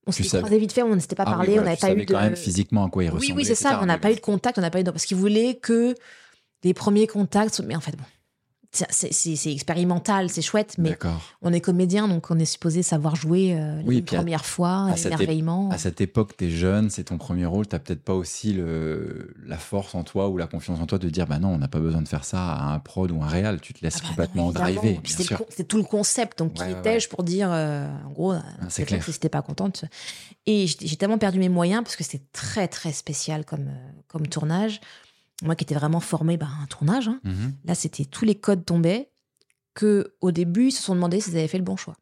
On 0.05 0.11
s'était 0.11 0.37
croisés 0.37 0.57
vite 0.59 0.71
fait, 0.71 0.83
on 0.83 0.95
ne 0.95 0.99
s'était 1.01 1.15
pas 1.15 1.23
Ah 1.25 1.31
oui, 1.31 1.35
parlé, 1.37 1.53
voilà, 1.55 1.61
on 1.61 1.65
n'avait 1.65 1.77
pas 1.95 2.01
eu 2.01 2.05
de. 2.05 2.13
quand 2.13 2.21
même 2.21 2.35
physiquement 2.37 2.85
à 2.85 2.89
quoi 2.89 3.03
il 3.03 3.07
Oui, 3.09 3.15
ressemblait. 3.15 3.35
oui, 3.35 3.45
c'est 3.45 3.55
ça, 3.55 3.79
on 3.81 3.85
n'a 3.87 3.97
pas 3.97 4.11
eu 4.11 4.15
de 4.15 4.21
contact, 4.21 4.57
on 4.57 4.61
n'a 4.61 4.69
pas 4.69 4.79
eu 4.79 4.83
de... 4.85 4.91
Parce 4.91 5.05
qu'il 5.05 5.17
voulait 5.17 5.55
que 5.55 5.93
des 6.61 6.73
premiers 6.73 7.07
contacts, 7.07 7.59
mais 7.59 7.75
en 7.75 7.81
fait, 7.81 7.97
bon, 7.97 8.05
c'est- 8.71 9.11
c'est 9.13 9.35
c'est 9.35 9.51
expérimental, 9.51 10.29
c'est 10.29 10.41
chouette, 10.41 10.75
mais 10.77 10.97
on 11.41 11.53
est 11.53 11.61
comédien, 11.61 12.07
donc 12.07 12.29
on 12.31 12.37
est 12.39 12.45
supposé 12.45 12.83
savoir 12.83 13.15
jouer 13.15 13.55
euh, 13.57 13.81
Oui, 13.85 14.03
à- 14.11 14.15
première 14.15 14.45
fois, 14.45 14.89
l'émerveillement. 14.95 15.69
À 15.71 15.77
cette 15.77 16.01
époque, 16.01 16.35
t'es 16.37 16.49
jeune, 16.49 16.89
c'est 16.89 17.05
ton 17.05 17.17
premier 17.17 17.45
rôle, 17.45 17.67
t'as 17.67 17.79
peut-être 17.79 18.03
pas 18.03 18.13
aussi 18.13 18.53
le, 18.53 19.33
la 19.45 19.57
force 19.57 19.95
en 19.95 20.03
toi 20.03 20.29
ou 20.29 20.37
la 20.37 20.47
confiance 20.47 20.79
en 20.79 20.85
toi 20.85 20.97
de 20.97 21.09
dire 21.09 21.27
bah 21.27 21.39
non, 21.39 21.49
on 21.49 21.57
n'a 21.57 21.67
pas 21.67 21.79
besoin 21.79 22.01
de 22.01 22.07
faire 22.07 22.25
ça 22.25 22.53
à 22.53 22.73
un 22.73 22.79
prod 22.79 23.09
ou 23.11 23.21
un 23.23 23.27
réal, 23.27 23.61
tu 23.61 23.73
te 23.73 23.83
laisses 23.83 23.95
Ah 23.97 24.01
bah 24.03 24.07
complètement 24.09 24.51
driver, 24.51 24.99
c'est 25.05 25.35
C'est 25.49 25.67
tout 25.67 25.77
le 25.77 25.83
concept. 25.83 26.37
Donc, 26.39 26.53
qui 26.53 26.61
ouais, 26.63 26.71
étais-je 26.73 27.07
pour 27.09 27.23
dire, 27.23 27.49
euh, 27.51 27.87
en 28.05 28.11
gros, 28.11 28.33
euh, 28.33 28.39
c'est 28.69 28.83
peut-être 28.83 28.87
clair. 28.87 29.05
que 29.05 29.11
c'était 29.11 29.29
pas 29.29 29.41
contente. 29.41 29.85
Et 30.45 30.65
j'ai 30.67 30.95
tellement 30.95 31.17
perdu 31.17 31.39
mes 31.39 31.49
moyens 31.49 31.83
parce 31.83 31.95
que 31.95 32.03
c'était 32.03 32.23
très, 32.31 32.67
très 32.67 32.91
spécial 32.93 33.43
comme, 33.45 33.69
comme 34.07 34.27
tournage. 34.27 34.79
Moi 35.43 35.55
qui 35.55 35.63
étais 35.63 35.75
vraiment 35.75 35.99
formée 35.99 36.37
bah, 36.37 36.47
à 36.59 36.63
un 36.63 36.65
tournage, 36.65 37.07
hein. 37.07 37.19
Mhm. 37.23 37.53
là, 37.65 37.75
c'était 37.75 38.05
tous 38.05 38.25
les 38.25 38.35
codes 38.35 38.65
tombaient 38.65 39.11
que 39.75 40.15
au 40.21 40.31
début, 40.31 40.67
ils 40.67 40.71
se 40.71 40.81
sont 40.81 40.95
demandé 40.95 41.21
s'ils 41.21 41.37
avaient 41.37 41.47
fait 41.47 41.59
le 41.59 41.63
bon 41.63 41.75
choix. 41.77 41.95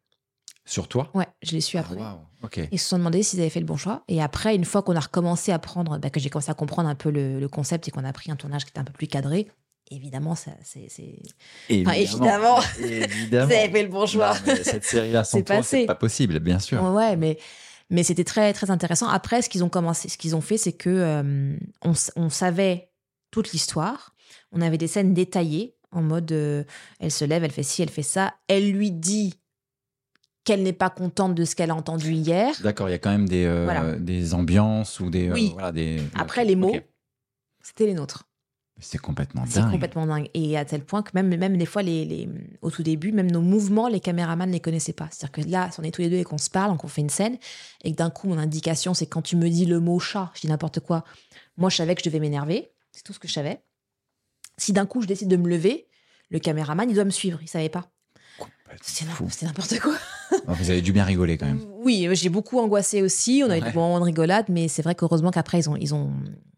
Sur 0.64 0.88
toi? 0.88 1.10
Ouais, 1.14 1.28
je 1.42 1.52
l'ai 1.52 1.60
su 1.60 1.76
Ah, 1.78 1.84
après. 2.42 2.68
Ils 2.72 2.78
se 2.78 2.88
sont 2.88 2.98
demandé 2.98 3.22
s'ils 3.22 3.40
avaient 3.40 3.50
fait 3.50 3.60
le 3.60 3.66
bon 3.66 3.76
choix. 3.76 4.02
Et 4.08 4.20
après, 4.20 4.54
une 4.56 4.64
fois 4.64 4.82
qu'on 4.82 4.96
a 4.96 5.00
recommencé 5.00 5.52
à 5.52 5.58
prendre, 5.58 5.98
bah, 5.98 6.10
que 6.10 6.18
j'ai 6.18 6.28
commencé 6.30 6.50
à 6.50 6.54
comprendre 6.54 6.88
un 6.88 6.94
peu 6.96 7.10
le, 7.10 7.38
le 7.38 7.48
concept 7.48 7.86
et 7.86 7.90
qu'on 7.92 8.04
a 8.04 8.12
pris 8.12 8.30
un 8.32 8.36
tournage 8.36 8.64
qui 8.64 8.70
était 8.70 8.80
un 8.80 8.84
peu 8.84 8.92
plus 8.92 9.06
cadré, 9.06 9.48
évidemment, 9.90 10.34
ça, 10.34 10.50
c'est, 10.64 10.88
Enfin, 11.70 11.92
évidemment. 11.92 12.58
Évidemment. 12.80 13.46
vous 13.46 13.52
avez 13.52 13.70
fait 13.70 13.82
le 13.82 13.88
bon 13.88 14.06
choix. 14.06 14.34
Non, 14.46 14.54
cette 14.62 14.84
série-là 14.84 15.22
sans 15.24 15.42
toi, 15.42 15.62
c'est 15.62 15.86
pas 15.86 15.94
possible, 15.94 16.40
bien 16.40 16.58
sûr. 16.58 16.82
Ouais, 16.82 17.14
mais, 17.16 17.38
mais 17.90 18.02
c'était 18.02 18.24
très, 18.24 18.52
très 18.52 18.70
intéressant. 18.70 19.08
Après, 19.08 19.42
ce 19.42 19.48
qu'ils 19.48 19.62
ont 19.62 19.68
commencé, 19.68 20.08
ce 20.08 20.18
qu'ils 20.18 20.34
ont 20.34 20.40
fait, 20.40 20.58
c'est 20.58 20.72
que 20.72 20.90
euh, 20.90 21.56
on, 21.82 21.92
on 22.16 22.28
savait 22.28 22.90
toute 23.42 23.52
l'histoire. 23.52 24.14
On 24.52 24.62
avait 24.62 24.78
des 24.78 24.86
scènes 24.86 25.12
détaillées 25.12 25.74
en 25.92 26.00
mode 26.02 26.32
euh, 26.32 26.64
elle 27.00 27.10
se 27.10 27.24
lève, 27.24 27.44
elle 27.44 27.50
fait 27.52 27.62
ci, 27.62 27.82
elle 27.82 27.90
fait 27.90 28.02
ça. 28.02 28.34
Elle 28.48 28.70
lui 28.72 28.90
dit 28.90 29.34
qu'elle 30.44 30.62
n'est 30.62 30.72
pas 30.72 30.88
contente 30.90 31.34
de 31.34 31.44
ce 31.44 31.54
qu'elle 31.54 31.70
a 31.70 31.74
entendu 31.74 32.12
hier. 32.12 32.54
D'accord, 32.62 32.88
il 32.88 32.92
y 32.92 32.94
a 32.94 32.98
quand 32.98 33.10
même 33.10 33.28
des, 33.28 33.44
euh, 33.44 33.64
Voilà. 33.64 33.92
des 33.96 34.32
ambiances 34.32 35.00
ou 35.00 35.10
des. 35.10 35.28
euh, 35.28 35.32
Oui. 35.34 35.50
voilà, 35.52 35.70
des... 35.72 36.00
Après, 36.14 36.44
les 36.46 36.56
mots, 36.56 36.74
c'était 37.62 37.86
les 37.86 37.94
nôtres. 37.94 38.24
C'est 38.78 38.98
complètement 38.98 39.44
C'est 39.48 39.60
dingue. 39.60 39.70
complètement 39.72 40.06
dingue. 40.06 40.28
Et 40.34 40.56
à 40.58 40.64
tel 40.66 40.84
point 40.84 41.02
que 41.02 41.10
même, 41.14 41.34
même 41.34 41.56
des 41.56 41.64
fois, 41.66 41.82
les, 41.82 42.04
les- 42.04 42.28
au 42.62 42.70
tout 42.70 42.82
début, 42.82 43.10
même 43.10 43.30
nos 43.30 43.40
mouvements, 43.40 43.88
les 43.88 44.00
caméramans 44.00 44.46
ne 44.48 44.52
les 44.52 44.60
connaissaient 44.60 44.92
pas. 44.92 45.08
C'est-à-dire 45.10 45.32
que 45.44 45.50
là, 45.50 45.70
si 45.72 45.80
on 45.80 45.82
est 45.82 45.90
tous 45.90 46.02
les 46.02 46.10
deux 46.10 46.16
et 46.18 46.24
qu'on 46.24 46.36
se 46.38 46.50
parle, 46.50 46.76
qu'on 46.76 46.88
fait 46.88 47.00
une 47.00 47.08
scène, 47.10 47.38
et 47.84 47.92
que 47.92 47.96
d'un 47.96 48.10
coup, 48.10 48.28
mon 48.28 48.38
indication, 48.38 48.92
c'est 48.94 49.06
quand 49.06 49.22
tu 49.22 49.36
me 49.36 49.48
dis 49.48 49.64
le 49.66 49.80
mot 49.80 49.98
chat, 49.98 50.30
je 50.34 50.42
dis 50.42 50.48
n'importe 50.48 50.80
quoi. 50.80 51.04
Moi, 51.56 51.70
je 51.70 51.76
savais 51.76 51.94
que 51.94 52.02
je 52.04 52.08
devais 52.10 52.20
m'énerver. 52.20 52.70
C'est 52.96 53.02
tout 53.02 53.12
ce 53.12 53.18
que 53.18 53.28
je 53.28 53.34
savais. 53.34 53.60
Si 54.56 54.72
d'un 54.72 54.86
coup, 54.86 55.02
je 55.02 55.06
décide 55.06 55.28
de 55.28 55.36
me 55.36 55.50
lever, 55.50 55.86
le 56.30 56.38
caméraman, 56.38 56.88
il 56.88 56.94
doit 56.94 57.04
me 57.04 57.10
suivre. 57.10 57.38
Il 57.42 57.48
savait 57.48 57.68
pas. 57.68 57.90
C'est 58.80 59.04
fou. 59.04 59.28
n'importe- 59.42 59.78
quoi. 59.80 59.94
Vous 60.48 60.70
avez 60.70 60.80
dû 60.80 60.92
bien 60.92 61.04
rigoler 61.04 61.36
quand 61.36 61.46
même. 61.46 61.60
Oui, 61.82 62.08
j'ai 62.12 62.30
beaucoup 62.30 62.58
angoissé 62.58 63.02
aussi. 63.02 63.42
On 63.46 63.50
a 63.50 63.58
eu 63.58 63.60
Ouais. 63.60 63.68
des 63.68 63.74
moments 63.74 64.00
de 64.00 64.04
rigolade, 64.04 64.46
mais 64.48 64.66
c'est 64.68 64.80
vrai 64.82 64.94
qu'heureusement 64.94 65.30
qu'après, 65.30 65.58
ils 65.60 65.68
ont, 65.70 65.76
ils 65.76 65.94
ont, 65.94 66.10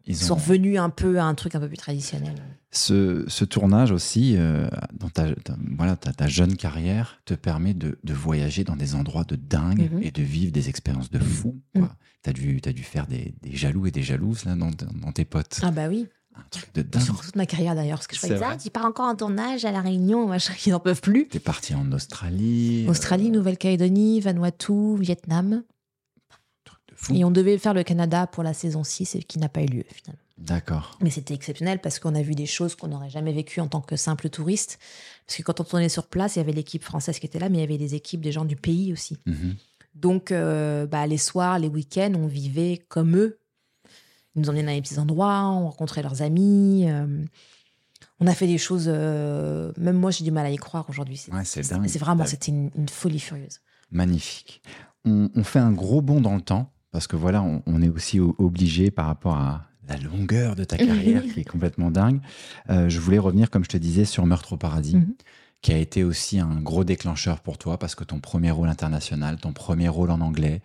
Ils 0.05 0.15
sont 0.15 0.31
ont 0.33 0.35
revenus 0.37 0.79
un 0.79 0.89
peu 0.89 1.19
à 1.19 1.25
un 1.25 1.35
truc 1.35 1.55
un 1.55 1.59
peu 1.59 1.67
plus 1.67 1.77
traditionnel. 1.77 2.35
ce, 2.71 3.25
ce 3.27 3.45
tournage 3.45 3.91
aussi, 3.91 4.35
euh, 4.37 4.69
dans 4.93 5.09
ta, 5.09 5.33
ta- 5.35 5.57
voilà, 5.75 5.95
ta, 5.97 6.13
ta 6.13 6.27
jeune 6.27 6.55
carrière, 6.55 7.19
te 7.25 7.33
permet 7.33 7.73
de, 7.73 7.99
de 8.03 8.13
voyager 8.13 8.63
dans 8.63 8.75
des 8.77 8.95
endroits 8.95 9.23
de 9.25 9.35
dingue 9.35 9.89
Mhm. 9.91 10.03
et 10.03 10.11
de 10.11 10.21
vivre 10.23 10.51
des 10.51 10.69
expériences 10.69 11.09
de 11.11 11.19
fou. 11.19 11.59
Mhm. 11.75 11.89
Tu 12.23 12.29
as, 12.29 12.33
dû 12.33 12.59
as 12.65 12.73
dû 12.73 12.83
faire 12.83 13.07
des, 13.07 13.33
des 13.41 13.55
jaloux 13.55 13.85
et 13.87 13.91
des 13.91 14.03
jalouses 14.03 14.45
là, 14.45 14.55
dans, 14.55 14.71
dans 14.71 15.11
tes 15.11 15.25
potes. 15.25 15.59
Ah 15.63 15.71
bah 15.71 15.87
oui. 15.89 16.07
Un 16.39 16.49
truc 16.49 16.73
de 16.73 16.81
dingue. 16.81 17.01
Sur 17.03 17.21
toute 17.21 17.35
ma 17.35 17.45
carrière 17.45 17.75
d'ailleurs, 17.75 17.99
parce 17.99 18.07
que 18.07 18.15
je 18.15 18.33
vrai 18.33 18.47
ah, 18.51 18.57
tu 18.57 18.69
pars 18.69 18.85
encore 18.85 19.05
en 19.07 19.15
tournage 19.15 19.65
à 19.65 19.71
La 19.71 19.81
Réunion, 19.81 20.27
machin, 20.27 20.53
ils 20.65 20.71
n'en 20.71 20.79
peuvent 20.79 21.01
plus. 21.01 21.27
T'es 21.27 21.39
parti 21.39 21.75
en 21.75 21.91
Australie. 21.91 22.85
euh, 22.87 22.91
Australie, 22.91 23.29
Nouvelle-Calédonie, 23.31 24.19
Vanuatu, 24.21 24.97
Vietnam. 24.97 25.63
truc 26.63 26.79
de 26.89 26.95
fou. 26.95 27.13
Et 27.15 27.23
on 27.23 27.31
devait 27.31 27.57
faire 27.57 27.73
le 27.73 27.83
Canada 27.83 28.27
pour 28.27 28.43
la 28.43 28.53
saison 28.53 28.83
6, 28.83 29.15
et 29.15 29.23
qui 29.23 29.39
n'a 29.39 29.49
pas 29.49 29.61
eu 29.61 29.67
lieu 29.67 29.83
finalement. 29.93 30.23
D'accord. 30.37 30.97
Mais 31.01 31.09
c'était 31.09 31.33
exceptionnel 31.33 31.79
parce 31.79 31.99
qu'on 31.99 32.15
a 32.15 32.21
vu 32.21 32.33
des 32.33 32.45
choses 32.45 32.73
qu'on 32.75 32.87
n'aurait 32.87 33.09
jamais 33.09 33.33
vécues 33.33 33.59
en 33.59 33.67
tant 33.67 33.81
que 33.81 33.97
simple 33.97 34.29
touriste. 34.29 34.79
Parce 35.27 35.37
que 35.37 35.43
quand 35.43 35.59
on 35.59 35.65
tournait 35.65 35.89
sur 35.89 36.07
place, 36.07 36.35
il 36.35 36.39
y 36.39 36.41
avait 36.41 36.53
l'équipe 36.53 36.83
française 36.83 37.19
qui 37.19 37.25
était 37.25 37.39
là, 37.39 37.49
mais 37.49 37.57
il 37.57 37.61
y 37.61 37.63
avait 37.65 37.77
des 37.77 37.93
équipes 37.93 38.21
des 38.21 38.31
gens 38.31 38.45
du 38.45 38.55
pays 38.55 38.93
aussi. 38.93 39.17
Mhm. 39.25 39.55
Donc, 39.95 40.31
euh, 40.31 40.85
bah, 40.85 41.05
les 41.07 41.17
soirs, 41.17 41.59
les 41.59 41.67
week-ends, 41.67 42.13
on 42.15 42.27
vivait 42.27 42.81
comme 42.87 43.17
eux. 43.17 43.38
Ils 44.35 44.41
nous 44.41 44.49
emmenaient 44.49 44.63
dans 44.63 44.71
les 44.71 44.81
petits 44.81 44.99
endroits, 44.99 45.45
on 45.45 45.65
rencontrait 45.69 46.03
leurs 46.03 46.21
amis. 46.21 46.85
euh, 46.89 47.23
on 48.21 48.27
a 48.27 48.33
fait 48.33 48.47
des 48.47 48.57
choses, 48.57 48.85
euh, 48.87 49.71
même 49.77 49.95
moi 49.97 50.11
j'ai 50.11 50.23
du 50.23 50.31
mal 50.31 50.45
à 50.45 50.51
y 50.51 50.57
croire 50.57 50.85
aujourd'hui. 50.89 51.17
C'est 51.17 51.33
Ouais, 51.33 51.43
c'est 51.45 51.97
vraiment, 51.99 52.25
c'était 52.25 52.51
une, 52.51 52.69
une 52.75 52.89
folie 52.89 53.19
furieuse. 53.19 53.59
Magnifique. 53.91 54.61
On, 55.05 55.29
on 55.35 55.43
fait 55.43 55.59
un 55.59 55.71
gros 55.71 56.01
bond 56.01 56.21
dans 56.21 56.35
le 56.35 56.41
temps 56.41 56.71
parce 56.91 57.07
que 57.07 57.15
voilà, 57.15 57.41
on, 57.41 57.63
on 57.65 57.81
est 57.81 57.89
aussi 57.89 58.19
obligé 58.19 58.91
par 58.91 59.05
rapport 59.07 59.35
à 59.37 59.65
la 59.87 59.97
longueur 59.97 60.55
de 60.55 60.63
ta 60.63 60.77
carrière 60.85 61.23
qui 61.23 61.39
est 61.41 61.49
complètement 61.49 61.91
dingue. 61.91 62.19
Euh, 62.69 62.89
je 62.89 62.99
voulais 62.99 63.19
revenir, 63.19 63.49
comme 63.49 63.63
je 63.63 63.69
te 63.69 63.77
disais, 63.77 64.05
sur 64.05 64.25
Meurtre 64.25 64.53
au 64.53 64.57
paradis, 64.57 64.95
Mhm. 64.97 65.15
qui 65.61 65.71
a 65.73 65.77
été 65.77 66.03
aussi 66.03 66.39
un 66.39 66.59
gros 66.61 66.83
déclencheur 66.83 67.39
pour 67.41 67.57
toi 67.57 67.77
parce 67.79 67.95
que 67.95 68.03
ton 68.03 68.19
premier 68.19 68.51
rôle 68.51 68.69
international, 68.69 69.37
ton 69.37 69.53
premier 69.53 69.87
rôle 69.89 70.11
en 70.11 70.21
anglais, 70.21 70.61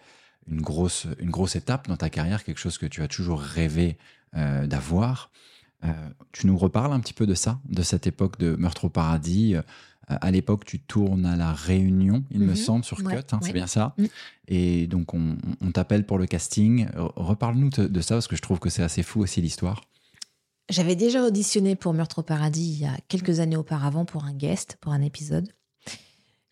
une 0.50 0.60
grosse, 0.60 1.06
une 1.18 1.30
grosse 1.30 1.56
étape 1.56 1.88
dans 1.88 1.96
ta 1.96 2.10
carrière, 2.10 2.44
quelque 2.44 2.58
chose 2.58 2.78
que 2.78 2.86
tu 2.86 3.02
as 3.02 3.08
toujours 3.08 3.40
rêvé 3.40 3.96
euh, 4.36 4.66
d'avoir. 4.66 5.30
Euh, 5.84 5.92
tu 6.32 6.46
nous 6.46 6.56
reparles 6.56 6.92
un 6.92 7.00
petit 7.00 7.12
peu 7.14 7.26
de 7.26 7.34
ça, 7.34 7.60
de 7.68 7.82
cette 7.82 8.06
époque 8.06 8.38
de 8.38 8.56
Meurtre 8.56 8.86
au 8.86 8.88
paradis. 8.90 9.54
Euh, 9.54 9.62
à 10.06 10.30
l'époque, 10.30 10.64
tu 10.66 10.80
tournes 10.80 11.24
à 11.24 11.34
la 11.36 11.52
Réunion, 11.52 12.24
il 12.30 12.40
me 12.40 12.48
Mhm. 12.48 12.56
semble, 12.56 12.84
sur 12.84 12.98
Ouais, 13.04 13.16
Cut, 13.16 13.22
hein, 13.32 13.40
c'est 13.42 13.52
bien 13.54 13.66
ça. 13.66 13.94
Mhm. 13.96 14.08
Et 14.48 14.86
donc, 14.86 15.14
on, 15.14 15.36
on 15.62 15.72
t'appelle 15.72 16.04
pour 16.04 16.18
le 16.18 16.26
casting. 16.26 16.86
Re- 16.88 17.12
Reparle-nous 17.16 17.70
de, 17.70 17.86
de 17.86 18.00
ça, 18.02 18.14
parce 18.16 18.28
que 18.28 18.36
je 18.36 18.42
trouve 18.42 18.58
que 18.58 18.68
c'est 18.68 18.82
assez 18.82 19.02
fou 19.02 19.20
aussi 19.20 19.40
l'histoire. 19.40 19.80
J'avais 20.70 20.96
déjà 20.96 21.22
auditionné 21.24 21.76
pour 21.76 21.92
Meurtre 21.94 22.20
au 22.20 22.22
paradis 22.22 22.72
il 22.72 22.80
y 22.80 22.86
a 22.86 22.96
quelques 23.08 23.40
années 23.40 23.56
auparavant 23.56 24.04
pour 24.06 24.24
un 24.24 24.32
guest, 24.34 24.78
pour 24.80 24.92
un 24.92 25.00
épisode. 25.02 25.48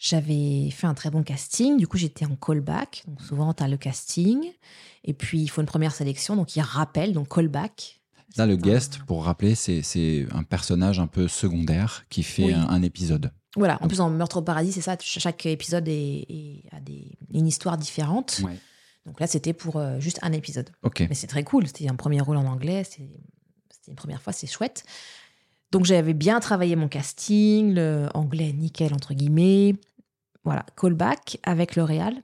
J'avais 0.05 0.69
fait 0.71 0.89
un 0.89 0.95
très 0.95 1.11
bon 1.11 1.23
casting, 1.23 1.77
du 1.77 1.87
coup 1.87 1.97
j'étais 1.97 2.25
en 2.27 2.35
callback. 2.35 3.05
Donc 3.07 3.23
souvent 3.23 3.55
tu 3.55 3.63
as 3.63 3.69
le 3.69 3.77
casting, 3.77 4.51
et 5.05 5.13
puis 5.15 5.41
il 5.41 5.47
faut 5.49 5.61
une 5.61 5.67
première 5.69 5.95
sélection, 5.95 6.35
donc 6.35 6.57
il 6.57 6.61
rappelle, 6.61 7.13
donc 7.13 7.33
callback. 7.33 8.01
Là, 8.37 8.47
le 8.47 8.55
un- 8.55 8.57
guest, 8.57 8.99
pour 9.07 9.25
rappeler, 9.25 9.55
c'est- 9.55 10.27
un 10.33 10.43
personnage 10.43 10.99
un 10.99 11.07
peu 11.07 11.29
secondaire 11.29 12.05
qui 12.11 12.25
fait 12.25 12.47
Oui. 12.47 12.53
un, 12.53 12.67
un 12.69 12.83
épisode. 12.83 13.31
Voilà, 13.57 13.79
en 13.81 13.87
plus 13.87 14.01
en 14.01 14.11
Meurtre 14.11 14.39
au 14.39 14.43
paradis, 14.43 14.73
c'est 14.73 14.81
ça, 14.81 14.93
ch- 14.99 15.19
chaque 15.23 15.47
épisode 15.47 15.87
est, 15.87 16.27
est- 16.29 16.65
a 16.73 16.81
des, 16.81 17.13
une 17.33 17.47
histoire 17.47 17.79
différente. 17.79 18.41
Ouais. 18.43 18.59
Donc 19.07 19.21
là 19.21 19.29
c'était 19.29 19.53
pour 19.53 19.77
euh, 19.77 20.01
juste 20.01 20.19
un 20.23 20.33
épisode. 20.33 20.71
Mais 20.99 21.15
c'est 21.15 21.29
très 21.29 21.45
cool, 21.45 21.69
c'était 21.69 21.89
un 21.89 21.95
premier 21.95 22.21
rôle 22.21 22.39
en 22.39 22.47
anglais, 22.47 22.83
c'était 22.83 23.09
une 23.87 23.95
première 23.95 24.21
fois, 24.23 24.33
c'est 24.33 24.47
chouette. 24.49 24.85
Donc 25.71 25.85
j'avais 25.87 26.13
bien 26.15 26.39
travaillé 26.41 26.77
mon 26.77 26.89
casting, 26.89 27.75
le 27.75 28.09
anglais 28.15 28.53
nickel 28.53 28.93
entre 28.95 29.15
guillemets. 29.15 29.75
Voilà, 30.45 30.65
callback 30.77 31.39
avec 31.45 31.77
L'Oréal. 31.77 32.15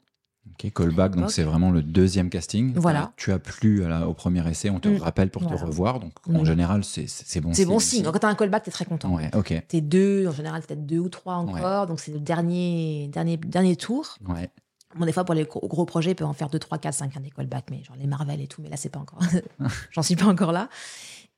Ok, 0.52 0.72
callback, 0.72 1.14
donc 1.14 1.30
c'est 1.30 1.42
vraiment 1.42 1.70
le 1.70 1.82
deuxième 1.82 2.30
casting. 2.30 2.72
Voilà. 2.74 3.12
Tu 3.16 3.32
as 3.32 3.38
plu 3.38 3.84
au 3.84 4.14
premier 4.14 4.48
essai, 4.48 4.70
on 4.70 4.80
te 4.80 4.88
Mm. 4.88 4.96
rappelle 5.02 5.30
pour 5.30 5.46
te 5.46 5.52
revoir. 5.54 6.00
Donc 6.00 6.12
en 6.26 6.40
Mm. 6.40 6.44
général, 6.46 6.84
c'est 6.84 7.02
bon 7.40 7.52
C'est 7.52 7.66
bon 7.66 7.78
signe 7.78 8.02
signe. 8.02 8.04
Quand 8.10 8.18
t'as 8.18 8.28
un 8.28 8.34
callback, 8.34 8.64
t'es 8.64 8.70
très 8.70 8.86
content. 8.86 9.14
Ouais, 9.14 9.30
ok. 9.36 9.62
T'es 9.68 9.80
deux, 9.82 10.26
en 10.26 10.32
général, 10.32 10.62
peut-être 10.62 10.86
deux 10.86 10.98
ou 10.98 11.08
trois 11.10 11.34
encore. 11.34 11.86
Donc 11.86 12.00
c'est 12.00 12.12
le 12.12 12.18
dernier, 12.20 13.08
dernier, 13.12 13.36
dernier 13.36 13.76
tour. 13.76 14.16
Ouais. 14.26 14.48
Bon, 14.96 15.04
des 15.04 15.12
fois, 15.12 15.24
pour 15.24 15.34
les 15.34 15.44
gros 15.44 15.84
projets, 15.84 16.12
ils 16.12 16.14
peuvent 16.14 16.26
en 16.26 16.32
faire 16.32 16.48
2, 16.48 16.58
3, 16.58 16.78
4, 16.78 16.94
5, 16.94 17.14
un 17.18 17.20
des 17.20 17.28
callbacks, 17.30 17.66
mais 17.70 17.84
genre 17.84 17.94
les 18.00 18.06
Marvel 18.06 18.40
et 18.40 18.46
tout, 18.46 18.62
mais 18.62 18.70
là, 18.70 18.78
c'est 18.78 18.88
pas 18.88 18.98
encore. 19.00 19.18
J'en 19.92 20.02
suis 20.02 20.16
pas 20.16 20.24
encore 20.24 20.50
là. 20.50 20.70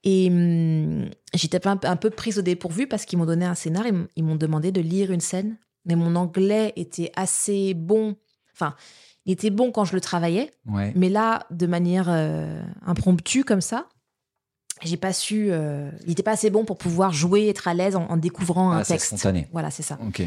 Et 0.05 0.28
hum, 0.31 1.11
j'étais 1.35 1.66
un, 1.66 1.76
peu- 1.76 1.89
un 1.89 1.97
peu 1.97 2.11
prise 2.11 2.39
au 2.39 2.43
dépourvu 2.43 2.87
parce 2.87 3.05
qu'ils 3.05 3.18
m'ont 3.18 3.26
donné 3.26 3.45
un 3.45 3.57
scénar, 3.57 3.87
m- 3.87 4.07
ils 4.14 4.22
m'ont 4.24 4.37
demandé 4.37 4.70
de 4.70 4.81
lire 4.81 5.11
une 5.11 5.20
scène, 5.20 5.57
mais 5.85 5.97
mon 5.97 6.14
anglais 6.16 6.72
était 6.76 7.11
assez 7.16 7.74
bon. 7.74 8.16
Enfin, 8.55 8.74
il 9.26 9.33
était 9.33 9.51
bon 9.51 9.70
quand 9.72 9.85
je 9.85 9.95
le 9.95 10.01
travaillais, 10.01 10.51
Ouais. 10.66 10.93
mais 10.97 11.09
là, 11.09 11.47
de 11.51 11.66
manière 11.66 12.07
euh, 12.09 12.62
impromptue 12.87 13.43
comme 13.45 13.61
ça, 13.61 13.89
j'ai 14.83 14.97
pas 14.97 15.12
su. 15.12 15.49
euh, 15.51 15.91
il 16.07 16.12
était 16.12 16.22
pas 16.22 16.33
assez 16.33 16.51
bon 16.51 16.64
pour 16.64 16.78
pouvoir 16.78 17.12
jouer, 17.12 17.49
être 17.49 17.68
à 17.68 17.74
l'aise 17.74 17.97
en, 17.97 18.05
en 18.07 18.16
découvrant 18.16 18.72
un 18.72 18.78
Ah, 18.78 18.85
c'est 18.85 18.95
texte. 18.95 19.09
spontané. 19.09 19.49
Voilà, 19.53 19.70
c'est 19.70 19.83
ça. 19.83 19.99
Ok. 20.07 20.22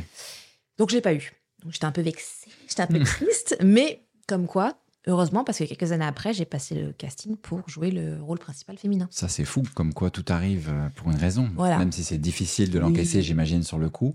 Donc 0.77 0.89
je 0.89 0.95
l'ai 0.95 1.01
pas 1.01 1.13
eu. 1.13 1.31
Donc 1.63 1.71
j'étais 1.73 1.85
un 1.85 1.91
peu 1.91 2.01
vexée, 2.01 2.47
j'étais 2.67 2.81
un 2.81 2.87
peu 2.87 2.99
triste, 2.99 3.57
mais 3.63 4.03
comme 4.27 4.47
quoi, 4.47 4.75
heureusement, 5.07 5.43
parce 5.43 5.57
que 5.59 5.63
quelques 5.63 5.91
années 5.91 6.05
après, 6.05 6.33
j'ai 6.33 6.45
passé 6.45 6.75
le 6.75 6.91
casting 6.93 7.35
pour 7.37 7.67
jouer 7.69 7.89
le 7.89 8.21
rôle 8.21 8.37
principal 8.39 8.77
féminin. 8.77 9.07
Ça, 9.11 9.27
c'est 9.29 9.45
fou, 9.45 9.63
comme 9.73 9.93
quoi 9.93 10.09
tout 10.11 10.25
arrive 10.27 10.69
euh, 10.69 10.89
pour 10.95 11.09
une 11.09 11.17
raison. 11.17 11.49
Voilà. 11.55 11.77
Même 11.77 11.91
si 11.91 12.03
c'est 12.03 12.17
difficile 12.17 12.69
de 12.69 12.79
Oui. 12.79 12.85
l'encaisser, 12.85 13.21
j'imagine, 13.21 13.63
sur 13.63 13.77
le 13.77 13.89
coup. 13.89 14.13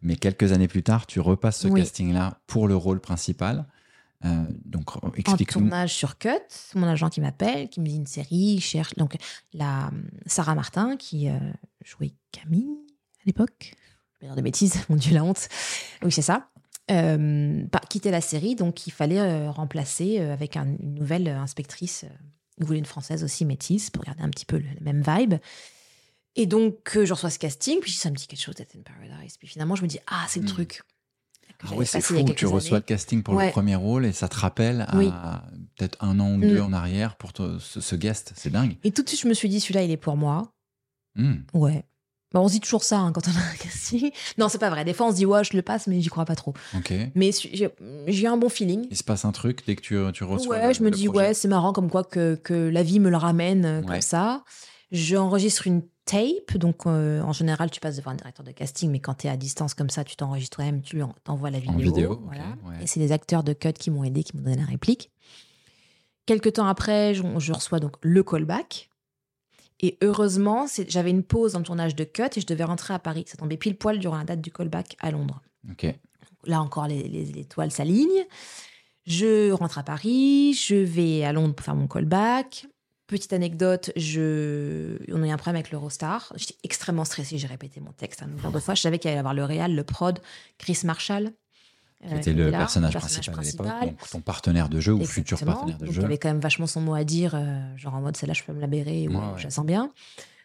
Mais 0.00 0.16
quelques 0.16 0.52
années 0.52 0.68
plus 0.68 0.82
tard, 0.82 1.06
tu 1.06 1.20
repasses 1.20 1.58
ce 1.60 1.68
Oui. 1.68 1.80
casting-là 1.80 2.40
pour 2.46 2.68
le 2.68 2.76
rôle 2.76 3.00
principal. 3.00 3.66
Euh, 4.24 4.44
donc, 4.64 4.96
En 5.04 5.12
explique-nous. 5.12 5.60
tournage 5.62 5.94
sur 5.94 6.18
Cut, 6.18 6.30
mon 6.74 6.86
agent 6.88 7.08
qui 7.08 7.20
m'appelle, 7.20 7.68
qui 7.68 7.80
me 7.80 7.86
dit 7.86 7.96
une 7.96 8.06
série, 8.06 8.54
il 8.56 8.60
cherche 8.60 8.94
donc 8.94 9.16
la 9.52 9.90
Sarah 10.26 10.54
Martin 10.56 10.96
qui 10.96 11.28
euh, 11.28 11.38
jouait 11.84 12.14
Camille 12.32 12.68
à 13.20 13.22
l'époque. 13.26 13.74
vais 14.20 14.26
dire 14.28 14.36
de 14.36 14.42
bêtises, 14.42 14.74
mon 14.88 14.96
Dieu, 14.96 15.14
la 15.14 15.22
honte. 15.24 15.48
Oui, 16.02 16.10
c'est 16.12 16.22
ça. 16.22 16.48
Euh, 16.90 17.64
quitter 17.90 18.10
la 18.10 18.20
série, 18.20 18.54
donc 18.56 18.86
il 18.86 18.90
fallait 18.92 19.20
euh, 19.20 19.50
remplacer 19.50 20.20
euh, 20.20 20.32
avec 20.32 20.56
un- 20.56 20.76
une 20.80 20.94
nouvelle 20.94 21.28
euh, 21.28 21.38
inspectrice. 21.38 22.04
euh, 22.04 22.14
il 22.58 22.64
voulait 22.64 22.78
une 22.80 22.86
française 22.86 23.22
aussi 23.22 23.44
métisse 23.44 23.88
pour 23.90 24.02
garder 24.02 24.22
un 24.22 24.30
petit 24.30 24.46
peu 24.46 24.56
le, 24.58 24.64
le 24.80 24.84
même 24.84 25.02
vibe. 25.06 25.34
Et 26.36 26.46
donc, 26.46 26.96
euh, 26.96 27.04
je 27.04 27.12
reçois 27.12 27.30
ce 27.30 27.38
casting, 27.38 27.80
puis 27.80 27.92
ça 27.92 28.10
me 28.10 28.16
dit 28.16 28.26
quelque 28.26 28.40
chose 28.42 28.54
d'être 28.54 28.76
in 28.76 28.82
Paradise. 28.82 29.36
Puis 29.38 29.48
finalement, 29.48 29.74
je 29.76 29.82
me 29.82 29.88
dis, 29.88 29.98
ah, 30.06 30.24
c'est 30.28 30.40
le 30.40 30.46
Hmm. 30.46 30.48
truc. 30.48 30.82
Ah 31.68 31.74
ouais, 31.74 31.84
c'est 31.84 32.00
fou. 32.00 32.14
Tu 32.36 32.46
reçois 32.46 32.76
années. 32.76 32.84
le 32.84 32.86
casting 32.86 33.22
pour 33.24 33.34
Ouais. 33.34 33.46
le 33.46 33.50
premier 33.52 33.74
rôle 33.74 34.06
et 34.06 34.12
ça 34.12 34.28
te 34.28 34.36
rappelle 34.36 34.82
à 34.92 35.42
peut-être 35.76 35.96
un 36.00 36.20
an 36.20 36.34
ou 36.34 36.40
deux 36.40 36.60
Mm. 36.60 36.66
en 36.66 36.72
arrière 36.72 37.16
pour 37.16 37.32
te- 37.32 37.58
ce, 37.58 37.80
ce 37.80 37.96
guest. 37.96 38.32
C'est 38.36 38.50
dingue. 38.50 38.76
Et 38.84 38.92
tout 38.92 39.02
de 39.02 39.08
suite, 39.08 39.22
je 39.22 39.26
me 39.28 39.34
suis 39.34 39.48
dit, 39.48 39.58
celui-là, 39.58 39.82
il 39.82 39.90
est 39.90 39.96
pour 39.96 40.16
moi. 40.16 40.52
Mm. 41.16 41.38
Ouais. 41.54 41.84
Bah, 42.32 42.40
on 42.40 42.46
se 42.46 42.52
dit 42.52 42.60
toujours 42.60 42.84
ça 42.84 42.98
hein, 42.98 43.10
quand 43.10 43.26
on 43.26 43.30
a 43.32 43.40
un 43.42 43.56
casting. 43.56 44.10
Non, 44.38 44.48
c'est 44.48 44.58
pas 44.58 44.70
vrai. 44.70 44.84
Des 44.84 44.92
fois, 44.92 45.08
on 45.08 45.10
se 45.10 45.16
dit, 45.16 45.26
ouais, 45.26 45.42
je 45.42 45.56
le 45.56 45.62
passe, 45.62 45.88
mais 45.88 46.00
j'y 46.00 46.10
crois 46.10 46.26
pas 46.26 46.36
trop. 46.36 46.54
Ok. 46.76 46.92
Mais 47.16 47.30
j'ai 48.06 48.26
un 48.28 48.36
bon 48.36 48.48
feeling. 48.50 48.86
Il 48.90 48.96
se 48.96 49.02
passe 49.02 49.24
un 49.24 49.32
truc 49.32 49.66
dès 49.66 49.74
que 49.74 49.80
tu, 49.80 49.98
tu 50.12 50.22
reçois. 50.22 50.58
Ouais, 50.58 50.68
le- 50.68 50.74
je 50.74 50.80
me 50.84 50.90
le 50.90 50.94
dis, 50.94 51.06
projet. 51.08 51.18
ouais, 51.28 51.34
c'est 51.34 51.48
marrant 51.48 51.72
comme 51.72 51.90
quoi 51.90 52.04
que, 52.04 52.36
que 52.36 52.54
la 52.54 52.84
vie 52.84 53.00
me 53.00 53.10
le 53.10 53.16
ramène 53.16 53.64
euh, 53.64 53.80
Ouais. 53.80 53.86
comme 53.86 54.00
ça. 54.02 54.44
J'enregistre 54.92 55.66
une 55.66 55.82
tape, 56.10 56.56
donc 56.56 56.86
euh, 56.86 57.20
en 57.22 57.32
général, 57.32 57.70
tu 57.70 57.80
passes 57.80 57.96
devant 57.96 58.12
un 58.12 58.14
directeur 58.14 58.44
de 58.44 58.52
casting, 58.52 58.90
mais 58.90 58.98
quand 59.00 59.14
tu 59.14 59.26
es 59.26 59.30
à 59.30 59.36
distance 59.36 59.74
comme 59.74 59.90
ça, 59.90 60.04
tu 60.04 60.16
t'enregistres 60.16 60.56
toi-même, 60.56 60.80
tu 60.80 61.02
t'envoies 61.24 61.50
la 61.50 61.58
vidéo. 61.58 61.74
En 61.74 61.78
vidéo, 61.78 62.12
ok, 62.12 62.20
voilà. 62.24 62.44
ouais. 62.66 62.82
Et 62.82 62.86
c'est 62.86 63.00
des 63.00 63.12
acteurs 63.12 63.42
de 63.44 63.52
cut 63.52 63.72
qui 63.74 63.90
m'ont 63.90 64.04
aidé, 64.04 64.22
qui 64.24 64.36
m'ont 64.36 64.42
donné 64.42 64.56
la 64.56 64.64
réplique. 64.64 65.10
Quelques 66.26 66.54
temps 66.54 66.66
après, 66.66 67.14
je, 67.14 67.22
je 67.38 67.52
reçois 67.52 67.80
donc 67.80 67.96
le 68.02 68.22
callback. 68.22 68.90
Et 69.80 69.96
heureusement, 70.02 70.66
j'avais 70.88 71.10
une 71.10 71.22
pause 71.22 71.52
dans 71.52 71.60
le 71.60 71.64
tournage 71.64 71.94
de 71.94 72.04
cut 72.04 72.22
et 72.36 72.40
je 72.40 72.46
devais 72.46 72.64
rentrer 72.64 72.94
à 72.94 72.98
Paris. 72.98 73.24
Ça 73.28 73.36
tombait 73.36 73.56
pile 73.56 73.76
poil 73.76 73.98
durant 73.98 74.18
la 74.18 74.24
date 74.24 74.40
du 74.40 74.50
callback 74.50 74.96
à 75.00 75.10
Londres. 75.10 75.40
Là 76.46 76.60
encore, 76.60 76.86
les, 76.88 77.06
les- 77.08 77.24
les 77.26 77.40
étoiles 77.42 77.70
s'alignent. 77.70 78.26
Je 79.06 79.50
rentre 79.52 79.78
à 79.78 79.82
Paris, 79.82 80.52
je 80.54 80.74
vais 80.74 81.24
à 81.24 81.32
Londres 81.32 81.54
pour 81.54 81.64
faire 81.64 81.76
mon 81.76 81.86
callback. 81.86 82.66
Petite 83.08 83.32
anecdote, 83.32 83.90
je... 83.96 84.98
on 85.12 85.22
a 85.22 85.26
eu 85.26 85.30
un 85.30 85.36
problème 85.38 85.56
avec 85.56 85.70
l'Eurostar. 85.72 86.30
J'étais 86.36 86.54
extrêmement 86.62 87.06
stressée, 87.06 87.38
j'ai 87.38 87.46
répété 87.46 87.80
mon 87.80 87.90
texte 87.92 88.22
un 88.22 88.26
million 88.26 88.50
de 88.50 88.58
fois. 88.60 88.74
Je 88.74 88.82
savais 88.82 88.98
qu'il 88.98 89.08
allait 89.08 89.16
y 89.16 89.18
avoir 89.18 89.32
le 89.34 89.44
réal, 89.44 89.74
le 89.74 89.82
prod, 89.82 90.20
Chris 90.58 90.78
Marshall. 90.84 91.32
Qui 92.22 92.30
euh, 92.30 92.32
le 92.34 92.50
là, 92.50 92.58
personnage, 92.58 92.92
principal, 92.94 93.66
à 93.68 93.84
l'époque. 93.86 94.08
ton 94.10 94.20
partenaire 94.20 94.68
de 94.68 94.78
jeu 94.78 94.92
ou 94.92 95.04
futur 95.04 95.40
partenaire 95.42 95.78
de 95.78 95.86
Donc, 95.86 95.94
jeu. 95.94 96.02
Il 96.02 96.04
avait 96.04 96.18
quand 96.18 96.28
même 96.28 96.38
vachement 96.38 96.68
son 96.68 96.80
mot 96.80 96.94
à 96.94 97.02
dire, 97.02 97.34
euh, 97.34 97.58
genre 97.76 97.94
en 97.94 98.00
mode 98.00 98.16
celle-là, 98.16 98.34
je 98.34 98.44
peux 98.44 98.52
me 98.52 98.60
la 98.60 98.68
bérer, 98.68 99.08
ou 99.08 99.12
Ouais, 99.12 99.16
ouais. 99.16 99.32
je 99.38 99.44
la 99.44 99.50
sens 99.50 99.66
bien. 99.66 99.90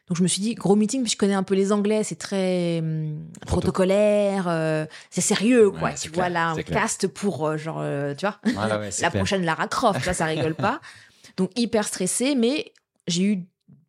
Donc 0.08 0.18
je 0.18 0.24
me 0.24 0.28
suis 0.28 0.42
dit, 0.42 0.56
gros 0.56 0.76
meeting, 0.76 1.04
puis 1.04 1.12
je 1.12 1.18
connais 1.18 1.34
un 1.36 1.44
peu 1.44 1.54
les 1.56 1.72
Anglais, 1.72 2.04
c'est 2.04 2.18
très 2.18 2.80
hum, 2.80 3.24
protocolaire, 3.46 4.46
euh, 4.48 4.86
c'est 5.10 5.22
sérieux, 5.22 5.70
quoi. 5.70 5.90
Ouais, 5.90 5.96
tu 5.96 6.10
clair, 6.10 6.24
vois, 6.26 6.30
là, 6.30 6.50
un 6.50 6.56
c'est 6.56 6.64
clair. 6.64 6.82
cast 6.82 7.08
pour, 7.08 7.46
euh, 7.48 7.58
genre, 7.58 7.84
tu 8.18 8.26
vois, 8.26 8.40
Voilà, 8.54 8.90
la 9.02 9.12
prochaine 9.12 9.44
Lara 9.46 9.68
Croft, 9.68 10.02
vois, 10.04 10.14
ça 10.14 10.26
rigole 10.26 10.56
pas. 10.56 10.82
Donc 11.38 11.52
hyper 11.58 11.88
stressée, 11.88 12.36
mais 12.36 12.72
j'ai 13.08 13.24
eu 13.24 13.46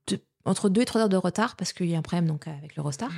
deux- 0.06 0.20
entre 0.44 0.68
deux 0.68 0.82
et 0.82 0.84
trois 0.84 1.02
heures 1.02 1.08
de 1.08 1.16
retard 1.16 1.56
parce 1.56 1.72
qu'il 1.72 1.86
y 1.90 1.94
a 1.94 1.98
un 1.98 2.02
problème 2.02 2.26
donc 2.26 2.46
avec 2.48 2.76
l'Eurostar. 2.76 3.10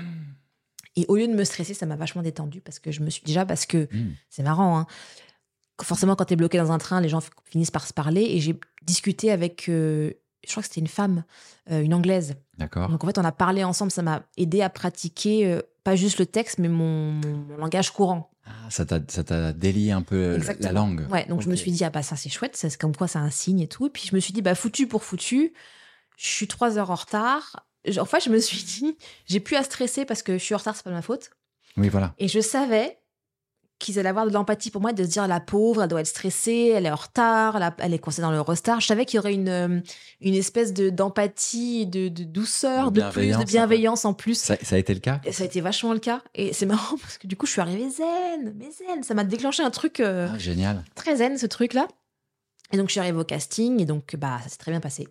Et 0.97 1.05
au 1.09 1.17
lieu 1.17 1.29
de 1.29 1.35
me 1.35 1.45
stresser, 1.45 1.75
ça 1.75 1.85
m'a 1.87 1.97
vachement 1.97 2.23
détendu 2.23 2.61
parce 2.61 2.79
que 2.79 2.91
je 2.91 3.03
me 3.03 3.11
suis 3.11 3.23
déjà 3.25 3.45
parce 3.45 3.67
que 3.67 3.89
Mm. 3.93 4.15
c'est 4.31 4.43
marrant. 4.43 4.79
Hein. 4.79 4.87
Forcément, 5.83 6.17
quand 6.17 6.25
tu 6.25 6.33
es 6.33 6.37
bloqué 6.37 6.57
dans 6.57 6.73
un 6.73 6.79
train, 6.79 7.01
les 7.03 7.09
gens 7.11 7.21
finissent 7.45 7.71
par 7.71 7.87
se 7.87 7.93
parler. 7.93 8.23
Et 8.23 8.41
j'ai 8.41 8.59
discuté 8.83 9.31
avec, 9.31 9.69
euh, 9.69 10.13
je 10.45 10.51
crois 10.51 10.63
que 10.63 10.69
c'était 10.69 10.81
une 10.81 10.87
femme, 10.87 11.23
euh, 11.71 11.83
une 11.83 11.93
anglaise. 11.93 12.37
D'accord. 12.57 12.89
Donc 12.89 13.05
en 13.05 13.07
fait, 13.07 13.19
on 13.19 13.25
a 13.25 13.33
parlé 13.33 13.63
ensemble. 13.63 13.91
Ça 13.91 14.01
m'a 14.03 14.23
aidé 14.39 14.63
à 14.63 14.71
pratiquer 14.71 15.47
euh, 15.47 15.61
pas 15.85 15.95
juste 15.97 16.19
le 16.19 16.25
texte, 16.25 16.59
mais 16.59 16.69
mon, 16.69 17.13
mon- 17.13 17.37
mon 17.37 17.57
langage 17.59 17.91
courant. 17.93 18.31
Ah, 18.47 18.71
ça 18.71 18.85
t'a 18.87 19.53
délié 19.53 19.91
un 19.91 20.03
peu 20.03 20.31
la- 20.31 20.37
Exactement. 20.37 20.67
la 20.69 20.73
langue. 20.73 21.07
Ouais, 21.11 21.27
donc 21.27 21.43
je 21.43 21.49
me 21.49 21.57
suis 21.57 21.73
dit, 21.73 21.85
ah 21.85 21.91
bah 21.91 22.03
ça 22.03 22.15
c'est 22.17 22.29
chouette, 22.29 22.57
c'est 22.57 22.77
comme 22.79 22.95
quoi 22.95 23.09
c'est 23.09 23.19
un 23.19 23.31
signe 23.31 23.61
et 23.61 23.69
tout. 23.69 23.87
Et 23.87 23.91
puis 23.91 24.07
je 24.09 24.15
me 24.15 24.21
suis 24.21 24.33
dit, 24.33 24.41
bah 24.43 24.55
foutu 24.55 24.87
pour 24.87 25.03
foutu, 25.03 25.53
je 26.17 26.27
suis 26.29 26.47
trois 26.47 26.79
heures 26.79 26.91
en 26.91 26.95
retard. 26.95 27.67
Je- 27.85 27.99
En 28.01 28.05
fait, 28.05 28.21
je 28.25 28.31
me 28.31 28.39
suis 28.39 28.63
dit, 28.63 28.97
j'ai 29.27 29.41
plus 29.41 29.57
à 29.57 29.63
stresser 29.65 30.05
parce 30.05 30.23
que 30.23 30.39
je 30.39 30.43
suis 30.45 30.55
en 30.55 30.59
retard, 30.59 30.77
c'est 30.77 30.83
pas 30.85 30.91
de 30.91 30.95
ma 30.95 31.03
faute. 31.03 31.31
Oui, 31.77 31.89
voilà. 31.89 32.15
Et 32.19 32.29
je 32.29 32.41
savais 32.41 32.99
qu'ils 33.79 33.99
allaient 33.99 34.09
avoir 34.09 34.27
de 34.27 34.33
l'empathie 34.33 34.71
pour 34.71 34.81
moi, 34.81 34.93
de 34.93 35.05
se 35.05 35.09
dire 35.09 35.29
la 35.29 35.39
pauvre, 35.41 35.83
elle 35.83 35.89
doit 35.89 36.01
être 36.01 36.07
stressée, 36.07 36.73
elle 36.75 36.87
est 36.87 36.91
en 36.91 36.95
retard, 36.97 37.57
elle, 37.57 37.63
a- 37.63 37.77
elle 37.79 37.93
est 37.93 37.99
coincée 37.99 38.23
dans 38.23 38.31
l'Eurostar. 38.31 38.81
Je 38.81 38.87
savais 38.87 39.05
qu'il 39.05 39.17
y 39.17 39.19
aurait 39.19 39.35
une, 39.35 39.49
euh, 39.49 39.81
une 40.23 40.35
espèce 40.35 40.73
de 40.73 40.89
d'empathie, 40.89 41.87
de, 41.87 42.09
de 42.09 42.25
douceur, 42.25 42.91
De 42.91 43.01
de, 43.01 43.05
plus, 43.11 43.21
bienveillance, 43.21 43.41
de 43.41 43.47
bienveillance 43.47 44.05
en 44.05 44.15
plus. 44.15 44.39
Ça, 44.41 44.57
ça 44.63 44.77
a 44.77 44.79
été 44.79 44.95
le 44.95 45.01
cas? 45.01 45.21
Ça 45.31 45.43
a 45.43 45.47
été 45.47 45.61
vachement 45.61 45.93
le 45.93 45.99
cas. 45.99 46.23
Et 46.35 46.53
c'est 46.53 46.67
marrant 46.67 46.97
parce 47.03 47.19
que 47.19 47.27
du 47.27 47.37
coup, 47.37 47.47
je 47.47 47.53
suis 47.53 47.61
arrivée 47.61 47.91
zen, 47.91 48.55
mais 48.59 48.71
zen. 48.71 49.03
Ça 49.03 49.15
m'a 49.15 49.25
déclenché 49.25 49.63
un 49.63 49.71
truc 49.71 50.01
euh, 50.01 50.29
Ah, 50.33 50.39
Génial. 50.39 50.83
très 50.95 51.17
zen, 51.17 51.37
ce 51.37 51.47
truc-là. 51.47 51.87
Et 52.73 52.77
donc, 52.79 52.89
je 52.89 52.93
suis 52.93 53.01
arrivée 53.01 53.19
au 53.19 53.25
casting 53.25 53.81
et 53.81 53.85
donc, 53.85 54.17
bah, 54.17 54.39
ça 54.43 54.49
s'est 54.49 54.57
très 54.59 54.71
bien 54.73 54.81
passé. 54.81 55.07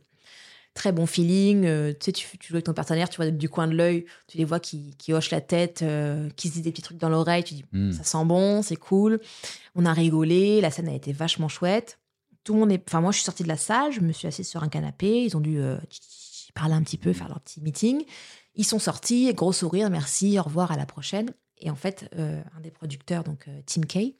Très 0.75 0.91
bon 0.91 1.05
feeling. 1.07 1.65
euh, 1.65 1.93
tu 1.93 1.97
sais, 2.05 2.11
tu, 2.11 2.37
tu 2.37 2.49
joues 2.49 2.55
avec 2.55 2.65
ton 2.65 2.73
partenaire, 2.73 3.09
tu 3.09 3.15
vois 3.15 3.31
du 3.31 3.49
coin 3.49 3.65
de 3.67 3.73
l'œil, 3.73 4.05
tu 4.27 4.37
les 4.37 4.43
vois 4.45 4.59
qui, 4.59 4.93
qui 4.97 5.13
hochent 5.13 5.31
la 5.31 5.39
tête, 5.41 5.81
euh, 5.81 6.29
qui 6.35 6.49
se 6.49 6.53
disent 6.53 6.63
des 6.63 6.71
petits 6.71 6.81
trucs 6.83 6.97
dans 6.97 7.09
l'oreille. 7.09 7.43
Tu 7.45 7.53
dis, 7.55 7.65
Mm. 7.71 7.91
ça 7.93 8.03
sent 8.03 8.25
bon, 8.25 8.61
c'est 8.61 8.75
cool. 8.75 9.19
On 9.73 9.85
a 9.85 9.93
rigolé, 9.93 10.59
la 10.61 10.69
scène 10.71 10.89
a 10.89 10.93
été 10.93 11.13
vachement 11.13 11.47
chouette. 11.47 11.97
Tout 12.43 12.53
le 12.53 12.59
monde 12.59 12.71
est. 12.71 12.83
Enfin, 12.87 13.01
moi, 13.01 13.11
je 13.11 13.17
suis 13.17 13.25
sortie 13.25 13.41
de 13.43 13.47
la 13.47 13.57
salle, 13.57 13.91
je 13.91 14.01
me 14.01 14.11
suis 14.11 14.27
assise 14.27 14.47
sur 14.47 14.61
un 14.63 14.67
canapé. 14.69 15.23
Ils 15.23 15.35
ont 15.35 15.39
dû 15.39 15.57
euh, 15.59 15.77
parler 16.53 16.73
un 16.75 16.83
petit 16.83 16.97
peu, 16.97 17.11
faire 17.13 17.29
leur 17.29 17.39
petit 17.39 17.61
meeting. 17.61 18.03
Ils 18.55 18.65
sont 18.65 18.77
sortis, 18.79 19.33
gros 19.33 19.53
sourire, 19.53 19.89
merci, 19.89 20.37
au 20.37 20.43
revoir, 20.43 20.71
à 20.71 20.77
la 20.77 20.85
prochaine. 20.85 21.31
Et 21.57 21.69
en 21.71 21.75
fait, 21.75 22.09
un 22.17 22.59
des 22.61 22.69
producteurs, 22.71 23.23
donc 23.23 23.47
Tim 23.65 23.81
Kay, 23.83 24.15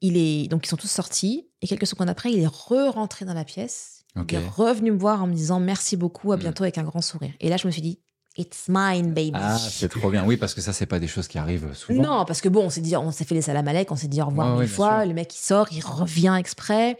il 0.00 0.16
est 0.16 0.48
donc 0.48 0.66
ils 0.66 0.68
sont 0.68 0.76
tous 0.76 0.90
sortis 0.90 1.46
et 1.62 1.66
quelques 1.68 1.86
secondes 1.86 2.08
après, 2.08 2.30
il 2.32 2.38
est 2.40 2.46
re-rentré 2.46 3.24
dans 3.24 3.34
la 3.34 3.44
pièce. 3.44 3.97
Il 4.16 4.34
est 4.34 4.48
revenu 4.48 4.90
me 4.92 4.98
voir 4.98 5.22
en 5.22 5.26
me 5.26 5.34
disant 5.34 5.60
merci 5.60 5.96
beaucoup, 5.96 6.32
à 6.32 6.36
Mm. 6.36 6.40
bientôt 6.40 6.64
avec 6.64 6.78
un 6.78 6.82
grand 6.82 7.00
sourire. 7.02 7.32
Et 7.40 7.48
là, 7.48 7.56
je 7.56 7.66
me 7.66 7.72
suis 7.72 7.82
dit, 7.82 7.98
it's 8.36 8.64
mine, 8.68 9.12
baby. 9.12 9.32
Ah, 9.34 9.56
c'est 9.58 9.88
trop 9.88 10.10
bien. 10.10 10.24
Oui, 10.24 10.36
parce 10.36 10.54
que 10.54 10.60
ça, 10.60 10.72
c'est 10.72 10.86
pas 10.86 10.98
des 10.98 11.06
choses 11.08 11.28
qui 11.28 11.38
arrivent 11.38 11.72
souvent. 11.74 12.02
Non, 12.02 12.24
parce 12.24 12.40
que 12.40 12.48
bon, 12.48 12.64
on 12.64 12.70
s'est 12.70 12.80
dit, 12.80 12.96
on 12.96 13.10
s'est 13.12 13.24
fait 13.24 13.34
les 13.34 13.42
salamalek, 13.42 13.90
on 13.92 13.96
s'est 13.96 14.08
dit 14.08 14.20
au 14.22 14.26
revoir 14.26 14.48
Ouais, 14.54 14.60
mille 14.60 14.66
bien 14.68 14.74
fois. 14.76 15.04
Le 15.06 15.14
mec, 15.14 15.34
il 15.34 15.40
sort, 15.40 15.68
il 15.72 15.84
revient 15.84 16.34
exprès. 16.38 16.96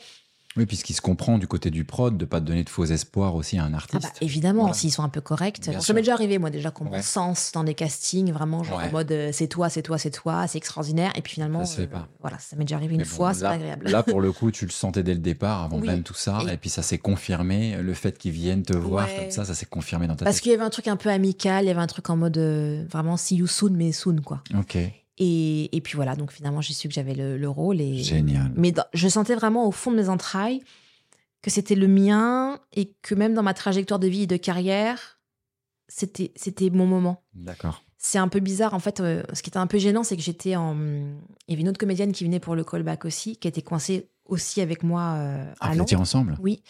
Oui, 0.56 0.66
puisqu'il 0.66 0.94
se 0.94 1.00
comprend 1.00 1.38
du 1.38 1.46
côté 1.46 1.70
du 1.70 1.84
prod 1.84 2.16
de 2.16 2.24
pas 2.24 2.40
te 2.40 2.46
donner 2.46 2.64
de 2.64 2.68
faux 2.70 2.84
espoirs 2.86 3.34
aussi 3.34 3.58
à 3.58 3.64
un 3.64 3.74
Ah 3.74 3.76
artiste. 3.76 4.02
bah, 4.02 4.08
évidemment, 4.22 4.62
Voilà. 4.62 4.74
s'ils 4.74 4.90
sont 4.90 5.02
un 5.04 5.08
peu 5.08 5.20
corrects. 5.20 5.60
Bien 5.68 5.78
ça 5.80 5.92
m'est 5.92 6.00
déjà 6.00 6.14
arrivé, 6.14 6.38
moi, 6.38 6.50
déjà, 6.50 6.70
qu'on 6.70 6.86
Ouais. 6.86 6.96
me 6.98 7.02
sens 7.02 7.52
dans 7.52 7.62
des 7.64 7.74
castings, 7.74 8.32
vraiment, 8.32 8.64
genre 8.64 8.78
Ouais. 8.78 8.84
en 8.88 8.92
mode 8.92 9.12
euh, 9.12 9.30
c'est 9.32 9.46
toi, 9.46 9.68
c'est 9.68 9.82
toi, 9.82 9.98
c'est 9.98 10.10
toi, 10.10 10.46
c'est 10.48 10.58
extraordinaire. 10.58 11.12
Et 11.16 11.22
puis 11.22 11.34
finalement, 11.34 11.64
Ça 11.64 11.86
pas. 11.86 12.08
voilà, 12.20 12.38
ça 12.38 12.56
m'est 12.56 12.64
déjà 12.64 12.76
arrivé 12.76 12.94
une 12.94 13.02
bon, 13.02 13.06
fois, 13.06 13.34
c'est 13.34 13.42
pas 13.42 13.50
agréable. 13.50 13.88
Là, 13.88 14.02
pour 14.02 14.20
le 14.20 14.32
coup, 14.32 14.50
tu 14.50 14.64
le 14.64 14.70
sentais 14.72 15.02
dès 15.02 15.12
le 15.14 15.20
départ, 15.20 15.62
avant 15.62 15.78
Oui. 15.78 15.86
même 15.86 16.02
tout 16.02 16.14
ça. 16.14 16.38
Et- 16.48 16.54
Et, 16.54 16.56
puis, 16.56 16.70
ça 16.70 16.82
s'est 16.82 16.98
confirmé. 16.98 17.76
Le 17.80 17.94
fait 17.94 18.16
qu'ils 18.18 18.32
viennent 18.32 18.62
te 18.64 18.76
voir 18.76 19.06
Ouais. 19.06 19.16
comme 19.20 19.30
ça, 19.30 19.44
ça 19.44 19.54
s'est 19.54 19.66
confirmé 19.66 20.06
dans 20.08 20.16
ta 20.16 20.24
Parce 20.24 20.36
tête. 20.36 20.42
qu'il 20.44 20.52
y 20.52 20.54
avait 20.54 20.64
un 20.64 20.70
truc 20.70 20.88
un 20.88 20.96
peu 20.96 21.10
amical, 21.10 21.64
il 21.64 21.68
y 21.68 21.70
avait 21.70 21.78
un 21.80 21.86
truc 21.86 22.08
en 22.10 22.16
mode 22.16 22.38
euh, 22.38 22.84
vraiment 22.90 23.16
see 23.16 23.36
you 23.36 23.46
soon, 23.46 23.70
mais 23.74 23.92
soon, 23.92 24.16
quoi. 24.22 24.42
Ok. 24.58 24.76
Et, 25.18 25.76
et 25.76 25.80
puis 25.80 25.96
voilà, 25.96 26.14
donc 26.16 26.30
finalement, 26.32 26.60
j'ai 26.60 26.74
su 26.74 26.86
que 26.88 26.94
j'avais 26.94 27.14
le, 27.14 27.36
le 27.36 27.48
rôle. 27.48 27.80
Et... 27.80 27.98
Génial. 28.02 28.52
Mais 28.56 28.70
dans- 28.72 28.84
je 28.94 29.08
sentais 29.08 29.34
vraiment 29.34 29.66
au 29.66 29.72
fond 29.72 29.90
de 29.90 29.96
mes 29.96 30.08
entrailles 30.08 30.62
que 31.42 31.50
c'était 31.50 31.74
le 31.74 31.88
mien 31.88 32.58
et 32.72 32.92
que 33.02 33.14
même 33.14 33.34
dans 33.34 33.42
ma 33.42 33.54
trajectoire 33.54 33.98
de 34.00 34.06
vie 34.08 34.22
et 34.22 34.26
de 34.26 34.36
carrière, 34.36 35.18
c'était 35.88 36.32
c'était 36.36 36.70
mon 36.70 36.86
moment. 36.86 37.22
D'accord. 37.34 37.82
C'est 37.96 38.18
un 38.18 38.28
peu 38.28 38.38
bizarre. 38.40 38.74
En 38.74 38.78
fait, 38.78 39.00
euh, 39.00 39.22
ce 39.32 39.42
qui 39.42 39.50
était 39.50 39.58
un 39.58 39.66
peu 39.66 39.78
gênant, 39.78 40.04
c'est 40.04 40.16
que 40.16 40.22
j'étais 40.22 40.54
en. 40.54 40.76
Il 40.76 41.16
y 41.48 41.52
avait 41.52 41.62
une 41.62 41.68
autre 41.68 41.78
comédienne 41.78 42.12
qui 42.12 42.24
venait 42.24 42.38
pour 42.40 42.54
le 42.54 42.62
callback 42.62 43.04
aussi, 43.04 43.36
qui 43.36 43.48
était 43.48 43.62
coincée 43.62 44.08
aussi 44.26 44.60
avec 44.60 44.82
moi 44.84 45.14
euh, 45.16 45.52
Ah, 45.58 45.70
à 45.70 45.74
Londres. 45.74 45.98
ensemble? 46.00 46.36
Oui. 46.40 46.62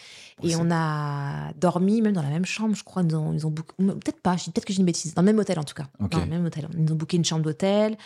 Et 0.42 0.55
on 0.57 0.70
a 0.70 1.53
dormi 1.55 2.01
même 2.01 2.12
dans 2.14 2.22
la 2.22 2.30
même 2.30 2.46
chambre, 2.46 2.74
je 2.76 2.84
crois. 2.84 3.03
Ils 3.03 3.14
ont, 3.16 3.32
ils 3.34 3.46
ont 3.46 3.51
booké- 3.51 3.74
peut-être 3.76 4.20
pas, 4.22 4.36
je 4.36 4.44
dis 4.44 4.51
peut-être 4.53 4.64
que 4.64 4.72
j'ai 4.72 4.78
une 4.78 4.86
bêtise. 4.86 5.12
Dans 5.14 5.22
le 5.22 5.26
même 5.26 5.38
hôtel 5.38 5.59
en 5.59 5.64
tout 5.64 5.74
cas. 5.74 5.88
Dans 5.99 6.20
le 6.20 6.26
même 6.26 6.46
hôtel. 6.46 6.68
Ils 6.78 6.90
ont 6.92 6.96
booké 6.96 7.16
une 7.18 7.24
chambre 7.24 7.42
d'hôtel 7.42 7.96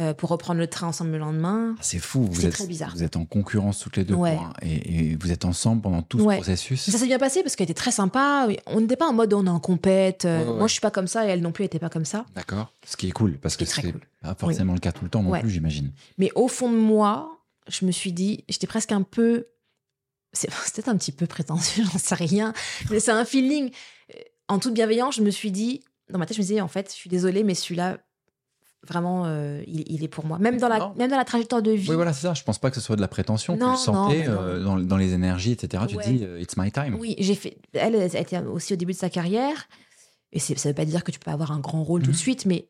euh, 0.00 0.12
pour 0.14 0.30
reprendre 0.30 0.58
le 0.58 0.66
train 0.66 0.88
ensemble 0.88 1.12
le 1.12 1.18
lendemain. 1.18 1.76
C'est 1.80 1.98
fou. 2.00 2.26
Vous 2.30 2.46
êtes, 2.46 2.52
très 2.52 2.66
bizarre. 2.66 2.92
Vous 2.94 3.02
êtes 3.04 3.16
en 3.16 3.24
concurrence 3.24 3.78
toutes 3.78 3.96
les 3.96 4.04
deux. 4.04 4.14
Ouais. 4.14 4.36
quoi. 4.36 4.52
Et, 4.62 5.10
et 5.12 5.16
vous 5.16 5.30
êtes 5.30 5.44
ensemble 5.44 5.82
pendant 5.82 6.02
tout 6.02 6.18
Ouais. 6.20 6.36
ce 6.36 6.40
processus. 6.40 6.90
Ça 6.90 6.98
s'est 6.98 7.06
bien 7.06 7.18
passé 7.18 7.42
parce 7.42 7.54
qu'elle 7.54 7.64
était 7.66 7.74
très 7.74 7.92
sympa. 7.92 8.48
On 8.66 8.80
n'était 8.80 8.96
pas 8.96 9.06
en 9.06 9.12
mode 9.12 9.32
on 9.34 9.46
est 9.46 9.50
en 9.50 9.60
compète. 9.60 10.24
euh, 10.24 10.44
Ouais. 10.44 10.58
Moi, 10.58 10.66
je 10.66 10.72
suis 10.72 10.80
pas 10.80 10.90
comme 10.90 11.06
ça 11.06 11.26
et 11.26 11.30
elle 11.30 11.42
non 11.42 11.52
plus, 11.52 11.62
elle 11.64 11.66
était 11.66 11.78
pas 11.78 11.90
comme 11.90 12.04
ça. 12.04 12.26
D'accord. 12.34 12.72
Ce 12.86 12.96
qui 12.96 13.06
est 13.08 13.12
cool, 13.12 13.38
parce 13.38 13.56
que 13.56 13.64
c'est 13.64 13.82
cool. 13.82 14.00
pas 14.20 14.34
forcément 14.34 14.72
le 14.74 14.80
cas 14.80 14.92
tout 14.92 15.04
le 15.04 15.10
temps 15.10 15.22
non 15.22 15.38
plus, 15.40 15.50
j'imagine. 15.50 15.92
Mais 16.18 16.30
au 16.34 16.48
fond 16.48 16.70
de 16.70 16.76
moi, 16.76 17.38
je 17.68 17.86
me 17.86 17.92
suis 17.92 18.12
dit, 18.12 18.44
j'étais 18.48 18.66
presque 18.66 18.90
un 18.92 19.02
peu. 19.02 19.46
C'est 20.32 20.50
c'est 20.64 20.74
peut-être 20.74 20.88
un 20.88 20.96
petit 20.96 21.12
peu 21.12 21.26
prétentieux, 21.26 21.84
j'en 21.92 21.98
sais 21.98 22.14
rien. 22.16 22.52
Mais 22.90 22.98
c'est 23.00 23.12
un 23.12 23.24
feeling. 23.24 23.70
Euh, 24.14 24.18
En 24.48 24.58
toute 24.58 24.74
bienveillance, 24.74 25.14
je 25.16 25.22
me 25.22 25.30
suis 25.30 25.52
dit, 25.52 25.82
dans 26.10 26.18
ma 26.18 26.26
tête, 26.26 26.36
je 26.36 26.42
me 26.42 26.46
disais, 26.46 26.60
en 26.60 26.68
fait, 26.68 26.88
je 26.90 26.94
suis 26.96 27.08
désolée, 27.08 27.44
mais 27.44 27.54
celui-là, 27.54 27.98
vraiment, 28.86 29.24
euh, 29.26 29.62
il, 29.66 29.84
il 29.92 30.04
est 30.04 30.08
pour 30.08 30.24
moi. 30.26 30.38
Même 30.38 30.58
dans 30.58 30.68
la, 30.68 30.78
Non. 30.78 30.94
même 30.96 31.10
dans 31.10 31.16
la 31.16 31.24
trajectoire 31.24 31.62
de 31.62 31.70
vie. 31.72 31.88
Oui, 31.90 31.94
voilà, 31.96 32.12
c'est 32.12 32.26
ça. 32.26 32.34
Je 32.34 32.42
pense 32.42 32.58
pas 32.58 32.70
que 32.70 32.76
ce 32.76 32.82
soit 32.82 32.96
de 32.96 33.00
la 33.00 33.08
prétention. 33.08 33.54
tu 33.54 33.60
Non, 33.60 33.72
le 33.72 33.76
sentais 33.76 34.26
non, 34.28 34.32
euh, 34.40 34.62
dans, 34.62 34.76
dans 34.78 34.96
les 34.96 35.12
énergies, 35.12 35.52
etc. 35.52 35.84
Tu 35.88 35.96
te 35.96 36.02
dis, 36.08 36.24
euh, 36.24 36.40
it's 36.40 36.56
my 36.56 36.70
time. 36.70 36.96
Oui, 36.98 37.14
j'ai 37.18 37.34
fait. 37.34 37.58
Elle, 37.72 37.94
elle 37.94 38.16
était 38.16 38.38
aussi 38.38 38.72
au 38.72 38.76
début 38.76 38.92
de 38.92 38.98
sa 38.98 39.10
carrière. 39.10 39.66
Et 40.32 40.38
ça 40.40 40.54
veut 40.68 40.74
pas 40.74 40.84
dire 40.84 41.04
que 41.04 41.10
tu 41.12 41.18
peux 41.20 41.30
avoir 41.30 41.52
un 41.52 41.60
grand 41.60 41.82
rôle 41.84 42.02
tout 42.02 42.08
Mhm. 42.08 42.12
de 42.12 42.18
suite, 42.18 42.46
mais 42.46 42.68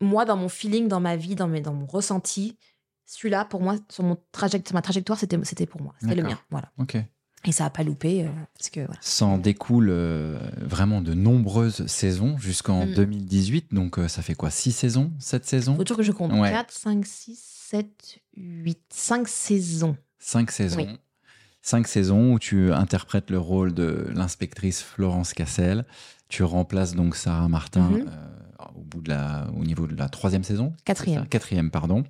moi, 0.00 0.24
dans 0.24 0.36
mon 0.36 0.48
feeling, 0.48 0.88
dans 0.88 1.00
ma 1.00 1.16
vie, 1.16 1.34
dans, 1.36 1.46
mes, 1.46 1.60
dans 1.60 1.72
mon 1.72 1.86
ressenti, 1.86 2.56
celui-là, 3.06 3.44
pour 3.44 3.60
moi, 3.60 3.76
sur, 3.90 4.02
mon 4.02 4.16
traject, 4.32 4.72
ma 4.72 4.82
trajectoire, 4.82 5.18
c'était, 5.18 5.66
pour 5.66 5.80
moi. 5.80 5.94
C'était 6.00 6.14
le 6.16 6.22
mien. 6.24 6.38
Voilà. 6.50 6.70
Ok. 6.78 6.96
Et 7.46 7.52
ça 7.52 7.64
n'a 7.64 7.70
pas 7.70 7.82
loupé. 7.82 8.24
euh, 8.24 8.28
parce 8.58 8.70
que, 8.70 8.80
voilà. 8.80 8.98
S'en 9.02 9.38
découle 9.38 9.88
euh, 9.90 10.38
vraiment 10.60 11.00
de 11.00 11.14
nombreuses 11.14 11.86
saisons 11.86 12.38
jusqu'en 12.38 12.86
Mm. 12.86 12.94
2018. 12.94 13.74
Donc, 13.74 13.98
euh, 13.98 14.08
ça 14.08 14.22
fait 14.22 14.34
quoi 14.34 14.50
6 14.50 14.72
saisons 14.72 15.12
7 15.18 15.44
saisons? 15.46 15.76
Faut 15.76 15.84
toujours 15.84 15.98
que 15.98 16.02
je 16.02 16.12
compte. 16.12 16.32
Ouais. 16.32 16.50
4, 16.50 16.72
5, 16.72 17.04
6, 17.06 17.38
7, 17.70 18.18
8, 18.36 18.78
5 18.90 19.28
saisons. 19.28 19.96
5 20.18 20.50
saisons. 20.50 20.76
Oui. 20.78 20.98
Cinq 21.66 21.88
saisons 21.88 22.34
où 22.34 22.38
tu 22.38 22.72
interprètes 22.74 23.30
le 23.30 23.38
rôle 23.38 23.72
de 23.72 24.06
l'inspectrice 24.14 24.82
Florence 24.82 25.32
Cassel. 25.32 25.86
Tu 26.28 26.42
remplaces 26.42 26.94
donc 26.94 27.16
Sarah 27.16 27.48
Martin 27.48 27.88
Mhm. 27.88 28.10
Au, 28.74 28.80
bout 28.80 29.00
de 29.00 29.10
la, 29.10 29.46
au 29.56 29.64
niveau 29.64 29.86
de 29.86 29.96
la 29.96 30.08
troisième 30.08 30.44
saison. 30.44 30.72
Quatrième. 30.84 31.26
Quatrième, 31.26 31.70
pardon. 31.70 32.04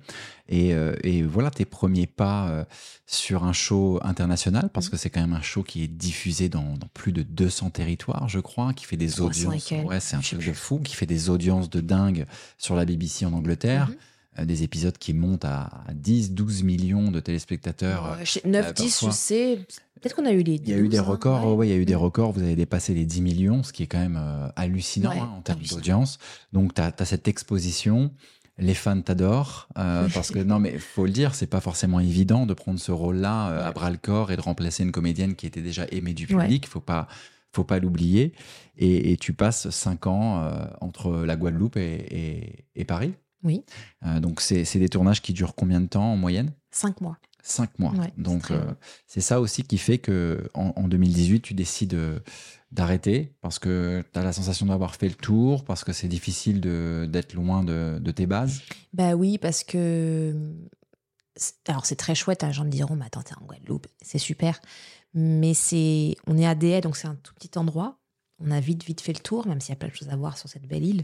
Et, 0.49 0.73
euh, 0.73 0.95
et 1.03 1.23
voilà 1.23 1.49
tes 1.51 1.65
premiers 1.65 2.07
pas 2.07 2.47
euh, 2.49 2.65
sur 3.05 3.43
un 3.43 3.53
show 3.53 3.99
international, 4.03 4.69
parce 4.73 4.87
Mhm. 4.87 4.91
que 4.91 4.97
c'est 4.97 5.09
quand 5.09 5.21
même 5.21 5.33
un 5.33 5.41
show 5.41 5.63
qui 5.63 5.83
est 5.83 5.87
diffusé 5.87 6.49
dans, 6.49 6.73
dans 6.77 6.87
plus 6.93 7.11
de 7.11 7.23
200 7.23 7.69
territoires, 7.71 8.27
je 8.29 8.39
crois, 8.39 8.73
qui 8.73 8.85
fait 8.85 8.97
des 8.97 9.09
300 9.09 9.51
et 9.51 9.55
audiences. 9.55 9.71
Ouais, 9.85 9.99
c'est 9.99 10.15
un 10.15 10.21
truc 10.21 10.45
de 10.45 10.53
fou, 10.53 10.79
qui 10.79 10.95
fait 10.95 11.05
des 11.05 11.29
audiences 11.29 11.69
de 11.69 11.81
dingue 11.81 12.25
sur 12.57 12.75
la 12.75 12.85
BBC 12.85 13.25
en 13.25 13.33
Angleterre. 13.33 13.89
Mhm. 13.89 13.95
Euh, 14.37 14.45
des 14.45 14.63
épisodes 14.63 14.97
qui 14.97 15.13
montent 15.13 15.45
à, 15.45 15.69
à 15.87 15.93
10, 15.93 16.31
12 16.33 16.63
millions 16.63 17.09
de 17.11 17.19
téléspectateurs. 17.21 18.05
euh, 18.05 18.17
Ouais, 18.17 18.25
chez 18.25 18.41
9, 18.45 18.73
10, 18.73 18.83
parfois. 18.91 19.09
je 19.09 19.15
sais. 19.15 19.59
Peut-être 20.01 20.15
qu'on 20.15 20.25
a 20.25 20.31
eu 20.33 20.43
les 20.43 20.55
Il 20.55 20.69
y 20.69 20.73
a 20.73 20.77
eu 20.77 20.89
des 20.89 20.97
12, 20.97 20.99
hein, 20.99 21.03
records, 21.03 21.45
ouais. 21.47 21.53
ouais, 21.55 21.67
il 21.67 21.71
y 21.71 21.73
a 21.73 21.77
eu 21.77 21.85
des 21.85 21.95
records. 21.95 22.31
Vous 22.33 22.41
avez 22.43 22.55
dépassé 22.55 22.93
les 22.93 23.05
10 23.05 23.21
millions, 23.21 23.63
ce 23.63 23.71
qui 23.71 23.83
est 23.83 23.87
quand 23.87 23.99
même 23.99 24.19
euh, 24.21 24.49
hallucinant 24.57 25.11
Ouais, 25.11 25.19
hein, 25.19 25.31
en 25.37 25.41
termes 25.41 25.61
d'audience. 25.61 26.19
Donc, 26.53 26.73
tu 26.73 26.81
as, 26.81 26.93
cette 27.05 27.27
exposition. 27.29 28.11
Les 28.57 28.73
fans 28.73 29.01
t'adorent 29.01 29.67
euh, 29.77 30.07
parce 30.13 30.31
que 30.31 30.39
non 30.39 30.59
mais 30.59 30.77
faut 30.77 31.05
le 31.05 31.11
dire 31.11 31.35
c'est 31.35 31.45
pas 31.45 31.59
forcément 31.59 31.99
évident 31.99 32.45
de 32.45 32.53
prendre 32.53 32.79
ce 32.79 32.93
rôle-là 32.93 33.49
euh, 33.51 33.67
à 33.67 33.71
bras 33.73 33.89
le 33.91 33.97
corps 33.97 34.31
et 34.31 34.37
de 34.37 34.41
remplacer 34.41 34.81
une 34.83 34.93
comédienne 34.93 35.35
qui 35.35 35.45
était 35.45 35.61
déjà 35.61 35.85
aimée 35.91 36.13
du 36.13 36.25
public 36.25 36.65
faut 36.65 36.79
pas 36.79 37.09
faut 37.51 37.65
pas 37.65 37.79
l'oublier 37.79 38.31
et, 38.77 39.11
et 39.11 39.17
tu 39.17 39.33
passes 39.33 39.69
cinq 39.71 40.07
ans 40.07 40.41
euh, 40.41 40.51
entre 40.79 41.11
la 41.25 41.35
Guadeloupe 41.35 41.75
et, 41.75 41.95
et- 42.09 42.65
et 42.77 42.85
Paris 42.85 43.13
Oui. 43.45 43.63
Euh, 44.05 44.19
donc 44.19 44.41
c'est 44.41 44.65
des 44.79 44.89
tournages 44.89 45.21
qui 45.21 45.31
durent 45.31 45.55
combien 45.55 45.79
de 45.79 45.87
temps 45.87 46.11
en 46.11 46.17
moyenne? 46.17 46.51
5 46.71 46.99
mois. 46.99 47.17
Cinq 47.47 47.77
mois. 47.77 47.91
Ouais, 47.91 48.11
Donc, 48.17 48.49
euh, 48.49 48.73
c'est 49.05 49.21
ça 49.21 49.39
aussi 49.39 49.61
qui 49.61 49.77
fait 49.77 49.99
que 49.99 50.49
en, 50.55 50.73
en 50.75 50.87
2018, 50.87 51.41
tu 51.41 51.53
décides 51.53 51.93
euh, 51.93 52.19
d'arrêter 52.71 53.35
parce 53.41 53.59
que 53.59 54.03
tu 54.11 54.19
as 54.19 54.23
la 54.23 54.33
sensation 54.33 54.65
d'avoir 54.65 54.95
fait 54.95 55.07
le 55.07 55.13
tour, 55.13 55.63
parce 55.63 55.83
que 55.83 55.93
c'est 55.93 56.07
difficile 56.07 56.59
d'être 56.59 57.35
loin 57.35 57.63
de, 57.63 57.99
de 58.01 58.11
tes 58.11 58.25
bases? 58.25 58.63
Bah 58.93 59.13
oui, 59.13 59.37
parce 59.37 59.63
que. 59.63 60.33
Alors, 61.67 61.85
c'est 61.85 61.95
très 61.97 62.15
chouette. 62.15 62.43
hein, 62.43 62.47
Les 62.47 62.53
gens 62.53 62.65
me 62.65 62.69
diront, 62.71 62.95
mais 62.95 63.05
attends, 63.05 63.21
t'es 63.21 63.35
en 63.39 63.45
Guadeloupe, 63.45 63.85
c'est 64.01 64.17
super. 64.17 64.59
Mais 65.13 65.53
c'est. 65.53 66.15
On 66.25 66.39
est 66.39 66.47
à 66.47 66.55
Déa, 66.55 66.81
donc 66.81 66.97
c'est 66.97 67.07
un 67.07 67.15
tout 67.15 67.35
petit 67.35 67.57
endroit. 67.59 67.99
On 68.39 68.49
a 68.49 68.59
vite, 68.59 68.83
vite 68.85 69.01
fait 69.01 69.13
le 69.13 69.19
tour, 69.19 69.45
même 69.47 69.61
s'il 69.61 69.69
y 69.69 69.73
a 69.73 69.75
plein 69.77 69.89
de 69.89 69.93
choses 69.95 70.09
à 70.09 70.15
voir 70.15 70.37
sur 70.39 70.49
cette 70.49 70.65
belle 70.67 70.83
île. 70.83 71.03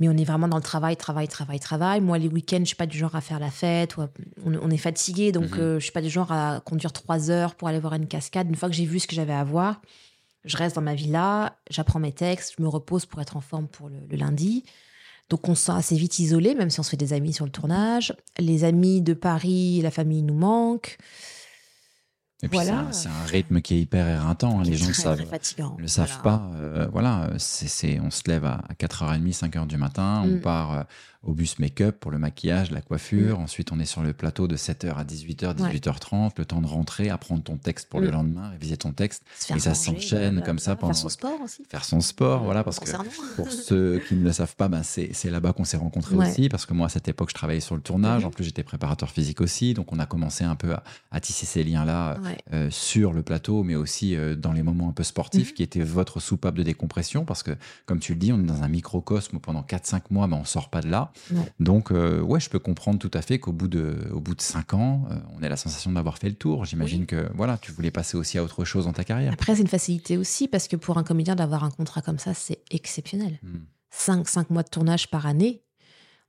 Mais 0.00 0.08
on 0.08 0.16
est 0.16 0.24
vraiment 0.24 0.48
dans 0.48 0.56
le 0.56 0.62
travail, 0.62 0.96
travail, 0.96 1.28
travail, 1.28 1.60
travail. 1.60 2.00
Moi, 2.00 2.18
les 2.18 2.26
week-ends, 2.28 2.58
je 2.60 2.64
suis 2.64 2.76
pas 2.76 2.86
du 2.86 2.98
genre 2.98 3.14
à 3.14 3.20
faire 3.20 3.38
la 3.38 3.50
fête. 3.50 3.96
ou 3.96 4.02
à- 4.02 4.08
On, 4.44 4.52
on 4.56 4.70
est 4.70 4.76
fatigué, 4.76 5.30
donc 5.30 5.52
Mhm. 5.52 5.60
euh, 5.60 5.78
je 5.78 5.84
suis 5.84 5.92
pas 5.92 6.02
du 6.02 6.10
genre 6.10 6.32
à 6.32 6.60
conduire 6.64 6.92
trois 6.92 7.30
heures 7.30 7.54
pour 7.54 7.68
aller 7.68 7.78
voir 7.78 7.94
une 7.94 8.08
cascade. 8.08 8.48
Une 8.48 8.56
fois 8.56 8.68
que 8.68 8.74
j'ai 8.74 8.86
vu 8.86 8.98
ce 8.98 9.06
que 9.06 9.14
j'avais 9.14 9.32
à 9.32 9.44
voir, 9.44 9.80
je 10.44 10.56
reste 10.56 10.74
dans 10.76 10.82
ma 10.82 10.94
villa, 10.96 11.56
j'apprends 11.70 12.00
mes 12.00 12.12
textes, 12.12 12.54
je 12.58 12.62
me 12.62 12.68
repose 12.68 13.06
pour 13.06 13.20
être 13.20 13.36
en 13.36 13.40
forme 13.40 13.68
pour 13.68 13.88
le, 13.88 13.96
le 14.10 14.16
lundi. 14.16 14.64
Donc 15.30 15.48
on 15.48 15.54
se 15.54 15.66
sent 15.66 15.72
assez 15.72 15.96
vite 15.96 16.18
isolé, 16.18 16.54
même 16.54 16.68
si 16.70 16.80
on 16.80 16.82
se 16.82 16.90
fait 16.90 16.96
des 16.98 17.12
amis 17.14 17.32
sur 17.32 17.44
le 17.46 17.50
tournage. 17.52 18.14
Les 18.38 18.64
amis 18.64 19.00
de 19.00 19.14
Paris, 19.14 19.80
la 19.80 19.90
famille 19.92 20.22
nous 20.22 20.34
manque. 20.34 20.98
Et 22.44 22.48
puis, 22.48 22.58
Voilà. 22.58 22.86
c'est 22.92 23.08
un- 23.08 23.24
rythme 23.26 23.60
qui 23.62 23.74
est 23.76 23.80
hyper 23.80 24.06
éreintant. 24.06 24.60
hein, 24.60 24.64
Les 24.64 24.76
gens 24.76 24.84
très, 24.84 24.94
savent. 24.94 25.24
fatigant. 25.26 25.76
le 25.78 25.86
savent 25.88 26.10
Voilà. 26.22 26.38
pas. 26.38 26.50
euh, 26.56 26.88
voilà, 26.92 27.30
c'est, 27.38 27.68
c'est- 27.68 27.98
on 28.00 28.10
se 28.10 28.22
lève 28.26 28.44
à, 28.44 28.60
4h30, 28.78 29.32
5h 29.32 29.66
du 29.66 29.76
matin, 29.78 30.22
on 30.24 30.28
Mm. 30.36 30.40
part 30.40 30.72
euh, 30.74 30.82
au 31.24 31.32
bus 31.32 31.58
make-up 31.58 31.96
pour 32.00 32.10
le 32.10 32.18
maquillage, 32.18 32.70
la 32.70 32.80
coiffure. 32.80 33.38
Ensuite, 33.40 33.72
on 33.72 33.80
est 33.80 33.84
sur 33.84 34.02
le 34.02 34.12
plateau 34.12 34.46
de 34.48 34.56
7h 34.56 34.94
à 34.96 35.04
18h, 35.04 35.54
18h30, 35.54 36.32
le 36.38 36.44
temps 36.44 36.60
de 36.60 36.66
rentrer, 36.66 37.10
apprendre 37.10 37.42
ton 37.42 37.56
texte 37.56 37.88
pour 37.88 38.00
le 38.00 38.08
Mm. 38.08 38.12
lendemain, 38.12 38.48
réviser 38.50 38.76
ton 38.76 38.92
texte, 38.92 39.22
Et 39.54 39.58
ça 39.58 39.74
s'enchaîne 39.74 40.42
comme 40.42 40.58
ça 40.58 40.76
pendant- 40.76 40.92
Faire 40.92 41.00
son 41.02 41.08
sport 41.08 41.40
aussi. 41.42 41.64
faire 41.68 41.84
son 41.84 42.00
sport. 42.00 42.44
Voilà, 42.44 42.62
parce 42.64 42.78
que 42.80 42.90
pour 43.36 43.50
ceux 43.50 44.00
qui 44.08 44.14
ne 44.14 44.24
le 44.24 44.32
savent 44.32 44.56
pas, 44.56 44.68
ben 44.68 44.82
c'est, 44.82 45.12
là-bas 45.30 45.52
qu'on 45.52 45.64
s'est 45.64 45.76
rencontrés 45.76 46.14
Ouais. 46.16 46.28
aussi, 46.30 46.48
parce 46.48 46.66
que 46.66 46.74
moi, 46.74 46.86
à 46.86 46.90
cette 46.90 47.08
époque, 47.08 47.30
je 47.30 47.34
travaillais 47.34 47.60
sur 47.60 47.74
le 47.74 47.80
tournage. 47.82 48.24
En 48.24 48.30
plus, 48.30 48.44
j'étais 48.44 48.62
préparateur 48.62 49.10
physique 49.10 49.40
aussi. 49.40 49.74
Donc, 49.74 49.92
on 49.92 49.98
a 49.98 50.06
commencé 50.06 50.44
un 50.44 50.56
peu 50.56 50.72
à, 50.74 50.82
à 51.10 51.20
tisser 51.20 51.46
ces 51.46 51.64
liens-là 51.64 52.18
Ouais. 52.22 52.36
euh, 52.52 52.70
sur 52.70 53.12
le 53.12 53.22
plateau, 53.22 53.62
mais 53.62 53.74
aussi 53.74 54.14
euh, 54.16 54.34
dans 54.36 54.52
les 54.52 54.62
moments 54.62 54.88
un 54.88 54.92
peu 54.92 55.02
sportifs, 55.04 55.48
Mhm. 55.50 55.54
qui 55.54 55.62
étaient 55.62 55.80
votre 55.82 56.20
soupape 56.20 56.54
de 56.54 56.62
décompression, 56.62 57.24
parce 57.24 57.42
que, 57.42 57.52
comme 57.86 57.98
tu 58.00 58.12
le 58.12 58.18
dis, 58.18 58.32
on 58.32 58.38
est 58.40 58.44
dans 58.44 58.62
un 58.62 58.68
microcosme 58.68 59.36
où 59.36 59.40
pendant 59.40 59.62
4-5 59.62 60.10
mois, 60.10 60.26
ben, 60.26 60.36
on 60.36 60.44
sort 60.44 60.68
pas 60.70 60.80
de 60.80 60.88
là. 60.88 61.12
Ouais. 61.32 61.52
Donc, 61.60 61.90
euh, 61.92 62.20
ouais, 62.20 62.40
je 62.40 62.50
peux 62.50 62.58
comprendre 62.58 62.98
tout 62.98 63.10
à 63.14 63.22
fait 63.22 63.38
qu'au 63.38 63.52
bout 63.52 63.68
de, 63.68 64.08
au 64.12 64.20
bout 64.20 64.34
de 64.34 64.40
5 64.42 64.74
ans, 64.74 65.06
euh, 65.10 65.16
on 65.36 65.42
ait 65.42 65.48
la 65.48 65.56
sensation 65.56 65.92
d'avoir 65.92 66.18
fait 66.18 66.28
le 66.28 66.34
tour. 66.34 66.64
J'imagine 66.64 67.06
que, 67.06 67.30
voilà, 67.34 67.56
tu 67.58 67.72
voulais 67.72 67.90
passer 67.90 68.16
aussi 68.16 68.38
à 68.38 68.44
autre 68.44 68.64
chose 68.64 68.84
dans 68.86 68.92
ta 68.92 69.04
carrière. 69.04 69.32
Après, 69.32 69.54
c'est 69.54 69.62
une 69.62 69.68
facilité 69.68 70.16
aussi, 70.16 70.48
parce 70.48 70.68
que 70.68 70.76
pour 70.76 70.98
un 70.98 71.04
comédien, 71.04 71.34
d'avoir 71.36 71.64
un 71.64 71.70
contrat 71.70 72.02
comme 72.02 72.18
ça, 72.18 72.34
c'est 72.34 72.60
exceptionnel. 72.70 73.38
Hmm. 73.42 73.58
5, 73.90 74.28
cinq 74.28 74.50
mois 74.50 74.62
de 74.64 74.68
tournage 74.68 75.08
par 75.08 75.26
année, 75.26 75.62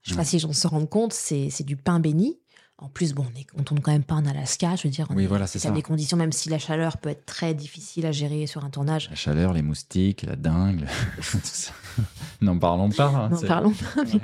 je 0.02 0.10
sais 0.10 0.16
pas 0.16 0.24
si 0.24 0.38
gens 0.38 0.52
se 0.52 0.68
rendent 0.68 0.88
compte, 0.88 1.12
c'est 1.12 1.64
du 1.64 1.76
pain 1.76 1.98
béni. 1.98 2.38
En 2.78 2.90
plus, 2.90 3.14
bon, 3.14 3.24
on, 3.34 3.40
est, 3.40 3.46
on 3.54 3.62
tourne 3.62 3.80
quand 3.80 3.90
même 3.90 4.04
pas 4.04 4.16
en 4.16 4.26
Alaska, 4.26 4.76
je 4.76 4.82
veux 4.82 4.90
dire. 4.90 5.06
on 5.10 5.16
Oui, 5.16 5.24
est- 5.24 5.26
voilà, 5.26 5.46
c'est 5.46 5.58
ça. 5.58 5.70
des 5.70 5.80
conditions, 5.80 6.18
même 6.18 6.30
si 6.30 6.50
la 6.50 6.58
chaleur 6.58 6.98
peut 6.98 7.08
être 7.08 7.24
très 7.24 7.54
difficile 7.54 8.04
à 8.04 8.12
gérer 8.12 8.46
sur 8.46 8.66
un 8.66 8.70
tournage. 8.70 9.08
La 9.08 9.16
chaleur, 9.16 9.54
les 9.54 9.62
moustiques, 9.62 10.22
la 10.24 10.36
dingue, 10.36 10.84
tout 11.16 11.38
ça. 11.42 11.72
N'en 12.42 12.58
parlons 12.58 12.90
pas. 12.90 13.06
hein, 13.06 13.28
N'en 13.30 13.40
parlons 13.40 13.72
pas, 13.72 14.04
mais 14.04 14.12
Ouais, 14.12 14.20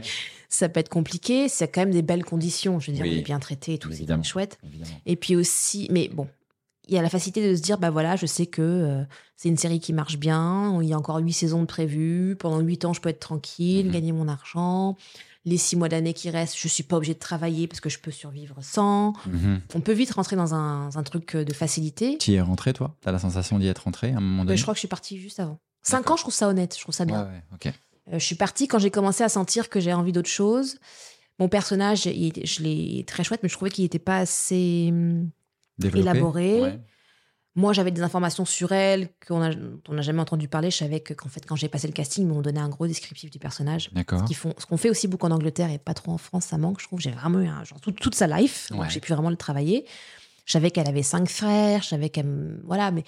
ça 0.54 0.68
peut 0.68 0.80
être 0.80 0.88
compliqué. 0.88 1.48
C'est 1.48 1.68
quand 1.68 1.80
même 1.82 1.90
des 1.92 2.02
belles 2.02 2.24
conditions. 2.24 2.78
Je 2.80 2.90
veux 2.90 2.96
dire, 2.96 3.04
Oui. 3.06 3.14
on 3.16 3.18
est 3.18 3.22
bien 3.22 3.38
traité 3.40 3.74
et 3.74 3.78
tout, 3.78 3.88
c'est 3.90 3.96
Évidemment. 3.98 4.22
chouette. 4.22 4.58
évidemment. 4.64 4.90
Et 5.06 5.16
puis 5.16 5.34
aussi, 5.36 5.88
mais 5.90 6.08
bon, 6.12 6.28
il 6.88 6.94
y 6.94 6.98
a 6.98 7.02
la 7.02 7.08
facilité 7.10 7.48
de 7.48 7.54
se 7.56 7.62
dire, 7.62 7.78
bah 7.78 7.90
voilà, 7.90 8.16
je 8.16 8.26
sais 8.26 8.46
que 8.46 8.60
euh, 8.62 9.02
c'est 9.36 9.48
une 9.48 9.56
série 9.56 9.80
qui 9.80 9.92
marche 9.92 10.18
bien, 10.18 10.80
il 10.82 10.88
y 10.88 10.92
a 10.92 10.98
encore 10.98 11.16
huit 11.18 11.32
saisons 11.32 11.60
de 11.60 11.66
prévues, 11.66 12.36
pendant 12.38 12.60
huit 12.60 12.84
ans, 12.84 12.92
je 12.92 13.00
peux 13.00 13.08
être 13.08 13.20
tranquille, 13.20 13.86
Mhm. 13.86 13.92
gagner 13.92 14.12
mon 14.12 14.28
argent. 14.28 14.96
Les 15.44 15.56
six 15.56 15.74
mois 15.74 15.88
d'année 15.88 16.12
qui 16.12 16.30
restent, 16.30 16.56
je 16.56 16.68
suis 16.68 16.84
pas 16.84 16.96
obligée 16.96 17.14
de 17.14 17.18
travailler 17.18 17.66
parce 17.66 17.80
que 17.80 17.88
je 17.88 17.98
peux 17.98 18.12
survivre 18.12 18.56
sans. 18.62 19.12
Mhm. 19.26 19.60
On 19.74 19.80
peut 19.80 19.92
vite 19.92 20.12
rentrer 20.12 20.36
dans 20.36 20.54
un, 20.54 20.88
un 20.94 21.02
truc 21.02 21.36
de 21.36 21.52
facilité. 21.52 22.16
Tu 22.18 22.30
y 22.30 22.34
es 22.34 22.40
rentré, 22.40 22.72
toi? 22.72 22.94
T'as 23.00 23.10
la 23.10 23.18
sensation 23.18 23.58
d'y 23.58 23.66
être 23.66 23.80
rentré 23.84 24.12
à 24.12 24.18
un 24.18 24.20
moment 24.20 24.42
Mais 24.42 24.48
donné? 24.48 24.56
je 24.56 24.62
crois 24.62 24.74
que 24.74 24.76
je 24.76 24.82
suis 24.82 24.88
partie 24.88 25.18
juste 25.18 25.40
avant. 25.40 25.58
Cinq 25.82 26.08
ans, 26.10 26.16
je 26.16 26.22
trouve 26.22 26.34
ça 26.34 26.46
honnête, 26.48 26.76
je 26.76 26.80
trouve 26.82 26.94
ça 26.94 27.04
bien. 27.06 27.24
Ouais, 27.24 27.28
ouais, 27.30 27.42
ok. 27.54 27.72
Euh, 28.08 28.18
je 28.18 28.24
suis 28.24 28.34
partie 28.34 28.66
quand 28.68 28.78
j'ai 28.78 28.90
commencé 28.90 29.22
à 29.22 29.28
sentir 29.28 29.68
que 29.68 29.80
j'ai 29.80 29.92
envie 29.92 30.12
d'autre 30.12 30.28
chose. 30.30 30.78
Mon 31.38 31.48
personnage, 31.48 32.06
il 32.06 32.32
je 32.44 32.62
l'ai 32.62 33.04
très 33.06 33.24
chouette, 33.24 33.40
mais 33.42 33.48
je 33.48 33.54
trouvais 33.54 33.70
qu'il 33.70 33.84
n'était 33.84 33.98
pas 33.98 34.18
assez. 34.18 34.88
hum, 34.90 35.30
Développé 35.78 36.00
Élaboré. 36.00 36.60
Ouais. 36.62 36.80
Moi, 37.54 37.72
j'avais 37.74 37.90
des 37.90 38.02
informations 38.02 38.44
sur 38.46 38.72
elle 38.72 39.08
qu'on 39.26 39.42
on 39.88 39.92
n'a 39.94 40.02
jamais 40.02 40.20
entendu 40.20 40.48
parler. 40.48 40.70
Je 40.70 40.76
savais 40.78 41.00
que- 41.00 41.12
qu'en 41.12 41.28
fait, 41.28 41.44
quand 41.46 41.56
j'ai 41.56 41.68
passé 41.68 41.86
le 41.86 41.92
casting, 41.92 42.24
ils 42.24 42.26
m'ont 42.28 42.40
donné 42.40 42.60
un 42.60 42.68
gros 42.70 42.86
descriptif 42.86 43.30
du 43.30 43.38
personnage. 43.38 43.90
D'accord. 43.92 44.24
Ce 44.28 44.66
qu'on 44.66 44.76
fait 44.78 44.88
aussi 44.90 45.06
beaucoup 45.06 45.26
en 45.26 45.30
Angleterre 45.32 45.70
et 45.70 45.78
pas 45.78 45.92
trop 45.94 46.12
en 46.12 46.18
France, 46.18 46.46
ça 46.46 46.56
manque. 46.58 46.80
Je 46.80 46.86
trouve 46.86 47.00
j'ai 47.00 47.10
vraiment 47.10 47.40
eu 47.40 47.46
un, 47.48 47.62
genre, 47.64 47.80
toute, 47.80 47.96
toute 48.00 48.14
sa 48.14 48.26
life. 48.26 48.70
Ouais. 48.74 48.88
j'ai 48.88 49.00
pu 49.00 49.12
vraiment 49.12 49.28
le 49.30 49.36
travailler. 49.36 49.84
Je 50.46 50.52
savais 50.52 50.70
qu'elle 50.70 50.88
avait 50.88 51.02
cinq 51.02 51.28
frères. 51.28 51.82
Je 51.82 51.88
savais 51.88 52.08
qu'elle. 52.08 52.58
Voilà, 52.64 52.90
mais 52.90 53.04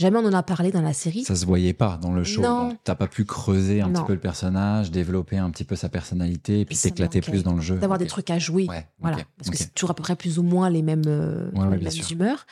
jamais 0.00 0.18
on 0.18 0.24
en 0.26 0.32
a 0.32 0.42
parlé 0.42 0.72
dans 0.72 0.82
la 0.82 0.92
série. 0.92 1.22
Ça 1.24 1.36
se 1.36 1.46
voyait 1.46 1.72
pas 1.72 1.98
dans 2.02 2.12
le 2.12 2.24
show. 2.24 2.42
Non. 2.42 2.76
T'as 2.84 2.94
pas 2.94 3.06
pu 3.06 3.24
creuser 3.24 3.80
un 3.82 3.88
Non. 3.88 4.00
petit 4.00 4.06
peu 4.06 4.12
le 4.14 4.20
personnage, 4.20 4.90
développer 4.90 5.36
un 5.38 5.50
petit 5.50 5.64
peu 5.64 5.76
sa 5.76 5.88
personnalité 5.88 6.60
et 6.60 6.64
puis 6.64 6.76
t'éclater 6.76 7.20
plus 7.20 7.42
dans 7.44 7.54
le 7.54 7.60
jeu. 7.60 7.76
D'avoir 7.78 7.98
Ok. 7.98 8.02
des 8.04 8.08
trucs 8.08 8.30
à 8.30 8.38
jouer. 8.38 8.66
Ouais, 8.68 8.88
Voilà, 9.00 9.18
parce 9.38 9.50
que 9.50 9.56
c'est 9.56 9.74
toujours 9.74 9.90
à 9.90 9.94
peu 9.94 10.02
près 10.02 10.16
plus 10.16 10.38
ou 10.38 10.42
moins 10.42 10.70
les 10.70 10.82
mêmes, 10.82 11.02
euh, 11.06 11.50
Ouais, 11.52 11.76
les 11.78 11.84
mêmes 11.84 11.92
humeurs. 12.10 12.46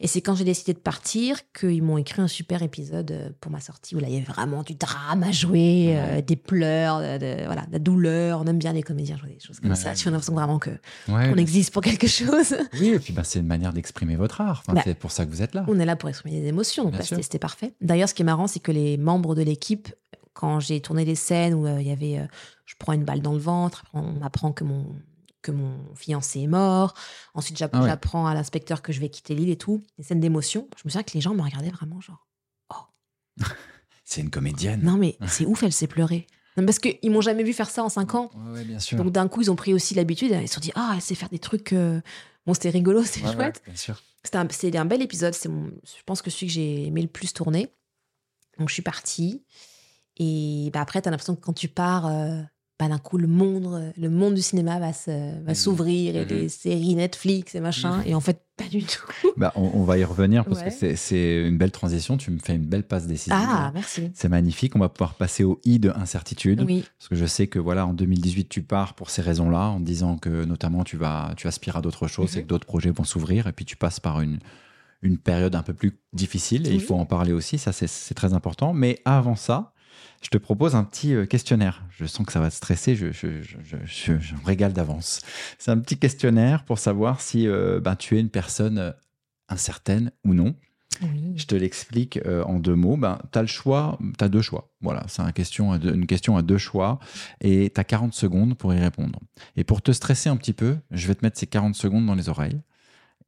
Et 0.00 0.08
c'est 0.08 0.20
quand 0.20 0.34
j'ai 0.34 0.44
décidé 0.44 0.72
de 0.74 0.78
partir 0.80 1.38
qu'ils 1.52 1.82
m'ont 1.82 1.98
écrit 1.98 2.20
un 2.20 2.26
super 2.28 2.62
épisode 2.64 3.12
euh, 3.12 3.30
pour 3.40 3.52
ma 3.52 3.60
sortie 3.60 3.94
où 3.94 4.00
là 4.00 4.08
il 4.08 4.14
y 4.14 4.16
avait 4.16 4.24
vraiment 4.26 4.64
du 4.64 4.74
drame 4.74 5.22
à 5.22 5.30
jouer, 5.30 5.94
euh, 5.96 6.20
des 6.20 6.34
pleurs, 6.34 6.98
de, 6.98 7.18
de- 7.18 7.44
voilà, 7.46 7.64
de 7.66 7.72
la 7.72 7.78
douleur. 7.78 8.40
On 8.40 8.44
aime 8.46 8.58
bien 8.58 8.72
les 8.72 8.82
comédiens 8.82 9.16
jouer 9.16 9.30
des 9.30 9.40
choses 9.40 9.60
comme 9.60 9.70
Ouais, 9.70 9.76
ça. 9.76 9.94
Tu 9.94 10.08
as 10.08 10.10
l'impression 10.10 10.34
vraiment 10.34 10.58
que 10.58 10.70
Ouais, 11.08 11.30
on 11.32 11.36
existe 11.36 11.72
pour 11.72 11.80
quelque 11.82 12.08
chose. 12.08 12.56
Oui, 12.80 12.88
et 12.88 12.98
puis 12.98 13.12
bah, 13.12 13.22
c'est 13.24 13.38
une 13.38 13.46
manière 13.46 13.72
d'exprimer 13.72 14.16
votre 14.16 14.40
art. 14.40 14.62
Enfin, 14.66 14.74
Bah, 14.74 14.82
c'est 14.84 14.98
pour 14.98 15.12
ça 15.12 15.24
que 15.24 15.30
vous 15.30 15.42
êtes 15.42 15.54
là. 15.54 15.64
on 15.68 15.78
est 15.78 15.86
là 15.86 15.94
pour 15.94 16.08
exprimer 16.08 16.40
des 16.40 16.48
émotions, 16.48 16.90
sûr. 17.02 17.16
c'était 17.22 17.38
parfait. 17.38 17.74
D'ailleurs, 17.80 18.08
ce 18.08 18.14
qui 18.14 18.22
est 18.22 18.26
marrant, 18.26 18.48
c'est 18.48 18.60
que 18.60 18.72
les 18.72 18.96
membres 18.96 19.34
de 19.36 19.42
l'équipe, 19.42 19.88
quand 20.32 20.58
j'ai 20.58 20.80
tourné 20.80 21.04
les 21.04 21.14
scènes 21.14 21.54
où 21.54 21.66
euh, 21.66 21.80
il 21.80 21.86
y 21.86 21.92
avait, 21.92 22.18
euh, 22.18 22.26
je 22.66 22.74
prends 22.80 22.92
une 22.94 23.04
balle 23.04 23.20
dans 23.22 23.32
le 23.32 23.38
ventre, 23.38 23.84
on 23.94 24.02
m'apprend 24.14 24.50
que 24.52 24.64
mon 24.64 24.86
que 25.44 25.52
mon 25.52 25.78
fiancé 25.94 26.40
est 26.40 26.46
mort. 26.46 26.94
Ensuite, 27.34 27.62
Ah 27.72 27.80
ouais. 27.80 27.88
j'apprends 27.88 28.26
à 28.26 28.34
l'inspecteur 28.34 28.82
que 28.82 28.92
je 28.92 29.00
vais 29.00 29.08
quitter 29.10 29.34
l'île 29.34 29.50
et 29.50 29.56
tout. 29.56 29.82
Des 29.98 30.02
scènes 30.04 30.20
d'émotion. 30.20 30.68
Je 30.76 30.82
me 30.84 30.90
souviens 30.90 31.02
que 31.02 31.12
les 31.14 31.20
gens 31.20 31.34
me 31.34 31.42
regardaient 31.42 31.70
vraiment 31.70 32.00
genre, 32.00 32.26
C'est 34.04 34.20
une 34.20 34.30
comédienne. 34.30 34.82
non 34.82 34.96
mais 34.96 35.16
c'est 35.28 35.46
ouf, 35.46 35.62
elle 35.62 35.72
s'est 35.72 35.86
pleurée. 35.86 36.26
Non, 36.56 36.64
parce 36.66 36.78
qu'ils 36.78 37.10
m'ont 37.10 37.20
jamais 37.20 37.42
vu 37.42 37.52
faire 37.52 37.68
ça 37.70 37.82
en 37.82 37.88
5 37.88 38.14
ans. 38.14 38.30
Ouais, 38.34 38.52
ouais, 38.52 38.64
bien 38.64 38.78
sûr. 38.78 38.96
Donc 38.96 39.10
d'un 39.12 39.26
coup, 39.28 39.42
ils 39.42 39.50
ont 39.50 39.56
pris 39.56 39.74
aussi 39.74 39.94
l'habitude. 39.94 40.30
Ils 40.40 40.46
se 40.48 40.54
sont 40.54 40.60
dit, 40.60 40.70
ah, 40.76 40.92
elle 40.94 41.00
sait 41.02 41.16
faire 41.16 41.28
des 41.28 41.38
trucs. 41.40 41.72
euh, 41.72 42.00
Bon, 42.46 42.54
c'était 42.54 42.70
rigolo, 42.70 43.00
ouais, 43.02 43.32
chouette. 43.32 43.62
bien 43.66 43.74
sûr. 43.74 44.00
C'était 44.22 44.36
un, 44.38 44.46
c'était 44.50 44.78
un 44.78 44.84
bel 44.84 45.02
épisode. 45.02 45.34
C'est 45.34 45.48
mon, 45.48 45.70
je 45.82 46.02
pense 46.06 46.22
que 46.22 46.30
celui 46.30 46.46
que 46.46 46.52
j'ai 46.52 46.86
aimé 46.86 47.02
le 47.02 47.08
plus 47.08 47.32
tourner. 47.32 47.74
Donc 48.58 48.68
je 48.68 48.74
suis 48.74 48.82
partie. 48.82 49.44
Et 50.16 50.70
bah, 50.72 50.80
après, 50.80 51.02
tu 51.02 51.08
as 51.08 51.10
l'impression 51.10 51.34
que 51.34 51.40
quand 51.40 51.52
tu 51.54 51.66
pars, 51.68 52.06
euh, 52.06 52.40
bah, 52.78 52.88
d'un 52.88 52.98
coup, 52.98 53.18
le 53.18 53.28
monde, 53.28 53.92
le 53.96 54.10
monde 54.10 54.34
du 54.34 54.42
cinéma 54.42 54.80
va, 54.80 54.92
se- 54.92 55.10
va 55.44 55.50
Mhm. 55.50 55.54
s'ouvrir 55.54 56.16
et 56.16 56.24
Mhm. 56.24 56.28
les 56.30 56.48
séries 56.48 56.94
Netflix 56.96 57.54
et 57.54 57.60
machin. 57.60 58.02
Et 58.04 58.14
en 58.16 58.20
fait, 58.20 58.40
pas 58.56 58.64
du 58.68 58.82
tout. 58.82 59.02
Bah, 59.36 59.52
on, 59.56 59.70
on 59.74 59.84
va 59.84 59.96
y 59.98 60.04
revenir 60.04 60.44
parce 60.44 60.58
Ouais. 60.60 60.66
que 60.66 60.72
c'est- 60.72 60.96
c'est 60.96 61.46
une 61.46 61.56
belle 61.56 61.70
transition. 61.70 62.16
Tu 62.16 62.30
me 62.32 62.38
fais 62.38 62.54
une 62.56 62.66
belle 62.66 62.82
passe 62.84 63.06
décisive. 63.06 63.32
Ah, 63.36 63.70
merci. 63.74 64.10
C'est 64.14 64.28
magnifique. 64.28 64.74
On 64.76 64.80
va 64.80 64.88
pouvoir 64.88 65.14
passer 65.14 65.44
au 65.44 65.60
i 65.64 65.78
de 65.78 65.90
incertitude. 65.94 66.62
Oui, 66.66 66.84
Parce 66.98 67.08
que 67.08 67.14
je 67.16 67.26
sais 67.26 67.46
que 67.46 67.58
voilà, 67.60 67.86
en 67.86 67.94
2018, 67.94 68.48
tu 68.48 68.62
pars 68.62 68.94
pour 68.94 69.08
ces 69.10 69.22
raisons-là, 69.22 69.68
en 69.70 69.80
disant 69.80 70.16
que 70.18 70.44
notamment 70.44 70.82
tu 70.84 70.96
vas, 70.96 71.32
tu 71.36 71.46
aspires 71.46 71.76
à 71.76 71.80
d'autres 71.80 72.06
choses 72.08 72.32
Mhm. 72.34 72.38
et 72.38 72.42
que 72.42 72.48
d'autres 72.48 72.66
projets 72.66 72.90
vont 72.90 73.04
s'ouvrir, 73.04 73.46
et 73.46 73.52
puis 73.52 73.64
tu 73.64 73.76
passes 73.76 74.00
par 74.00 74.20
une, 74.20 74.38
une 75.02 75.18
période 75.18 75.54
un 75.54 75.62
peu 75.62 75.74
plus 75.74 75.98
difficile, 76.12 76.66
et 76.66 76.72
il 76.72 76.80
faut 76.80 76.94
en 76.96 77.04
parler 77.06 77.32
aussi, 77.32 77.58
ça 77.58 77.72
c'est- 77.72 77.86
c'est 77.88 78.14
très 78.14 78.32
important. 78.34 78.72
Mais 78.72 79.00
avant 79.04 79.36
ça, 79.36 79.73
je 80.22 80.28
te 80.28 80.38
propose 80.38 80.74
un 80.74 80.84
petit 80.84 81.14
euh, 81.14 81.26
questionnaire. 81.26 81.82
Je 81.90 82.06
sens 82.06 82.26
que 82.26 82.32
ça 82.32 82.40
va 82.40 82.48
te 82.50 82.54
stresser, 82.54 82.96
je, 82.96 83.12
je, 83.12 83.42
je, 83.42 83.56
je- 83.64 83.76
je- 83.84 84.18
je 84.18 84.34
me 84.34 84.44
régale 84.44 84.72
d'avance. 84.72 85.20
C'est 85.58 85.70
un 85.70 85.78
petit 85.78 85.98
questionnaire 85.98 86.64
pour 86.64 86.78
savoir 86.78 87.20
si 87.20 87.46
euh, 87.46 87.80
ben, 87.80 87.96
tu 87.96 88.16
es 88.16 88.20
une 88.20 88.30
personne 88.30 88.78
euh, 88.78 88.90
incertaine 89.48 90.10
ou 90.24 90.34
non. 90.34 90.54
oui. 91.02 91.34
Je 91.36 91.46
te 91.46 91.54
l'explique 91.54 92.18
euh, 92.24 92.42
en 92.44 92.58
deux 92.58 92.74
mots. 92.76 92.96
Ben, 92.96 93.18
tu 93.32 93.38
as 93.38 93.42
le 93.42 93.48
choix, 93.48 93.98
tu 94.18 94.24
as 94.24 94.28
deux 94.28 94.40
choix. 94.42 94.70
Voilà, 94.80 95.04
c'est 95.08 95.22
un 95.22 95.32
question 95.32 95.74
une 95.74 96.06
question 96.06 96.36
à 96.36 96.42
deux 96.42 96.58
choix 96.58 96.98
et 97.40 97.70
tu 97.74 97.80
as 97.80 97.84
40 97.84 98.14
secondes 98.14 98.56
pour 98.56 98.72
y 98.72 98.78
répondre. 98.78 99.18
Et 99.56 99.64
pour 99.64 99.82
te 99.82 99.92
stresser 99.92 100.28
un 100.28 100.36
petit 100.36 100.52
peu, 100.52 100.76
je 100.90 101.06
vais 101.08 101.14
te 101.14 101.24
mettre 101.24 101.38
ces 101.38 101.46
40 101.46 101.74
secondes 101.74 102.06
dans 102.06 102.14
les 102.14 102.28
oreilles. 102.28 102.60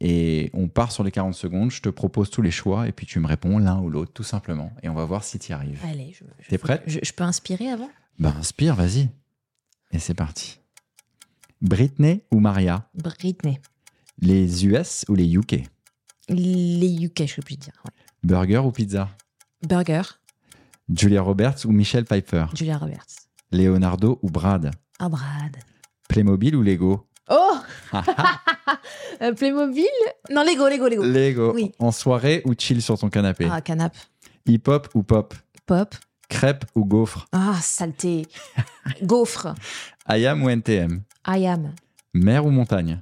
Et 0.01 0.51
on 0.53 0.69
part 0.69 0.93
sur 0.93 1.05
les 1.05 1.11
40 1.11 1.35
secondes, 1.35 1.71
je 1.71 1.81
te 1.81 1.89
propose 1.89 2.31
tous 2.31 2.43
les 2.43 2.51
choix 2.51 2.87
et 2.87 2.93
puis 2.93 3.07
tu 3.07 3.19
me 3.19 3.27
réponds 3.27 3.59
l'un 3.59 3.79
ou 3.81 3.89
l'autre, 3.89 4.13
tout 4.13 4.23
simplement. 4.23 4.71
Et 4.83 4.89
on 4.91 4.95
va 4.95 5.05
voir 5.07 5.25
si 5.25 5.39
tu 5.39 5.51
y 5.51 5.55
arrives. 5.55 5.81
Allez, 5.85 6.13
je, 6.13 6.25
je- 6.43 6.49
T'es 6.49 6.59
prête 6.59 6.83
je, 6.87 6.99
je 7.03 7.13
peux 7.13 7.25
inspirer 7.25 7.71
avant? 7.71 7.91
Ben, 8.19 8.35
inspire, 8.39 8.75
vas-y. 8.75 9.09
Et 9.93 9.99
c'est 9.99 10.15
parti. 10.15 10.59
Britney 11.63 12.23
ou 12.31 12.41
Maria? 12.41 12.87
Britney. 12.95 13.59
Les 14.21 14.67
US 14.67 15.05
ou 15.09 15.15
les 15.15 15.35
UK 15.35 15.63
Les 16.29 17.05
UK, 17.05 17.27
je 17.27 17.37
peux 17.37 17.43
plus 17.43 17.57
dire. 17.57 17.73
ouais. 17.85 17.91
Burger 18.23 18.59
ou 18.59 18.73
pizza? 18.73 19.09
Burger, 19.67 20.03
Julia 20.95 21.23
Roberts 21.23 21.65
ou 21.65 21.71
Michelle 21.73 22.05
Pfeiffer? 22.05 22.47
Julia 22.55 22.77
Roberts. 22.79 23.07
Leonardo 23.51 24.19
ou 24.23 24.31
Brad? 24.31 24.71
Ah, 24.99 25.09
Brad. 25.09 25.57
Playmobil 26.09 26.55
ou 26.57 26.63
Lego? 26.63 27.07
Oh 27.29 27.57
Euh, 29.23 29.33
Playmobil 29.33 29.87
Non, 30.31 30.43
Lego, 30.45 30.69
Lego, 30.69 30.89
Lego. 30.89 31.03
Lego. 31.03 31.53
Oui. 31.55 31.73
En 31.79 31.91
soirée 31.93 32.43
ou 32.45 32.53
chill 32.57 32.83
sur 32.83 32.99
ton 32.99 33.09
canapé 33.09 33.49
Ah, 33.51 33.61
canap. 33.63 33.95
Hip-hop 34.47 34.89
ou 34.95 35.03
pop 35.03 35.35
Pop. 35.65 35.95
Crêpe 36.29 36.65
ou 36.75 36.85
gaufre 36.85 37.27
Ah, 37.33 37.55
saleté. 37.63 38.27
Gaufre. 39.03 39.55
Ayam 40.07 40.43
ou 40.43 40.51
NTM 40.51 41.03
I 41.27 41.47
am. 41.47 41.73
Mer 42.15 42.45
ou 42.45 42.51
montagne 42.51 43.01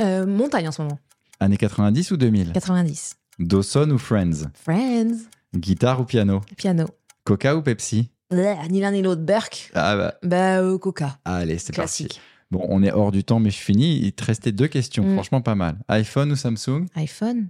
Euh, 0.00 0.26
montagne 0.26 0.68
en 0.68 0.72
ce 0.72 0.82
moment. 0.82 0.98
Années 1.38 1.56
90 1.56 2.10
ou 2.10 2.16
2000 2.16 2.52
90. 2.52 3.16
Dawson 3.38 3.90
ou 3.90 3.98
Friends 3.98 4.48
Friends. 4.64 5.18
Guitare 5.54 6.00
ou 6.00 6.04
piano 6.04 6.40
Piano. 6.56 6.86
Coca 7.24 7.54
ou 7.56 7.62
Pepsi 7.62 8.10
Bleh, 8.30 8.56
ni 8.70 8.80
l'un 8.80 8.90
ni 8.92 9.02
l'autre. 9.02 9.20
Burke. 9.22 9.70
Ah 9.74 9.94
bah, 9.96 10.14
Bah, 10.22 10.58
euh, 10.60 10.78
Coca. 10.78 11.18
allez, 11.24 11.58
c'est 11.58 11.74
parti. 11.76 12.06
Classique. 12.06 12.20
Bon, 12.52 12.66
on 12.68 12.82
est 12.82 12.92
hors 12.92 13.10
du 13.12 13.24
temps, 13.24 13.40
mais 13.40 13.48
je 13.50 13.56
finis. 13.58 13.98
Il 14.02 14.12
te 14.12 14.24
restait 14.24 14.52
deux 14.52 14.68
questions, 14.68 15.02
Mm. 15.04 15.14
franchement 15.14 15.40
pas 15.40 15.54
mal. 15.54 15.78
iPhone 15.88 16.30
ou 16.32 16.36
Samsung? 16.36 16.84
iPhone. 16.96 17.48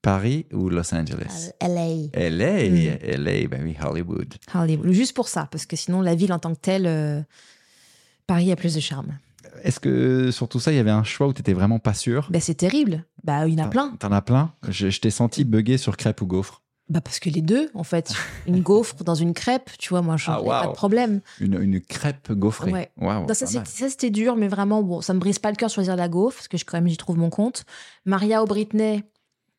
Paris 0.00 0.46
ou 0.54 0.70
Los 0.70 0.94
Angeles? 0.94 1.50
LA. 1.60 2.08
LA, 2.14 2.70
Mm. 2.70 2.98
LA, 3.02 3.46
bah 3.48 3.58
oui, 3.62 3.76
Hollywood. 3.82 4.34
Hollywood. 4.54 4.90
Juste 4.92 5.14
pour 5.14 5.28
ça, 5.28 5.48
parce 5.50 5.66
que 5.66 5.76
sinon, 5.76 6.00
la 6.00 6.14
ville 6.14 6.32
en 6.32 6.38
tant 6.38 6.54
que 6.54 6.60
telle, 6.60 6.86
euh, 6.86 7.20
Paris 8.26 8.50
a 8.50 8.56
plus 8.56 8.74
de 8.74 8.80
charme. 8.80 9.18
Est-ce 9.64 9.80
que 9.80 10.30
sur 10.30 10.48
tout 10.48 10.60
ça, 10.60 10.72
il 10.72 10.76
y 10.76 10.78
avait 10.78 10.90
un 10.90 11.04
choix 11.04 11.26
où 11.26 11.32
tu 11.34 11.40
étais 11.40 11.52
vraiment 11.52 11.78
pas 11.78 11.92
sûr? 11.94 12.28
Bah, 12.30 12.40
c'est 12.40 12.54
terrible. 12.54 13.04
Bah, 13.24 13.46
il 13.46 13.58
y 13.58 13.60
en 13.60 13.66
a 13.66 13.68
plein. 13.68 13.96
T'en 13.98 14.12
as 14.12 14.22
plein? 14.22 14.52
Je, 14.68 14.88
je 14.88 15.00
t'ai 15.00 15.10
senti 15.10 15.44
bugger 15.44 15.76
sur 15.78 15.96
crêpe 15.98 16.22
ou 16.22 16.26
gaufre. 16.26 16.62
Bah, 16.88 17.00
parce 17.02 17.18
que 17.18 17.28
les 17.28 17.42
deux, 17.42 17.70
en 17.74 17.82
fait. 17.84 18.12
Une 18.46 18.62
gaufre 18.62 19.04
dans 19.04 19.14
une 19.14 19.34
crêpe, 19.34 19.70
tu 19.78 19.90
vois, 19.90 20.00
moi, 20.00 20.16
je 20.16 20.30
Ah, 20.30 20.40
pas 20.42 20.66
de 20.68 20.72
problème. 20.72 21.20
Une, 21.38 21.60
une 21.60 21.80
crêpe 21.82 22.32
gaufrée. 22.32 22.72
Ouais. 22.72 22.90
Waouh, 22.96 23.26
Non, 23.26 23.34
ça, 23.34 23.44
c'était 23.46 24.10
dur, 24.10 24.36
mais 24.36 24.48
vraiment, 24.48 24.82
bon, 24.82 25.00
ça 25.02 25.12
me 25.12 25.18
brise 25.18 25.38
pas 25.38 25.50
le 25.50 25.56
cœur 25.56 25.68
de 25.68 25.74
choisir 25.74 25.96
la 25.96 26.08
gaufre, 26.08 26.36
parce 26.38 26.48
que 26.48 26.56
je, 26.56 26.64
quand 26.64 26.78
même, 26.78 26.88
j'y 26.88 26.96
trouve 26.96 27.18
mon 27.18 27.28
compte. 27.30 27.64
Maria 28.06 28.42
ou 28.42 28.46
Britney, 28.46 29.04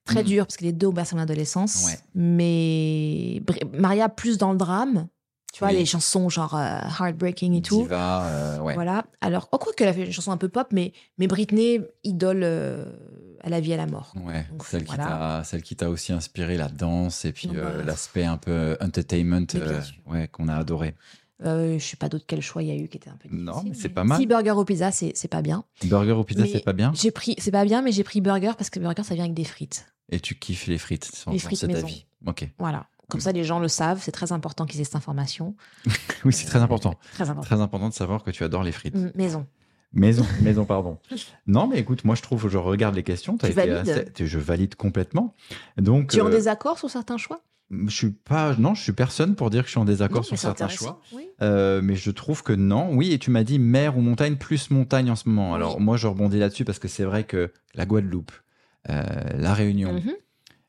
très 0.05 0.23
Mm. 0.23 0.25
dur, 0.25 0.45
parce 0.47 0.57
que 0.57 0.63
les 0.63 0.71
deux 0.73 0.88
ont 0.88 0.91
bercé 0.93 1.15
mon 1.15 1.21
adolescence. 1.21 1.86
Ouais. 1.86 1.99
Mais 2.15 3.41
Maria, 3.77 4.09
plus 4.09 4.38
dans 4.38 4.51
le 4.51 4.57
drame. 4.57 5.07
Tu 5.53 5.59
vois, 5.59 5.69
Oui. 5.69 5.77
les 5.77 5.86
chansons 5.86 6.30
genre 6.30 6.55
euh, 6.55 6.80
Heartbreaking 6.99 7.53
et 7.55 7.61
tout. 7.63 7.82
Diva, 7.84 8.23
euh, 8.25 8.59
ouais. 8.59 8.75
Voilà. 8.75 9.05
Alors, 9.19 9.49
oh, 9.51 9.57
quoi 9.57 9.73
qu'elle 9.73 9.88
a 9.88 9.93
fait 9.93 10.05
une 10.05 10.11
chanson 10.11 10.32
un 10.32 10.38
peu 10.38 10.47
pop, 10.47 10.67
mais, 10.71 10.93
mais 11.17 11.25
Britney, 11.27 11.82
idole 12.03 12.41
euh, 12.43 12.86
à 13.49 13.57
la 13.57 13.59
vie 13.59 13.71
et 13.71 13.73
à 13.75 13.77
la 13.77 13.87
mort. 13.87 14.13
Ouais, 14.23 14.45
Donc, 14.51 14.65
celle, 14.65 14.83
qui 14.85 14.95
t'a, 14.95 15.43
celle 15.43 15.61
qui 15.61 15.75
t'a 15.75 15.89
aussi 15.89 16.13
inspiré 16.13 16.57
la 16.57 16.67
danse 16.69 17.25
et 17.25 17.31
puis 17.33 17.49
euh, 17.53 17.83
l'aspect 17.83 18.23
un 18.25 18.37
peu 18.37 18.77
entertainment 18.81 19.45
Mais 19.53 19.59
bien 19.59 19.69
euh, 19.69 19.81
ouais, 20.07 20.27
qu'on 20.27 20.47
a 20.47 20.55
adoré. 20.55 20.95
Euh, 21.45 21.79
je 21.79 21.83
sais 21.85 21.95
pas 21.97 22.09
d'autre 22.09 22.25
quel 22.27 22.41
choix 22.41 22.61
il 22.63 22.67
y 22.67 22.71
a 22.71 22.75
eu 22.75 22.87
qui 22.89 22.97
était 22.97 23.09
un 23.09 23.15
peu 23.15 23.29
Non, 23.31 23.53
difficile, 23.53 23.69
mais 23.71 23.77
c'est 23.81 23.89
pas 23.89 24.03
mal. 24.03 24.19
Si 24.19 24.27
burger 24.27 24.51
ou 24.51 24.65
pizza, 24.65 24.91
c'est 24.91 25.13
c'est 25.15 25.27
pas 25.29 25.41
bien. 25.41 25.63
Burger 25.85 26.11
ou 26.13 26.23
pizza, 26.23 26.41
Mais 26.41 26.49
c'est 26.49 26.59
pas 26.63 26.73
bien? 26.73 26.91
J'ai 26.95 27.11
pris, 27.11 27.35
c'est 27.37 27.51
pas 27.51 27.63
bien, 27.63 27.81
mais 27.81 27.91
j'ai 27.93 28.03
pris 28.03 28.19
burger 28.21 28.51
parce 28.57 28.69
que 28.69 28.79
burger 28.79 29.03
ça 29.03 29.15
vient 29.15 29.23
avec 29.23 29.35
des 29.35 29.45
frites. 29.45 29.85
Et 30.11 30.19
tu 30.19 30.35
kiffes 30.35 30.67
les 30.67 30.77
frites 30.77 31.05
sur, 31.15 31.31
Les 31.31 31.39
frites 31.39 31.59
cet 31.59 31.71
maison. 31.71 31.85
avis. 31.85 32.05
Ok. 32.25 32.49
Voilà. 32.57 32.87
Comme 33.09 33.19
Mm. 33.19 33.23
ça, 33.23 33.31
les 33.31 33.43
gens 33.43 33.59
le 33.59 33.67
savent. 33.69 34.01
C'est 34.03 34.11
très 34.11 34.31
important 34.33 34.65
qu'ils 34.65 34.81
aient 34.81 34.83
cette 34.83 34.95
information. 34.95 35.55
Oui, 36.25 36.33
c'est 36.33 36.45
très 36.45 36.59
important. 36.59 36.95
Très 37.13 37.29
important. 37.29 37.41
Très 37.47 37.61
important 37.61 37.87
de 37.89 37.93
savoir 37.93 38.23
que 38.23 38.31
tu 38.31 38.43
adores 38.43 38.63
les 38.63 38.71
frites. 38.73 38.95
Maison. 39.15 39.47
Maison, 39.93 40.25
maison, 40.41 40.65
pardon. 40.65 40.99
Non, 41.47 41.67
mais 41.67 41.79
écoute, 41.79 42.05
moi 42.05 42.15
je 42.15 42.21
trouve, 42.21 42.47
je 42.49 42.57
regarde 42.57 42.95
les 42.95 43.03
questions. 43.03 43.37
Tu 43.37 43.47
été 43.47 43.55
valides 43.55 43.89
assez- 43.89 44.25
je 44.25 44.39
valide 44.39 44.75
complètement. 44.75 45.33
Donc, 45.77 46.11
Tu 46.11 46.17
es 46.17 46.21
en 46.21 46.27
euh, 46.27 46.29
désaccord 46.29 46.77
sur 46.77 46.89
certains 46.89 47.17
choix? 47.17 47.41
je 47.71 47.89
suis 47.95 48.09
pas, 48.09 48.55
non, 48.57 48.73
je 48.73 48.81
suis 48.81 48.93
personne 48.93 49.35
pour 49.35 49.51
dire 49.51 49.61
que 49.61 49.67
je 49.67 49.71
suis 49.73 49.79
en 49.79 49.85
désaccord 49.85 50.17
Non, 50.21 50.23
sur 50.23 50.37
certains 50.39 50.67
choix. 50.69 51.01
Oui. 51.13 51.27
Euh, 51.43 51.81
mais 51.83 51.95
je 51.95 52.09
trouve 52.09 52.41
que 52.41 52.53
non. 52.53 52.95
Oui, 52.95 53.11
et 53.13 53.19
tu 53.19 53.29
m'as 53.29 53.43
dit 53.43 53.59
mer 53.59 53.95
ou 53.97 54.01
montagne, 54.01 54.37
plus 54.37 54.71
montagne 54.71 55.11
en 55.11 55.15
ce 55.15 55.29
moment. 55.29 55.49
Oui. 55.51 55.55
Alors 55.55 55.79
moi, 55.79 55.95
je 55.95 56.07
rebondis 56.07 56.39
là-dessus 56.39 56.65
parce 56.65 56.79
que 56.79 56.87
c'est 56.87 57.03
vrai 57.03 57.25
que 57.25 57.51
la 57.75 57.85
Guadeloupe, 57.85 58.31
euh, 58.89 59.03
la 59.37 59.53
Réunion, 59.53 59.93
Mhm. 59.93 60.13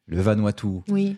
le 0.09 0.21
Vanuatu, 0.21 0.67
Oui, 0.89 1.17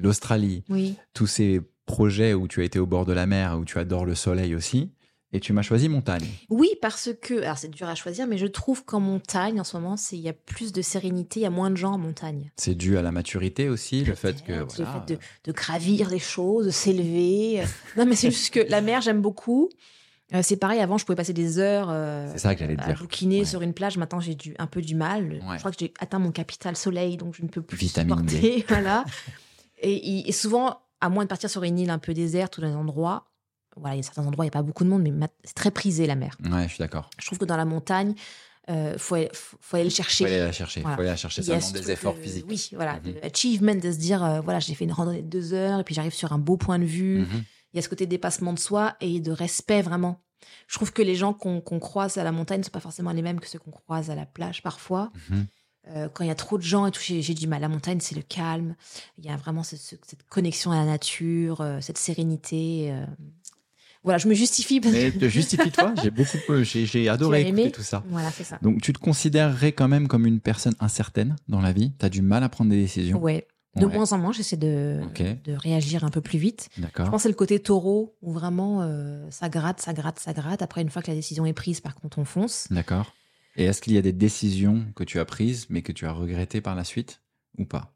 l'Australie, 0.00 0.64
oui. 0.70 0.96
tous 1.14 1.26
ces 1.26 1.60
projets 1.86 2.34
où 2.34 2.48
tu 2.48 2.60
as 2.62 2.64
été 2.64 2.78
au 2.78 2.86
bord 2.86 3.04
de 3.04 3.12
la 3.12 3.26
mer, 3.26 3.58
où 3.58 3.64
tu 3.64 3.78
adores 3.78 4.06
le 4.06 4.14
soleil 4.14 4.54
aussi, 4.54 4.90
et 5.32 5.40
tu 5.40 5.52
m'as 5.52 5.62
choisi 5.62 5.88
montagne. 5.88 6.26
Oui, 6.48 6.70
parce 6.82 7.10
que, 7.22 7.42
alors 7.42 7.56
c'est 7.58 7.70
dur 7.70 7.88
à 7.88 7.94
choisir, 7.94 8.26
mais 8.26 8.36
je 8.38 8.46
trouve 8.46 8.84
qu'en 8.84 9.00
montagne, 9.00 9.60
en 9.60 9.64
ce 9.64 9.76
moment, 9.76 9.96
c'est 9.96 10.16
il 10.16 10.22
y 10.22 10.28
a 10.28 10.32
plus 10.32 10.72
de 10.72 10.82
sérénité, 10.82 11.40
il 11.40 11.42
y 11.44 11.46
a 11.46 11.50
moins 11.50 11.70
de 11.70 11.76
gens 11.76 11.92
en 11.92 11.98
montagne. 11.98 12.50
C'est 12.56 12.74
dû 12.74 12.98
à 12.98 13.02
la 13.02 13.12
maturité 13.12 13.68
aussi, 13.68 14.04
le 14.04 14.14
fait 14.14 14.42
que 14.42 14.52
voilà, 14.64 14.66
Le 14.78 15.00
fait 15.06 15.14
de, 15.14 15.18
de 15.44 15.52
gravir 15.52 16.10
les 16.10 16.18
choses, 16.18 16.66
de 16.66 16.70
s'élever. 16.70 17.62
non, 17.96 18.06
mais 18.06 18.16
c'est 18.16 18.30
juste 18.30 18.52
que 18.54 18.60
la 18.68 18.80
mer, 18.80 19.00
j'aime 19.02 19.20
beaucoup. 19.20 19.68
Euh, 20.32 20.42
c'est 20.42 20.56
pareil, 20.56 20.78
avant, 20.80 20.96
je 20.96 21.04
pouvais 21.04 21.16
passer 21.16 21.32
des 21.32 21.58
heures 21.58 21.88
euh, 21.90 22.28
c'est 22.32 22.38
ça 22.38 22.54
que 22.54 22.62
à 22.62 22.66
dire. 22.68 22.96
bouquiner 23.00 23.40
Ouais. 23.40 23.44
sur 23.44 23.62
une 23.62 23.72
plage. 23.74 23.98
Maintenant, 23.98 24.20
j'ai 24.20 24.36
un 24.58 24.66
peu 24.68 24.80
du 24.80 24.94
mal. 24.94 25.32
Ouais. 25.48 25.54
Je 25.54 25.58
crois 25.58 25.70
que 25.72 25.76
j'ai 25.80 25.92
atteint 25.98 26.20
mon 26.20 26.30
capital 26.30 26.76
soleil, 26.76 27.16
donc 27.16 27.34
je 27.34 27.42
ne 27.42 27.48
peux 27.48 27.62
plus 27.62 27.76
Vitamine 27.76 28.22
D. 28.22 28.36
supporter. 28.36 28.64
voilà. 28.68 29.04
Et, 29.82 30.28
et 30.28 30.32
souvent, 30.32 30.80
à 31.00 31.08
moins 31.08 31.24
de 31.24 31.28
partir 31.28 31.50
sur 31.50 31.64
une 31.64 31.78
île 31.78 31.90
un 31.90 31.98
peu 31.98 32.14
déserte 32.14 32.58
ou 32.58 32.60
dans 32.60 32.68
un 32.68 32.76
endroit, 32.76 33.29
voilà, 33.76 33.94
il 33.94 33.98
y 33.98 34.00
a 34.00 34.02
certains 34.02 34.26
endroits, 34.26 34.44
il 34.44 34.48
n'y 34.48 34.52
a 34.52 34.58
pas 34.58 34.62
beaucoup 34.62 34.84
de 34.84 34.88
monde, 34.88 35.02
mais 35.02 35.10
ma- 35.10 35.28
c'est 35.44 35.54
très 35.54 35.70
prisé 35.70 36.06
la 36.06 36.14
mer. 36.16 36.36
Ouais, 36.44 36.64
je 36.64 36.68
suis 36.74 36.78
d'accord. 36.78 37.08
Je 37.18 37.26
trouve 37.26 37.38
que 37.38 37.44
dans 37.44 37.56
la 37.56 37.64
montagne, 37.64 38.14
il 38.68 38.94
faut, 38.98 39.16
aller- 39.16 39.30
faut, 39.32 39.56
faut 39.60 39.76
aller 39.76 39.84
le 39.84 39.90
chercher. 39.90 40.24
Faut 40.24 40.30
aller 40.30 40.38
la 40.40 40.52
chercher. 40.52 40.80
Voilà. 40.82 40.96
Faut 40.96 41.00
aller 41.02 41.10
la 41.10 41.16
chercher. 41.16 41.42
Ça 41.42 41.52
a 41.54 41.58
demande 41.58 41.72
des 41.72 41.90
efforts 41.90 42.14
de- 42.14 42.20
physiques. 42.20 42.46
Oui, 42.48 42.70
voilà, 42.74 43.00
de 43.00 43.14
achievement, 43.22 43.74
de 43.74 43.90
se 43.90 43.96
dire, 43.98 44.22
euh, 44.22 44.40
voilà, 44.40 44.60
j'ai 44.60 44.74
fait 44.74 44.84
une 44.84 44.92
randonnée 44.92 45.22
de 45.22 45.28
deux 45.28 45.54
heures 45.54 45.80
et 45.80 45.84
puis 45.84 45.94
j'arrive 45.94 46.14
sur 46.14 46.32
un 46.32 46.38
beau 46.38 46.56
point 46.56 46.78
de 46.78 46.84
vue. 46.84 47.20
Mhm. 47.20 47.44
Il 47.72 47.76
y 47.76 47.78
a 47.78 47.82
ce 47.82 47.88
côté 47.88 48.06
dépassement 48.06 48.52
de 48.52 48.58
soi 48.58 48.94
et 49.00 49.20
de 49.20 49.32
respect 49.32 49.82
vraiment. 49.82 50.20
Je 50.68 50.74
trouve 50.76 50.92
que 50.92 51.02
les 51.02 51.14
gens 51.16 51.32
qu'on 51.32 51.60
croise 51.80 52.16
à 52.18 52.24
la 52.24 52.32
montagne 52.32 52.60
ne 52.60 52.64
sont 52.64 52.70
pas 52.70 52.80
forcément 52.80 53.10
les 53.12 53.22
mêmes 53.22 53.40
que 53.40 53.48
ceux 53.48 53.58
qu'on 53.58 53.70
croise 53.72 54.10
à 54.10 54.14
la 54.14 54.26
plage 54.26 54.62
parfois. 54.62 55.10
Mhm. 55.30 55.46
Euh, 55.88 56.08
quand 56.08 56.22
il 56.24 56.28
y 56.28 56.30
a 56.30 56.34
trop 56.36 56.58
de 56.58 56.62
gens 56.62 56.86
et 56.86 56.90
tout, 56.90 57.00
j'ai 57.02 57.34
du 57.34 57.46
mal. 57.48 57.60
La 57.62 57.68
montagne, 57.68 57.98
c'est 58.00 58.14
le 58.14 58.22
calme. 58.22 58.76
Il 59.18 59.24
y 59.24 59.30
a 59.30 59.36
vraiment 59.36 59.62
ce- 59.62 59.76
ce- 59.76 59.96
cette 60.06 60.22
connexion 60.28 60.70
à 60.70 60.76
la 60.76 60.84
nature, 60.84 61.60
euh, 61.62 61.80
cette 61.80 61.98
sérénité. 61.98 62.92
Euh. 64.00 64.04
Voilà, 64.04 64.18
je 64.18 64.28
me 64.28 64.34
justifie. 64.34 64.80
parce 64.80 64.94
Mais 64.94 65.10
te 65.12 65.28
justifie-toi. 65.28 65.94
J'ai 66.02 66.10
beaucoup, 66.10 66.38
euh, 66.50 66.64
j'ai 66.64 66.86
j'ai 66.86 67.08
adoré 67.08 67.42
écouter 67.42 67.70
tout 67.72 67.82
ça. 67.82 68.02
Voilà, 68.08 68.30
c'est 68.30 68.44
ça. 68.44 68.58
Donc, 68.62 68.80
tu 68.82 68.92
te 68.92 68.98
considérerais 68.98 69.72
quand 69.72 69.88
même 69.88 70.08
comme 70.08 70.26
une 70.26 70.40
personne 70.40 70.74
incertaine 70.80 71.36
dans 71.48 71.60
la 71.60 71.72
vie? 71.72 71.92
Tu 71.98 72.06
as 72.06 72.08
du 72.08 72.22
mal 72.22 72.42
à 72.44 72.48
prendre 72.48 72.70
des 72.70 72.80
décisions? 72.80 73.18
Ouais. 73.20 73.46
De 73.76 73.86
Ouais. 73.86 73.94
moins 73.94 74.10
en 74.12 74.18
moins, 74.18 74.32
j'essaie 74.32 74.56
de, 74.56 75.00
de 75.44 75.52
réagir 75.52 76.02
un 76.02 76.10
peu 76.10 76.20
plus 76.20 76.40
vite. 76.40 76.68
Je 76.76 76.82
D'accord. 76.82 77.08
pense 77.10 77.18
que 77.18 77.22
c'est 77.22 77.28
le 77.28 77.34
côté 77.36 77.60
taureau 77.60 78.16
où 78.20 78.32
vraiment 78.32 78.82
euh, 78.82 79.24
ça 79.30 79.48
gratte, 79.48 79.80
ça 79.80 79.92
gratte, 79.92 80.18
ça 80.18 80.32
gratte. 80.32 80.60
Après, 80.60 80.82
une 80.82 80.90
fois 80.90 81.02
que 81.02 81.08
la 81.10 81.14
décision 81.16 81.46
est 81.46 81.52
prise, 81.52 81.80
par 81.80 81.94
contre, 81.94 82.18
on 82.18 82.24
fonce. 82.24 82.66
D'accord. 82.72 83.14
Et 83.56 83.64
est-ce 83.66 83.80
qu'il 83.80 83.92
y 83.92 83.98
a 83.98 84.02
des 84.02 84.12
décisions 84.12 84.86
que 84.96 85.04
tu 85.04 85.20
as 85.20 85.24
prises, 85.24 85.66
mais 85.70 85.82
que 85.82 85.92
tu 85.92 86.04
as 86.06 86.10
regrettées 86.12 86.60
par 86.60 86.74
la 86.74 86.82
suite 86.82 87.20
ou 87.58 87.64
pas? 87.64 87.92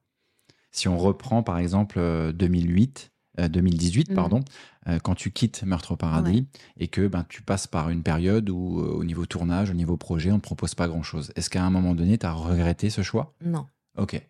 Si 0.70 0.86
on 0.86 0.96
reprend 0.96 1.42
par 1.42 1.58
exemple 1.58 1.96
euh, 1.98 2.30
2008, 2.32 3.10
euh, 3.40 3.48
2018, 3.48 4.10
Mhm. 4.10 4.14
pardon, 4.14 4.40
euh, 4.88 4.98
quand 4.98 5.14
tu 5.14 5.30
quittes 5.30 5.62
Meurtre 5.64 5.92
au 5.92 5.96
paradis 5.96 6.46
et 6.78 6.88
que 6.88 7.06
ben, 7.08 7.24
tu 7.28 7.42
passes 7.42 7.66
par 7.66 7.90
une 7.90 8.02
période 8.02 8.50
où, 8.50 8.80
euh, 8.80 8.88
au 8.88 9.04
niveau 9.04 9.26
tournage, 9.26 9.70
au 9.70 9.74
niveau 9.74 9.96
projet, 9.96 10.30
on 10.30 10.34
ne 10.34 10.40
te 10.40 10.44
propose 10.44 10.74
pas 10.74 10.88
grand-chose. 10.88 11.32
Est-ce 11.36 11.48
qu'à 11.50 11.64
un 11.64 11.70
moment 11.70 11.94
donné, 11.94 12.18
tu 12.18 12.26
as 12.26 12.32
regretté 12.32 12.90
ce 12.90 13.02
choix? 13.02 13.32
Non. 13.44 13.66
Ok. 13.96 14.20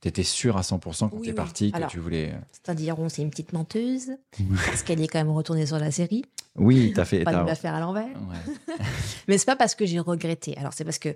Tu 0.00 0.08
étais 0.08 0.22
sûr 0.22 0.56
à 0.56 0.62
100% 0.62 1.10
quand 1.10 1.16
Oui, 1.16 1.22
tu 1.22 1.28
es 1.28 1.32
oui. 1.32 1.36
parti 1.36 1.70
que 1.72 1.76
Alors- 1.76 1.90
tu 1.90 1.98
voulais. 1.98 2.34
C'est-à-dire, 2.52 2.98
on 2.98 3.08
c'est 3.10 3.20
une 3.22 3.28
petite 3.30 3.52
menteuse 3.52 4.12
parce 4.66 4.82
qu'elle 4.82 5.00
est 5.02 5.08
quand 5.08 5.18
même 5.18 5.30
retournée 5.30 5.66
sur 5.66 5.78
la 5.78 5.90
série. 5.90 6.24
Oui, 6.56 6.92
tu 6.94 7.00
as 7.00 7.04
fait. 7.04 7.22
Pas 7.24 7.42
de 7.42 7.46
la 7.46 7.54
faire 7.54 7.74
à 7.74 7.80
l'envers. 7.80 8.06
Ouais. 8.08 8.76
Mais 9.28 9.36
c'est 9.38 9.44
pas 9.46 9.56
parce 9.56 9.74
que 9.74 9.84
j'ai 9.86 10.00
regretté. 10.00 10.56
Alors, 10.56 10.72
c'est 10.72 10.84
parce 10.84 10.98
que 10.98 11.14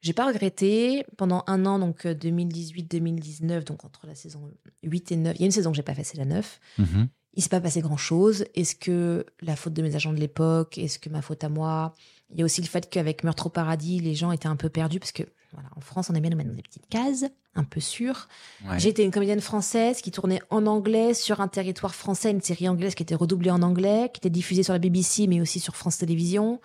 j'ai 0.00 0.12
pas 0.12 0.26
regretté 0.26 1.04
pendant 1.16 1.42
un 1.46 1.66
an, 1.66 1.78
donc 1.78 2.06
euh, 2.06 2.14
2018-2019, 2.14 3.64
donc 3.64 3.84
entre 3.84 4.06
la 4.06 4.14
saison 4.14 4.50
8 4.82 5.12
et 5.12 5.16
9. 5.16 5.34
Il 5.36 5.40
y 5.40 5.44
a 5.44 5.46
une 5.46 5.52
saison 5.52 5.70
que 5.70 5.76
j'ai 5.76 5.82
pas 5.82 5.94
faite, 5.94 6.06
c'est 6.06 6.16
la 6.18 6.24
9. 6.24 6.60
Mhm. 6.78 7.08
Il 7.34 7.42
s'est 7.42 7.48
pas 7.48 7.60
passé 7.60 7.80
grand 7.80 7.96
chose. 7.96 8.44
Est-ce 8.54 8.74
que 8.74 9.26
la 9.40 9.56
faute 9.56 9.72
de 9.72 9.82
mes 9.82 9.96
agents 9.96 10.12
de 10.12 10.20
l'époque 10.20 10.78
Est-ce 10.78 10.98
que 10.98 11.08
ma 11.08 11.22
faute 11.22 11.44
à 11.44 11.48
moi? 11.48 11.94
Il 12.30 12.38
y 12.38 12.42
a 12.42 12.44
aussi 12.44 12.60
le 12.60 12.66
fait 12.66 12.88
qu'avec 12.88 13.24
Meurtre 13.24 13.46
au 13.46 13.50
paradis, 13.50 14.00
les 14.00 14.14
gens 14.14 14.32
étaient 14.32 14.46
un 14.46 14.56
peu 14.56 14.68
perdus 14.68 15.00
parce 15.00 15.12
que 15.12 15.24
voilà, 15.52 15.68
en 15.76 15.80
France, 15.80 16.10
on 16.10 16.14
aime 16.14 16.22
bien 16.22 16.30
nous 16.30 16.36
mettre 16.36 16.50
dans 16.50 16.56
des 16.56 16.62
petites 16.62 16.88
cases, 16.88 17.24
un 17.54 17.64
peu 17.64 17.80
sûres. 17.80 18.28
Ouais. 18.68 18.84
Été 18.84 19.04
une 19.04 19.12
comédienne 19.12 19.40
française 19.40 20.00
qui 20.00 20.10
tournait 20.10 20.40
en 20.50 20.66
anglais 20.66 21.14
sur 21.14 21.40
un 21.40 21.48
territoire 21.48 21.94
français, 21.94 22.32
une 22.32 22.40
série 22.40 22.68
anglaise 22.68 22.96
qui 22.96 23.04
était 23.04 23.14
redoublée 23.14 23.50
en 23.50 23.62
anglais, 23.62 24.10
qui 24.12 24.18
était 24.18 24.30
diffusée 24.30 24.64
sur 24.64 24.72
la 24.72 24.80
BBC, 24.80 25.28
mais 25.28 25.40
aussi 25.40 25.60
sur 25.60 25.76
France 25.76 25.98
Télévisions. 25.98 26.60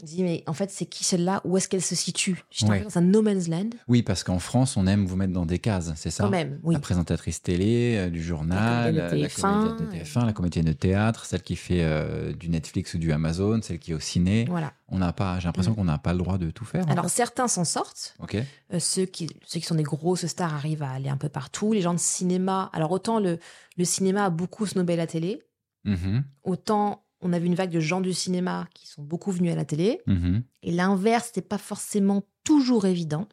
Je 0.00 0.06
dis, 0.06 0.22
mais 0.22 0.42
en 0.46 0.52
fait, 0.54 0.70
c'est 0.70 0.86
qui 0.86 1.04
celle-là? 1.04 1.40
Où 1.44 1.56
est-ce 1.56 1.68
qu'elle 1.68 1.82
se 1.82 1.94
situe? 1.94 2.42
Ouais. 2.62 2.78
peu 2.78 2.84
dans 2.84 2.98
un 2.98 3.02
no 3.02 3.20
man's 3.22 3.48
land. 3.48 3.70
Oui, 3.88 4.02
parce 4.02 4.24
qu'en 4.24 4.38
France, 4.38 4.76
on 4.76 4.86
aime 4.86 5.04
vous 5.04 5.16
mettre 5.16 5.32
dans 5.32 5.44
des 5.46 5.58
cases, 5.58 5.92
c'est 5.96 6.10
ça? 6.10 6.24
Quand 6.24 6.30
même, 6.30 6.58
oui. 6.62 6.74
La 6.74 6.80
présentatrice 6.80 7.42
télé, 7.42 7.96
euh, 7.98 8.10
du 8.10 8.22
journal, 8.22 8.94
La 8.94 9.08
comédienne 9.10 9.18
de 9.18 9.22
la 9.22 9.28
TF1, 9.28 9.40
comédienne 9.76 9.76
de 9.88 10.04
TF1, 10.04 10.26
la 10.26 10.32
comédienne 10.32 10.64
de 10.64 10.72
théâtre, 10.72 11.24
celle 11.26 11.42
qui 11.42 11.56
fait 11.56 11.82
euh, 11.82 12.32
du 12.32 12.48
Netflix 12.48 12.94
ou 12.94 12.98
du 12.98 13.12
Amazon, 13.12 13.60
celle 13.62 13.78
qui 13.78 13.90
est 13.92 13.94
au 13.94 14.00
ciné. 14.00 14.46
Voilà. 14.48 14.72
On 14.88 14.98
n'a 14.98 15.12
pas, 15.12 15.38
j'ai 15.38 15.46
l'impression 15.48 15.72
Mm. 15.72 15.76
qu'on 15.76 15.84
n'a 15.84 15.98
pas 15.98 16.12
le 16.12 16.18
droit 16.18 16.38
de 16.38 16.50
tout 16.50 16.64
faire. 16.64 16.88
Alors, 16.90 17.04
fait. 17.04 17.10
certains 17.16 17.46
s'en 17.46 17.64
sortent. 17.64 18.14
ok. 18.20 18.36
Euh, 18.72 18.78
ceux, 18.80 19.04
qui, 19.06 19.28
ceux 19.46 19.60
qui 19.60 19.66
sont 19.66 19.74
des 19.76 19.82
grosses 19.84 20.26
stars 20.26 20.54
arrivent 20.54 20.82
à 20.82 20.90
aller 20.90 21.08
un 21.08 21.16
peu 21.16 21.28
partout. 21.28 21.72
Les 21.72 21.80
gens 21.82 21.94
de 21.94 21.98
cinéma. 22.00 22.70
Alors, 22.72 22.90
autant 22.90 23.20
le, 23.20 23.38
le 23.76 23.84
cinéma 23.84 24.24
a 24.24 24.30
beaucoup 24.30 24.66
snobé 24.66 24.96
la 24.96 25.06
télé, 25.06 25.42
Mhm, 25.84 26.24
autant 26.42 27.04
on 27.22 27.32
a 27.32 27.38
vu 27.38 27.46
une 27.46 27.54
vague 27.54 27.70
de 27.70 27.80
gens 27.80 28.00
du 28.00 28.12
cinéma 28.12 28.66
qui 28.74 28.86
sont 28.86 29.02
beaucoup 29.02 29.30
venus 29.32 29.52
à 29.52 29.56
la 29.56 29.64
télé. 29.64 30.00
mhm. 30.06 30.42
Et 30.62 30.72
l'inverse, 30.72 31.30
c'est 31.34 31.46
pas 31.48 31.58
forcément 31.58 32.22
toujours 32.44 32.86
évident. 32.86 33.26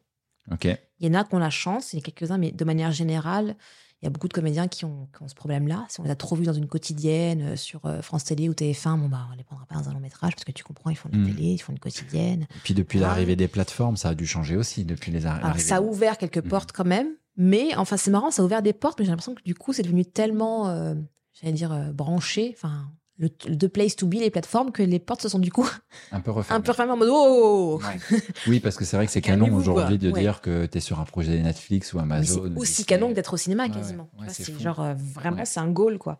Il 1.00 1.06
y 1.06 1.10
en 1.10 1.14
a 1.14 1.24
qui 1.24 1.34
ont 1.34 1.38
la 1.38 1.50
chance, 1.50 1.92
il 1.92 1.96
y 1.96 1.98
a 1.98 2.02
quelques-uns, 2.02 2.38
mais 2.38 2.52
de 2.52 2.64
manière 2.64 2.90
générale, 2.90 3.54
il 4.00 4.04
y 4.04 4.08
a 4.08 4.10
beaucoup 4.10 4.28
de 4.28 4.32
comédiens 4.32 4.66
qui 4.68 4.84
ont, 4.84 5.08
qui 5.16 5.22
ont 5.22 5.28
ce 5.28 5.34
problème-là. 5.34 5.84
Si 5.88 6.00
on 6.00 6.04
les 6.04 6.10
a 6.10 6.16
trop 6.16 6.36
vus 6.36 6.44
dans 6.44 6.52
une 6.54 6.68
quotidienne, 6.68 7.42
euh, 7.42 7.56
sur 7.56 7.84
euh, 7.84 8.00
France 8.00 8.24
Télé 8.24 8.48
ou 8.48 8.52
TF1, 8.54 8.96
bon, 8.98 9.08
bah, 9.08 9.26
on 9.32 9.36
les 9.36 9.42
prendra 9.44 9.66
pas 9.66 9.74
dans 9.74 9.88
un 9.88 9.92
long 9.92 10.00
métrage 10.00 10.34
parce 10.34 10.44
que 10.44 10.52
tu 10.52 10.64
comprends, 10.64 10.88
ils 10.90 10.96
font 10.96 11.08
de 11.08 11.16
la 11.16 11.22
Mm. 11.22 11.26
télé, 11.26 11.42
ils 11.52 11.58
font 11.58 11.72
une 11.72 11.78
quotidienne. 11.80 12.42
Et 12.42 12.58
puis 12.62 12.74
depuis 12.74 12.98
Ouais. 12.98 13.04
l'arrivée 13.06 13.36
des 13.36 13.48
plateformes, 13.48 13.96
ça 13.96 14.10
a 14.10 14.14
dû 14.14 14.26
changer 14.26 14.56
aussi 14.56 14.84
depuis 14.84 15.12
les 15.12 15.26
Alors, 15.26 15.46
arrivées. 15.46 15.60
ça 15.64 15.76
a 15.76 15.80
ouvert 15.82 16.16
quelques 16.16 16.44
Mm. 16.44 16.48
portes 16.48 16.72
quand 16.72 16.86
même, 16.86 17.08
mais 17.36 17.74
enfin, 17.76 17.96
c'est 17.96 18.10
marrant, 18.10 18.30
ça 18.30 18.40
a 18.42 18.44
ouvert 18.44 18.62
des 18.62 18.72
portes, 18.72 18.98
mais 19.00 19.04
j'ai 19.04 19.10
l'impression 19.10 19.34
que 19.34 19.42
du 19.42 19.54
coup, 19.54 19.72
c'est 19.72 19.82
devenu 19.82 20.04
tellement, 20.06 20.68
euh, 20.68 20.94
j'allais 21.34 21.52
dire, 21.52 21.72
euh, 21.72 21.92
branché, 21.92 22.54
enfin, 22.56 22.90
le, 23.18 23.28
the 23.30 23.66
place 23.66 23.96
to 23.96 24.06
be, 24.06 24.14
les 24.14 24.30
plateformes, 24.30 24.70
que 24.70 24.82
les 24.82 24.98
portes 25.00 25.22
se 25.22 25.28
sont 25.28 25.38
du 25.40 25.50
coup 25.50 25.68
un 26.12 26.20
peu 26.20 26.30
un 26.30 26.34
refermées. 26.34 26.62
peu 26.62 26.70
refermées 26.70 26.92
en 26.92 26.96
mode 26.96 27.08
oh 27.10 27.80
Ouais. 27.82 28.20
Oui, 28.46 28.60
parce 28.60 28.76
que 28.76 28.84
c'est 28.84 28.96
vrai 28.96 29.06
que 29.06 29.12
c'est 29.12 29.20
canon 29.20 29.52
aujourd'hui 29.54 29.98
de. 29.98 30.10
Ouais. 30.10 30.20
dire 30.20 30.40
que 30.40 30.66
tu 30.66 30.78
es 30.78 30.80
sur 30.80 31.00
un 31.00 31.04
projet 31.04 31.40
Netflix 31.42 31.92
ou 31.92 31.98
Amazon. 31.98 32.44
c'est 32.54 32.60
aussi 32.60 32.84
canon 32.84 33.08
que 33.10 33.14
d'être 33.14 33.34
au 33.34 33.36
cinéma 33.36 33.64
Ouais, 33.64 33.70
quasiment. 33.70 34.08
c'est 34.28 34.58
genre 34.60 34.80
euh, 34.80 34.94
vraiment 35.14 35.44
c'est 35.44 35.60
un 35.60 35.68
goal 35.70 35.98
quoi. 35.98 36.18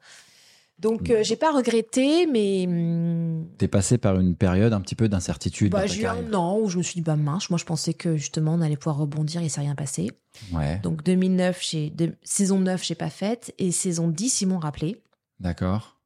Donc 0.81 1.09
Mm. 1.09 1.13
euh, 1.13 1.23
j'ai 1.25 1.35
pas 1.35 1.51
regretté, 1.51 2.27
mais 2.27 2.65
hum, 2.69 3.49
T'es 3.59 3.67
passé 3.67 3.99
par 3.99 4.19
une 4.21 4.37
période 4.37 4.73
un 4.73 4.81
petit 4.81 4.95
peu 4.95 5.09
d'incertitude. 5.09 5.73
bah, 5.73 5.87
j'ai 5.87 6.03
eu 6.03 6.07
un 6.07 6.33
an 6.35 6.57
où 6.61 6.69
je 6.69 6.79
me 6.79 6.83
suis 6.85 6.95
dit 6.95 7.01
bah 7.03 7.17
mince, 7.17 7.51
moi 7.51 7.59
je 7.59 7.65
pensais 7.65 7.95
que 7.95 8.17
justement 8.17 8.55
on 8.55 8.61
allait 8.61 8.77
pouvoir 8.77 8.97
rebondir, 8.99 9.43
il 9.43 9.51
s'est 9.51 9.61
rien 9.61 9.75
passé. 9.75 10.11
Ouais, 10.53 10.79
Donc 10.85 11.03
2009, 11.03 11.59
j'ai 11.69 11.91
de- 11.91 12.15
saison 12.23 12.61
9 12.61 12.85
j'ai 12.85 12.95
pas 12.95 13.11
faite 13.11 13.53
et 13.59 13.73
saison 13.73 14.07
10 14.09 14.43
ils 14.43 14.47
m'ont 14.47 14.59
rappelé. 14.61 15.03
d'accord. 15.41 15.98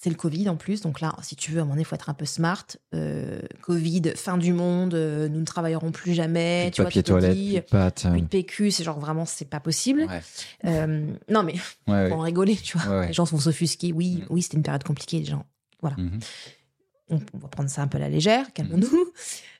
C'est 0.00 0.10
le 0.10 0.16
Covid 0.16 0.48
en 0.48 0.54
plus, 0.54 0.80
donc 0.80 1.00
là, 1.00 1.16
si 1.22 1.34
tu 1.34 1.50
veux, 1.50 1.58
à 1.58 1.62
un 1.62 1.64
moment 1.64 1.74
donné, 1.74 1.82
il 1.82 1.84
faut 1.84 1.96
être 1.96 2.08
un 2.08 2.14
peu 2.14 2.24
smart. 2.24 2.64
Euh, 2.94 3.40
Covid, 3.62 4.12
fin 4.14 4.38
du 4.38 4.52
monde, 4.52 4.94
euh, 4.94 5.28
nous 5.28 5.40
ne 5.40 5.44
travaillerons 5.44 5.90
plus 5.90 6.14
jamais. 6.14 6.66
Plus 6.66 6.70
tu 6.76 6.80
vois, 6.82 6.88
papier 6.88 7.02
te 7.02 7.10
toilette, 7.10 7.32
plus 7.34 7.54
de 7.54 7.60
pâtes. 7.60 8.06
plus 8.08 8.20
de 8.22 8.26
PQ, 8.26 8.70
c'est 8.70 8.84
genre 8.84 9.00
vraiment, 9.00 9.24
c'est 9.24 9.46
pas 9.50 9.58
possible. 9.58 10.02
Ouais, 10.02 10.22
Euh, 10.66 11.10
non, 11.28 11.42
mais 11.42 11.54
ouais, 11.88 12.12
en 12.12 12.20
rigoler, 12.20 12.54
tu 12.54 12.78
vois. 12.78 13.00
Ouais. 13.00 13.06
Les 13.08 13.12
gens 13.12 13.24
vont 13.24 13.40
s'offusquer. 13.40 13.92
Oui, 13.92 14.18
Mm. 14.22 14.26
oui, 14.30 14.42
c'était 14.42 14.56
une 14.56 14.62
période 14.62 14.84
compliquée, 14.84 15.18
les 15.18 15.24
gens. 15.24 15.44
Mhm. 15.82 16.20
On, 17.10 17.20
on 17.34 17.38
va 17.38 17.48
prendre 17.48 17.68
ça 17.70 17.82
un 17.82 17.88
peu 17.88 17.96
à 17.96 18.00
la 18.00 18.08
légère, 18.08 18.52
calmons-nous. 18.52 19.12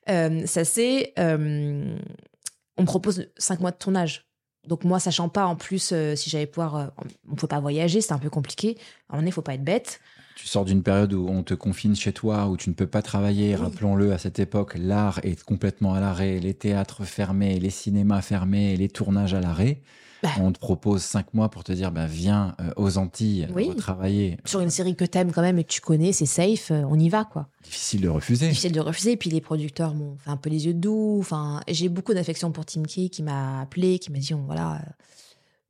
Euh, 0.08 0.46
ça, 0.46 0.64
c'est. 0.64 1.14
on 1.16 2.82
me 2.82 2.84
propose 2.86 3.28
cinq 3.38 3.60
mois 3.60 3.72
de 3.72 3.76
tournage. 3.76 4.24
Donc, 4.66 4.84
moi, 4.84 5.00
sachant 5.00 5.28
pas, 5.28 5.46
en 5.46 5.56
plus, 5.56 5.90
euh, 5.92 6.14
si 6.14 6.30
j'allais 6.30 6.46
pouvoir. 6.46 6.76
euh, 6.76 6.86
on 7.26 7.32
ne 7.32 7.36
peut 7.36 7.46
pas 7.46 7.60
voyager, 7.60 8.00
c'était 8.00 8.12
un 8.14 8.18
peu 8.18 8.30
compliqué. 8.30 8.76
À 8.78 8.80
un 8.80 9.16
moment 9.16 9.22
donné, 9.22 9.28
il 9.30 9.32
faut 9.32 9.42
pas 9.42 9.54
être 9.54 9.64
bête. 9.64 10.00
Tu 10.40 10.46
sors 10.46 10.64
d'une 10.64 10.84
période 10.84 11.12
où 11.14 11.26
on 11.28 11.42
te 11.42 11.52
confine 11.52 11.96
chez 11.96 12.12
toi, 12.12 12.46
où 12.46 12.56
tu 12.56 12.70
ne 12.70 12.74
peux 12.74 12.86
pas 12.86 13.02
travailler. 13.02 13.56
Oui. 13.56 13.60
Rappelons-le, 13.60 14.12
à 14.12 14.18
cette 14.18 14.38
époque, 14.38 14.74
l'art 14.78 15.18
est 15.24 15.42
complètement 15.42 15.94
à 15.94 16.00
l'arrêt, 16.00 16.38
les 16.38 16.54
théâtres 16.54 17.02
fermés, 17.04 17.58
les 17.58 17.70
cinémas 17.70 18.22
fermés, 18.22 18.76
les 18.76 18.88
tournages 18.88 19.34
à 19.34 19.40
l'arrêt. 19.40 19.82
Bah. 20.22 20.30
On 20.40 20.52
te 20.52 20.58
propose 20.60 21.02
cinq 21.02 21.34
mois 21.34 21.48
pour 21.50 21.64
te 21.64 21.72
dire, 21.72 21.90
bah, 21.90 22.06
viens 22.06 22.54
euh, 22.60 22.70
aux 22.76 22.98
Antilles, 22.98 23.48
Oui. 23.52 23.74
travailler. 23.74 24.36
Sur 24.44 24.60
une 24.60 24.70
série 24.70 24.94
que 24.94 25.04
t'aimes 25.04 25.32
quand 25.32 25.42
même 25.42 25.58
et 25.58 25.64
que 25.64 25.72
tu 25.72 25.80
connais, 25.80 26.12
c'est 26.12 26.24
safe, 26.26 26.70
euh, 26.70 26.82
on 26.88 26.96
y 26.98 27.08
va, 27.08 27.24
quoi. 27.24 27.48
Difficile 27.64 28.00
de 28.02 28.08
refuser. 28.08 28.48
Difficile 28.48 28.72
de 28.72 28.80
refuser. 28.80 29.16
Puis 29.16 29.30
les 29.30 29.40
producteurs 29.40 29.94
m'ont 29.94 30.16
fait 30.18 30.30
un 30.30 30.36
peu 30.36 30.50
les 30.50 30.66
yeux 30.66 30.74
doux. 30.74 31.18
Enfin, 31.20 31.60
j'ai 31.68 31.88
beaucoup 31.88 32.14
d'affection 32.14 32.52
pour 32.52 32.64
Tim 32.64 32.82
Key 32.84 33.08
qui 33.08 33.24
m'a 33.24 33.60
appelé, 33.60 33.98
qui 33.98 34.12
m'a 34.12 34.18
dit, 34.18 34.34
on, 34.34 34.42
voilà, 34.44 34.74
euh, 34.76 34.78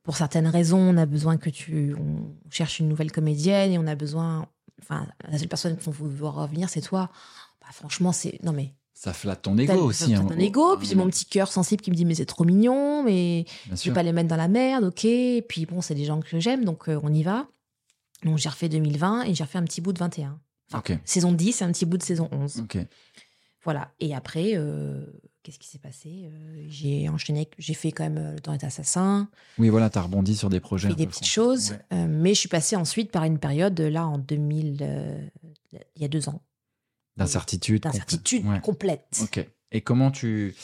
pour 0.03 0.17
certaines 0.17 0.47
raisons, 0.47 0.79
on 0.79 0.97
a 0.99 1.07
besoin 1.07 1.37
que 1.39 1.51
tu, 1.51 1.95
on 1.99 2.51
cherche 2.51 2.81
une 2.81 2.89
nouvelle 2.89 3.13
comédienne 3.13 3.73
et 3.73 3.79
on 3.79 3.87
a 3.87 3.95
besoin, 3.95 4.47
enfin, 4.83 5.07
la 5.29 5.39
seule 5.39 5.49
personne 5.49 5.77
qu'on 5.77 5.91
veut 5.91 6.09
voir 6.09 6.35
revenir, 6.35 6.69
c'est 6.69 6.81
toi. 6.81 7.11
Bah, 7.61 7.69
franchement, 7.73 8.13
c'est, 8.13 8.39
non 8.43 8.53
mais, 8.53 8.75
Ça 8.95 9.13
flatte 9.13 9.43
ton 9.43 9.57
ego 9.59 9.75
aussi. 9.75 10.13
t'as 10.13 10.19
hein. 10.19 10.25
ton 10.27 10.39
ego. 10.39 10.77
Puis 10.77 10.89
j'ai 10.89 10.95
mon 10.95 11.07
petit 11.09 11.27
cœur 11.27 11.51
sensible 11.53 11.83
qui 11.83 11.91
me 11.91 11.97
dit, 11.97 12.05
mais 12.05 12.15
c'est 12.15 12.27
trop 12.27 12.45
mignon, 12.45 13.03
mais 13.03 13.45
Bien 13.67 13.77
je 13.77 13.81
sûr. 13.81 13.93
vais 13.93 13.95
pas 13.95 14.03
les 14.03 14.13
mettre 14.13 14.29
dans 14.29 14.37
la 14.37 14.49
merde, 14.49 14.85
ok. 14.85 15.05
Et 15.05 15.45
puis 15.49 15.67
bon, 15.67 15.81
c'est 15.81 15.95
des 15.95 16.05
gens 16.05 16.21
que 16.21 16.39
j'aime, 16.41 16.65
donc 16.65 16.89
euh, 16.89 16.99
on 17.03 17.13
y 17.13 17.23
va. 17.23 17.47
Donc 18.25 18.39
j'ai 18.39 18.49
refait 18.49 18.69
2020 18.69 19.23
et 19.25 19.35
j'ai 19.35 19.45
refait 19.45 19.59
un 19.59 19.65
petit 19.65 19.81
bout 19.81 19.93
de 19.93 19.99
21. 19.99 20.41
Enfin, 20.73 20.83
saison 21.05 21.33
10 21.33 21.61
et 21.63 21.65
un 21.65 21.73
petit 21.73 21.87
bout 21.87 21.97
de 21.97 22.03
saison 22.03 22.29
11. 22.33 22.61
Ok. 22.61 22.79
Voilà. 23.65 23.91
Et 24.01 24.15
après, 24.15 24.53
euh, 24.57 25.05
qu'est-ce 25.49 25.59
qui 25.59 25.69
s'est 25.69 25.79
passé 25.79 26.25
Euh, 26.31 26.65
J'ai 26.69 27.09
enchaîné, 27.09 27.49
j'ai 27.59 27.73
fait 27.73 27.91
quand 27.91 28.05
même 28.05 28.19
euh, 28.19 28.33
Le 28.35 28.41
temps 28.41 28.53
est 28.53 28.65
assassin, 28.65 29.31
Oui, 29.57 29.71
voilà, 29.71 29.89
tu 29.89 29.97
as 29.97 30.03
rebondi 30.03 30.37
sur 30.37 30.51
des 30.51 30.61
projets. 30.61 30.89
fait 30.89 30.95
des 30.95 31.07
petites 31.07 31.25
choses, 31.25 31.71
Ouais. 31.71 31.79
euh, 31.95 32.07
mais 32.07 32.35
je 32.35 32.41
suis 32.41 32.49
passée 32.51 32.77
ensuite 32.77 33.11
par 33.11 33.25
une 33.25 33.39
période, 33.39 33.81
là, 33.81 34.07
en 34.07 34.19
2000, 34.19 34.79
euh, 34.83 35.27
il 35.97 36.03
y 36.03 36.05
a 36.05 36.09
deux 36.09 36.29
ans, 36.29 36.43
D'incertitude. 37.17 37.83
d'incertitude 37.83 38.43
complète. 38.43 38.55
Ouais. 38.55 38.61
complète. 38.61 39.21
Ok. 39.23 39.49
Et 39.73 39.81
comment 39.81 40.11
tu, 40.11 40.55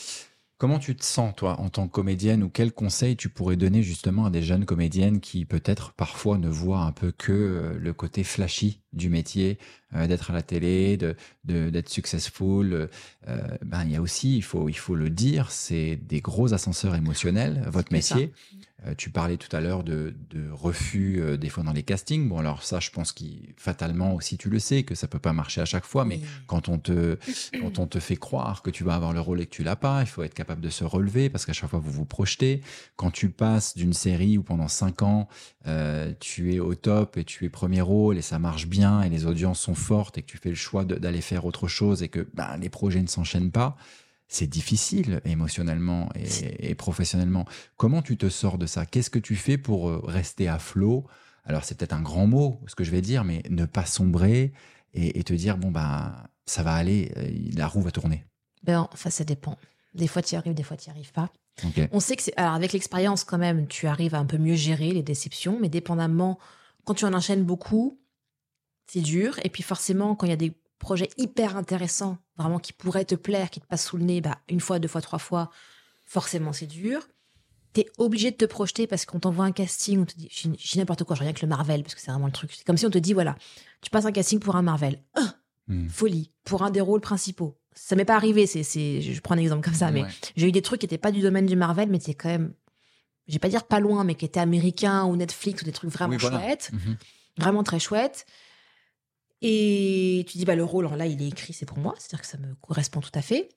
comment 0.57 0.79
tu 0.79 0.95
te 0.95 1.03
sens, 1.03 1.33
toi, 1.35 1.59
en 1.59 1.69
tant 1.69 1.87
que 1.87 1.91
comédienne, 1.91 2.43
ou 2.43 2.49
quels 2.49 2.71
conseils 2.71 3.15
tu 3.17 3.29
pourrais 3.29 3.57
donner 3.57 3.83
justement 3.83 4.25
à 4.25 4.29
des 4.29 4.41
jeunes 4.41 4.65
comédiennes 4.65 5.19
qui, 5.19 5.45
peut-être, 5.45 5.93
parfois 5.93 6.37
ne 6.37 6.47
voient 6.49 6.81
un 6.81 6.91
peu 6.91 7.11
que 7.11 7.31
euh, 7.33 7.77
le 7.79 7.93
côté 7.93 8.23
flashy 8.23 8.81
du 8.93 9.09
métier, 9.09 9.57
euh, 9.95 10.07
d'être 10.07 10.31
à 10.31 10.33
la 10.33 10.41
télé, 10.41 10.97
de- 10.97 11.15
d'être 11.43 11.89
successful 11.89 12.89
euh, 13.27 13.57
Ben, 13.63 13.83
il 13.85 13.91
y 13.91 13.95
a 13.95 14.01
aussi, 14.01 14.37
il 14.37 14.41
faut, 14.43 14.69
il 14.69 14.77
faut 14.77 14.95
le 14.95 15.09
dire, 15.09 15.51
c'est 15.51 15.97
des 15.97 16.21
gros 16.21 16.53
ascenseurs 16.53 16.95
émotionnels, 16.95 17.63
votre 17.67 17.91
ça. 17.91 18.15
Euh, 18.87 18.93
tu 18.95 19.09
parlais 19.09 19.37
tout 19.37 19.53
à 19.55 19.61
l'heure 19.61 19.83
de, 19.83 20.13
de 20.29 20.49
refus, 20.51 21.19
euh, 21.19 21.37
des 21.37 21.49
fois 21.49 21.63
dans 21.63 21.73
les 21.73 21.83
castings. 21.83 22.27
Bon, 22.29 22.37
alors 22.39 22.63
ça, 22.63 22.79
je 22.79 22.91
pense 22.91 23.11
que 23.11 23.23
fatalement 23.57 24.13
aussi, 24.13 24.37
tu 24.37 24.49
le 24.49 24.59
sais, 24.59 24.83
que 24.83 24.93
ça 24.95 25.07
peut 25.07 25.19
pas 25.19 25.33
marcher 25.33 25.61
à 25.61 25.65
chaque 25.65 25.85
fois, 25.85 26.05
mais 26.05 26.17
Oui. 26.17 26.25
quand 26.47 26.69
on 26.69 26.77
te 26.77 27.17
quand 27.59 27.79
on 27.79 27.87
te 27.87 27.99
fait 27.99 28.15
croire 28.15 28.61
que 28.61 28.69
tu 28.69 28.83
vas 28.83 28.95
avoir 28.95 29.13
le 29.13 29.19
rôle 29.19 29.41
et 29.41 29.45
que 29.45 29.55
tu 29.55 29.63
l'as 29.63 29.75
pas, 29.75 30.01
il 30.01 30.07
faut 30.07 30.23
être 30.23 30.33
capable 30.33 30.61
de 30.61 30.69
se 30.69 30.83
relever 30.83 31.29
parce 31.29 31.45
qu'à 31.45 31.53
chaque 31.53 31.69
fois 31.69 31.79
vous 31.79 31.91
vous 31.91 32.05
projetez. 32.05 32.61
Quand 32.95 33.11
tu 33.11 33.29
passes 33.29 33.75
d'une 33.75 33.93
série 33.93 34.37
où 34.37 34.43
pendant 34.43 34.67
cinq 34.67 35.01
ans 35.01 35.27
euh, 35.67 36.13
tu 36.19 36.53
es 36.53 36.59
au 36.59 36.75
top 36.75 37.17
et 37.17 37.23
tu 37.23 37.45
es 37.45 37.49
premier 37.49 37.81
rôle 37.81 38.17
et 38.17 38.21
ça 38.21 38.37
marche 38.39 38.67
bien 38.67 39.01
et 39.01 39.09
les 39.09 39.25
audiences 39.25 39.59
sont 39.59 39.73
fortes 39.75 40.17
et 40.17 40.21
que 40.21 40.27
tu 40.27 40.37
fais 40.37 40.49
le 40.49 40.55
choix 40.55 40.85
d'aller 40.85 41.21
faire 41.21 41.45
autre 41.45 41.67
chose 41.67 42.03
et 42.03 42.07
que 42.09 42.27
ben, 42.35 42.57
les 42.57 42.69
projets 42.69 43.01
ne 43.01 43.07
s'enchaînent 43.07 43.51
pas, 43.51 43.75
c'est 44.27 44.47
difficile 44.47 45.21
émotionnellement 45.25 46.09
et, 46.15 46.71
et 46.71 46.75
professionnellement. 46.75 47.45
Comment 47.77 48.01
tu 48.01 48.17
te 48.17 48.29
sors 48.29 48.57
de 48.57 48.65
ça? 48.65 48.85
Qu'est-ce 48.85 49.09
que 49.09 49.19
tu 49.19 49.35
fais 49.35 49.57
pour 49.57 49.89
euh, 49.89 50.01
rester 50.03 50.47
à 50.47 50.59
flot? 50.59 51.05
Alors 51.43 51.63
c'est 51.63 51.77
peut-être 51.77 51.93
un 51.93 52.01
grand 52.01 52.27
mot 52.27 52.59
ce 52.67 52.75
que 52.75 52.83
je 52.83 52.91
vais 52.91 53.01
dire, 53.01 53.23
mais 53.23 53.43
ne 53.49 53.65
pas 53.65 53.85
sombrer 53.85 54.53
et, 54.93 55.19
et 55.19 55.23
te 55.23 55.33
dire 55.33 55.57
bon 55.57 55.71
bah 55.71 56.23
ça 56.45 56.63
va 56.63 56.73
aller, 56.73 57.11
euh, 57.17 57.29
la 57.55 57.67
roue 57.67 57.81
va 57.81 57.91
tourner. 57.91 58.23
Ben, 58.63 58.87
enfin, 58.91 59.09
ça 59.09 59.23
dépend. 59.23 59.57
Des 59.93 60.07
fois, 60.07 60.21
tu 60.21 60.33
y 60.33 60.37
arrives, 60.37 60.53
des 60.53 60.63
fois, 60.63 60.75
tu 60.75 60.89
n'y 60.89 60.95
arrives 60.95 61.11
pas. 61.11 61.31
On 61.91 61.99
sait 61.99 62.15
que. 62.15 62.23
Alors, 62.35 62.53
avec 62.53 62.73
l'expérience, 62.73 63.23
quand 63.23 63.37
même, 63.37 63.67
tu 63.67 63.87
arrives 63.87 64.13
à 64.13 64.19
un 64.19 64.25
peu 64.25 64.37
mieux 64.37 64.55
gérer 64.55 64.91
les 64.91 65.03
déceptions, 65.03 65.57
mais 65.59 65.69
dépendamment, 65.69 66.37
quand 66.83 66.95
tu 66.95 67.05
en 67.05 67.13
enchaînes 67.13 67.43
beaucoup, 67.43 67.97
c'est 68.87 69.01
dur. 69.01 69.39
Et 69.43 69.49
puis, 69.49 69.63
forcément, 69.63 70.15
quand 70.15 70.25
il 70.25 70.31
y 70.31 70.33
a 70.33 70.37
des 70.37 70.53
projets 70.85 71.09
hyper 71.17 71.57
intéressants, 71.57 72.17
vraiment 72.37 72.59
qui 72.59 72.71
pourraient 72.71 73.05
te 73.05 73.15
plaire, 73.15 73.49
qui 73.49 73.59
te 73.59 73.65
passent 73.65 73.85
sous 73.87 73.97
le 73.97 74.03
nez, 74.03 74.21
bah, 74.21 74.37
une 74.49 74.59
fois, 74.59 74.77
deux 74.77 74.87
fois, 74.87 75.01
trois 75.01 75.17
fois, 75.19 75.49
forcément, 76.03 76.53
c'est 76.53 76.67
dur. 76.67 77.07
T'es 77.73 77.87
obligé 77.97 78.29
de 78.29 78.35
te 78.37 78.45
projeter 78.45 78.85
parce 78.85 79.05
qu'on 79.05 79.19
t'envoie 79.19 79.45
un 79.45 79.51
casting, 79.51 79.99
on 80.01 80.05
te 80.05 80.15
dit, 80.15 80.29
dis 80.29 80.77
n'importe 80.77 81.03
quoi, 81.03 81.15
je 81.15 81.21
reviens 81.21 81.31
avec 81.31 81.41
le 81.41 81.47
Marvel, 81.47 81.81
parce 81.81 81.95
que 81.95 82.01
c'est 82.01 82.11
vraiment 82.11 82.27
le 82.27 82.31
truc. 82.31 82.51
C'est 82.53 82.63
comme 82.65 82.77
si 82.77 82.85
on 82.85 82.91
te 82.91 82.99
dit, 82.99 83.13
voilà, 83.13 83.35
tu 83.81 83.89
passes 83.89 84.05
un 84.05 84.11
casting 84.11 84.39
pour 84.39 84.55
un 84.55 84.61
Marvel. 84.61 85.01
Ah, 85.15 85.35
Hmm. 85.67 85.87
folie, 85.89 86.31
pour 86.43 86.61
un 86.61 86.69
des 86.69 86.79
rôles 86.79 87.01
principaux. 87.01 87.57
Ça 87.73 87.95
m'est 87.95 88.05
pas 88.05 88.15
arrivé, 88.15 88.45
c'est, 88.45 88.61
c'est, 88.61 89.01
je 89.01 89.19
prends 89.19 89.33
un 89.33 89.39
exemple 89.39 89.63
comme 89.65 89.73
ça, 89.73 89.89
mais 89.89 90.03
Ouais. 90.03 90.09
j'ai 90.35 90.47
eu 90.47 90.51
des 90.51 90.61
trucs 90.61 90.81
qui 90.81 90.85
étaient 90.85 90.99
pas 90.99 91.11
du 91.11 91.21
domaine 91.21 91.47
du 91.47 91.55
Marvel, 91.55 91.89
mais 91.89 91.97
qui 91.97 92.11
étaient 92.11 92.21
quand 92.21 92.29
même, 92.29 92.53
je 93.27 93.33
vais 93.33 93.39
pas 93.39 93.49
dire 93.49 93.63
pas 93.63 93.79
loin, 93.79 94.03
mais 94.03 94.13
qui 94.13 94.25
étaient 94.25 94.39
américains 94.39 95.05
ou 95.05 95.15
Netflix 95.15 95.63
ou 95.63 95.65
des 95.65 95.71
trucs 95.71 95.89
vraiment 95.89 96.11
Oui, 96.13 96.19
voilà. 96.21 96.37
chouettes, 96.39 96.69
Mhm. 96.71 96.97
vraiment 97.39 97.63
très 97.63 97.79
chouettes. 97.79 98.27
Et 99.47 100.25
tu 100.27 100.39
dis, 100.39 100.45
bah, 100.45 100.55
le 100.55 100.63
rôle, 100.63 100.89
là, 100.95 101.05
il 101.05 101.21
est 101.21 101.27
écrit, 101.27 101.53
c'est 101.53 101.67
pour 101.67 101.77
moi, 101.77 101.93
c'est-à-dire 101.99 102.21
que 102.21 102.27
ça 102.27 102.39
me 102.39 102.55
correspond 102.61 102.99
tout 102.99 103.11
à 103.13 103.21
fait. 103.21 103.49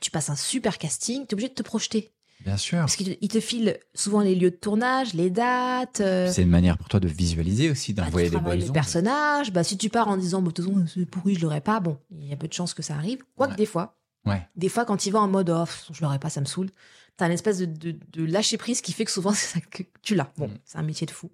Tu 0.00 0.10
passes 0.10 0.30
un 0.30 0.36
super 0.36 0.78
casting, 0.78 1.26
tu 1.26 1.32
es 1.32 1.34
obligé 1.34 1.48
de 1.50 1.54
te 1.54 1.62
projeter. 1.62 2.12
Bien 2.40 2.56
sûr. 2.56 2.78
Parce 2.78 2.96
qu'il 2.96 3.08
te, 3.14 3.18
il 3.20 3.28
te 3.28 3.38
file 3.38 3.78
souvent 3.94 4.20
les 4.22 4.34
lieux 4.34 4.50
de 4.50 4.56
tournage, 4.56 5.12
les 5.12 5.28
dates. 5.28 6.00
euh, 6.00 6.32
C'est 6.32 6.42
une 6.42 6.48
manière 6.48 6.78
pour 6.78 6.88
toi 6.88 6.98
de 6.98 7.08
visualiser 7.08 7.70
aussi, 7.70 7.92
bah, 7.92 8.04
d'envoyer 8.04 8.30
des 8.30 8.38
bonnes 8.38 8.58
les 8.58 8.68
ondes. 8.68 8.74
personnages. 8.74 9.52
Bah, 9.52 9.62
si 9.64 9.76
tu 9.76 9.90
pars 9.90 10.08
en 10.08 10.16
disant, 10.16 10.40
bah, 10.40 10.48
de 10.48 10.54
toute 10.54 10.64
façon, 10.64 10.86
c'est 10.92 11.04
pourri, 11.04 11.34
je 11.34 11.40
l'aurais 11.42 11.60
pas, 11.60 11.78
bon, 11.80 11.98
il 12.10 12.26
y 12.26 12.32
a 12.32 12.36
peu 12.36 12.48
de 12.48 12.52
chances 12.54 12.72
que 12.72 12.82
ça 12.82 12.94
arrive. 12.94 13.18
Quoique 13.36 13.52
Ouais. 13.52 13.56
des 13.58 13.66
fois, 13.66 13.98
Ouais. 14.24 14.40
des 14.56 14.68
fois, 14.70 14.86
quand 14.86 15.04
il 15.04 15.10
va 15.10 15.20
en 15.20 15.28
mode 15.28 15.50
off, 15.50 15.88
je 15.92 16.00
l'aurais 16.02 16.18
pas, 16.18 16.30
ça 16.30 16.40
me 16.40 16.46
saoule. 16.46 16.70
T'as 17.18 17.26
une 17.26 17.32
espèce 17.32 17.58
de, 17.58 17.66
de, 17.66 17.90
de 18.12 18.24
lâcher 18.24 18.56
prise 18.56 18.80
qui 18.80 18.92
fait 18.94 19.04
que 19.04 19.10
souvent 19.12 19.32
ça 19.34 19.60
que 19.60 19.82
tu 20.02 20.14
l'as. 20.14 20.32
Bon, 20.38 20.48
Mm. 20.48 20.58
c'est 20.64 20.78
un 20.78 20.82
métier 20.82 21.06
de 21.06 21.10
fou. 21.12 21.30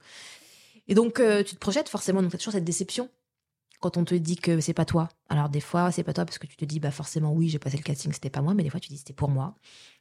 Et 0.89 0.95
donc 0.95 1.21
euh, 1.21 1.43
tu 1.45 1.55
te 1.55 1.61
projettes 1.61 1.89
forcément, 1.89 2.23
donc 2.23 2.33
t'as 2.33 2.39
toujours 2.39 2.55
cette 2.55 2.65
déception 2.65 3.09
quand 3.81 3.97
on 3.97 4.05
te 4.05 4.15
dit 4.15 4.37
que 4.37 4.61
c'est 4.61 4.75
pas 4.75 4.85
toi. 4.85 5.09
Alors 5.29 5.49
des 5.49 5.61
fois 5.61 5.93
c'est 5.93 6.03
pas 6.03 6.13
toi 6.13 6.25
parce 6.25 6.39
que 6.39 6.47
tu 6.47 6.57
te 6.57 6.65
dis 6.65 6.81
bah 6.81 6.91
forcément 6.91 7.33
oui 7.33 7.49
j'ai 7.49 7.59
passé 7.59 7.77
le 7.77 7.83
casting 7.83 8.13
c'était 8.13 8.31
pas 8.31 8.43
moi, 8.43 8.55
mais 8.55 8.63
des 8.63 8.71
fois 8.71 8.81
tu 8.81 8.89
dis 8.89 8.99
c'était 8.99 9.13
pour 9.13 9.29
moi. 9.29 9.55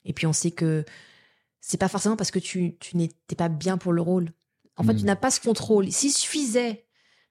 Et 0.05 0.13
puis 0.13 0.25
on 0.27 0.33
sait 0.33 0.51
que 0.51 0.83
c'est 1.61 1.77
pas 1.77 1.87
forcément 1.87 2.15
parce 2.15 2.31
que 2.31 2.39
tu, 2.39 2.75
tu 2.79 2.97
n'étais 2.97 3.35
pas 3.35 3.49
bien 3.49 3.77
pour 3.77 3.93
le 3.93 4.01
rôle. 4.01 4.31
En 4.77 4.83
fait 4.83 4.95
tu 4.95 5.05
n'as 5.05 5.15
pas 5.15 5.31
ce 5.31 5.39
contrôle. 5.39 5.91
S'il 5.91 6.11
suffisait 6.11 6.85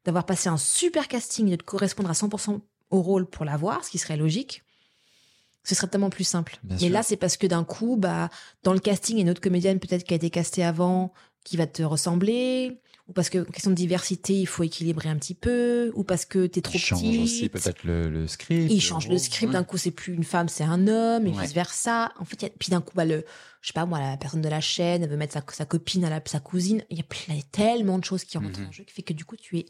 d'avoir 0.04 0.24
passé 0.24 0.48
un 0.48 0.56
super 0.56 1.08
casting 1.08 1.48
et 1.50 1.56
de 1.56 1.62
correspondre 1.62 2.10
à 2.10 2.12
100% 2.12 2.60
au 2.90 3.02
rôle 3.02 3.26
pour 3.26 3.44
l'avoir, 3.44 3.84
ce 3.84 3.90
qui 3.90 3.98
serait 3.98 4.16
logique, 4.16 4.62
ce 5.64 5.74
serait 5.74 5.88
tellement 5.88 6.10
plus 6.10 6.24
simple. 6.24 6.58
Bien 6.62 6.76
Mais 6.76 6.86
sûr. 6.86 6.90
là, 6.90 7.02
c'est 7.02 7.16
parce 7.16 7.36
que 7.36 7.46
d'un 7.48 7.64
coup, 7.64 7.96
bah, 7.96 8.30
dans 8.62 8.72
le 8.72 8.78
casting, 8.78 9.16
il 9.16 9.18
y 9.18 9.22
a 9.22 9.24
une 9.24 9.30
autre 9.30 9.40
comédienne 9.40 9.80
peut-être 9.80 10.04
qui 10.04 10.14
a 10.14 10.16
été 10.16 10.30
castée 10.30 10.62
avant, 10.62 11.12
qui 11.42 11.56
va 11.56 11.66
te 11.66 11.82
ressembler, 11.82 12.80
ou 13.08 13.12
parce 13.12 13.30
que 13.30 13.38
question 13.44 13.70
de 13.70 13.76
diversité, 13.76 14.34
il 14.34 14.46
faut 14.46 14.62
équilibrer 14.64 15.08
un 15.08 15.16
petit 15.16 15.34
peu, 15.34 15.92
ou 15.94 16.02
parce 16.02 16.24
que 16.24 16.46
t'es 16.46 16.60
trop 16.60 16.74
Il 16.74 16.78
change 16.80 17.02
petite. 17.02 17.20
aussi 17.20 17.48
peut-être 17.48 17.84
le, 17.84 18.08
le 18.10 18.26
script. 18.26 18.70
Il 18.72 18.80
change 18.80 19.08
le 19.08 19.16
script, 19.18 19.52
d'un 19.52 19.62
coup 19.64 19.76
c'est 19.78 19.92
plus 19.92 20.12
une 20.14 20.24
femme, 20.24 20.48
c'est 20.48 20.64
un 20.64 20.88
homme, 20.88 21.26
et 21.26 21.30
Ouais. 21.30 21.42
vice 21.44 21.52
versa. 21.54 22.12
En 22.18 22.24
fait, 22.24 22.42
y 22.42 22.46
a- 22.46 22.50
puis 22.50 22.70
d'un 22.70 22.80
coup, 22.80 22.92
bah, 22.96 23.04
le, 23.04 23.24
je 23.60 23.68
sais 23.68 23.72
pas 23.72 23.86
moi, 23.86 24.00
la 24.00 24.16
personne 24.16 24.42
de 24.42 24.48
la 24.48 24.60
chaîne, 24.60 25.04
elle 25.04 25.08
veut 25.10 25.16
mettre 25.16 25.34
sa, 25.34 25.44
sa 25.52 25.64
copine 25.64 26.04
à 26.04 26.10
la, 26.10 26.20
sa 26.26 26.40
cousine. 26.40 26.84
Il 26.90 26.96
y 26.96 27.00
a 27.00 27.04
plein- 27.04 27.38
tellement 27.52 27.98
de 27.98 28.04
choses 28.04 28.24
qui 28.24 28.38
rentrent 28.38 28.58
Mhm. 28.60 28.66
en 28.68 28.72
jeu 28.72 28.82
qui 28.84 28.92
fait 28.92 29.02
que 29.02 29.12
du 29.12 29.24
coup, 29.24 29.36
tu 29.36 29.58
es, 29.58 29.66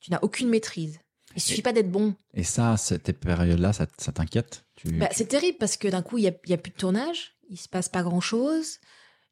tu 0.00 0.10
n'as 0.10 0.18
aucune 0.22 0.48
maîtrise. 0.50 0.98
Il 1.36 1.40
suffit 1.40 1.62
pas 1.62 1.72
d'être 1.72 1.90
bon. 1.92 2.14
Et 2.34 2.42
ça, 2.42 2.76
cette 2.76 3.12
période-là, 3.12 3.72
ça, 3.72 3.86
ça 3.98 4.10
t'inquiète? 4.12 4.64
Tu... 4.74 4.88
Bah, 4.98 5.08
c'est 5.12 5.28
terrible 5.28 5.56
parce 5.58 5.76
que 5.76 5.86
d'un 5.88 6.02
coup, 6.02 6.18
il 6.18 6.24
y 6.24 6.28
a, 6.28 6.32
y 6.46 6.52
a 6.52 6.56
plus 6.58 6.72
de 6.72 6.76
tournage, 6.76 7.36
il 7.48 7.56
se 7.56 7.68
passe 7.68 7.88
pas 7.88 8.02
grand 8.02 8.20
chose. 8.20 8.78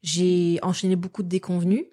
J'ai 0.01 0.59
enchaîné 0.61 0.95
beaucoup 0.95 1.23
de 1.23 1.27
déconvenus, 1.27 1.83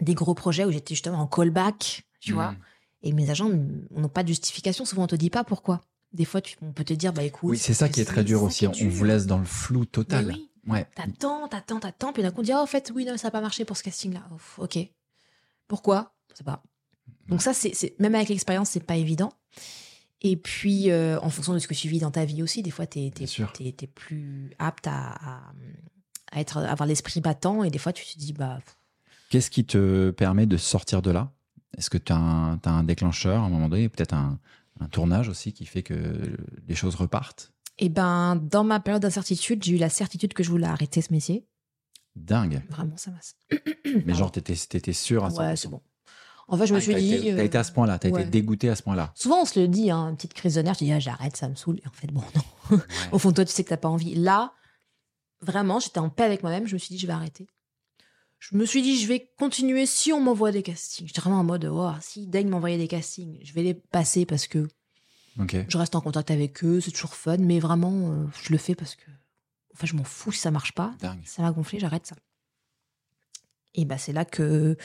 des 0.00 0.14
gros 0.14 0.34
projets 0.34 0.64
où 0.64 0.70
j'étais 0.70 0.94
justement 0.94 1.18
en 1.20 1.26
callback, 1.26 2.04
tu 2.20 2.32
vois. 2.32 2.52
Mm. 2.52 2.58
Et 3.02 3.12
mes 3.12 3.30
agents 3.30 3.50
n'ont 3.90 4.08
pas 4.08 4.22
de 4.22 4.28
justification. 4.28 4.84
Souvent, 4.84 5.04
on 5.04 5.06
te 5.06 5.16
dit 5.16 5.30
pas 5.30 5.44
pourquoi. 5.44 5.80
Des 6.12 6.24
fois, 6.24 6.40
tu, 6.40 6.56
on 6.62 6.72
peut 6.72 6.84
te 6.84 6.94
dire, 6.94 7.12
bah 7.12 7.22
écoute. 7.22 7.50
Oui, 7.50 7.58
c'est 7.58 7.74
ça 7.74 7.88
qui 7.88 8.00
est 8.00 8.04
très 8.04 8.24
dur 8.24 8.42
aussi. 8.42 8.64
est 8.64 8.82
On, 8.82 8.88
vous 8.88 9.04
laisse 9.04 9.26
dans 9.26 9.38
le 9.38 9.44
flou 9.44 9.84
total. 9.84 10.26
oui, 10.28 10.50
Ouais. 10.66 10.86
t'attends, 10.96 11.46
t'attends, 11.48 11.78
t'attends. 11.78 12.12
Puis 12.12 12.22
d'un 12.22 12.30
coup, 12.30 12.40
on 12.40 12.44
dit, 12.44 12.52
ah, 12.52 12.60
en 12.62 12.66
fait, 12.66 12.90
oui, 12.94 13.04
non, 13.04 13.16
ça 13.16 13.28
n'a 13.28 13.30
pas 13.30 13.40
marché 13.40 13.64
pour 13.64 13.76
ce 13.76 13.82
casting-là. 13.82 14.22
Ok. 14.58 14.78
Pourquoi? 15.68 16.14
Je 16.32 16.38
sais 16.38 16.44
pas. 16.44 16.62
Donc, 17.28 17.42
ça, 17.42 17.52
c'est, 17.54 17.94
même 18.00 18.14
avec 18.14 18.28
l'expérience, 18.28 18.70
c'est 18.70 18.80
pas 18.84 18.96
évident. 18.96 19.32
Et 20.22 20.36
puis, 20.36 20.90
euh, 20.90 21.20
en 21.20 21.28
fonction 21.30 21.52
de 21.54 21.58
ce 21.58 21.68
que 21.68 21.74
tu 21.74 21.88
vis 21.88 22.00
dans 22.00 22.10
ta 22.10 22.24
vie 22.24 22.42
aussi, 22.42 22.62
des 22.62 22.70
fois, 22.70 22.86
sûr. 23.26 23.52
t'es- 23.52 23.72
t'es 23.72 23.86
plus 23.86 24.50
apte 24.58 24.86
à, 24.86 25.10
à, 25.12 25.52
à 26.32 26.40
être, 26.40 26.58
à 26.58 26.70
avoir 26.72 26.86
l'esprit 26.86 27.20
battant. 27.20 27.62
Et 27.62 27.70
des 27.70 27.78
fois, 27.78 27.92
tu 27.92 28.04
te 28.06 28.18
dis, 28.18 28.32
bah, 28.32 28.58
Qu'est-ce 29.30 29.50
qui 29.50 29.64
te 29.64 30.10
permet 30.10 30.46
de 30.46 30.56
sortir 30.56 31.02
de 31.02 31.10
là? 31.10 31.32
Est-ce 31.76 31.90
que 31.90 31.98
tu 31.98 32.12
as, 32.12 32.16
un 32.16 32.58
t'as 32.58 32.70
un 32.70 32.84
déclencheur 32.84 33.42
à 33.42 33.46
un 33.46 33.48
moment 33.50 33.68
donné 33.68 33.88
Peut-être 33.88 34.14
un, 34.14 34.38
un 34.80 34.86
tournage 34.88 35.28
aussi 35.28 35.52
qui 35.52 35.66
fait 35.66 35.82
que 35.82 36.36
les 36.66 36.74
choses 36.74 36.94
repartent? 36.94 37.52
Eh 37.78 37.88
ben, 37.88 38.36
dans 38.36 38.64
ma 38.64 38.80
période 38.80 39.02
d'incertitude, 39.02 39.62
j'ai 39.62 39.74
eu 39.74 39.78
la 39.78 39.90
certitude 39.90 40.32
que 40.32 40.42
je 40.42 40.50
voulais 40.50 40.66
arrêter 40.66 41.02
ce 41.02 41.12
métier. 41.12 41.46
Dingue. 42.14 42.62
Vraiment, 42.70 42.96
ça 42.96 43.10
m'a. 43.10 43.18
Mais 44.06 44.14
genre, 44.14 44.32
t'étais, 44.32 44.54
t'étais 44.54 44.94
sûr 44.94 45.24
à 45.24 45.28
100%. 45.28 45.38
Ouais, 45.38 45.56
c'est 45.56 45.68
bon. 45.68 45.82
En 46.48 46.56
fait, 46.56 46.66
je 46.66 46.72
me 46.72 46.78
Ah, 46.78 46.80
suis 46.80 46.94
dit. 46.94 47.20
T'as 47.22 47.40
euh, 47.40 47.44
été 47.44 47.58
à 47.58 47.64
ce 47.64 47.72
point-là, 47.72 47.98
t'as 47.98 48.08
ouais. 48.08 48.22
été 48.22 48.30
dégoûté 48.30 48.70
à 48.70 48.76
ce 48.76 48.82
point-là. 48.82 49.12
Souvent, 49.14 49.42
on 49.42 49.44
se 49.44 49.60
le 49.60 49.68
dit, 49.68 49.90
hein, 49.90 50.08
une 50.10 50.16
petite 50.16 50.32
crise 50.32 50.54
de 50.54 50.62
nerfs, 50.62 50.76
tu 50.78 50.84
dis, 50.84 50.92
ah, 50.92 51.00
j'arrête, 51.00 51.36
ça 51.36 51.48
me 51.48 51.54
saoule. 51.56 51.78
Et 51.84 51.88
en 51.88 51.92
fait, 51.92 52.06
bon, 52.06 52.22
non. 52.70 52.80
Au 53.12 53.18
fond 53.18 53.30
de 53.30 53.34
toi, 53.34 53.44
tu 53.44 53.52
sais 53.52 53.64
que 53.64 53.68
t'as 53.68 53.76
pas 53.76 53.88
envie. 53.88 54.14
Là, 54.14 54.52
vraiment, 55.42 55.80
j'étais 55.80 55.98
en 55.98 56.08
paix 56.08 56.24
avec 56.24 56.42
moi-même. 56.42 56.66
Je 56.66 56.74
me 56.74 56.78
suis 56.78 56.94
dit, 56.94 56.98
je 56.98 57.06
vais 57.06 57.12
arrêter. 57.12 57.46
Je 58.38 58.56
me 58.56 58.64
suis 58.66 58.82
dit, 58.82 59.00
je 59.00 59.08
vais 59.08 59.30
continuer 59.38 59.86
si 59.86 60.12
on 60.12 60.20
m'envoie 60.20 60.52
des 60.52 60.62
castings. 60.62 61.06
J'étais 61.06 61.20
vraiment 61.20 61.40
en 61.40 61.44
mode, 61.44 61.64
oh, 61.64 61.90
si 62.00 62.26
daigne 62.26 62.48
m'envoyer 62.48 62.78
des 62.78 62.86
castings, 62.88 63.38
je 63.42 63.52
vais 63.54 63.62
les 63.62 63.74
passer 63.74 64.26
parce 64.26 64.46
que 64.46 64.68
je 65.68 65.78
reste 65.78 65.94
en 65.96 66.00
contact 66.00 66.30
avec 66.30 66.62
eux, 66.64 66.80
c'est 66.80 66.90
toujours 66.92 67.14
fun. 67.14 67.38
Mais 67.38 67.58
vraiment, 67.60 68.12
euh, 68.12 68.26
je 68.42 68.52
le 68.52 68.58
fais 68.58 68.74
parce 68.74 68.94
que, 68.94 69.10
enfin, 69.74 69.86
je 69.86 69.94
m'en 69.94 70.04
fous 70.04 70.32
si 70.32 70.40
ça 70.40 70.50
marche 70.50 70.72
pas. 70.72 70.94
Dingue. 71.00 71.20
Ça 71.24 71.42
m'a 71.42 71.50
gonflé, 71.52 71.78
j'arrête 71.78 72.06
ça. 72.06 72.16
Et 73.74 73.84
bah, 73.84 73.98
c'est 73.98 74.12
là 74.12 74.24
que 74.24 74.76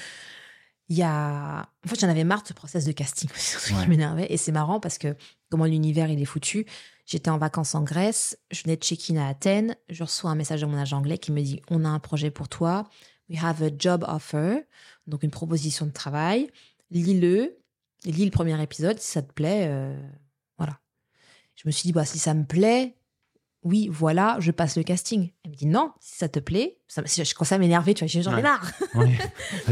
il 0.89 0.97
y 0.97 1.03
a. 1.03 1.69
En 1.85 1.87
fait, 1.89 1.99
j'en 1.99 2.09
avais 2.09 2.25
marre 2.25 2.41
de 2.43 2.47
ce 2.49 2.53
process 2.53 2.83
de 2.85 2.91
casting. 2.91 3.29
Truc 3.29 3.75
Ouais. 3.77 3.83
qui 3.83 3.89
m'énervait. 3.89 4.27
Et 4.29 4.37
c'est 4.37 4.51
marrant 4.51 4.79
parce 4.81 4.97
que 4.97 5.15
comment 5.49 5.65
l'univers 5.65 6.09
il 6.09 6.21
est 6.21 6.25
foutu. 6.25 6.65
J'étais 7.05 7.29
en 7.29 7.37
vacances 7.37 7.75
en 7.75 7.83
Grèce, 7.83 8.37
je 8.51 8.63
venais 8.63 8.77
de 8.77 8.83
check-in 8.83 9.17
à 9.17 9.27
Athènes, 9.27 9.75
je 9.89 10.03
reçois 10.03 10.31
un 10.31 10.35
message 10.35 10.61
de 10.61 10.65
mon 10.65 10.77
agent 10.77 10.97
anglais 10.97 11.17
qui 11.17 11.31
me 11.33 11.41
dit 11.41 11.61
On 11.69 11.83
a 11.83 11.89
un 11.89 11.99
projet 11.99 12.31
pour 12.31 12.47
toi. 12.49 12.89
We 13.31 13.41
have 13.41 13.63
a 13.63 13.69
job 13.77 14.03
offer. 14.07 14.65
Donc 15.07 15.23
une 15.23 15.31
proposition 15.31 15.85
de 15.85 15.91
travail. 15.91 16.51
Lis-le. 16.91 17.55
Lis 18.05 18.25
le 18.25 18.31
premier 18.31 18.61
épisode. 18.61 18.99
Si 18.99 19.09
ça 19.11 19.21
te 19.21 19.31
plaît, 19.31 19.67
euh, 19.69 19.95
voilà. 20.57 20.79
Je 21.55 21.63
me 21.65 21.71
suis 21.71 21.83
dit 21.87 21.93
bah, 21.93 22.03
Si 22.05 22.19
ça 22.19 22.33
me 22.33 22.43
plaît, 22.45 22.95
oui, 23.63 23.87
voilà, 23.91 24.37
je 24.39 24.49
passe 24.51 24.75
le 24.75 24.83
casting. 24.83 25.29
Elle 25.45 25.51
me 25.51 25.55
dit 25.55 25.67
non, 25.67 25.91
si 25.99 26.17
ça 26.17 26.27
te 26.27 26.39
plaît. 26.39 26.79
Ça, 26.87 27.03
je 27.05 27.33
commence 27.35 27.51
à 27.51 27.57
m'énerver, 27.59 27.93
tu 27.93 28.03
vois, 28.05 28.21
j'en 28.21 28.31
ai 28.31 28.35
Ouais. 28.37 28.41
marre. 28.41 28.71
Ouais. 28.95 29.17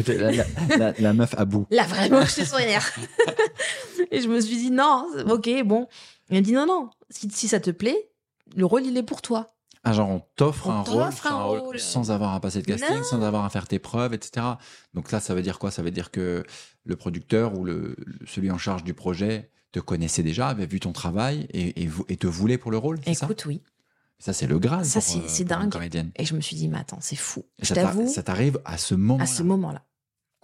la, 0.07 0.31
la- 0.31 0.77
la- 0.77 0.91
la 0.99 1.14
meuf 1.14 1.34
à 1.38 1.45
bout. 1.45 1.65
Là, 1.72 1.84
vraiment, 1.88 2.22
je 2.22 2.30
suis 2.31 2.45
sur. 2.45 2.57
Et 4.11 4.22
je 4.22 4.27
me 4.30 4.40
suis 4.40 4.57
dit 4.57 4.72
non, 4.72 5.07
ok, 5.30 5.49
bon. 5.65 5.88
Elle 6.30 6.38
me 6.38 6.41
dit 6.41 6.53
non, 6.53 6.65
non, 6.68 6.90
si, 7.10 7.30
si 7.31 7.48
ça 7.48 7.60
te 7.60 7.72
plaît, 7.72 8.10
le 8.56 8.65
rôle, 8.65 8.86
il 8.86 8.95
est 8.98 9.03
pour 9.03 9.22
toi. 9.22 9.48
Ah, 9.84 9.93
genre, 9.93 10.10
on 10.10 10.22
t'offre 10.35 10.69
un, 10.69 10.81
rôle, 10.81 11.01
un 11.03 11.11
sans- 11.11 11.47
rôle. 11.47 11.80
sans 11.80 12.11
avoir 12.11 12.34
à 12.34 12.41
passer 12.41 12.61
de 12.61 12.65
casting, 12.68 12.97
Non. 12.97 13.03
sans 13.03 13.22
avoir 13.22 13.45
à 13.45 13.49
faire 13.49 13.68
tes 13.68 13.80
preuves, 13.80 14.14
etc. 14.14 14.45
Donc 14.93 15.11
là, 15.11 15.19
ça 15.22 15.34
veut 15.34 15.41
dire 15.41 15.57
quoi? 15.57 15.72
Ça 15.72 15.81
veut 15.81 15.91
dire 15.91 16.11
que 16.11 16.43
le 16.84 16.95
producteur 16.97 17.57
ou 17.57 17.64
le, 17.64 17.95
celui 18.27 18.51
en 18.51 18.57
charge 18.57 18.84
du 18.84 18.93
projet 18.93 19.51
te 19.72 19.80
connaissait 19.80 20.23
déjà, 20.23 20.49
avait 20.49 20.65
vu 20.65 20.80
ton 20.81 20.91
travail 20.91 21.47
et, 21.53 21.84
et, 22.10 22.18
te 22.18 22.27
voulait 22.27 22.57
pour 22.57 22.72
le 22.72 22.77
rôle, 22.77 22.99
ça? 23.06 23.26
Écoute, 23.26 23.45
oui. 23.45 23.61
Ça, 24.18 24.34
c'est 24.34 24.47
le 24.47 24.60
Graal 24.60 24.84
Ça, 24.84 24.99
c'est- 24.99 25.41
euh, 25.41 25.45
dingue. 25.45 25.72
comédienne. 25.72 26.11
Et 26.18 26.26
je 26.26 26.35
me 26.35 26.41
suis 26.41 26.57
dit, 26.57 26.68
mais 26.68 26.80
attends, 26.80 26.99
c'est 26.99 27.15
fou. 27.15 27.45
Et 27.57 27.64
Je 27.64 27.68
ça 27.69 27.76
t'a- 27.76 27.84
t'avoue, 27.84 28.07
Ça 28.10 28.22
t'arrive 28.23 28.60
à 28.65 28.77
ce 28.77 28.95
moment 28.95 29.23
à 29.23 29.27
ce 29.27 29.43
moment-là. 29.43 29.85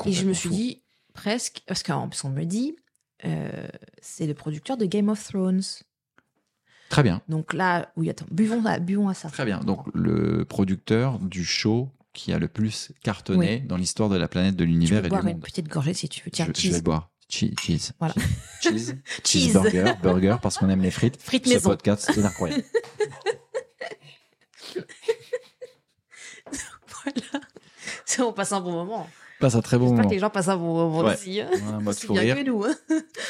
Et 0.05 0.13
je 0.13 0.25
me 0.25 0.31
suis 0.33 0.49
dit, 0.49 0.83
presque, 1.13 1.61
parce 1.67 1.83
qu'en 1.83 2.07
plus, 2.07 2.23
on 2.23 2.29
me 2.29 2.45
dit, 2.45 2.75
euh, 3.25 3.67
c'est 4.01 4.27
le 4.27 4.33
producteur 4.33 4.77
de 4.77 4.85
Game 4.85 5.09
of 5.09 5.21
Thrones. 5.27 5.61
Très 6.89 7.03
bien. 7.03 7.21
Donc 7.29 7.53
là, 7.53 7.91
oui, 7.95 8.09
attends, 8.09 8.25
buvons 8.31 8.65
à, 8.65 8.79
buvons 8.79 9.09
à 9.09 9.13
ça. 9.13 9.29
Très 9.29 9.45
bien. 9.45 9.59
Donc 9.59 9.85
le 9.93 10.45
producteur 10.45 11.19
du 11.19 11.43
show 11.43 11.89
qui 12.13 12.31
a 12.31 12.39
le 12.39 12.47
plus 12.47 12.91
cartonné 13.03 13.59
dans 13.59 13.77
l'histoire 13.77 14.09
de 14.09 14.17
la 14.17 14.27
planète, 14.27 14.55
de 14.55 14.63
l'univers 14.63 15.03
et 15.05 15.09
du 15.09 15.15
monde. 15.15 15.19
Tu 15.19 15.21
peux 15.21 15.23
boire 15.23 15.35
une 15.35 15.41
petite 15.41 15.67
gorgée 15.67 15.93
si 15.93 16.07
tu 16.09 16.23
veux. 16.23 16.31
Tiens, 16.31 16.47
je, 16.55 16.61
je 16.61 16.71
vais 16.71 16.81
boire. 16.81 17.09
Cheese. 17.27 17.91
Voilà. 17.99 18.13
Cheese. 18.61 18.95
cheese. 19.23 19.53
Burger, 19.53 19.93
burger, 20.01 20.37
parce 20.41 20.57
qu'on 20.57 20.69
aime 20.69 20.81
les 20.81 20.91
frites. 20.91 21.21
Frites 21.21 21.45
Ce 21.47 21.53
maison. 21.53 21.69
podcast, 21.71 22.09
c'est 22.13 22.23
incroyable. 22.23 22.63
voilà. 27.03 27.45
On 28.19 28.33
passe 28.33 28.51
un 28.51 28.61
bon 28.61 28.71
moment. 28.71 29.09
Passe 29.45 29.53
un 29.55 29.61
très 29.61 29.77
bon 29.77 29.84
J'espère 29.85 29.97
moment. 29.97 30.09
que 30.09 30.13
les 30.15 30.19
gens 30.19 30.30
passent 30.31 30.47
un 30.47 30.57
bon 30.57 30.73
moment 30.73 30.99
Ouais. 31.01 31.13
aussi. 31.13 31.39
hein. 31.39 31.49
Ouais, 31.53 31.93
C'est 31.93 32.07
fou 32.07 32.13
bien 32.13 32.22
rire. 32.23 32.35
que 32.38 32.41
nous. 32.49 32.63
hein. 32.63 32.76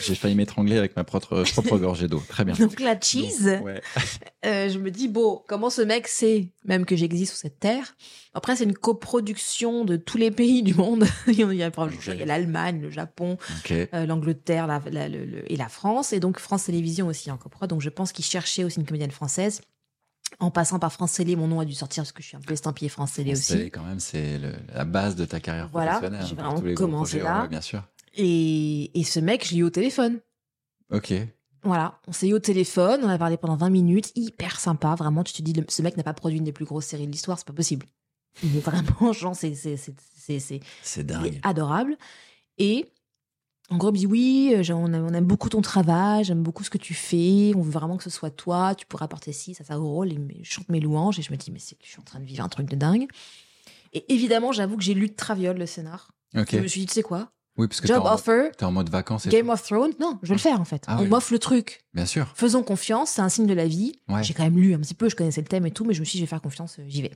J'ai 0.02 0.16
failli 0.16 0.34
m'étrangler 0.36 0.78
avec 0.78 0.96
ma 0.96 1.04
propre, 1.04 1.44
propre 1.54 1.78
gorgée 1.78 2.08
d'eau. 2.08 2.24
Très 2.30 2.46
bien. 2.46 2.54
Donc 2.56 2.80
la 2.80 2.98
cheese, 2.98 3.44
Donc, 3.44 3.66
ouais. 3.66 3.82
euh, 4.46 4.70
je 4.70 4.80
me 4.80 4.92
dis, 4.92 5.10
bon, 5.10 5.44
comment 5.48 5.70
ce 5.70 5.82
mec 5.82 6.08
sait 6.08 6.54
même 6.64 6.86
que 6.86 6.96
j'existe 6.96 7.34
sur 7.34 7.42
cette 7.42 7.60
terre? 7.60 7.98
Après, 8.34 8.56
c'est 8.56 8.64
une 8.64 8.74
coproduction 8.76 9.84
de 9.84 9.98
tous 9.98 10.18
les 10.18 10.32
pays 10.32 10.64
du 10.64 10.74
monde. 10.74 11.06
il 11.28 11.34
y 11.54 11.64
a, 11.64 11.72
l'Allemagne, 12.26 12.80
le 12.82 12.90
Japon, 12.92 13.38
euh, 13.72 14.06
l'Angleterre 14.06 14.68
la- 14.68 14.82
la- 14.90 15.10
le- 15.10 15.26
le- 15.26 15.52
et 15.52 15.58
la 15.58 15.68
France. 15.68 16.14
Et 16.14 16.22
donc 16.22 16.40
France 16.40 16.64
Télévisions 16.66 17.08
aussi 17.08 17.30
en 17.30 17.38
coprod. 17.38 17.70
Donc 17.70 17.82
je 17.82 17.90
pense 17.90 18.14
qu'ils 18.14 18.24
cherchaient 18.26 18.64
aussi 18.64 18.80
une 18.80 18.86
comédienne 18.86 19.12
française. 19.12 19.60
En 20.40 20.52
passant 20.52 20.80
par 20.80 20.92
France 20.92 21.14
Télé, 21.14 21.36
mon 21.36 21.48
nom 21.48 21.60
a 21.62 21.66
dû 21.66 21.74
sortir 21.74 22.04
parce 22.04 22.12
que 22.12 22.22
je 22.22 22.28
suis 22.28 22.38
un 22.38 22.42
peu 22.42 22.54
estampillée 22.54 22.90
France 22.90 23.14
Télé 23.14 23.32
aussi. 23.34 23.44
C'est 23.54 23.70
quand 23.70 23.84
même 23.84 24.00
c'est 24.00 24.40
la 24.74 24.84
base 24.86 25.16
de 25.16 25.24
ta 25.26 25.40
carrière 25.40 25.70
Voilà, 25.72 25.92
professionnelle. 25.94 26.26
j'ai 26.28 26.34
hein, 26.40 26.56
vraiment 26.56 26.74
commencé 26.76 27.20
là. 27.20 27.44
ouais, 27.44 27.48
bien 27.48 27.62
sûr. 27.62 27.84
Et, 28.16 28.98
et 29.00 29.04
ce 29.04 29.20
mec, 29.20 29.46
je 29.48 29.54
l'ai 29.54 29.60
eu 29.60 29.64
au 29.64 29.70
téléphone. 29.70 30.20
Ok. 30.92 31.14
Voilà, 31.64 32.00
on 32.08 32.12
s'est 32.12 32.28
eu 32.28 32.34
au 32.34 32.40
téléphone, 32.40 33.02
on 33.04 33.10
a 33.10 33.18
parlé 33.18 33.38
pendant 33.38 33.56
20 33.56 33.70
minutes, 33.72 34.12
hyper 34.16 34.60
sympa, 34.60 34.94
vraiment, 34.96 35.24
tu 35.24 35.34
te 35.34 35.42
dis, 35.42 35.54
le- 35.54 35.66
ce 35.68 35.82
mec 35.82 35.98
n'a 35.98 36.04
pas 36.04 36.14
produit 36.14 36.38
une 36.38 36.44
des 36.44 36.52
plus 36.52 36.66
grosses 36.66 36.86
séries 36.86 37.08
de 37.08 37.12
l'histoire, 37.12 37.40
c'est 37.40 37.48
pas 37.48 37.54
possible. 37.54 37.88
Il 38.44 38.56
est 38.56 38.60
vraiment, 38.60 39.14
genre, 39.14 39.36
c'est, 39.36 39.56
c'est, 39.56 41.04
dingue. 41.04 41.40
adorable. 41.44 41.98
Et 42.58 42.92
en 43.72 43.78
gros, 43.78 43.92
dit, 43.92 44.06
oui, 44.06 44.54
euh, 44.56 44.74
on 44.74 44.94
aime, 44.94 45.26
beaucoup 45.26 45.50
ton 45.50 45.62
travail, 45.62 46.24
j'aime 46.24 46.44
beaucoup 46.44 46.64
ce 46.64 46.70
que 46.70 46.78
tu 46.78 46.94
fais, 46.94 47.52
on 47.56 47.62
veut 47.62 47.72
vraiment 47.72 47.98
que 47.98 48.04
ce 48.04 48.10
soit 48.12 48.30
toi, 48.30 48.76
tu 48.76 48.86
pourrais 48.86 49.06
apporter 49.06 49.32
ci, 49.34 49.54
ça, 49.56 49.64
ça 49.64 49.80
au 49.80 49.88
rôle, 49.90 50.12
et 50.14 50.20
je 50.44 50.52
chante 50.52 50.70
mes 50.70 50.80
louanges, 50.80 51.18
et 51.18 51.22
je 51.24 51.32
me 51.32 51.38
dis, 51.38 51.52
mais 51.52 51.60
c'est 51.60 51.76
que 51.76 51.84
je 51.86 51.90
suis 51.90 52.00
en 52.00 52.04
train 52.04 52.20
de 52.20 52.26
vivre 52.26 52.44
un 52.44 52.50
truc 52.50 52.70
de 52.70 52.76
dingue. 52.76 53.08
Et 53.94 54.06
évidemment, 54.14 54.52
j'avoue 54.52 54.78
que 54.78 54.84
j'ai 54.84 54.94
lu 54.94 55.08
de 55.08 55.14
traviole 55.16 55.58
le 55.58 55.66
scénar. 55.66 56.12
Ok. 56.38 56.50
Je 56.52 56.58
me 56.60 56.68
suis 56.68 56.82
dit, 56.82 56.86
tu 56.88 56.94
sais 56.94 57.02
quoi, 57.02 57.32
Oui, 57.58 57.68
parce 57.68 57.82
que 57.82 57.88
t'es 57.88 57.94
job 57.94 58.04
en, 58.04 58.10
mode- 58.10 58.14
offer, 58.20 58.52
t'es 58.58 58.66
en 58.66 58.72
mode 58.72 58.90
vacances 58.90 59.26
et 59.26 59.30
Game 59.30 59.46
tout. 59.48 59.52
of 59.54 59.64
Thrones, 59.64 59.94
non, 60.00 60.20
je 60.22 60.30
vais 60.30 60.36
le 60.36 60.40
faire 60.42 60.60
en 60.60 60.66
fait. 60.66 60.84
Ah 60.88 60.98
on 61.00 61.04
oui. 61.04 61.08
m'offre 61.08 61.32
le 61.34 61.40
truc. 61.40 61.86
Bien 61.94 62.06
sûr. 62.06 62.28
Faisons 62.36 62.62
confiance, 62.62 63.10
c'est 63.12 63.22
un 63.22 63.30
signe 63.30 63.48
de 63.48 63.54
la 63.54 63.66
vie. 63.68 63.94
Ouais. 64.10 64.22
J'ai 64.24 64.34
quand 64.34 64.44
même 64.44 64.58
lu 64.60 64.74
un 64.76 64.80
petit 64.80 64.94
peu, 64.94 65.08
je 65.10 65.16
connaissais 65.16 65.42
le 65.42 65.48
thème 65.48 65.66
et 65.66 65.72
tout, 65.72 65.86
mais 65.86 65.94
je 65.94 66.02
me 66.02 66.06
suis 66.06 66.18
dit, 66.18 66.20
je 66.20 66.24
vais 66.26 66.30
faire 66.30 66.42
confiance, 66.42 66.78
euh, 66.80 66.84
j'y 66.88 67.02
vais. 67.02 67.12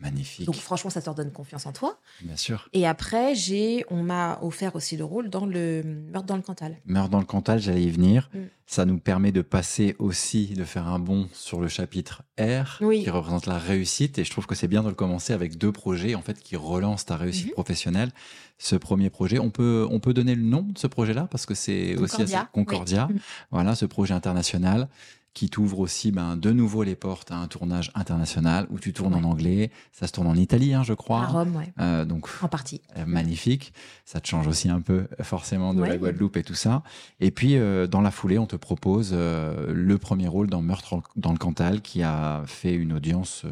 Magnifique. 0.00 0.46
Donc 0.46 0.56
franchement, 0.56 0.90
ça 0.90 1.00
te 1.00 1.08
redonne 1.08 1.30
confiance 1.30 1.66
en 1.66 1.72
toi. 1.72 1.98
Bien 2.20 2.36
sûr. 2.36 2.68
Et 2.72 2.84
après, 2.86 3.34
j'ai, 3.36 3.84
on 3.90 4.02
m'a 4.02 4.40
offert 4.42 4.74
aussi 4.74 4.96
le 4.96 5.04
rôle 5.04 5.30
dans 5.30 5.46
le 5.46 5.82
meurtre 5.84 6.26
dans 6.26 6.36
le 6.36 6.42
Cantal. 6.42 6.76
Meurt 6.84 7.10
dans 7.10 7.20
le 7.20 7.24
Cantal, 7.24 7.60
j'allais 7.60 7.84
y 7.84 7.90
venir. 7.90 8.28
Mm. 8.34 8.38
Ça 8.66 8.86
nous 8.86 8.98
permet 8.98 9.30
de 9.30 9.40
passer 9.42 9.94
aussi, 10.00 10.48
de 10.54 10.64
faire 10.64 10.88
un 10.88 10.98
bond 10.98 11.28
sur 11.32 11.60
le 11.60 11.68
chapitre 11.68 12.22
R, 12.40 12.78
Oui. 12.80 13.04
qui 13.04 13.10
représente 13.10 13.46
la 13.46 13.58
réussite. 13.58 14.18
Et 14.18 14.24
je 14.24 14.30
trouve 14.30 14.46
que 14.46 14.56
c'est 14.56 14.66
bien 14.68 14.82
de 14.82 14.88
le 14.88 14.94
commencer 14.94 15.32
avec 15.32 15.58
deux 15.58 15.70
projets, 15.70 16.16
en 16.16 16.22
fait, 16.22 16.40
qui 16.40 16.56
relancent 16.56 17.04
ta 17.04 17.16
réussite 17.16 17.46
Mhm. 17.48 17.52
professionnelle. 17.52 18.10
Ce 18.58 18.74
premier 18.74 19.10
projet, 19.10 19.38
on 19.38 19.50
peut, 19.50 19.86
on 19.90 20.00
peut 20.00 20.12
donner 20.14 20.34
le 20.34 20.42
nom 20.42 20.62
de 20.62 20.78
ce 20.78 20.86
projet-là, 20.88 21.28
parce 21.30 21.46
que 21.46 21.54
c'est 21.54 21.96
aussi 21.96 22.22
assez 22.22 22.36
Concordia, 22.52 23.06
oui. 23.10 23.20
Voilà, 23.52 23.74
ce 23.76 23.84
projet 23.86 24.14
international 24.14 24.88
qui 25.34 25.50
t'ouvre 25.50 25.80
aussi 25.80 26.12
ben, 26.12 26.36
de 26.36 26.52
nouveau 26.52 26.84
les 26.84 26.94
portes 26.94 27.32
à 27.32 27.36
un 27.36 27.48
tournage 27.48 27.90
international 27.96 28.66
où 28.70 28.78
tu 28.78 28.92
tournes 28.92 29.14
en 29.14 29.24
anglais. 29.24 29.70
Ça 29.92 30.06
se 30.06 30.12
tourne 30.12 30.28
en 30.28 30.36
Italie, 30.36 30.74
hein, 30.74 30.82
je 30.84 30.94
crois. 30.94 31.22
À 31.22 31.26
Rome, 31.26 31.56
ouais. 31.56 31.72
Euh, 31.80 32.04
donc 32.04 32.28
En 32.40 32.48
partie. 32.48 32.80
euh, 32.96 33.04
magnifique. 33.04 33.72
Ça 34.04 34.20
te 34.20 34.28
change 34.28 34.46
aussi 34.46 34.68
un 34.68 34.80
peu 34.80 35.08
forcément 35.22 35.74
de 35.74 35.82
la. 35.82 35.96
Guadeloupe 35.96 36.36
et 36.36 36.44
tout 36.44 36.54
ça. 36.54 36.82
Et 37.20 37.30
puis 37.32 37.56
euh, 37.56 37.86
dans 37.86 38.00
la 38.00 38.10
foulée, 38.12 38.38
on 38.38 38.46
te 38.46 38.56
propose 38.56 39.10
euh, 39.12 39.72
le 39.74 39.98
premier 39.98 40.28
rôle 40.28 40.48
dans 40.48 40.62
Meurtre 40.62 41.02
dans 41.16 41.32
le 41.32 41.38
Cantal 41.38 41.82
qui 41.82 42.02
a 42.02 42.42
fait 42.46 42.74
une 42.74 42.92
audience 42.92 43.44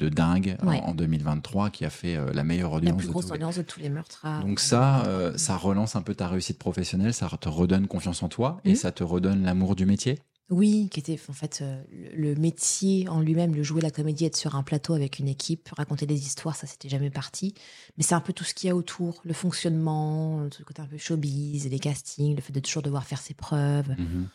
de 0.00 0.08
dingue 0.08 0.56
en- 0.62 0.66
Ouais. 0.68 0.80
en, 0.82 0.94
2023, 0.94 1.70
qui 1.70 1.84
a 1.84 1.90
fait 1.90 2.16
euh, 2.16 2.32
la 2.32 2.42
meilleure 2.42 2.70
La 2.72 2.76
audience. 2.78 2.96
plus 2.96 3.06
de 3.06 3.12
grosse 3.12 3.26
tous 3.26 3.32
les- 3.32 3.36
audience 3.36 3.56
de 3.56 3.62
tous 3.62 3.78
les 3.78 3.88
meurtres. 3.88 4.20
à- 4.26 4.40
Donc 4.40 4.58
ça, 4.58 5.04
euh, 5.06 5.36
ça 5.36 5.56
relance 5.56 5.94
un 5.94 6.02
peu 6.02 6.16
ta 6.16 6.26
réussite 6.26 6.58
professionnelle, 6.58 7.14
ça 7.14 7.28
te 7.40 7.48
redonne 7.48 7.86
confiance 7.86 8.22
en 8.24 8.28
toi 8.28 8.60
et 8.64 8.70
Mhm. 8.70 8.74
ça 8.76 8.90
te 8.90 9.04
redonne 9.04 9.44
l'amour 9.44 9.76
du 9.76 9.86
métier? 9.86 10.18
Oui, 10.50 10.88
qui 10.90 11.00
était 11.00 11.18
en 11.28 11.32
fait 11.32 11.60
euh, 11.62 11.82
le 12.14 12.34
métier 12.34 13.08
en 13.08 13.20
lui-même, 13.20 13.54
le 13.54 13.62
jouer 13.62 13.80
la 13.80 13.90
comédie, 13.90 14.26
être 14.26 14.36
sur 14.36 14.56
un 14.56 14.62
plateau 14.62 14.92
avec 14.92 15.18
une 15.18 15.26
équipe, 15.28 15.68
raconter 15.76 16.04
des 16.06 16.26
histoires, 16.26 16.54
ça 16.54 16.66
c'était 16.66 16.88
jamais 16.90 17.10
parti. 17.10 17.54
Mais 17.96 18.04
c'est 18.04 18.14
un 18.14 18.20
peu 18.20 18.32
tout 18.34 18.44
ce 18.44 18.52
qu'il 18.52 18.68
y 18.68 18.70
a 18.70 18.76
autour, 18.76 19.22
le 19.24 19.32
fonctionnement, 19.32 20.40
le 20.42 20.64
côté 20.64 20.82
un 20.82 20.86
peu 20.86 20.98
showbiz, 20.98 21.68
les 21.70 21.78
castings, 21.78 22.36
le 22.36 22.42
fait 22.42 22.52
de 22.52 22.60
toujours 22.60 22.82
devoir 22.82 23.04
faire 23.04 23.20
ses 23.20 23.32
preuves. 23.34 23.88
Mhm. 23.98 24.28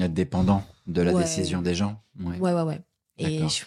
Être 0.00 0.12
dépendant 0.12 0.64
de 0.86 1.00
la 1.00 1.14
Ouais. 1.14 1.22
décision 1.22 1.62
des 1.62 1.74
gens. 1.74 2.02
Ouais. 2.20 2.38
Ouais, 2.38 2.52
ouais, 2.52 2.62
ouais. 2.62 2.80
Et 3.18 3.38
je, 3.48 3.64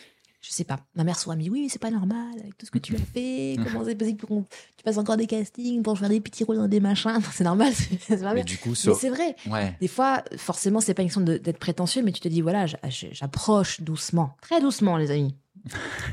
je 0.47 0.53
sais 0.53 0.63
pas. 0.63 0.79
Ma 0.95 1.03
mère 1.03 1.19
soit 1.19 1.35
mis, 1.35 1.49
oui, 1.49 1.63
mais 1.63 1.69
c'est 1.69 1.77
pas 1.79 1.91
normal 1.91 2.39
avec 2.39 2.57
tout 2.57 2.65
ce 2.65 2.71
que 2.71 2.77
tu 2.79 2.95
as 2.95 2.99
fait. 3.13 3.57
Comment 3.63 3.83
c'est 3.83 3.95
possible 3.95 4.25
qu'on 4.25 4.43
tu 4.43 4.83
passes 4.85 4.97
encore 4.97 5.17
des 5.17 5.27
castings 5.27 5.83
pour 5.83 5.97
faire 5.99 6.07
des 6.09 6.21
petits 6.21 6.43
rôles 6.45 6.55
dans 6.57 6.67
des 6.69 6.79
machins 6.79 7.19
C'est 7.33 7.43
normal, 7.43 7.73
c'est 7.99 8.21
pas 8.21 8.33
Mais 8.33 8.43
du 8.43 8.57
coup, 8.57 8.73
c'est 8.75 9.09
vrai. 9.09 9.35
ouais. 9.49 9.75
Des 9.81 9.87
fois, 9.89 10.23
forcément, 10.37 10.79
c'est 10.79 10.93
pas 10.93 11.01
une 11.01 11.09
question 11.09 11.21
d'être 11.21 11.59
prétentieux, 11.59 12.01
mais 12.03 12.11
tu 12.13 12.21
te 12.21 12.27
dis, 12.29 12.41
voilà, 12.41 12.65
j'approche 13.11 13.81
doucement, 13.81 14.35
très 14.41 14.61
doucement, 14.61 14.95
les 14.97 15.11
amis, 15.11 15.35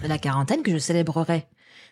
de 0.03 0.09
la 0.09 0.19
quarantaine 0.19 0.63
que 0.63 0.73
je 0.73 0.79
célébrerai 0.79 1.47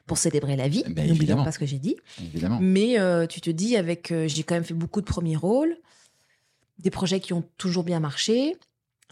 pour 0.07 0.19
célébrer 0.19 0.57
la 0.57 0.67
vie. 0.67 0.83
Ben, 0.85 1.03
N'oublions 1.03 1.15
évidemment. 1.15 1.45
pas 1.45 1.53
ce 1.53 1.61
que 1.61 1.67
j'ai 1.67 1.79
dit. 1.79 1.95
évidemment. 2.21 2.59
Mais 2.61 2.99
euh, 2.99 3.27
tu 3.29 3.41
te 3.41 3.51
dis, 3.51 3.77
avec, 3.77 4.11
euh, 4.11 4.27
j'ai 4.27 4.43
quand 4.43 4.57
même 4.57 4.65
fait 4.65 4.75
beaucoup 4.75 5.01
de 5.01 5.07
premiers 5.07 5.37
rôles, 5.37 5.77
des 6.81 6.91
projets 6.91 7.21
qui 7.21 7.33
ont 7.33 7.45
toujours 7.59 7.85
bien 7.85 8.01
marché. 8.01 8.57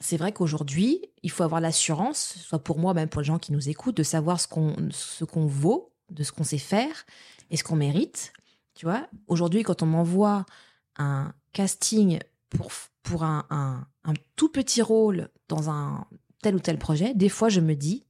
C'est 0.01 0.17
vrai 0.17 0.33
qu'aujourd'hui, 0.33 1.03
il 1.23 1.31
faut 1.31 1.43
avoir 1.43 1.61
l'assurance, 1.61 2.37
soit 2.39 2.59
pour 2.59 2.79
moi, 2.79 2.95
même 2.95 3.09
pour 3.09 3.21
les 3.21 3.27
gens 3.27 3.39
qui 3.39 3.53
nous 3.53 3.69
écoutent, 3.69 3.97
de 3.97 4.03
savoir 4.03 4.41
ce 4.41 4.49
qu'on 4.49 4.75
ce 4.91 5.25
qu'on 5.25 5.47
vaut, 5.47 5.93
de 6.11 6.23
ce 6.25 6.33
qu'on 6.33 6.45
sait 6.45 6.59
faire 6.59 7.05
et 7.51 7.57
ce 7.57 7.65
qu'on 7.65 7.77
mérite. 7.77 8.33
Tu 8.75 8.87
vois, 8.87 9.07
aujourd'hui, 9.27 9.63
quand 9.63 9.83
on 9.83 9.87
m'envoie 9.87 10.47
un 10.97 11.35
casting 11.53 12.19
pour, 12.49 12.71
pour 13.03 13.25
un, 13.25 13.47
un, 13.51 13.87
un 14.05 14.15
tout 14.37 14.49
petit 14.49 14.81
rôle 14.83 15.29
dans 15.49 15.69
un 15.71 16.07
tel 16.43 16.55
ou 16.57 16.61
tel 16.61 16.79
projet, 16.79 17.13
des 17.15 17.29
fois, 17.29 17.51
je 17.51 17.61
me 17.61 17.75
dis, 17.75 18.07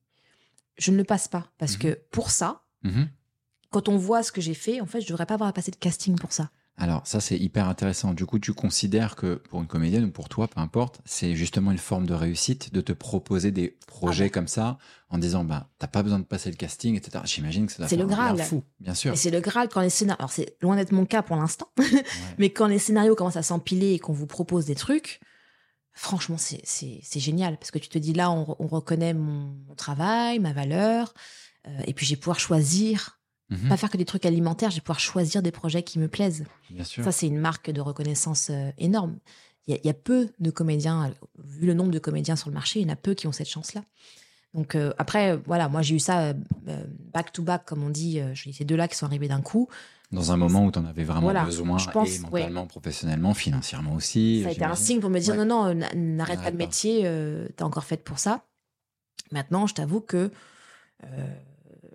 je 0.79 0.93
ne 0.93 0.97
le 0.97 1.05
passe 1.05 1.27
pas. 1.29 1.51
Parce 1.59 1.73
Mhm. 1.75 1.79
que 1.81 2.01
pour 2.13 2.31
ça, 2.31 2.63
Mhm. 2.85 3.09
quand 3.71 3.89
on 3.89 3.97
voit 3.97 4.23
ce 4.23 4.31
que 4.33 4.41
j'ai 4.41 4.55
fait, 4.55 4.81
en 4.81 4.87
fait, 4.87 5.01
je 5.01 5.09
devrais 5.09 5.27
pas 5.27 5.35
avoir 5.35 5.49
à 5.51 5.53
passer 5.53 5.71
de 5.73 5.77
casting 5.77 6.17
pour 6.17 6.33
ça. 6.33 6.51
Alors 6.77 7.07
ça 7.07 7.21
c'est 7.21 7.37
hyper 7.37 7.69
intéressant. 7.69 8.15
Du 8.15 8.25
coup 8.25 8.39
tu 8.39 8.55
considères 8.55 9.15
que 9.15 9.35
pour 9.35 9.61
une 9.61 9.67
comédienne 9.67 10.05
ou 10.05 10.11
pour 10.11 10.29
toi, 10.31 10.49
peu 10.49 10.61
importe, 10.61 11.01
c'est 11.05 11.35
justement 11.37 11.73
une 11.73 11.79
forme 11.79 12.07
de 12.07 12.15
réussite 12.15 12.73
de 12.73 12.81
te 12.81 12.93
proposer 12.93 13.51
des 13.51 13.77
projets 13.87 14.25
Ah 14.25 14.27
ouais. 14.27 14.31
comme 14.31 14.49
ça 14.49 14.79
en 15.11 15.19
disant 15.19 15.45
bah 15.45 15.69
t'as 15.79 15.89
pas 15.89 16.03
besoin 16.03 16.19
de 16.19 16.25
passer 16.25 16.49
le 16.51 16.57
casting, 16.57 16.97
etc. 16.97 17.23
J'imagine 17.27 17.67
que 17.67 17.73
ça 17.73 17.87
C'est 17.87 17.97
le 17.97 18.07
Graal. 18.07 18.39
fou, 18.43 18.63
bien 18.79 18.95
sûr. 18.95 19.13
Et 19.13 19.17
c'est 19.17 19.31
le 19.31 19.41
Graal 19.41 19.69
quand 19.69 19.83
les 19.83 19.91
scénarios. 19.91 20.21
Alors, 20.21 20.33
c'est 20.33 20.57
loin 20.63 20.77
d'être 20.77 20.93
mon 20.93 21.05
cas 21.05 21.21
pour 21.23 21.37
l'instant, 21.37 21.69
Ouais. 21.79 22.05
mais 22.39 22.49
quand 22.51 22.67
les 22.67 22.79
scénarios 22.79 23.15
commencent 23.15 23.37
à 23.37 23.43
s'empiler 23.43 23.93
et 23.93 23.99
qu'on 23.99 24.15
vous 24.15 24.27
propose 24.27 24.65
des 24.65 24.75
trucs, 24.77 25.21
franchement, 25.93 26.39
c'est- 26.39 26.63
génial. 27.21 27.59
Parce 27.59 27.71
que 27.73 27.79
tu 27.79 27.89
te 27.91 27.99
dis 27.99 28.15
là, 28.15 28.31
on, 28.31 28.57
on 28.59 28.67
reconnaît 28.69 29.13
mon, 29.13 29.55
mon 29.69 29.75
travail, 29.75 30.39
ma 30.39 30.53
valeur, 30.55 31.13
euh, 31.69 31.81
et 31.87 31.93
puis 31.93 32.07
j'ai 32.07 32.17
pouvoir 32.17 32.41
choisir, 32.41 33.20
Mhm. 33.51 33.69
pas 33.69 33.77
faire 33.77 33.91
que 33.91 33.97
des 33.97 34.05
trucs 34.05 34.25
alimentaires, 34.27 34.71
j'ai 34.71 34.81
pouvoir 34.81 35.01
choisir 35.01 35.43
des 35.43 35.51
projets 35.51 35.83
qui 35.83 35.99
me 35.99 36.07
plaisent. 36.09 36.45
Bien 36.71 36.85
sûr. 36.85 37.03
Ça, 37.05 37.11
c'est 37.13 37.27
une 37.27 37.39
marque 37.39 37.71
de 37.71 37.81
reconnaissance 37.81 38.49
euh, 38.51 38.71
énorme. 38.79 39.17
Il 39.67 39.75
y, 39.75 39.77
a- 39.77 39.81
il 39.83 39.87
y 39.87 39.91
a 39.91 39.95
peu 39.95 40.29
de 40.39 40.51
comédiens, 40.51 41.13
vu 41.45 41.67
le 41.67 41.75
nombre 41.75 41.91
de 41.91 41.99
comédiens 41.99 42.37
sur 42.37 42.49
le 42.49 42.55
marché, 42.55 42.81
il 42.81 42.87
y 42.87 42.91
en 42.91 42.93
a 42.93 42.97
peu 42.97 43.15
qui 43.15 43.27
ont 43.27 43.33
cette 43.33 43.49
chance-là. 43.49 43.83
Donc 44.55 44.75
euh, 44.75 44.93
après, 44.99 45.37
voilà, 45.47 45.69
moi 45.69 45.83
j'ai 45.83 45.95
eu 45.95 46.01
ça 46.01 46.29
euh, 46.69 46.85
back 47.13 47.33
to 47.33 47.43
back, 47.43 47.65
comme 47.67 47.83
on 47.85 47.91
dit. 47.91 48.19
euh, 48.21 48.35
J'ai 48.35 48.53
ces 48.53 48.65
deux-là 48.65 48.89
qui 48.89 48.97
sont 48.97 49.07
arrivés 49.07 49.29
d'un 49.29 49.43
coup. 49.43 49.69
Dans 50.13 50.33
un 50.33 50.37
moment 50.37 50.65
où 50.65 50.73
tu 50.73 50.79
en 50.81 50.85
avais 50.87 51.05
vraiment 51.05 51.21
Voilà, 51.21 51.45
besoin 51.45 51.79
je 51.79 51.89
pense, 51.91 52.17
et 52.17 52.19
mentalement, 52.21 52.67
professionnellement, 52.67 53.33
financièrement 53.35 53.95
aussi. 53.95 54.43
Ça 54.43 54.49
a 54.49 54.53
été 54.53 54.65
un 54.65 54.75
signe 54.75 54.99
pour 55.01 55.11
me 55.11 55.21
dire 55.21 55.37
Ouais. 55.37 55.45
non, 55.45 55.73
non, 55.75 55.89
n'arrête 55.95 56.41
pas 56.43 56.51
le 56.51 56.57
métier, 56.57 57.03
t'es 57.57 57.63
encore 57.63 57.85
faite 57.85 58.03
pour 58.03 58.19
ça. 58.19 58.45
Maintenant, 59.31 59.69
je 59.69 59.75
t'avoue 59.75 60.01
que 60.01 60.33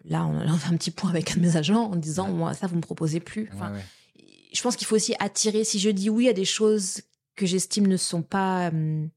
là, 0.05 0.25
on 0.25 0.39
a 0.39 0.57
fait 0.57 0.73
un 0.73 0.77
petit 0.77 0.91
point 0.91 1.09
avec 1.09 1.31
un 1.31 1.35
de 1.35 1.39
mes 1.41 1.57
agents 1.57 1.91
en 1.91 1.95
disant 1.95 2.27
Ouais. 2.27 2.33
moi, 2.33 2.53
ça, 2.53 2.67
vous 2.67 2.75
me 2.75 2.81
proposez 2.81 3.19
plus. 3.19 3.49
Enfin, 3.53 3.71
Ouais, 3.71 3.77
ouais. 3.77 4.25
je 4.53 4.61
pense 4.61 4.75
qu'il 4.75 4.87
faut 4.87 4.95
aussi 4.95 5.15
attirer. 5.19 5.63
Si 5.63 5.79
je 5.79 5.89
dis 5.89 6.09
oui 6.09 6.27
à 6.29 6.33
des 6.33 6.45
choses 6.45 7.01
que 7.35 7.45
j'estime 7.45 7.87
ne 7.87 7.97
sont 7.97 8.21
pas. 8.21 8.67
hum, 8.69 9.09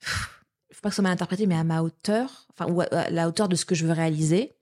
faut 0.00 0.80
pas 0.82 0.88
que 0.90 0.94
soit 0.94 1.02
mal 1.02 1.12
interprété, 1.12 1.46
mais 1.46 1.56
à 1.56 1.64
ma 1.64 1.82
hauteur, 1.82 2.46
enfin, 2.50 2.70
ou 2.70 2.80
à, 2.82 2.84
à 2.84 3.10
la 3.10 3.28
hauteur 3.28 3.48
de 3.48 3.56
ce 3.56 3.64
que 3.64 3.74
je 3.74 3.84
veux 3.86 3.92
réaliser, 3.92 4.54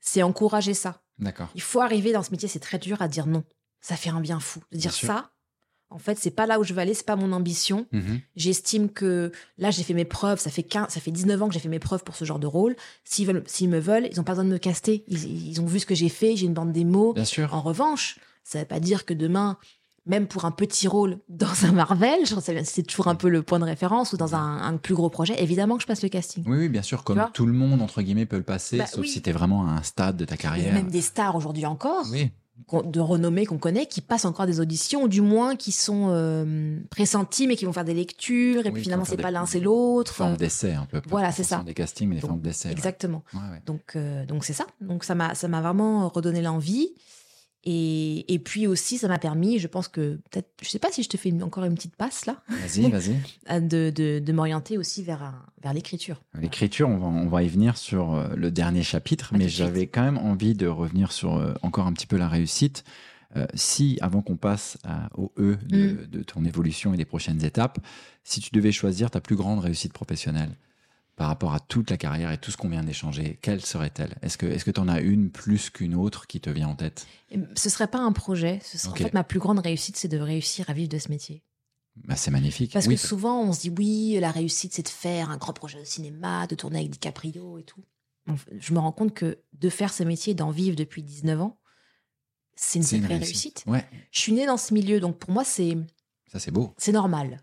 c'est 0.00 0.22
encourager 0.22 0.74
ça. 0.74 1.00
D'accord. 1.18 1.48
Il 1.54 1.62
faut 1.62 1.80
arriver 1.80 2.12
dans 2.12 2.22
ce 2.22 2.30
métier, 2.32 2.48
c'est 2.48 2.58
très 2.58 2.78
dur 2.78 3.00
à 3.02 3.08
dire 3.08 3.26
non. 3.26 3.44
Ça 3.80 3.96
fait 3.96 4.10
un 4.10 4.20
bien 4.20 4.40
fou. 4.40 4.60
De 4.72 4.78
dire 4.78 4.92
ça, 4.92 5.30
en 5.94 5.98
fait, 5.98 6.18
c'est 6.18 6.30
pas 6.30 6.46
là 6.46 6.58
où 6.58 6.64
je 6.64 6.72
veux 6.74 6.78
aller, 6.80 6.94
c'est 6.94 7.06
pas 7.06 7.16
mon 7.16 7.32
ambition. 7.32 7.86
Mhm. 7.92 8.20
J'estime 8.36 8.88
que 8.90 9.30
là, 9.58 9.70
j'ai 9.70 9.82
fait 9.82 9.94
mes 9.94 10.04
preuves. 10.04 10.40
Ça 10.40 10.50
fait 10.50 10.62
15, 10.62 10.88
ça 10.90 11.00
fait 11.00 11.10
19 11.10 11.42
ans 11.42 11.48
que 11.48 11.54
j'ai 11.54 11.60
fait 11.60 11.68
mes 11.68 11.78
preuves 11.78 12.04
pour 12.04 12.16
ce 12.16 12.24
genre 12.24 12.38
de 12.38 12.46
rôle. 12.46 12.74
S'ils 13.04 13.26
veulent, 13.26 13.44
s'ils 13.46 13.68
me 13.68 13.78
veulent, 13.78 14.08
ils 14.10 14.20
ont 14.20 14.24
pas 14.24 14.32
besoin 14.32 14.44
de 14.44 14.50
me 14.50 14.58
caster. 14.58 15.04
Ils, 15.08 15.48
ils 15.50 15.60
ont 15.60 15.66
vu 15.66 15.78
ce 15.80 15.86
que 15.86 15.94
j'ai 15.94 16.08
fait. 16.08 16.36
J'ai 16.36 16.46
une 16.46 16.54
bande 16.54 16.72
démo. 16.72 17.12
Bien 17.12 17.24
sûr. 17.24 17.52
En 17.54 17.60
revanche, 17.60 18.18
ça 18.44 18.58
veut 18.60 18.64
pas 18.64 18.80
dire 18.80 19.04
que 19.04 19.14
demain, 19.14 19.56
même 20.04 20.26
pour 20.26 20.44
un 20.46 20.50
petit 20.50 20.88
rôle 20.88 21.18
dans 21.28 21.64
un 21.64 21.70
Marvel, 21.70 22.18
c'est 22.64 22.82
toujours 22.82 23.06
un 23.06 23.14
peu 23.14 23.28
le 23.28 23.42
point 23.44 23.60
de 23.60 23.64
référence 23.64 24.12
ou 24.12 24.16
dans 24.16 24.34
un, 24.34 24.60
un 24.60 24.76
plus 24.76 24.94
gros 24.94 25.10
projet, 25.10 25.40
évidemment 25.40 25.76
que 25.76 25.82
je 25.82 25.86
passe 25.86 26.02
le 26.02 26.08
casting. 26.08 26.42
Oui, 26.48 26.58
oui, 26.58 26.68
bien 26.68 26.82
sûr, 26.82 27.04
comme 27.04 27.24
tout 27.32 27.46
le 27.46 27.52
monde, 27.52 27.80
entre 27.80 28.02
guillemets, 28.02 28.26
peut 28.26 28.36
le 28.38 28.42
passer, 28.42 28.78
Bah 28.78 28.86
sauf 28.86 29.02
oui. 29.02 29.08
si 29.08 29.22
tu 29.22 29.30
es 29.30 29.32
vraiment 29.32 29.68
à 29.68 29.70
un 29.74 29.82
stade 29.84 30.16
de 30.16 30.24
ta 30.24 30.36
carrière. 30.36 30.74
même 30.74 30.90
des 30.90 31.02
stars 31.02 31.36
aujourd'hui 31.36 31.66
encore, 31.66 32.04
Oui, 32.10 32.30
de 32.84 33.00
renommée 33.00 33.44
qu'on 33.44 33.58
connaît, 33.58 33.86
qui 33.86 34.00
passent 34.00 34.24
encore 34.24 34.46
des 34.46 34.60
auditions, 34.60 35.02
ou 35.02 35.08
du 35.08 35.20
moins 35.20 35.56
qui 35.56 35.72
sont 35.72 36.08
euh, 36.10 36.78
pressentis, 36.90 37.46
mais 37.46 37.56
qui 37.56 37.64
vont 37.64 37.72
faire 37.72 37.84
des 37.84 37.94
lectures, 37.94 38.60
et 38.64 38.68
Oui, 38.68 38.72
puis 38.74 38.82
finalement 38.82 39.04
c'est 39.04 39.16
pas 39.16 39.30
l'un, 39.30 39.46
c'est 39.46 39.60
l'autre. 39.60 40.14
forme 40.14 40.36
d'essai 40.36 40.72
un 40.72 40.86
peu. 40.86 41.00
Voilà, 41.08 41.32
c'est 41.32 41.44
ça. 41.44 41.62
des 41.64 41.74
castings, 41.74 42.08
mais 42.08 42.16
des 42.16 42.20
Donc, 42.22 42.30
formes 42.30 42.40
d'essai. 42.42 42.70
Exactement. 42.70 43.24
Ouais, 43.34 43.40
ouais. 43.40 43.62
Donc, 43.66 43.96
euh, 43.96 44.24
donc 44.26 44.44
c'est 44.44 44.52
ça. 44.52 44.66
Donc 44.80 45.04
ça 45.04 45.14
m'a, 45.14 45.34
ça 45.34 45.48
m'a 45.48 45.60
vraiment 45.60 46.08
redonné 46.08 46.40
l'envie. 46.40 46.92
Et, 47.64 48.32
et 48.32 48.38
puis 48.40 48.66
aussi, 48.66 48.98
ça 48.98 49.06
m'a 49.06 49.18
permis, 49.18 49.58
je 49.60 49.68
pense 49.68 49.86
que 49.86 50.16
peut-être, 50.30 50.48
je 50.62 50.68
sais 50.68 50.80
pas 50.80 50.90
si 50.90 51.02
je 51.04 51.08
te 51.08 51.16
fais 51.16 51.28
une- 51.28 51.44
encore 51.44 51.64
une 51.64 51.74
petite 51.76 51.94
passe 51.94 52.26
là, 52.26 52.42
Vas-y, 52.48 52.90
vas-y. 52.90 53.16
à 53.46 53.60
de, 53.60 53.90
de, 53.94 54.18
de 54.18 54.32
m'orienter 54.32 54.78
aussi 54.78 55.02
vers, 55.04 55.32
vers 55.62 55.72
l'écriture. 55.72 56.20
L'écriture, 56.40 56.88
on 56.88 56.98
va, 56.98 57.06
on 57.06 57.28
va 57.28 57.42
y 57.44 57.48
venir 57.48 57.76
sur 57.76 58.14
euh, 58.14 58.34
le 58.34 58.50
dernier 58.50 58.82
chapitre, 58.82 59.32
À 59.34 59.38
mais 59.38 59.48
j'avais 59.48 59.86
quand 59.86 60.02
même 60.02 60.18
envie 60.18 60.54
de 60.54 60.66
revenir 60.66 61.12
sur 61.12 61.36
euh, 61.36 61.54
encore 61.62 61.86
un 61.86 61.92
petit 61.92 62.06
peu 62.08 62.16
la 62.16 62.28
réussite. 62.28 62.82
Euh, 63.36 63.46
si, 63.54 63.96
avant 64.02 64.20
qu'on 64.22 64.36
passe 64.36 64.76
à- 64.84 65.08
au 65.16 65.32
E 65.38 65.56
Mm. 65.70 66.06
de 66.10 66.22
ton 66.22 66.44
évolution 66.44 66.92
et 66.92 66.96
des 66.98 67.04
prochaines 67.06 67.42
étapes, 67.44 67.78
si 68.24 68.40
tu 68.40 68.50
devais 68.52 68.72
choisir 68.72 69.10
ta 69.10 69.20
plus 69.22 69.36
grande 69.36 69.60
réussite 69.60 69.92
professionnelle 69.94 70.50
par 71.16 71.28
rapport 71.28 71.52
à 71.54 71.60
toute 71.60 71.90
la 71.90 71.96
carrière 71.96 72.30
et 72.32 72.38
tout 72.38 72.50
ce 72.50 72.56
qu'on 72.56 72.68
vient 72.68 72.82
d'échanger, 72.82 73.38
quelle 73.42 73.60
serait-elle? 73.64 74.16
Est-ce 74.22 74.38
que 74.38 74.70
tu 74.70 74.80
en 74.80 74.88
as 74.88 75.00
une 75.00 75.30
plus 75.30 75.68
qu'une 75.70 75.94
autre 75.94 76.26
qui 76.26 76.40
te 76.40 76.48
vient 76.50 76.68
en 76.68 76.74
tête? 76.76 77.06
Ce 77.54 77.68
serait 77.68 77.86
pas 77.88 77.98
un 78.00 78.12
projet. 78.12 78.60
Ce 78.64 78.78
serait, 78.78 78.92
Ok. 78.92 79.00
En 79.00 79.04
fait, 79.04 79.12
ma 79.14 79.24
plus 79.24 79.38
grande 79.38 79.58
réussite, 79.58 79.96
c'est 79.96 80.08
de 80.08 80.18
réussir 80.18 80.68
à 80.70 80.72
vivre 80.72 80.88
de 80.88 80.98
ce 80.98 81.08
métier. 81.10 81.42
bah, 81.96 82.16
C'est 82.16 82.30
magnifique. 82.30 82.72
Parce 82.72 82.86
Oui, 82.86 82.94
que 82.96 83.00
souvent, 83.00 83.42
on 83.42 83.52
se 83.52 83.60
dit 83.60 83.70
oui, 83.76 84.18
la 84.20 84.30
réussite, 84.30 84.72
c'est 84.74 84.82
de 84.82 84.88
faire 84.88 85.30
un 85.30 85.36
grand 85.36 85.52
projet 85.52 85.78
de 85.80 85.84
cinéma, 85.84 86.46
de 86.46 86.54
tourner 86.54 86.78
avec 86.78 86.90
DiCaprio 86.90 87.58
et 87.58 87.64
tout. 87.64 87.84
Je 88.58 88.72
me 88.72 88.78
rends 88.78 88.92
compte 88.92 89.12
que 89.14 89.40
de 89.52 89.68
faire 89.68 89.92
ce 89.92 90.04
métier, 90.04 90.32
d'en 90.34 90.50
vivre 90.50 90.76
depuis 90.76 91.02
19 91.02 91.40
ans, 91.40 91.58
c'est 92.54 92.78
une 92.78 92.84
c'est 92.84 92.96
une 92.96 93.02
sacrée 93.02 93.16
réussite. 93.18 93.64
réussite. 93.64 93.64
Ouais, 93.66 93.84
Je 94.12 94.20
suis 94.20 94.32
née 94.32 94.46
dans 94.46 94.56
ce 94.56 94.72
milieu, 94.72 95.00
donc 95.00 95.18
pour 95.18 95.30
moi, 95.30 95.42
c'est 95.44 95.76
ça 96.30 96.38
c'est 96.38 96.50
beau. 96.52 96.72
c'est 96.78 96.92
normal. 96.92 97.42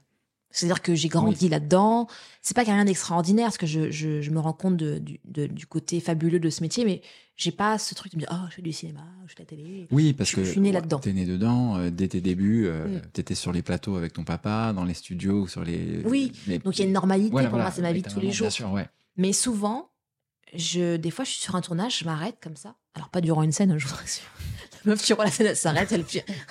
C'est-à-dire 0.51 0.81
que 0.81 0.95
j'ai 0.95 1.09
grandi 1.09 1.47
là-dedans. 1.47 2.07
C'est 2.41 2.55
pas 2.55 2.61
qu'il 2.61 2.69
y 2.69 2.73
a 2.73 2.75
rien 2.75 2.85
d'extraordinaire, 2.85 3.45
parce 3.47 3.57
que 3.59 3.67
je, 3.67 3.91
je, 3.91 4.21
je 4.21 4.31
me 4.31 4.39
rends 4.39 4.53
compte 4.53 4.77
de- 4.77 4.97
du, 4.97 5.19
de- 5.25 5.45
du 5.47 5.67
côté 5.67 5.99
fabuleux 5.99 6.39
de 6.39 6.49
ce 6.49 6.61
métier, 6.63 6.85
mais 6.85 7.01
j'ai 7.35 7.51
pas 7.51 7.77
ce 7.77 7.93
truc 7.93 8.11
de 8.13 8.17
me 8.17 8.21
dire, 8.21 8.29
oh, 8.33 8.47
je 8.49 8.55
fais 8.55 8.61
du 8.63 8.73
cinéma, 8.73 9.05
je 9.27 9.33
fais 9.35 9.43
de 9.43 9.51
la 9.51 9.57
télé. 9.57 9.87
Oui, 9.91 10.13
parce 10.13 10.31
Je- 10.31 10.35
que 10.37 10.43
je 10.43 10.49
suis 10.51 10.59
née 10.59 10.71
là-dedans. 10.71 10.99
T'es 10.99 11.13
né 11.13 11.25
dedans 11.25 11.77
euh, 11.77 11.89
dès 11.91 12.07
tes 12.07 12.19
débuts. 12.21 12.67
Mm. 12.67 13.01
tu 13.13 13.21
étais 13.21 13.35
sur 13.35 13.51
les 13.51 13.61
plateaux 13.61 13.95
avec 13.95 14.13
ton 14.13 14.23
papa, 14.23 14.73
dans 14.73 14.85
les 14.85 14.95
studios, 14.95 15.47
sur 15.47 15.63
les. 15.63 16.01
Oui, 16.05 16.31
les- 16.47 16.57
Donc 16.59 16.77
il 16.77 16.79
y 16.79 16.83
a 16.83 16.87
une 16.87 16.93
normalité, 16.93 17.29
Voilà, 17.31 17.49
pour 17.49 17.57
voilà, 17.57 17.65
moi, 17.65 17.73
c'est 17.75 17.81
ma 17.83 17.93
vie 17.93 18.01
de 18.01 18.09
tous 18.09 18.19
les 18.19 18.31
jours. 18.31 18.45
Bien 18.45 18.49
sûr, 18.51 18.71
ouais. 18.71 18.87
Mais 19.17 19.33
souvent, 19.33 19.89
je, 20.55 20.95
des 20.97 21.11
fois, 21.11 21.25
je 21.25 21.29
suis 21.31 21.41
sur 21.41 21.55
un 21.55 21.61
tournage, 21.61 21.99
je 21.99 22.05
m'arrête 22.05 22.37
comme 22.41 22.55
ça. 22.55 22.75
Alors, 22.95 23.09
pas 23.09 23.21
durant 23.21 23.43
une 23.43 23.51
scène, 23.51 23.77
je 23.77 23.87
vous 23.87 23.95
rassure. 23.95 24.25
Meuf 24.85 25.01
qui 25.03 25.13
voit 25.13 25.25
la 25.25 25.31
scène, 25.31 25.47
elle 25.47 25.55
s'arrête, 25.57 25.91
elle 25.91 26.05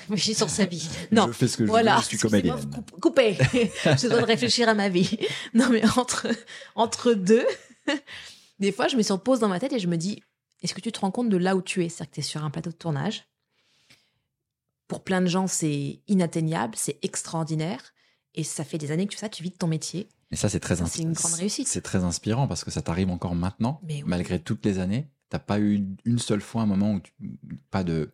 réfléchit 0.08 0.34
sur 0.34 0.50
sa 0.50 0.64
vie. 0.66 0.88
Non, 1.12 1.26
je 1.28 1.32
fais 1.32 1.48
ce 1.48 1.56
que 1.56 1.64
je 1.64 1.68
voilà. 1.70 1.96
veux, 1.96 2.02
je 2.02 2.06
suis 2.06 2.14
excusez-moi, 2.16 2.56
comédienne. 2.56 2.70
coupe- 2.74 3.00
Coupez. 3.00 3.38
je 3.96 4.06
dois 4.08 4.22
réfléchir 4.24 4.68
à 4.68 4.74
ma 4.74 4.88
vie. 4.88 5.18
Non, 5.54 5.68
mais 5.70 5.82
entre, 5.96 6.26
entre 6.74 7.14
deux, 7.14 7.46
des 8.58 8.72
fois, 8.72 8.88
je 8.88 8.96
me 8.96 9.02
suis 9.02 9.12
en 9.12 9.18
pause 9.18 9.40
dans 9.40 9.48
ma 9.48 9.58
tête 9.60 9.72
et 9.72 9.78
je 9.78 9.86
me 9.88 9.96
dis, 9.96 10.22
est-ce 10.62 10.74
que 10.74 10.80
tu 10.80 10.92
te 10.92 11.00
rends 11.00 11.10
compte 11.10 11.28
de 11.30 11.36
là 11.36 11.56
où 11.56 11.62
tu 11.62 11.84
es? 11.84 11.88
C'est-à-dire 11.88 12.10
que 12.10 12.14
tu 12.16 12.20
es 12.20 12.22
sur 12.24 12.44
un 12.44 12.50
plateau 12.50 12.70
de 12.70 12.76
tournage. 12.76 13.24
Pour 14.88 15.04
plein 15.04 15.20
de 15.20 15.26
gens, 15.26 15.46
c'est 15.46 16.00
inatteignable, 16.08 16.74
c'est 16.76 16.98
extraordinaire. 17.02 17.92
Et 18.34 18.44
ça 18.44 18.64
fait 18.64 18.78
des 18.78 18.90
années 18.90 19.06
que 19.06 19.12
tu 19.12 19.18
ça, 19.18 19.28
tu 19.28 19.42
vis 19.42 19.50
de 19.50 19.56
ton 19.56 19.66
métier. 19.66 20.08
Et 20.30 20.36
ça, 20.36 20.48
c'est 20.48 20.60
très 20.60 20.76
c'est 20.76 21.02
une 21.02 21.12
grande 21.12 21.32
réussite. 21.34 21.68
C'est 21.68 21.80
très 21.80 22.04
inspirant 22.04 22.46
parce 22.46 22.62
que 22.64 22.70
ça 22.70 22.82
t'arrive 22.82 23.10
encore 23.10 23.34
maintenant, 23.34 23.80
Mais 23.82 23.96
oui. 23.96 24.02
malgré 24.06 24.38
toutes 24.40 24.64
les 24.64 24.78
années. 24.78 25.08
T'as 25.30 25.38
pas 25.38 25.60
eu 25.60 25.84
une 26.04 26.18
seule 26.18 26.40
fois 26.40 26.62
un 26.62 26.66
moment 26.66 26.94
où 26.94 27.00
tu, 27.00 27.12
pas 27.70 27.84
de, 27.84 28.10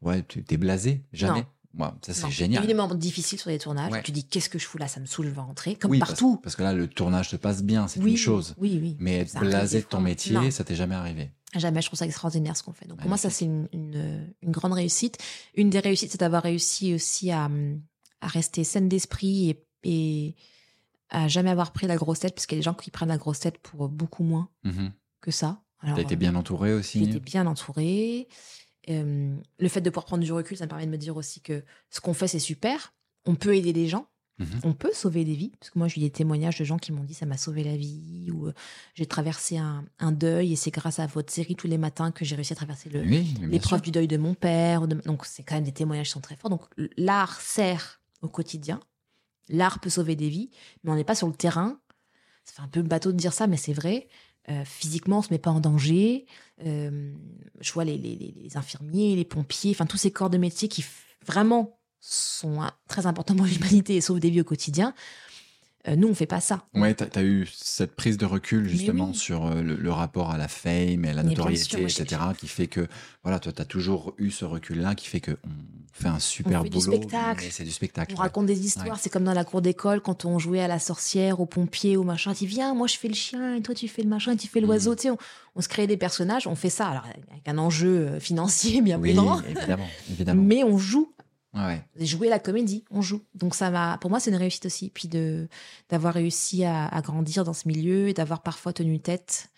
ouais, 0.00 0.22
tu 0.22 0.42
t'es 0.44 0.56
blasé, 0.56 1.04
jamais. 1.12 1.40
Non. 1.74 1.84
Ouais, 1.86 1.90
ça 2.02 2.14
c'est 2.14 2.30
génial. 2.30 2.64
Moments 2.68 2.94
difficiles 2.94 3.38
sur 3.38 3.50
les 3.50 3.58
tournages. 3.58 3.90
Ouais. 3.92 4.02
Tu 4.02 4.12
dis 4.12 4.24
qu'est-ce 4.24 4.48
que 4.48 4.60
je 4.60 4.64
fous 4.66 4.78
là, 4.78 4.86
ça 4.86 5.00
me 5.00 5.06
saoule, 5.06 5.26
je 5.26 5.30
vais 5.32 5.40
rentrer. 5.40 5.74
Comme 5.74 5.90
oui, 5.90 5.98
parce- 5.98 6.12
partout. 6.12 6.36
Parce, 6.42 6.54
que 6.54 6.62
là, 6.62 6.72
le 6.72 6.86
tournage 6.86 7.30
se 7.30 7.36
passe 7.36 7.64
bien, 7.64 7.88
c'est 7.88 8.00
oui, 8.00 8.12
une 8.12 8.16
chose. 8.16 8.54
Oui, 8.58 8.78
oui. 8.80 8.96
Mais 9.00 9.18
être 9.18 9.38
blasé 9.40 9.80
de 9.80 9.86
ton 9.86 10.00
métier, 10.00 10.34
Non. 10.34 10.50
ça 10.52 10.62
t'est 10.62 10.76
jamais 10.76 10.94
arrivé. 10.94 11.32
Jamais, 11.56 11.82
je 11.82 11.86
trouve 11.88 11.98
ça 11.98 12.06
extraordinaire 12.06 12.56
ce 12.56 12.62
qu'on 12.62 12.72
fait. 12.72 12.86
Donc 12.86 12.98
pour 13.00 13.08
moi, 13.08 13.16
ça, 13.18 13.28
c'est 13.28 13.44
une, 13.44 13.68
une, 13.72 14.32
une 14.42 14.50
grande 14.52 14.72
réussite. 14.72 15.18
Une 15.56 15.68
des 15.70 15.80
réussites, 15.80 16.12
c'est 16.12 16.20
d'avoir 16.20 16.44
réussi 16.44 16.94
aussi 16.94 17.30
à, 17.32 17.50
à 18.20 18.26
rester 18.28 18.62
saine 18.64 18.88
d'esprit 18.88 19.50
et, 19.50 19.64
et 19.82 20.36
à 21.10 21.26
jamais 21.28 21.50
avoir 21.50 21.72
pris 21.72 21.86
la 21.88 21.96
grosse 21.96 22.20
tête, 22.20 22.34
parce 22.36 22.46
qu'il 22.46 22.56
y 22.56 22.58
a 22.58 22.62
des 22.62 22.64
gens 22.64 22.74
qui 22.74 22.90
prennent 22.92 23.08
la 23.08 23.18
grosse 23.18 23.40
tête 23.40 23.58
pour 23.58 23.88
beaucoup 23.88 24.22
moins 24.24 24.48
Mhm. 24.64 24.92
que 25.20 25.30
ça. 25.32 25.60
Alors, 25.84 25.96
T'as 25.96 26.02
été 26.02 26.16
bien 26.16 26.34
entouré 26.34 26.70
J'ai 26.70 26.74
aussi. 26.74 27.02
été 27.04 27.20
bien 27.20 27.46
entourée. 27.46 28.28
Euh, 28.90 29.34
le 29.58 29.68
fait 29.68 29.80
de 29.80 29.90
pouvoir 29.90 30.04
prendre 30.06 30.22
du 30.24 30.32
recul, 30.32 30.56
ça 30.56 30.64
me 30.64 30.68
permet 30.68 30.86
de 30.86 30.90
me 30.90 30.98
dire 30.98 31.16
aussi 31.16 31.40
que 31.40 31.64
ce 31.90 32.00
qu'on 32.00 32.14
fait, 32.14 32.28
c'est 32.28 32.38
super. 32.38 32.92
On 33.24 33.34
peut 33.34 33.56
aider 33.56 33.72
des 33.72 33.88
gens. 33.88 34.06
Mhm. 34.38 34.60
On 34.64 34.72
peut 34.72 34.90
sauver 34.92 35.24
des 35.24 35.34
vies. 35.34 35.52
Parce 35.60 35.70
que 35.70 35.78
moi, 35.78 35.86
j'ai 35.88 36.00
eu 36.00 36.04
des 36.04 36.10
témoignages 36.10 36.58
de 36.58 36.64
gens 36.64 36.76
qui 36.76 36.90
m'ont 36.92 37.04
dit 37.04 37.14
ça 37.14 37.24
m'a 37.24 37.36
sauvé 37.36 37.62
la 37.64 37.76
vie 37.76 38.30
ou 38.32 38.48
euh, 38.48 38.52
j'ai 38.94 39.06
traversé 39.06 39.58
un, 39.58 39.84
un 40.00 40.10
deuil 40.10 40.52
et 40.52 40.56
c'est 40.56 40.72
grâce 40.72 40.98
à 40.98 41.06
votre 41.06 41.32
série 41.32 41.54
tous 41.54 41.68
les 41.68 41.78
matins 41.78 42.10
que 42.10 42.24
j'ai 42.24 42.34
réussi 42.34 42.52
à 42.52 42.56
traverser 42.56 42.90
Oui, 42.92 43.22
bien 43.38 43.48
l'épreuve 43.48 43.80
du 43.80 43.90
deuil 43.92 44.08
de 44.08 44.16
mon 44.16 44.34
père. 44.34 44.88
de- 44.88 44.96
Donc, 45.06 45.24
c'est 45.24 45.44
quand 45.44 45.54
même 45.54 45.64
des 45.64 45.72
témoignages 45.72 46.06
qui 46.08 46.12
sont 46.12 46.20
très 46.20 46.36
forts. 46.36 46.50
Donc, 46.50 46.62
l'art 46.96 47.40
sert 47.40 48.00
au 48.22 48.28
quotidien. 48.28 48.80
L'art 49.48 49.78
peut 49.78 49.90
sauver 49.90 50.16
des 50.16 50.28
vies, 50.28 50.50
mais 50.82 50.90
on 50.90 50.96
n'est 50.96 51.04
pas 51.04 51.14
sur 51.14 51.28
le 51.28 51.34
terrain. 51.34 51.78
Ça 52.44 52.54
fait 52.54 52.62
un 52.62 52.68
peu 52.68 52.82
bateau 52.82 53.12
de 53.12 53.16
dire 53.16 53.32
ça, 53.32 53.46
mais 53.46 53.56
c'est 53.56 53.72
vrai. 53.72 54.08
Euh, 54.50 54.64
physiquement, 54.64 55.18
on 55.18 55.22
se 55.22 55.30
met 55.32 55.38
pas 55.38 55.50
en 55.50 55.60
danger. 55.60 56.26
Euh, 56.64 57.12
je 57.60 57.72
vois 57.72 57.84
les, 57.84 57.96
les- 57.96 58.16
les- 58.16 58.56
infirmiers, 58.56 59.16
les 59.16 59.24
pompiers, 59.24 59.70
enfin 59.70 59.86
tous 59.86 59.96
ces 59.96 60.10
corps 60.10 60.30
de 60.30 60.38
métier 60.38 60.68
qui 60.68 60.84
vraiment 61.26 61.78
sont 62.00 62.60
hein, 62.60 62.72
très 62.86 63.06
importants 63.06 63.34
pour 63.34 63.46
l'humanité 63.46 63.96
et 63.96 64.00
sauvent 64.02 64.20
des 64.20 64.30
vies 64.30 64.42
au 64.42 64.44
quotidien. 64.44 64.94
Euh, 65.86 65.96
nous, 65.96 66.08
on 66.08 66.14
fait 66.14 66.24
pas 66.26 66.40
ça. 66.40 66.64
Ouais, 66.74 66.94
t'as 66.94 67.20
as 67.20 67.22
eu 67.22 67.46
cette 67.54 67.94
prise 67.94 68.16
de 68.16 68.24
recul 68.24 68.66
justement 68.68 69.08
oui. 69.08 69.14
sur 69.14 69.44
euh, 69.46 69.60
le, 69.60 69.76
le 69.76 69.92
rapport 69.92 70.30
à 70.30 70.38
la 70.38 70.48
fame 70.48 71.04
et 71.04 71.08
à 71.10 71.12
la 71.12 71.22
Mais 71.22 71.30
notoriété, 71.30 71.62
sûr, 71.64 71.78
etc., 71.80 72.20
qui 72.38 72.48
fait 72.48 72.68
que, 72.68 72.86
voilà, 73.22 73.38
toi, 73.38 73.52
t'as 73.52 73.66
toujours 73.66 74.14
eu 74.16 74.30
ce 74.30 74.44
recul-là 74.46 74.94
qui 74.94 75.06
fait 75.08 75.20
que 75.20 75.32
on 75.44 75.50
fait 75.92 76.08
un 76.08 76.18
super 76.18 76.62
fait 76.62 76.70
du 76.70 76.78
boulot. 76.78 77.00
C'est 77.50 77.64
du 77.64 77.70
spectacle. 77.70 78.14
On 78.14 78.16
ouais. 78.16 78.22
raconte 78.22 78.46
des 78.46 78.64
histoires, 78.66 78.86
Ouais. 78.88 78.92
c'est 78.98 79.10
comme 79.10 79.24
dans 79.24 79.34
la 79.34 79.44
cour 79.44 79.60
d'école 79.62 80.00
quand 80.00 80.24
on 80.24 80.38
jouait 80.38 80.60
à 80.60 80.68
la 80.68 80.78
sorcière, 80.78 81.38
au 81.40 81.46
pompier, 81.46 81.96
au 81.96 82.02
machin. 82.02 82.32
Tu 82.34 82.46
viens, 82.46 82.74
moi 82.74 82.86
je 82.88 82.96
fais 82.96 83.08
le 83.08 83.14
chien, 83.14 83.54
et 83.56 83.62
toi 83.62 83.74
tu 83.74 83.86
fais 83.86 84.02
le 84.02 84.08
machin, 84.08 84.32
et 84.32 84.36
tu 84.36 84.48
fais 84.48 84.60
l'oiseau. 84.60 84.94
Tu 84.96 85.02
sais, 85.02 85.10
on, 85.10 85.18
on 85.54 85.60
se 85.60 85.68
crée 85.68 85.86
des 85.86 85.96
personnages, 85.98 86.46
on 86.48 86.56
fait 86.56 86.70
ça, 86.70 86.88
alors 86.88 87.04
avec 87.04 87.46
un 87.46 87.58
enjeu 87.58 88.08
euh, 88.08 88.20
financier 88.20 88.80
bien 88.82 88.98
Oui, 88.98 89.10
évidemment, 89.10 89.40
évidemment. 90.10 90.42
mais 90.42 90.64
on 90.64 90.78
joue. 90.78 91.12
Ouais. 91.54 91.84
Jouer 91.98 92.28
la 92.28 92.38
comédie, 92.38 92.84
on 92.90 93.00
joue. 93.00 93.22
Donc 93.34 93.54
ça 93.54 93.70
m'a, 93.70 93.98
pour 93.98 94.10
moi, 94.10 94.20
c'est 94.20 94.30
une 94.30 94.36
réussite 94.36 94.66
aussi. 94.66 94.90
Puis 94.90 95.08
de 95.08 95.48
d'avoir 95.88 96.14
réussi 96.14 96.64
à, 96.64 96.86
à 96.86 97.00
grandir 97.00 97.44
dans 97.44 97.52
ce 97.52 97.68
milieu 97.68 98.08
et 98.08 98.14
d'avoir 98.14 98.42
parfois 98.42 98.72
tenu 98.72 99.00
tête 99.00 99.50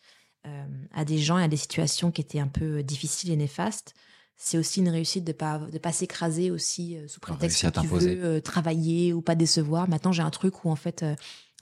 euh, 0.46 0.64
à 0.92 1.04
des 1.04 1.18
gens 1.18 1.38
et 1.38 1.44
à 1.44 1.48
des 1.48 1.56
situations 1.56 2.10
qui 2.10 2.20
étaient 2.20 2.40
un 2.40 2.48
peu 2.48 2.82
difficiles 2.82 3.30
et 3.30 3.36
néfastes. 3.36 3.94
C'est 4.36 4.58
aussi 4.58 4.80
une 4.80 4.90
réussite 4.90 5.24
de 5.24 5.32
pas 5.32 5.58
de 5.58 5.78
pas 5.78 5.92
s'écraser 5.92 6.50
aussi 6.50 6.96
euh, 6.96 7.08
sous 7.08 7.20
prétexte 7.20 7.62
que 7.62 7.66
tu 7.66 7.72
t'imposer. 7.72 8.14
veux 8.16 8.24
euh, 8.36 8.40
travailler 8.40 9.14
ou 9.14 9.22
pas 9.22 9.34
décevoir. 9.34 9.88
Maintenant, 9.88 10.12
j'ai 10.12 10.22
un 10.22 10.30
truc 10.30 10.64
où 10.64 10.70
en 10.70 10.76
fait, 10.76 11.04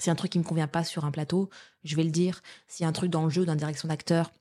c'est 0.00 0.10
un 0.10 0.16
truc 0.16 0.32
qui 0.32 0.40
me 0.40 0.44
convient 0.44 0.66
pas 0.66 0.82
sur 0.82 1.04
un 1.04 1.12
plateau. 1.12 1.48
Je 1.84 1.94
vais 1.94 2.02
le 2.02 2.10
dire. 2.10 2.42
S'il 2.66 2.82
y 2.82 2.86
a 2.86 2.88
un 2.88 2.92
truc 2.92 3.10
dans 3.10 3.22
le 3.24 3.30
jeu, 3.30 3.44
dans 3.44 3.52
la 3.52 3.58
direction 3.58 3.88
d'acteur 3.88 4.32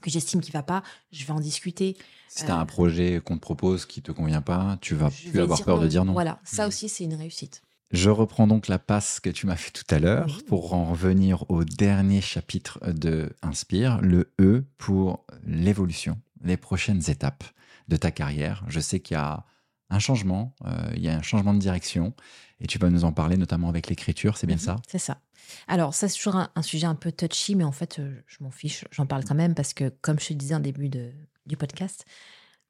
que 0.00 0.10
j'estime 0.10 0.40
qui 0.40 0.50
va 0.50 0.62
pas, 0.62 0.82
je 1.12 1.24
vais 1.24 1.32
en 1.32 1.40
discuter. 1.40 1.96
Si 2.28 2.44
t'as 2.44 2.56
Euh, 2.56 2.60
un 2.60 2.66
projet 2.66 3.20
qu'on 3.24 3.36
te 3.36 3.40
propose 3.40 3.86
qui 3.86 4.02
te 4.02 4.12
convient 4.12 4.42
pas, 4.42 4.78
tu 4.80 4.94
vas 4.94 5.10
plus 5.10 5.40
avoir 5.40 5.62
peur 5.64 5.80
de 5.80 5.88
dire 5.88 6.04
non. 6.04 6.12
Voilà, 6.12 6.40
ça 6.44 6.62
Mhm. 6.64 6.68
aussi, 6.68 6.88
c'est 6.88 7.04
une 7.04 7.14
réussite. 7.14 7.62
Je 7.92 8.10
reprends 8.10 8.46
donc 8.48 8.66
la 8.66 8.78
passe 8.80 9.20
que 9.20 9.30
tu 9.30 9.46
m'as 9.46 9.54
fait 9.56 9.70
tout 9.70 9.84
à 9.94 9.98
l'heure 10.00 10.26
pour 10.48 10.74
en 10.74 10.86
revenir 10.86 11.48
au 11.50 11.62
dernier 11.64 12.20
chapitre 12.20 12.80
de 12.92 13.32
Inspire, 13.42 14.00
le 14.02 14.32
E 14.40 14.64
pour 14.76 15.24
l'évolution, 15.44 16.18
les 16.42 16.56
prochaines 16.56 17.08
étapes 17.08 17.44
de 17.88 17.96
ta 17.96 18.10
carrière. 18.10 18.64
Je 18.66 18.80
sais 18.80 18.98
qu'il 19.00 19.14
y 19.14 19.20
a 19.20 19.44
un 19.90 19.98
changement, 19.98 20.54
euh, 20.64 20.92
il 20.96 21.02
y 21.02 21.08
a 21.08 21.16
un 21.16 21.22
changement 21.22 21.54
de 21.54 21.58
direction 21.58 22.14
et 22.60 22.66
tu 22.66 22.78
vas 22.78 22.90
nous 22.90 23.04
en 23.04 23.12
parler 23.12 23.36
notamment 23.36 23.68
avec 23.68 23.88
l'écriture, 23.88 24.36
c'est 24.36 24.46
bien 24.46 24.56
Mhm, 24.56 24.60
ça? 24.60 24.76
C'est 24.88 24.98
ça. 24.98 25.20
Alors, 25.68 25.94
ça, 25.94 26.08
c'est 26.08 26.16
toujours 26.16 26.36
un, 26.36 26.50
un 26.54 26.62
sujet 26.62 26.86
un 26.86 26.94
peu 26.96 27.12
touchy, 27.12 27.54
mais 27.54 27.64
en 27.64 27.72
fait, 27.72 27.98
euh, 27.98 28.20
je 28.26 28.42
m'en 28.42 28.50
fiche. 28.50 28.84
J'en 28.90 29.06
parle 29.06 29.24
quand 29.24 29.34
même 29.34 29.54
parce 29.54 29.74
que, 29.74 29.90
comme 30.00 30.18
je 30.18 30.28
te 30.28 30.32
disais 30.32 30.54
en 30.54 30.60
début 30.60 30.88
de, 30.88 31.12
du 31.46 31.56
podcast, 31.56 32.04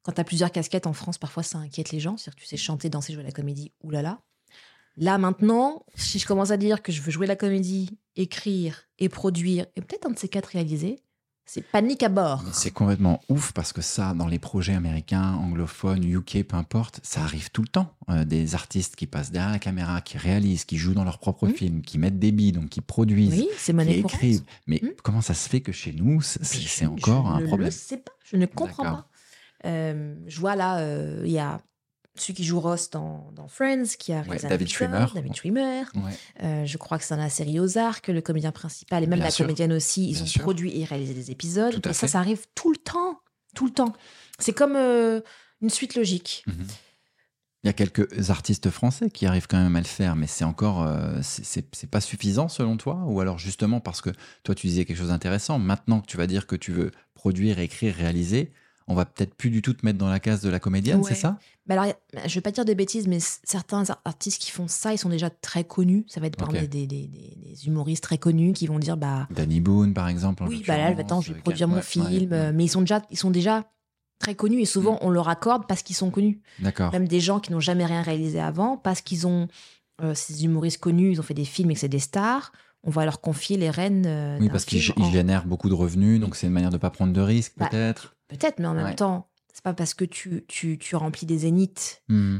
quand 0.03 0.11
tu 0.13 0.21
as 0.21 0.23
plusieurs 0.23 0.51
casquettes 0.51 0.87
en 0.87 0.93
France, 0.93 1.17
parfois 1.17 1.43
ça 1.43 1.57
inquiète 1.57 1.91
les 1.91 1.99
gens. 1.99 2.17
C'est-à-dire 2.17 2.35
que 2.35 2.41
tu 2.41 2.47
sais 2.47 2.57
chanter, 2.57 2.89
danser, 2.89 3.13
jouer 3.13 3.23
à 3.23 3.25
la 3.25 3.31
comédie, 3.31 3.71
oulala. 3.81 4.21
Là, 4.95 5.17
maintenant, 5.17 5.85
si 5.95 6.17
je 6.19 6.25
commence 6.25 6.51
à 6.51 6.57
dire 6.57 6.81
que 6.81 6.91
je 6.91 7.01
veux 7.01 7.11
jouer 7.11 7.27
la 7.27 7.35
comédie, 7.35 7.97
écrire 8.15 8.87
et 8.99 9.09
produire, 9.09 9.65
et 9.75 9.81
peut-être 9.81 10.07
un 10.07 10.11
de 10.11 10.17
ces 10.17 10.29
quatre 10.29 10.47
réaliser, 10.47 10.99
C'est 11.49 11.61
panique 11.65 12.03
à 12.03 12.09
bord. 12.09 12.43
C'est 12.51 12.71
complètement 12.71 13.21
ouf 13.29 13.53
parce 13.53 13.71
que 13.71 13.81
ça, 13.81 14.13
dans 14.13 14.27
les 14.27 14.37
projets 14.37 14.73
américains, 14.73 15.33
anglophones, 15.35 16.03
UK, 16.03 16.43
peu 16.43 16.57
importe, 16.57 16.99
ça 17.03 17.21
arrive 17.21 17.49
tout 17.51 17.61
le 17.61 17.69
temps. 17.69 17.93
Euh, 18.09 18.25
des 18.25 18.53
artistes 18.53 18.97
qui 18.97 19.07
passent 19.07 19.31
derrière 19.31 19.51
la 19.53 19.59
caméra, 19.59 20.01
qui 20.01 20.17
réalisent, 20.17 20.65
qui 20.65 20.75
jouent 20.77 20.93
dans 20.93 21.05
leurs 21.05 21.19
propres 21.19 21.47
Mhm. 21.47 21.53
films, 21.53 21.81
qui 21.81 21.99
mettent 21.99 22.19
des 22.19 22.33
billes, 22.33 22.51
donc 22.51 22.67
qui 22.67 22.81
produisent, 22.81 23.29
Oui, 23.29 23.47
qui 23.85 23.91
écrivent. 23.93 24.43
Mais 24.67 24.81
Mhm. 24.83 24.91
comment 25.03 25.21
ça 25.21 25.33
se 25.33 25.47
fait 25.47 25.61
que 25.61 25.71
chez 25.71 25.93
nous, 25.93 26.19
c'est 26.21 26.83
je- 26.83 26.85
encore 26.85 27.27
je 27.27 27.31
un 27.31 27.39
ne 27.39 27.45
problème? 27.45 27.67
le 27.67 27.71
sais 27.71 27.97
pas, 27.97 28.11
je 28.25 28.35
ne 28.35 28.45
comprends 28.45 28.83
pas. 28.83 29.07
Euh, 29.65 30.15
je 30.27 30.39
vois 30.39 30.55
là, 30.57 30.79
euh, 30.79 31.23
il 31.25 31.31
y 31.31 31.39
a 31.39 31.61
celui 32.19 32.33
qui 32.33 32.43
joue 32.43 32.59
Ross 32.59 32.89
dans, 32.89 33.29
dans 33.35 33.47
Friends, 33.47 33.95
qui 33.99 34.13
a 34.13 34.19
un 34.19 34.47
David 34.49 34.67
Schwimmer. 34.67 35.05
David 35.13 35.35
Schwimmer. 35.35 35.83
Ouais. 35.95 36.11
Euh, 36.43 36.65
je 36.65 36.77
crois 36.77 36.97
que 36.97 37.03
c'est 37.03 37.15
dans 37.15 37.21
la 37.21 37.29
série 37.29 37.59
Ozark, 37.59 38.07
le 38.07 38.21
comédien 38.21 38.51
principal 38.51 39.03
et 39.03 39.07
même 39.07 39.19
Bien 39.19 39.25
la 39.25 39.31
sûr. 39.31 39.45
comédienne 39.45 39.73
aussi, 39.73 40.09
ils 40.09 40.13
Bien 40.13 40.23
ont 40.23 40.27
sûr. 40.27 40.41
produit 40.41 40.79
et 40.79 40.85
réalisé 40.85 41.13
des 41.13 41.31
épisodes. 41.31 41.73
Et 41.73 41.87
ça, 41.87 41.93
fait. 41.93 42.07
ça 42.07 42.19
arrive 42.19 42.45
tout 42.55 42.71
le 42.71 42.77
temps, 42.77 43.19
tout 43.55 43.65
le 43.65 43.71
temps. 43.71 43.93
C'est 44.39 44.53
comme 44.53 44.75
euh, 44.75 45.21
une 45.61 45.69
suite 45.69 45.95
logique. 45.95 46.43
Mhm. 46.47 46.67
Il 47.63 47.67
y 47.67 47.69
a 47.71 47.73
quelques 47.73 48.29
artistes 48.29 48.69
français 48.69 49.09
qui 49.09 49.25
arrivent 49.25 49.47
quand 49.47 49.61
même 49.61 49.75
à 49.75 49.79
le 49.81 49.85
faire, 49.85 50.15
mais 50.15 50.27
c'est 50.27 50.45
encore, 50.45 50.83
euh, 50.83 51.19
c'est 51.21 51.89
pas 51.89 51.99
suffisant 52.01 52.47
selon 52.47 52.77
toi? 52.77 53.03
Ou 53.07 53.19
alors 53.19 53.39
justement 53.39 53.79
parce 53.81 53.99
que 53.99 54.11
toi 54.43 54.53
tu 54.55 54.67
disais 54.67 54.85
quelque 54.85 54.95
chose 54.97 55.09
d'intéressant, 55.09 55.57
maintenant 55.59 55.99
que 55.99 56.05
tu 56.05 56.17
vas 56.17 56.27
dire 56.27 56.45
que 56.47 56.55
tu 56.55 56.71
veux 56.71 56.91
produire, 57.15 57.59
écrire, 57.59 57.95
réaliser, 57.95 58.51
on 58.87 58.95
va 58.95 59.05
peut-être 59.05 59.35
plus 59.35 59.49
du 59.49 59.61
tout 59.61 59.73
te 59.73 59.85
mettre 59.85 59.97
dans 59.97 60.07
la 60.09 60.19
case 60.19 60.41
de 60.41 60.49
la 60.49 60.59
comédienne, 60.59 60.99
Ouais. 60.99 61.03
c'est 61.09 61.15
ça? 61.15 61.37
Mais 61.67 61.75
alors, 61.77 61.93
je 62.25 62.33
vais 62.35 62.41
pas 62.41 62.51
dire 62.51 62.63
de 62.65 62.73
bêtises, 62.73 63.07
mais 63.07 63.19
certains 63.19 63.89
ar- 63.89 64.01
artistes 64.05 64.41
qui 64.41 64.51
font 64.51 64.67
ça, 64.67 64.93
ils 64.93 64.97
sont 64.97 65.09
déjà 65.09 65.29
très 65.29 65.63
connus. 65.65 66.05
Ça 66.07 66.19
va 66.21 66.27
être 66.27 66.37
par 66.37 66.47
Ok. 66.49 66.55
exemple 66.55 66.71
des, 66.71 66.87
des- 66.87 67.07
des- 67.07 67.35
des 67.43 67.67
humoristes 67.67 68.03
très 68.03 68.17
connus 68.17 68.53
qui 68.53 68.67
vont 68.67 68.79
dire 68.79 68.95
bah 68.97 69.27
Danny 69.31 69.59
Boone 69.59 69.93
par 69.93 70.07
exemple. 70.07 70.43
oui, 70.47 70.63
bah 70.65 70.77
là, 70.77 70.95
attends, 70.97 71.19
je 71.21 71.33
vais 71.33 71.39
euh, 71.39 71.41
produire 71.41 71.67
mon 71.67 71.75
ouais, 71.77 71.81
film. 71.81 72.05
ouais. 72.05 72.27
euh, 72.31 72.51
Mais 72.55 72.65
ils 72.65 72.69
sont 72.69 72.79
déjà, 72.81 73.01
ils 73.11 73.17
sont 73.17 73.31
déjà 73.31 73.65
très 74.19 74.33
connus 74.35 74.61
et 74.61 74.65
souvent 74.65 74.93
Mm. 74.95 74.99
on 75.01 75.09
leur 75.09 75.27
accorde 75.29 75.67
parce 75.67 75.83
qu'ils 75.83 75.95
sont 75.95 76.09
connus. 76.09 76.41
D'accord. 76.59 76.91
Même 76.93 77.07
des 77.07 77.19
gens 77.19 77.39
qui 77.39 77.51
n'ont 77.51 77.59
jamais 77.59 77.85
rien 77.85 78.01
réalisé 78.01 78.39
avant, 78.39 78.77
parce 78.77 79.01
qu'ils 79.01 79.27
ont 79.27 79.47
euh, 80.01 80.13
ces 80.15 80.45
humoristes 80.45 80.79
connus, 80.79 81.11
ils 81.13 81.19
ont 81.19 81.23
fait 81.23 81.33
des 81.33 81.43
films 81.45 81.71
et 81.71 81.73
que 81.73 81.79
c'est 81.79 81.89
des 81.89 81.99
stars. 81.99 82.51
On 82.83 82.91
va 82.91 83.03
leur 83.03 83.19
confier 83.19 83.57
les 83.57 83.69
rênes. 83.71 84.05
euh, 84.05 84.37
Oui, 84.39 84.47
parce 84.49 84.63
qu'ils 84.63 84.81
en- 84.95 85.11
génèrent 85.11 85.45
beaucoup 85.45 85.67
de 85.69 85.73
revenus, 85.73 86.19
donc 86.21 86.35
c'est 86.35 86.47
une 86.47 86.53
manière 86.53 86.69
de 86.69 86.77
pas 86.77 86.91
prendre 86.91 87.11
de 87.13 87.19
risques 87.21 87.53
Bah, 87.57 87.67
peut-être. 87.69 88.15
Peut-être, 88.27 88.59
mais 88.59 88.67
en 88.67 88.73
même 88.73 88.85
Ouais. 88.85 88.95
temps, 88.95 89.29
c'est 89.53 89.63
pas 89.63 89.73
parce 89.73 89.93
que 89.93 90.05
tu, 90.05 90.43
tu, 90.47 90.77
tu 90.77 90.95
remplis 90.95 91.25
des 91.25 91.39
zéniths 91.39 92.03
Hmm. 92.09 92.39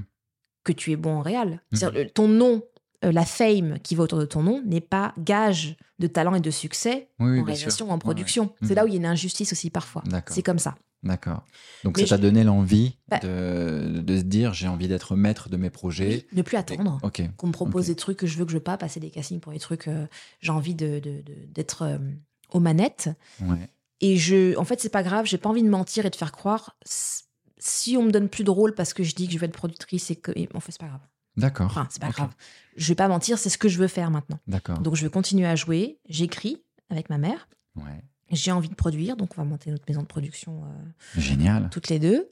que 0.63 0.71
tu 0.73 0.91
es 0.91 0.95
bon 0.95 1.15
en 1.17 1.21
réel. 1.21 1.61
Le- 1.71 2.05
ton 2.09 2.27
nom, 2.27 2.61
euh, 3.05 3.11
la 3.11 3.25
fame 3.25 3.79
qui 3.79 3.95
va 3.95 4.03
autour 4.03 4.19
de 4.19 4.25
ton 4.25 4.43
nom, 4.43 4.61
n'est 4.65 4.81
pas 4.81 5.13
gage 5.17 5.77
de 5.99 6.07
talent 6.07 6.35
et 6.35 6.41
de 6.41 6.51
succès 6.51 7.09
Oui, 7.19 7.39
en 7.39 7.43
réalisation 7.43 7.89
ou 7.89 7.91
en 7.91 7.99
production. 7.99 8.45
ouais. 8.61 8.67
C'est 8.67 8.75
là 8.75 8.83
où 8.83 8.87
il 8.87 8.93
y 8.93 8.97
a 8.97 8.99
une 8.99 9.05
injustice 9.05 9.51
aussi 9.53 9.69
parfois. 9.69 10.03
C'est 10.27 10.43
comme 10.43 10.59
ça. 10.59 10.75
D'accord. 11.03 11.45
Donc 11.83 11.97
Mais 11.97 12.05
ça 12.07 12.17
t'a 12.17 12.21
donné 12.23 12.43
l'envie 12.43 12.97
Bah- 13.07 13.19
de, 13.19 13.99
de 14.01 14.17
se 14.17 14.23
dire 14.23 14.53
j'ai 14.55 14.67
envie 14.67 14.87
d'être 14.87 15.15
maître 15.15 15.47
de 15.47 15.55
mes 15.55 15.69
projets. 15.69 16.25
Ne 16.33 16.41
plus 16.41 16.57
attendre. 16.57 16.99
Qu'on 17.37 17.47
me 17.47 17.51
propose 17.51 17.85
des 17.87 17.95
trucs 17.95 18.17
que 18.17 18.25
je 18.27 18.37
veux 18.37 18.45
que 18.45 18.51
je 18.51 18.57
veux 18.57 18.63
pas, 18.63 18.77
passer 18.77 18.99
des 18.99 19.11
castings 19.11 19.39
pour 19.39 19.53
des 19.53 19.59
trucs. 19.59 19.87
euh, 19.87 20.07
J'ai 20.41 20.51
envie 20.51 20.73
de- 20.75 20.99
de- 20.99 21.21
de- 21.21 21.45
d'être 21.53 21.83
euh, 21.83 21.97
aux 22.51 22.59
manettes. 22.59 23.09
Ouais. 23.41 23.69
Et 24.01 24.17
je, 24.17 24.57
en 24.57 24.63
fait, 24.63 24.79
c'est 24.79 24.89
pas 24.89 25.03
grave, 25.03 25.25
j'ai 25.25 25.37
pas 25.37 25.49
envie 25.49 25.63
de 25.63 25.69
mentir 25.69 26.05
et 26.05 26.09
de 26.09 26.15
faire 26.15 26.31
croire. 26.31 26.75
Si 26.85 27.97
on 27.97 28.03
me 28.03 28.11
donne 28.11 28.29
plus 28.29 28.43
de 28.43 28.51
rôle 28.51 28.75
parce 28.75 28.93
que 28.93 29.03
je 29.03 29.15
dis 29.15 29.27
que 29.27 29.33
je 29.33 29.39
vais 29.39 29.47
être 29.47 29.53
productrice 29.53 30.11
et 30.11 30.15
que. 30.15 30.31
et 30.35 30.47
en 30.53 30.59
fait, 30.59 30.71
c'est 30.71 30.79
pas 30.79 30.87
grave. 30.87 31.01
D'accord. 31.35 31.67
Enfin, 31.67 31.87
c'est 31.89 32.01
pas 32.01 32.09
grave. 32.09 32.33
Je 32.75 32.87
vais 32.87 32.95
pas 32.95 33.07
mentir, 33.07 33.37
c'est 33.37 33.49
ce 33.49 33.57
que 33.57 33.69
je 33.69 33.77
veux 33.77 33.87
faire 33.87 34.09
maintenant. 34.11 34.39
D'accord. 34.47 34.79
Donc, 34.79 34.95
je 34.95 35.03
vais 35.03 35.11
continuer 35.11 35.45
à 35.47 35.55
jouer. 35.55 35.99
J'écris 36.09 36.63
avec 36.89 37.09
ma 37.09 37.17
mère. 37.17 37.47
Ouais. 37.75 38.03
J'ai 38.31 38.51
envie 38.51 38.69
de 38.69 38.75
produire, 38.75 39.15
donc 39.15 39.31
on 39.37 39.41
va 39.41 39.47
monter 39.47 39.71
notre 39.71 39.85
maison 39.87 40.01
de 40.01 40.07
production 40.07 40.63
euh, 40.63 41.21
Génial. 41.21 41.69
toutes 41.71 41.89
les 41.89 41.99
deux. 41.99 42.29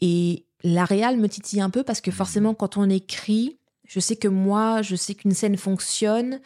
Et 0.00 0.46
la 0.62 0.84
réal 0.84 1.18
me 1.18 1.28
titille 1.28 1.60
un 1.60 1.70
peu 1.70 1.82
parce 1.82 2.00
que 2.00 2.10
forcément, 2.10 2.54
quand 2.54 2.76
on 2.76 2.88
écrit, 2.88 3.58
je 3.86 4.00
sais 4.00 4.16
que 4.16 4.28
moi, 4.28 4.82
je 4.82 4.96
sais 4.96 5.14
qu'une 5.14 5.34
scène 5.34 5.56
fonctionne. 5.56 6.40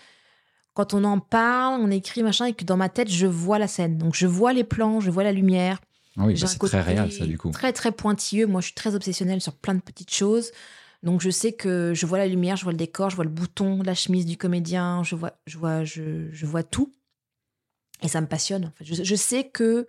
Quand 0.77 0.93
on 0.93 1.05
en 1.05 1.21
parle, 1.21 1.81
on 1.81 1.91
écrit 1.91 2.23
machin, 2.23 2.45
et 2.45 2.53
que 2.53 2.63
dans 2.63 2.77
ma 2.77 2.91
tête, 2.91 3.11
je 3.11 3.27
vois 3.27 3.59
la 3.59 3.67
scène. 3.67 3.97
Donc, 3.97 4.15
je 4.15 4.27
vois 4.27 4.53
les 4.53 4.63
plans, 4.63 5.01
je 5.01 5.11
vois 5.11 5.25
la 5.25 5.33
lumière. 5.33 5.81
Ah 6.19 6.27
oui, 6.27 6.39
bah, 6.39 6.47
c'est 6.47 6.59
très 6.59 6.83
réel 6.83 7.11
ça 7.11 7.25
du 7.27 7.39
coup. 7.39 7.51
Très, 7.51 7.73
très 7.73 7.93
pointilleux. 7.93 8.47
Moi, 8.47 8.61
je 8.61 8.67
suis 8.67 8.75
très 8.75 8.95
obsessionnelle 8.95 9.41
sur 9.41 9.55
plein 9.55 9.75
de 9.75 9.81
petites 9.81 10.13
choses. 10.13 10.53
Donc, 11.03 11.23
je 11.23 11.31
sais 11.31 11.53
que 11.55 11.95
je 11.95 12.05
vois 12.05 12.19
la 12.19 12.27
lumière, 12.27 12.57
je 12.57 12.65
vois 12.65 12.73
le 12.73 12.79
décor, 12.79 13.09
je 13.09 13.17
vois 13.17 13.25
le 13.25 13.31
bouton, 13.31 13.83
la 13.83 13.95
chemise 13.95 14.27
du 14.27 14.37
comédien, 14.37 15.03
je 15.03 15.17
vois, 15.17 15.33
je 15.47 15.57
vois, 15.57 15.83
je, 15.85 16.29
je 16.31 16.45
vois 16.45 16.63
tout. 16.63 16.93
Et 18.03 18.09
ça 18.09 18.21
me 18.21 18.27
passionne. 18.27 18.67
En 18.67 18.71
fait. 18.77 18.85
je, 18.85 19.03
je 19.03 19.15
sais 19.15 19.49
que 19.49 19.87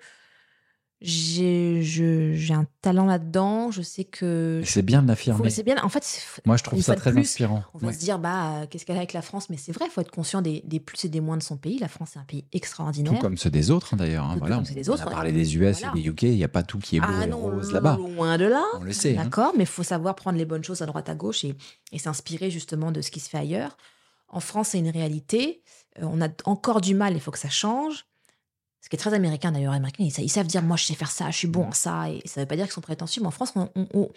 j'ai 1.01 2.53
un 2.53 2.65
talent 2.81 3.05
là-dedans. 3.05 3.71
Je 3.71 3.81
sais 3.81 4.03
que. 4.03 4.61
Et 4.63 4.65
C'est 4.65 4.81
bien 4.81 5.01
de 5.03 5.07
l'affirmer. 5.07 5.49
C'est 5.49 5.63
bien. 5.63 5.75
En 5.83 5.89
fait, 5.89 6.21
Moi 6.45 6.57
je 6.57 6.63
trouve 6.63 6.81
ça 6.81 6.95
très 6.95 7.11
plus, 7.11 7.21
inspirant. 7.21 7.63
on 7.73 7.77
va 7.77 7.87
Ouais. 7.87 7.93
se 7.93 7.99
dire, 7.99 8.19
bah, 8.19 8.65
qu'est-ce 8.69 8.85
qu'elle 8.85 8.95
a 8.95 8.99
avec 8.99 9.13
la 9.13 9.21
France? 9.21 9.49
Mais 9.49 9.57
c'est 9.57 9.71
vrai, 9.71 9.85
il 9.87 9.91
faut 9.91 10.01
être 10.01 10.11
conscient 10.11 10.41
des, 10.41 10.61
des 10.65 10.79
plus 10.79 11.05
et 11.05 11.09
des 11.09 11.21
moins 11.21 11.37
de 11.37 11.43
son 11.43 11.57
pays. 11.57 11.77
La 11.79 11.87
France, 11.87 12.09
c'est 12.13 12.19
un 12.19 12.23
pays 12.23 12.45
extraordinaire. 12.51 13.13
Tout 13.13 13.19
comme 13.19 13.37
ceux 13.37 13.49
des 13.49 13.71
autres 13.71 13.93
hein, 13.93 13.97
d'ailleurs. 13.97 14.25
hein, 14.25 14.35
voilà, 14.39 14.57
on, 14.59 14.61
a 14.93 15.05
parlé 15.05 15.31
des 15.31 15.55
US 15.57 15.79
Voilà. 15.79 15.93
et 15.95 16.01
des 16.01 16.07
UK, 16.09 16.23
il 16.23 16.35
n'y 16.35 16.43
a 16.43 16.47
pas 16.49 16.63
tout 16.63 16.79
qui 16.79 16.97
est 16.97 16.99
beau 16.99 17.07
ah 17.09 17.23
et 17.23 17.27
non, 17.27 17.37
rose 17.39 17.71
là-bas. 17.71 17.97
loin 17.97 18.37
de 18.37 18.45
là. 18.45 18.63
On 18.79 18.83
le 18.83 18.91
sait. 18.93 19.17
hein. 19.17 19.23
D'accord, 19.23 19.53
mais 19.55 19.63
il 19.63 19.67
faut 19.67 19.83
savoir 19.83 20.15
prendre 20.15 20.37
les 20.37 20.45
bonnes 20.45 20.63
choses 20.63 20.81
à 20.81 20.85
droite 20.85 21.09
à 21.09 21.15
gauche 21.15 21.43
et, 21.45 21.55
et 21.91 21.99
s'inspirer 21.99 22.49
justement 22.49 22.91
de 22.91 23.01
ce 23.01 23.11
qui 23.11 23.19
se 23.19 23.29
fait 23.29 23.37
ailleurs. 23.37 23.77
En 24.29 24.39
France, 24.39 24.69
c'est 24.69 24.79
une 24.79 24.89
réalité. 24.89 25.61
Euh, 25.99 26.05
on 26.11 26.21
a 26.21 26.27
encore 26.45 26.81
du 26.81 26.95
mal, 26.95 27.13
il 27.13 27.21
faut 27.21 27.31
que 27.31 27.39
ça 27.39 27.49
change. 27.49 28.05
Ce 28.87 28.89
qui 28.89 28.95
est 28.95 28.99
très 28.99 29.13
américain 29.13 29.51
d'ailleurs, 29.51 29.73
les 29.73 29.79
américains, 29.79 30.05
ils, 30.05 30.23
ils 30.23 30.29
savent 30.29 30.47
dire 30.47 30.63
moi 30.63 30.77
je 30.77 30.85
sais 30.85 30.93
faire 30.93 31.11
ça, 31.11 31.29
je 31.29 31.35
suis 31.35 31.49
bon 31.49 31.65
en 31.65 31.71
ça, 31.73 32.09
et 32.09 32.21
ça 32.23 32.39
veut 32.39 32.47
pas 32.47 32.55
dire 32.55 32.63
qu'ils 32.63 32.73
sont 32.73 32.79
prétentieux, 32.79 33.21
mais 33.21 33.27
en 33.27 33.31
France, 33.31 33.51
on, 33.57 33.69
on- 33.75 33.87
on- 33.93 34.09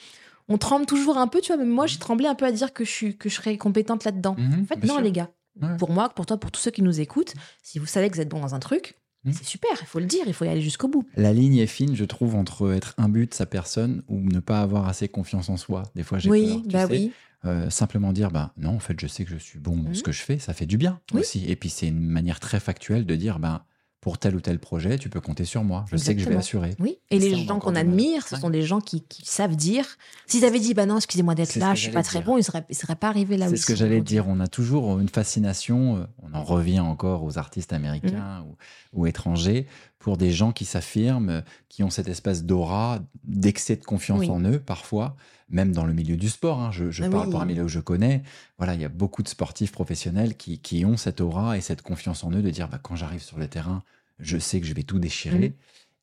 on 0.48 0.58
tremble 0.58 0.86
toujours 0.86 1.18
un 1.18 1.26
peu, 1.26 1.40
tu 1.40 1.48
vois, 1.48 1.56
même 1.56 1.70
moi 1.70 1.88
j'ai 1.88 1.98
tremblé 1.98 2.26
un 2.28 2.36
peu 2.36 2.44
à 2.44 2.52
dire 2.52 2.72
que 2.72 2.84
je, 2.84 2.90
suis, 2.90 3.16
que 3.16 3.28
je 3.28 3.34
serais 3.34 3.56
compétente 3.56 4.04
là-dedans. 4.04 4.36
Mhm, 4.38 4.62
En 4.62 4.66
fait, 4.66 4.84
non 4.86 4.94
sûr. 4.94 5.00
les 5.02 5.10
gars, 5.10 5.28
Ouais. 5.60 5.76
pour 5.76 5.90
moi, 5.90 6.08
pour 6.10 6.24
toi, 6.24 6.38
pour 6.38 6.52
tous 6.52 6.60
ceux 6.60 6.70
qui 6.70 6.82
nous 6.82 7.00
écoutent, 7.00 7.34
si 7.64 7.80
vous 7.80 7.86
savez 7.86 8.08
que 8.08 8.14
vous 8.14 8.20
êtes 8.20 8.28
bon 8.28 8.38
dans 8.38 8.54
un 8.54 8.60
truc, 8.60 8.94
Mhm. 9.24 9.32
c'est 9.32 9.44
super, 9.44 9.70
il 9.80 9.86
faut 9.88 9.98
le 9.98 10.06
dire, 10.06 10.22
il 10.28 10.32
faut 10.34 10.44
y 10.44 10.48
aller 10.48 10.60
jusqu'au 10.62 10.86
bout. 10.86 11.04
La 11.16 11.32
ligne 11.32 11.56
est 11.56 11.66
fine, 11.66 11.96
je 11.96 12.04
trouve, 12.04 12.36
entre 12.36 12.72
être 12.72 12.94
imbu 12.96 13.26
de 13.26 13.34
sa 13.34 13.46
personne 13.46 14.04
ou 14.06 14.20
ne 14.20 14.38
pas 14.38 14.60
avoir 14.60 14.86
assez 14.88 15.08
confiance 15.08 15.48
en 15.48 15.56
soi. 15.56 15.82
Des 15.96 16.04
fois, 16.04 16.20
j'ai 16.20 16.30
Oui, 16.30 16.46
peur, 16.46 16.62
tu 16.62 16.68
bah 16.68 16.86
sais. 16.86 16.92
oui. 16.92 17.12
Euh, 17.46 17.68
simplement 17.70 18.12
dire, 18.12 18.30
bah, 18.30 18.52
non, 18.58 18.76
en 18.76 18.78
fait, 18.80 18.98
je 19.00 19.06
sais 19.06 19.24
que 19.24 19.30
je 19.30 19.38
suis 19.38 19.58
bon 19.58 19.76
dans 19.78 19.94
ce 19.94 20.02
que 20.02 20.12
je 20.12 20.20
fais, 20.22 20.38
ça 20.38 20.52
fait 20.54 20.66
du 20.66 20.76
bien 20.76 21.00
Oui. 21.12 21.20
aussi. 21.20 21.44
Et 21.50 21.56
puis, 21.56 21.70
c'est 21.70 21.88
une 21.88 22.00
manière 22.06 22.38
très 22.38 22.60
factuelle 22.60 23.06
de 23.06 23.16
dire, 23.16 23.38
ben, 23.38 23.62
pour 24.00 24.16
tel 24.16 24.34
ou 24.34 24.40
tel 24.40 24.58
projet, 24.58 24.96
tu 24.98 25.10
peux 25.10 25.20
compter 25.20 25.44
sur 25.44 25.62
moi. 25.62 25.84
Je 25.90 25.96
sais 25.98 26.14
que 26.14 26.22
je 26.22 26.28
vais 26.28 26.36
assurer. 26.36 26.74
Oui, 26.78 26.96
et 27.10 27.18
les 27.18 27.36
gens 27.44 27.58
qu'on 27.58 27.74
admire, 27.76 28.26
ce 28.26 28.34
Ouais. 28.34 28.40
sont 28.40 28.48
des 28.48 28.62
gens 28.62 28.80
qui, 28.80 29.02
qui 29.02 29.26
savent 29.26 29.56
dire. 29.56 29.84
S'ils 30.26 30.44
avaient 30.46 30.58
dit, 30.58 30.72
bah 30.72 30.86
non, 30.86 30.96
excusez-moi 30.96 31.34
d'être 31.34 31.56
là, 31.56 31.74
je 31.74 31.82
suis 31.82 31.90
pas 31.92 32.02
très 32.02 32.22
bon, 32.22 32.38
ils 32.38 32.44
seraient, 32.44 32.64
ils 32.70 32.74
seraient 32.74 32.96
pas 32.96 33.08
arrivés 33.08 33.36
là 33.36 33.46
où 33.48 33.50
C'est 33.50 33.56
ce 33.58 33.66
que 33.66 33.76
j'allais 33.76 34.00
dire. 34.00 34.26
On 34.26 34.40
a 34.40 34.46
toujours 34.48 34.98
une 35.00 35.08
fascination, 35.10 35.98
euh, 35.98 36.04
on 36.22 36.32
en 36.34 36.42
revient 36.44 36.80
encore 36.80 37.24
aux 37.24 37.36
artistes 37.36 37.72
Mhm. 37.72 37.76
américains 37.76 38.44
ou, 38.48 39.00
ou 39.02 39.06
étrangers, 39.06 39.66
pour 39.98 40.16
des 40.16 40.30
gens 40.30 40.52
qui 40.52 40.64
s'affirment, 40.64 41.28
euh, 41.28 41.40
qui 41.68 41.82
ont 41.82 41.90
cette 41.90 42.08
espèce 42.08 42.42
d'aura, 42.44 43.00
d'excès 43.24 43.76
de 43.76 43.84
confiance 43.84 44.20
Oui. 44.20 44.30
en 44.30 44.40
eux, 44.44 44.58
parfois, 44.60 45.14
même 45.50 45.72
dans 45.72 45.84
le 45.84 45.92
milieu 45.92 46.16
du 46.16 46.28
sport. 46.28 46.60
hein. 46.60 46.70
Je, 46.72 46.90
je 46.90 47.04
Ah 47.04 47.10
parle 47.10 47.26
oui. 47.26 47.30
pour 47.32 47.40
un 47.40 47.44
milieu 47.44 47.62
que 47.62 47.68
je 47.68 47.80
connais. 47.80 48.22
Voilà, 48.58 48.74
il 48.74 48.80
y 48.80 48.84
a 48.84 48.88
beaucoup 48.88 49.22
de 49.22 49.28
sportifs 49.28 49.72
professionnels 49.72 50.36
qui, 50.36 50.58
qui 50.58 50.84
ont 50.84 50.96
cette 50.96 51.20
aura 51.20 51.56
et 51.58 51.60
cette 51.60 51.82
confiance 51.82 52.24
en 52.24 52.30
eux 52.32 52.42
de 52.42 52.50
dire 52.50 52.68
bah, 52.68 52.78
quand 52.82 52.96
j'arrive 52.96 53.22
sur 53.22 53.38
le 53.38 53.48
terrain, 53.48 53.82
je 54.18 54.38
sais 54.38 54.60
que 54.60 54.66
je 54.66 54.74
vais 54.74 54.82
tout 54.84 54.98
déchirer. 54.98 55.48
Mhm. 55.50 55.54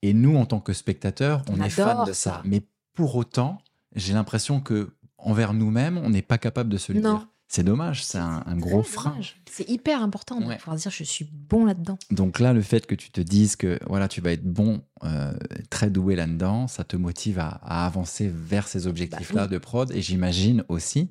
Et 0.04 0.14
nous, 0.14 0.36
en 0.38 0.46
tant 0.46 0.60
que 0.60 0.74
spectateurs, 0.74 1.44
on, 1.50 1.60
On 1.60 1.64
est 1.64 1.70
fan 1.70 2.06
de 2.06 2.14
ça. 2.14 2.32
ça. 2.34 2.42
Mais 2.46 2.62
pour 2.94 3.16
autant, 3.16 3.60
j'ai 3.96 4.14
l'impression 4.14 4.60
que 4.60 4.92
envers 5.18 5.54
nous-mêmes, 5.54 5.98
on 5.98 6.10
n'est 6.12 6.22
pas 6.22 6.38
capable 6.38 6.70
de 6.70 6.78
se 6.78 6.92
le 6.94 7.00
Non. 7.02 7.14
dire. 7.18 7.28
C'est 7.50 7.64
dommage, 7.64 8.04
c'est 8.04 8.18
un, 8.18 8.44
un 8.46 8.58
gros 8.58 8.84
frein. 8.84 9.18
C'est 9.50 9.70
hyper 9.70 10.02
important 10.02 10.42
de 10.42 10.46
Ouais. 10.46 10.58
pouvoir 10.58 10.76
dire 10.76 10.92
je 10.92 11.04
suis 11.06 11.26
bon 11.32 11.64
là-dedans. 11.66 11.98
Donc 12.12 12.40
là, 12.40 12.52
le 12.52 12.62
fait 12.62 12.86
que 12.86 12.94
tu 12.96 13.10
te 13.10 13.22
dises 13.22 13.56
que 13.56 13.80
voilà, 13.88 14.08
tu 14.10 14.20
vas 14.20 14.34
être 14.34 14.44
bon, 14.44 14.82
euh, 15.06 15.32
très 15.70 15.90
doué 15.90 16.16
là-dedans, 16.18 16.68
ça 16.68 16.84
te 16.84 16.98
motive 16.98 17.40
à, 17.40 17.48
à 17.64 17.86
avancer 17.86 18.30
vers 18.34 18.68
ces 18.68 18.86
objectifs-là 18.86 19.44
Bah 19.44 19.48
oui. 19.50 19.54
de 19.54 19.58
prod. 19.60 19.92
Et 19.92 20.02
j'imagine 20.02 20.66
aussi 20.68 21.10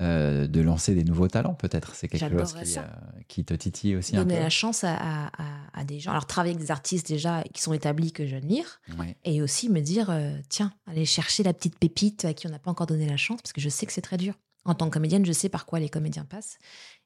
euh, 0.00 0.46
de 0.46 0.60
lancer 0.60 0.94
des 0.94 1.04
nouveaux 1.04 1.28
talents, 1.28 1.54
peut-être. 1.54 1.94
C'est 1.94 2.08
quelque 2.08 2.36
chose 2.38 2.54
qui, 2.54 2.78
euh, 2.78 2.82
qui 3.28 3.44
te 3.44 3.54
titille 3.54 3.96
aussi 3.96 4.16
un 4.16 4.20
Donner 4.24 4.36
peu. 4.36 4.42
la 4.42 4.50
chance 4.50 4.82
à, 4.82 4.94
à- 4.94 5.26
à- 5.26 5.80
à 5.80 5.84
des 5.84 6.00
gens. 6.00 6.10
Alors, 6.10 6.26
travailler 6.26 6.54
avec 6.54 6.64
des 6.64 6.70
artistes 6.72 7.06
déjà 7.08 7.44
qui 7.54 7.62
sont 7.62 7.72
établis 7.74 8.10
que 8.10 8.26
j'admire. 8.26 8.80
Ouais. 8.98 9.16
Et 9.24 9.40
aussi 9.42 9.68
me 9.68 9.80
dire, 9.80 10.08
euh, 10.10 10.36
tiens, 10.48 10.72
aller 10.86 11.04
chercher 11.04 11.42
la 11.44 11.52
petite 11.52 11.78
pépite 11.78 12.24
à 12.24 12.34
qui 12.34 12.46
on 12.46 12.50
n'a 12.50 12.58
pas 12.58 12.70
encore 12.72 12.86
donné 12.86 13.06
la 13.06 13.16
chance, 13.18 13.40
parce 13.42 13.52
que 13.52 13.60
je 13.60 13.68
sais 13.68 13.84
que 13.86 13.92
c'est 13.92 14.00
très 14.00 14.16
dur. 14.16 14.34
En 14.64 14.74
tant 14.74 14.86
que 14.86 14.94
comédienne, 14.94 15.24
je 15.24 15.32
sais 15.32 15.48
par 15.48 15.66
quoi 15.66 15.80
les 15.80 15.88
comédiens 15.88 16.24
passent. 16.24 16.58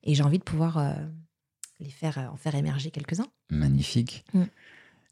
Et 0.03 0.15
j'ai 0.15 0.23
envie 0.23 0.39
de 0.39 0.45
pouvoir 0.45 0.79
euh, 0.79 0.93
les 1.81 1.91
faire, 1.91 2.19
euh, 2.19 2.27
en 2.27 2.37
faire 2.37 2.55
émerger 2.55 2.91
quelques-uns. 2.91 3.29
Magnifique. 3.51 4.25
Mm. 4.35 4.45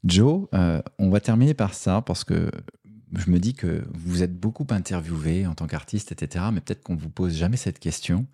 Joe, 0.03 0.47
euh, 0.53 0.81
on 0.99 1.09
va 1.09 1.21
terminer 1.21 1.53
par 1.53 1.73
ça 1.73 2.01
parce 2.01 2.23
que 2.23 2.51
je 3.13 3.29
me 3.29 3.39
dis 3.39 3.53
que 3.53 3.85
vous 3.93 4.23
êtes 4.23 4.37
beaucoup 4.37 4.67
interviewé 4.69 5.47
en 5.47 5.55
tant 5.55 5.67
qu'artiste, 5.67 6.11
etc. 6.11 6.45
Mais 6.51 6.59
peut-être 6.59 6.83
qu'on 6.83 6.95
vous 6.95 7.09
pose 7.09 7.35
jamais 7.35 7.57
cette 7.57 7.79
question. 7.79 8.27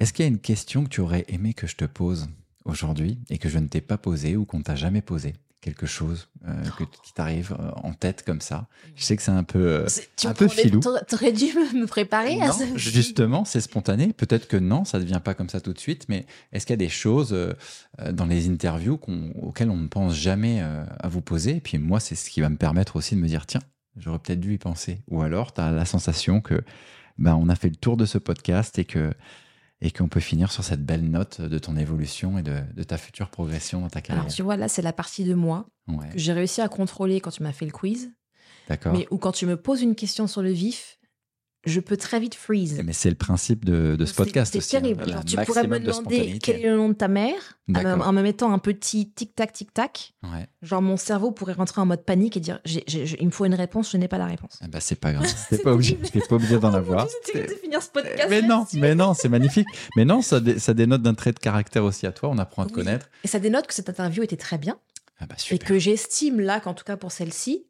Est-ce 0.00 0.12
qu'il 0.12 0.24
y 0.24 0.26
a 0.26 0.30
une 0.30 0.40
question 0.40 0.84
que 0.84 0.88
tu 0.88 1.00
aurais 1.00 1.24
aimé 1.28 1.54
que 1.54 1.66
je 1.66 1.76
te 1.76 1.84
pose 1.84 2.28
aujourd'hui 2.64 3.18
et 3.30 3.38
que 3.38 3.48
je 3.48 3.58
ne 3.58 3.68
t'ai 3.68 3.80
pas 3.80 3.96
posée 3.96 4.36
ou 4.36 4.44
qu'on 4.44 4.62
t'a 4.62 4.74
jamais 4.74 5.02
posée? 5.02 5.34
Quelque 5.64 5.86
chose 5.86 6.28
euh, 6.46 6.52
que, 6.78 6.84
qui 6.84 7.14
t'arrive 7.14 7.56
euh, 7.58 7.70
en 7.82 7.94
tête 7.94 8.22
comme 8.24 8.42
ça. 8.42 8.68
Je 8.94 9.02
sais 9.02 9.16
que 9.16 9.22
c'est 9.22 9.30
un 9.30 9.42
peu, 9.44 9.66
euh, 9.66 9.86
tu 10.16 10.26
un 10.26 10.34
peu 10.34 10.46
filou. 10.46 10.80
t'a- 10.80 11.00
T'aurais 11.00 11.32
dû 11.32 11.46
me 11.74 11.86
préparer 11.86 12.40
à 12.42 12.52
ça. 12.52 12.64
justement, 12.76 13.44
c'est 13.46 13.62
spontané. 13.62 14.12
Peut-être 14.12 14.46
que 14.46 14.58
non, 14.58 14.84
ça 14.84 14.98
ne 14.98 15.04
devient 15.04 15.20
pas 15.24 15.32
comme 15.32 15.48
ça 15.48 15.60
tout 15.60 15.72
de 15.72 15.78
suite. 15.78 16.04
Mais 16.10 16.26
est-ce 16.52 16.66
qu'il 16.66 16.74
y 16.74 16.78
a 16.80 16.84
des 16.84 16.90
choses 16.90 17.34
dans 18.12 18.26
les 18.26 18.48
interviews 18.48 19.00
auxquelles 19.42 19.70
on 19.70 19.76
ne 19.78 19.88
pense 19.88 20.14
jamais 20.14 20.60
à 20.60 21.08
vous 21.08 21.22
poser? 21.22 21.56
Et 21.56 21.60
puis 21.60 21.78
moi, 21.78 21.98
c'est 21.98 22.14
ce 22.14 22.28
qui 22.30 22.40
va 22.42 22.50
me 22.50 22.56
permettre 22.56 22.96
aussi 22.96 23.16
de 23.16 23.20
me 23.20 23.26
dire 23.26 23.46
tiens, 23.46 23.62
j'aurais 23.96 24.18
peut-être 24.18 24.40
dû 24.40 24.52
y 24.54 24.58
penser. 24.58 25.00
Ou 25.08 25.22
alors, 25.22 25.54
tu 25.54 25.62
as 25.62 25.70
la 25.72 25.86
sensation 25.86 26.40
que 26.42 26.60
ben, 27.16 27.34
on 27.36 27.48
a 27.48 27.54
fait 27.54 27.68
le 27.70 27.76
tour 27.76 27.96
de 27.96 28.04
ce 28.06 28.18
podcast 28.18 28.78
et 28.78 28.84
que 28.84 29.14
et 29.84 29.90
qu'on 29.90 30.08
peut 30.08 30.18
finir 30.20 30.50
sur 30.50 30.64
cette 30.64 30.82
belle 30.84 31.08
note 31.10 31.40
de 31.42 31.58
ton 31.58 31.76
évolution 31.76 32.38
et 32.38 32.42
de, 32.42 32.56
de 32.74 32.82
ta 32.82 32.96
future 32.96 33.28
progression 33.30 33.82
dans 33.82 33.90
ta 33.90 34.00
carrière. 34.00 34.22
Alors, 34.24 34.34
tu 34.34 34.42
vois, 34.42 34.56
là, 34.56 34.66
c'est 34.66 34.82
la 34.82 34.94
partie 34.94 35.24
de 35.24 35.34
moi 35.34 35.66
Ouais, 35.86 36.08
que 36.08 36.18
j'ai 36.18 36.32
réussi 36.32 36.62
à 36.62 36.68
contrôler 36.68 37.20
quand 37.20 37.30
tu 37.30 37.42
m'as 37.42 37.52
fait 37.52 37.66
le 37.66 37.70
quiz. 37.70 38.10
d'accord. 38.68 38.94
Mais 38.94 39.06
où 39.10 39.18
quand 39.18 39.32
tu 39.32 39.44
me 39.44 39.56
poses 39.58 39.82
une 39.82 39.94
question 39.94 40.26
sur 40.26 40.40
le 40.42 40.50
vif, 40.50 40.98
je 41.66 41.80
peux 41.80 41.96
très 41.96 42.20
vite 42.20 42.34
freeze. 42.34 42.80
Mais 42.84 42.92
c'est 42.92 43.08
le 43.10 43.16
principe 43.16 43.64
de, 43.64 43.96
de 43.96 44.04
ce 44.04 44.14
podcast 44.14 44.52
C'est 44.52 44.58
aussi. 44.58 44.76
hein, 44.76 44.80
terrible. 44.80 45.04
tu 45.26 45.36
pourrais 45.36 45.66
me 45.66 45.78
de 45.80 45.86
demander 45.86 46.38
quel 46.42 46.60
est 46.60 46.68
le 46.70 46.76
nom 46.76 46.88
de 46.88 46.94
ta 46.94 47.08
mère 47.08 47.34
en 47.74 48.12
me, 48.12 48.20
mettant 48.22 48.52
un 48.52 48.58
petit 48.58 49.10
tic-tac, 49.10 49.52
tic-tac. 49.52 50.12
Ouais. 50.22 50.46
Genre, 50.62 50.82
mon 50.82 50.96
cerveau 50.98 51.30
pourrait 51.30 51.54
rentrer 51.54 51.80
en 51.80 51.86
mode 51.86 52.04
panique 52.04 52.36
et 52.36 52.40
dire 52.40 52.60
il 52.66 53.26
me 53.26 53.30
faut 53.30 53.46
une 53.46 53.54
réponse, 53.54 53.92
je 53.92 53.96
n'ai 53.96 54.08
pas 54.08 54.18
la 54.18 54.26
réponse. 54.26 54.58
Eh 54.62 54.68
ben, 54.68 54.80
c'est 54.80 54.96
pas 55.00 55.12
grave. 55.12 55.32
T'es 55.48 55.58
pas 55.58 55.72
obligé, 55.72 55.96
pas 55.96 56.34
obligé 56.34 56.58
d'en 56.58 56.74
avoir. 56.74 57.06
De 57.34 57.40
finir 57.62 57.82
ce 57.82 57.88
podcast. 57.88 58.26
Mais 58.28 58.42
non, 58.42 58.66
mais 58.74 58.94
non, 58.94 59.14
c'est 59.14 59.28
magnifique. 59.30 59.66
Mais 59.96 60.04
non, 60.04 60.20
ça, 60.20 60.40
dé- 60.40 60.58
ça 60.58 60.74
dénote 60.74 61.02
d'un 61.02 61.14
trait 61.14 61.32
de 61.32 61.38
caractère 61.38 61.84
aussi 61.84 62.06
à 62.06 62.12
toi. 62.12 62.28
On 62.30 62.38
apprend 62.38 62.64
à 62.64 62.66
te 62.66 62.72
connaître. 62.72 63.08
Et 63.24 63.28
ça 63.28 63.38
dénote 63.38 63.66
que 63.66 63.74
cette 63.74 63.88
interview 63.88 64.22
était 64.22 64.36
très 64.36 64.58
bien 64.58 64.78
Ah 65.20 65.26
bah 65.26 65.34
et 65.38 65.40
super. 65.40 65.66
que 65.68 65.78
j'estime 65.78 66.40
là 66.40 66.60
qu'en 66.60 66.74
tout 66.74 66.84
cas 66.84 66.96
pour 66.98 67.12
celle-ci, 67.12 67.64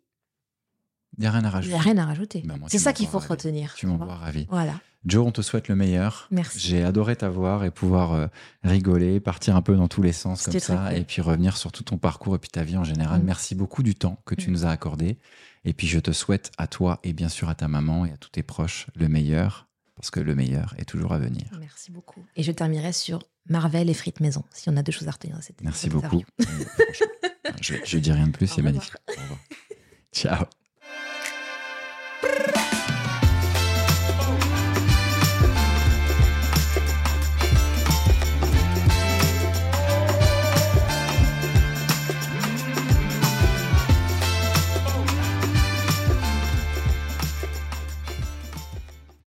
Il 1.18 1.20
n'y 1.22 1.26
a 1.26 1.30
rien 1.30 1.40
à 1.40 1.42
il 1.42 1.48
n'y 1.48 1.54
rajouter. 1.54 1.74
a 1.74 1.78
rien 1.80 1.98
à 1.98 2.04
rajouter. 2.06 2.42
Bah, 2.44 2.54
c'est 2.68 2.78
ça 2.78 2.92
qu'il 2.92 3.06
faut 3.06 3.18
ravi. 3.18 3.30
retenir. 3.30 3.74
Tu 3.76 3.86
m'en 3.86 3.96
vois. 3.96 4.06
vois 4.06 4.14
ravi. 4.16 4.46
Voilà. 4.50 4.80
Joe, 5.06 5.26
on 5.26 5.32
te 5.32 5.42
souhaite 5.42 5.68
le 5.68 5.76
meilleur. 5.76 6.28
Merci. 6.30 6.58
J'ai 6.58 6.82
adoré 6.82 7.14
t'avoir 7.16 7.64
et 7.64 7.70
pouvoir 7.70 8.12
euh, 8.14 8.26
rigoler, 8.62 9.20
partir 9.20 9.54
un 9.54 9.60
peu 9.62 9.76
dans 9.76 9.86
tous 9.88 10.00
les 10.00 10.12
sens 10.12 10.44
comme 10.44 10.58
ça 10.58 10.76
cool. 10.88 10.96
et 10.98 11.04
puis 11.04 11.20
revenir 11.20 11.56
sur 11.58 11.72
tout 11.72 11.82
ton 11.84 11.98
parcours 11.98 12.34
et 12.36 12.38
puis 12.38 12.48
ta 12.48 12.64
vie 12.64 12.76
en 12.78 12.84
général. 12.84 13.20
Mm. 13.20 13.24
Merci 13.26 13.54
beaucoup 13.54 13.82
du 13.82 13.94
temps 13.94 14.18
que 14.24 14.34
tu 14.34 14.48
Mm. 14.48 14.52
nous 14.52 14.64
as 14.66 14.70
accordé. 14.70 15.18
Et 15.66 15.72
puis 15.74 15.86
je 15.86 15.98
te 16.00 16.10
souhaite 16.12 16.52
à 16.58 16.66
toi 16.66 17.00
et 17.04 17.12
bien 17.12 17.28
sûr 17.28 17.48
à 17.50 17.54
ta 17.54 17.68
maman 17.68 18.06
et 18.06 18.12
à 18.12 18.16
tous 18.16 18.30
tes 18.30 18.42
proches 18.42 18.86
le 18.96 19.08
meilleur 19.08 19.66
parce 19.96 20.10
que 20.10 20.20
le 20.20 20.34
meilleur 20.34 20.74
est 20.78 20.84
toujours 20.86 21.12
à 21.12 21.18
venir. 21.18 21.44
Merci 21.60 21.90
beaucoup. 21.92 22.24
Et 22.36 22.42
je 22.42 22.50
terminerai 22.52 22.92
sur 22.92 23.22
Marvel 23.48 23.88
et 23.90 23.94
frites 23.94 24.20
maison, 24.20 24.42
si 24.52 24.68
on 24.70 24.76
a 24.76 24.82
deux 24.82 24.90
choses 24.92 25.06
à 25.08 25.10
retenir 25.12 25.38
Merci 25.62 25.88
beaucoup. 25.90 26.22
je, 27.60 27.74
je 27.84 27.98
dis 27.98 28.10
rien 28.12 28.26
de 28.26 28.32
plus, 28.32 28.46
c'est 28.46 28.62
magnifique. 28.62 28.94
Au 29.08 29.20
revoir. 29.20 29.38
Ciao. 30.12 30.44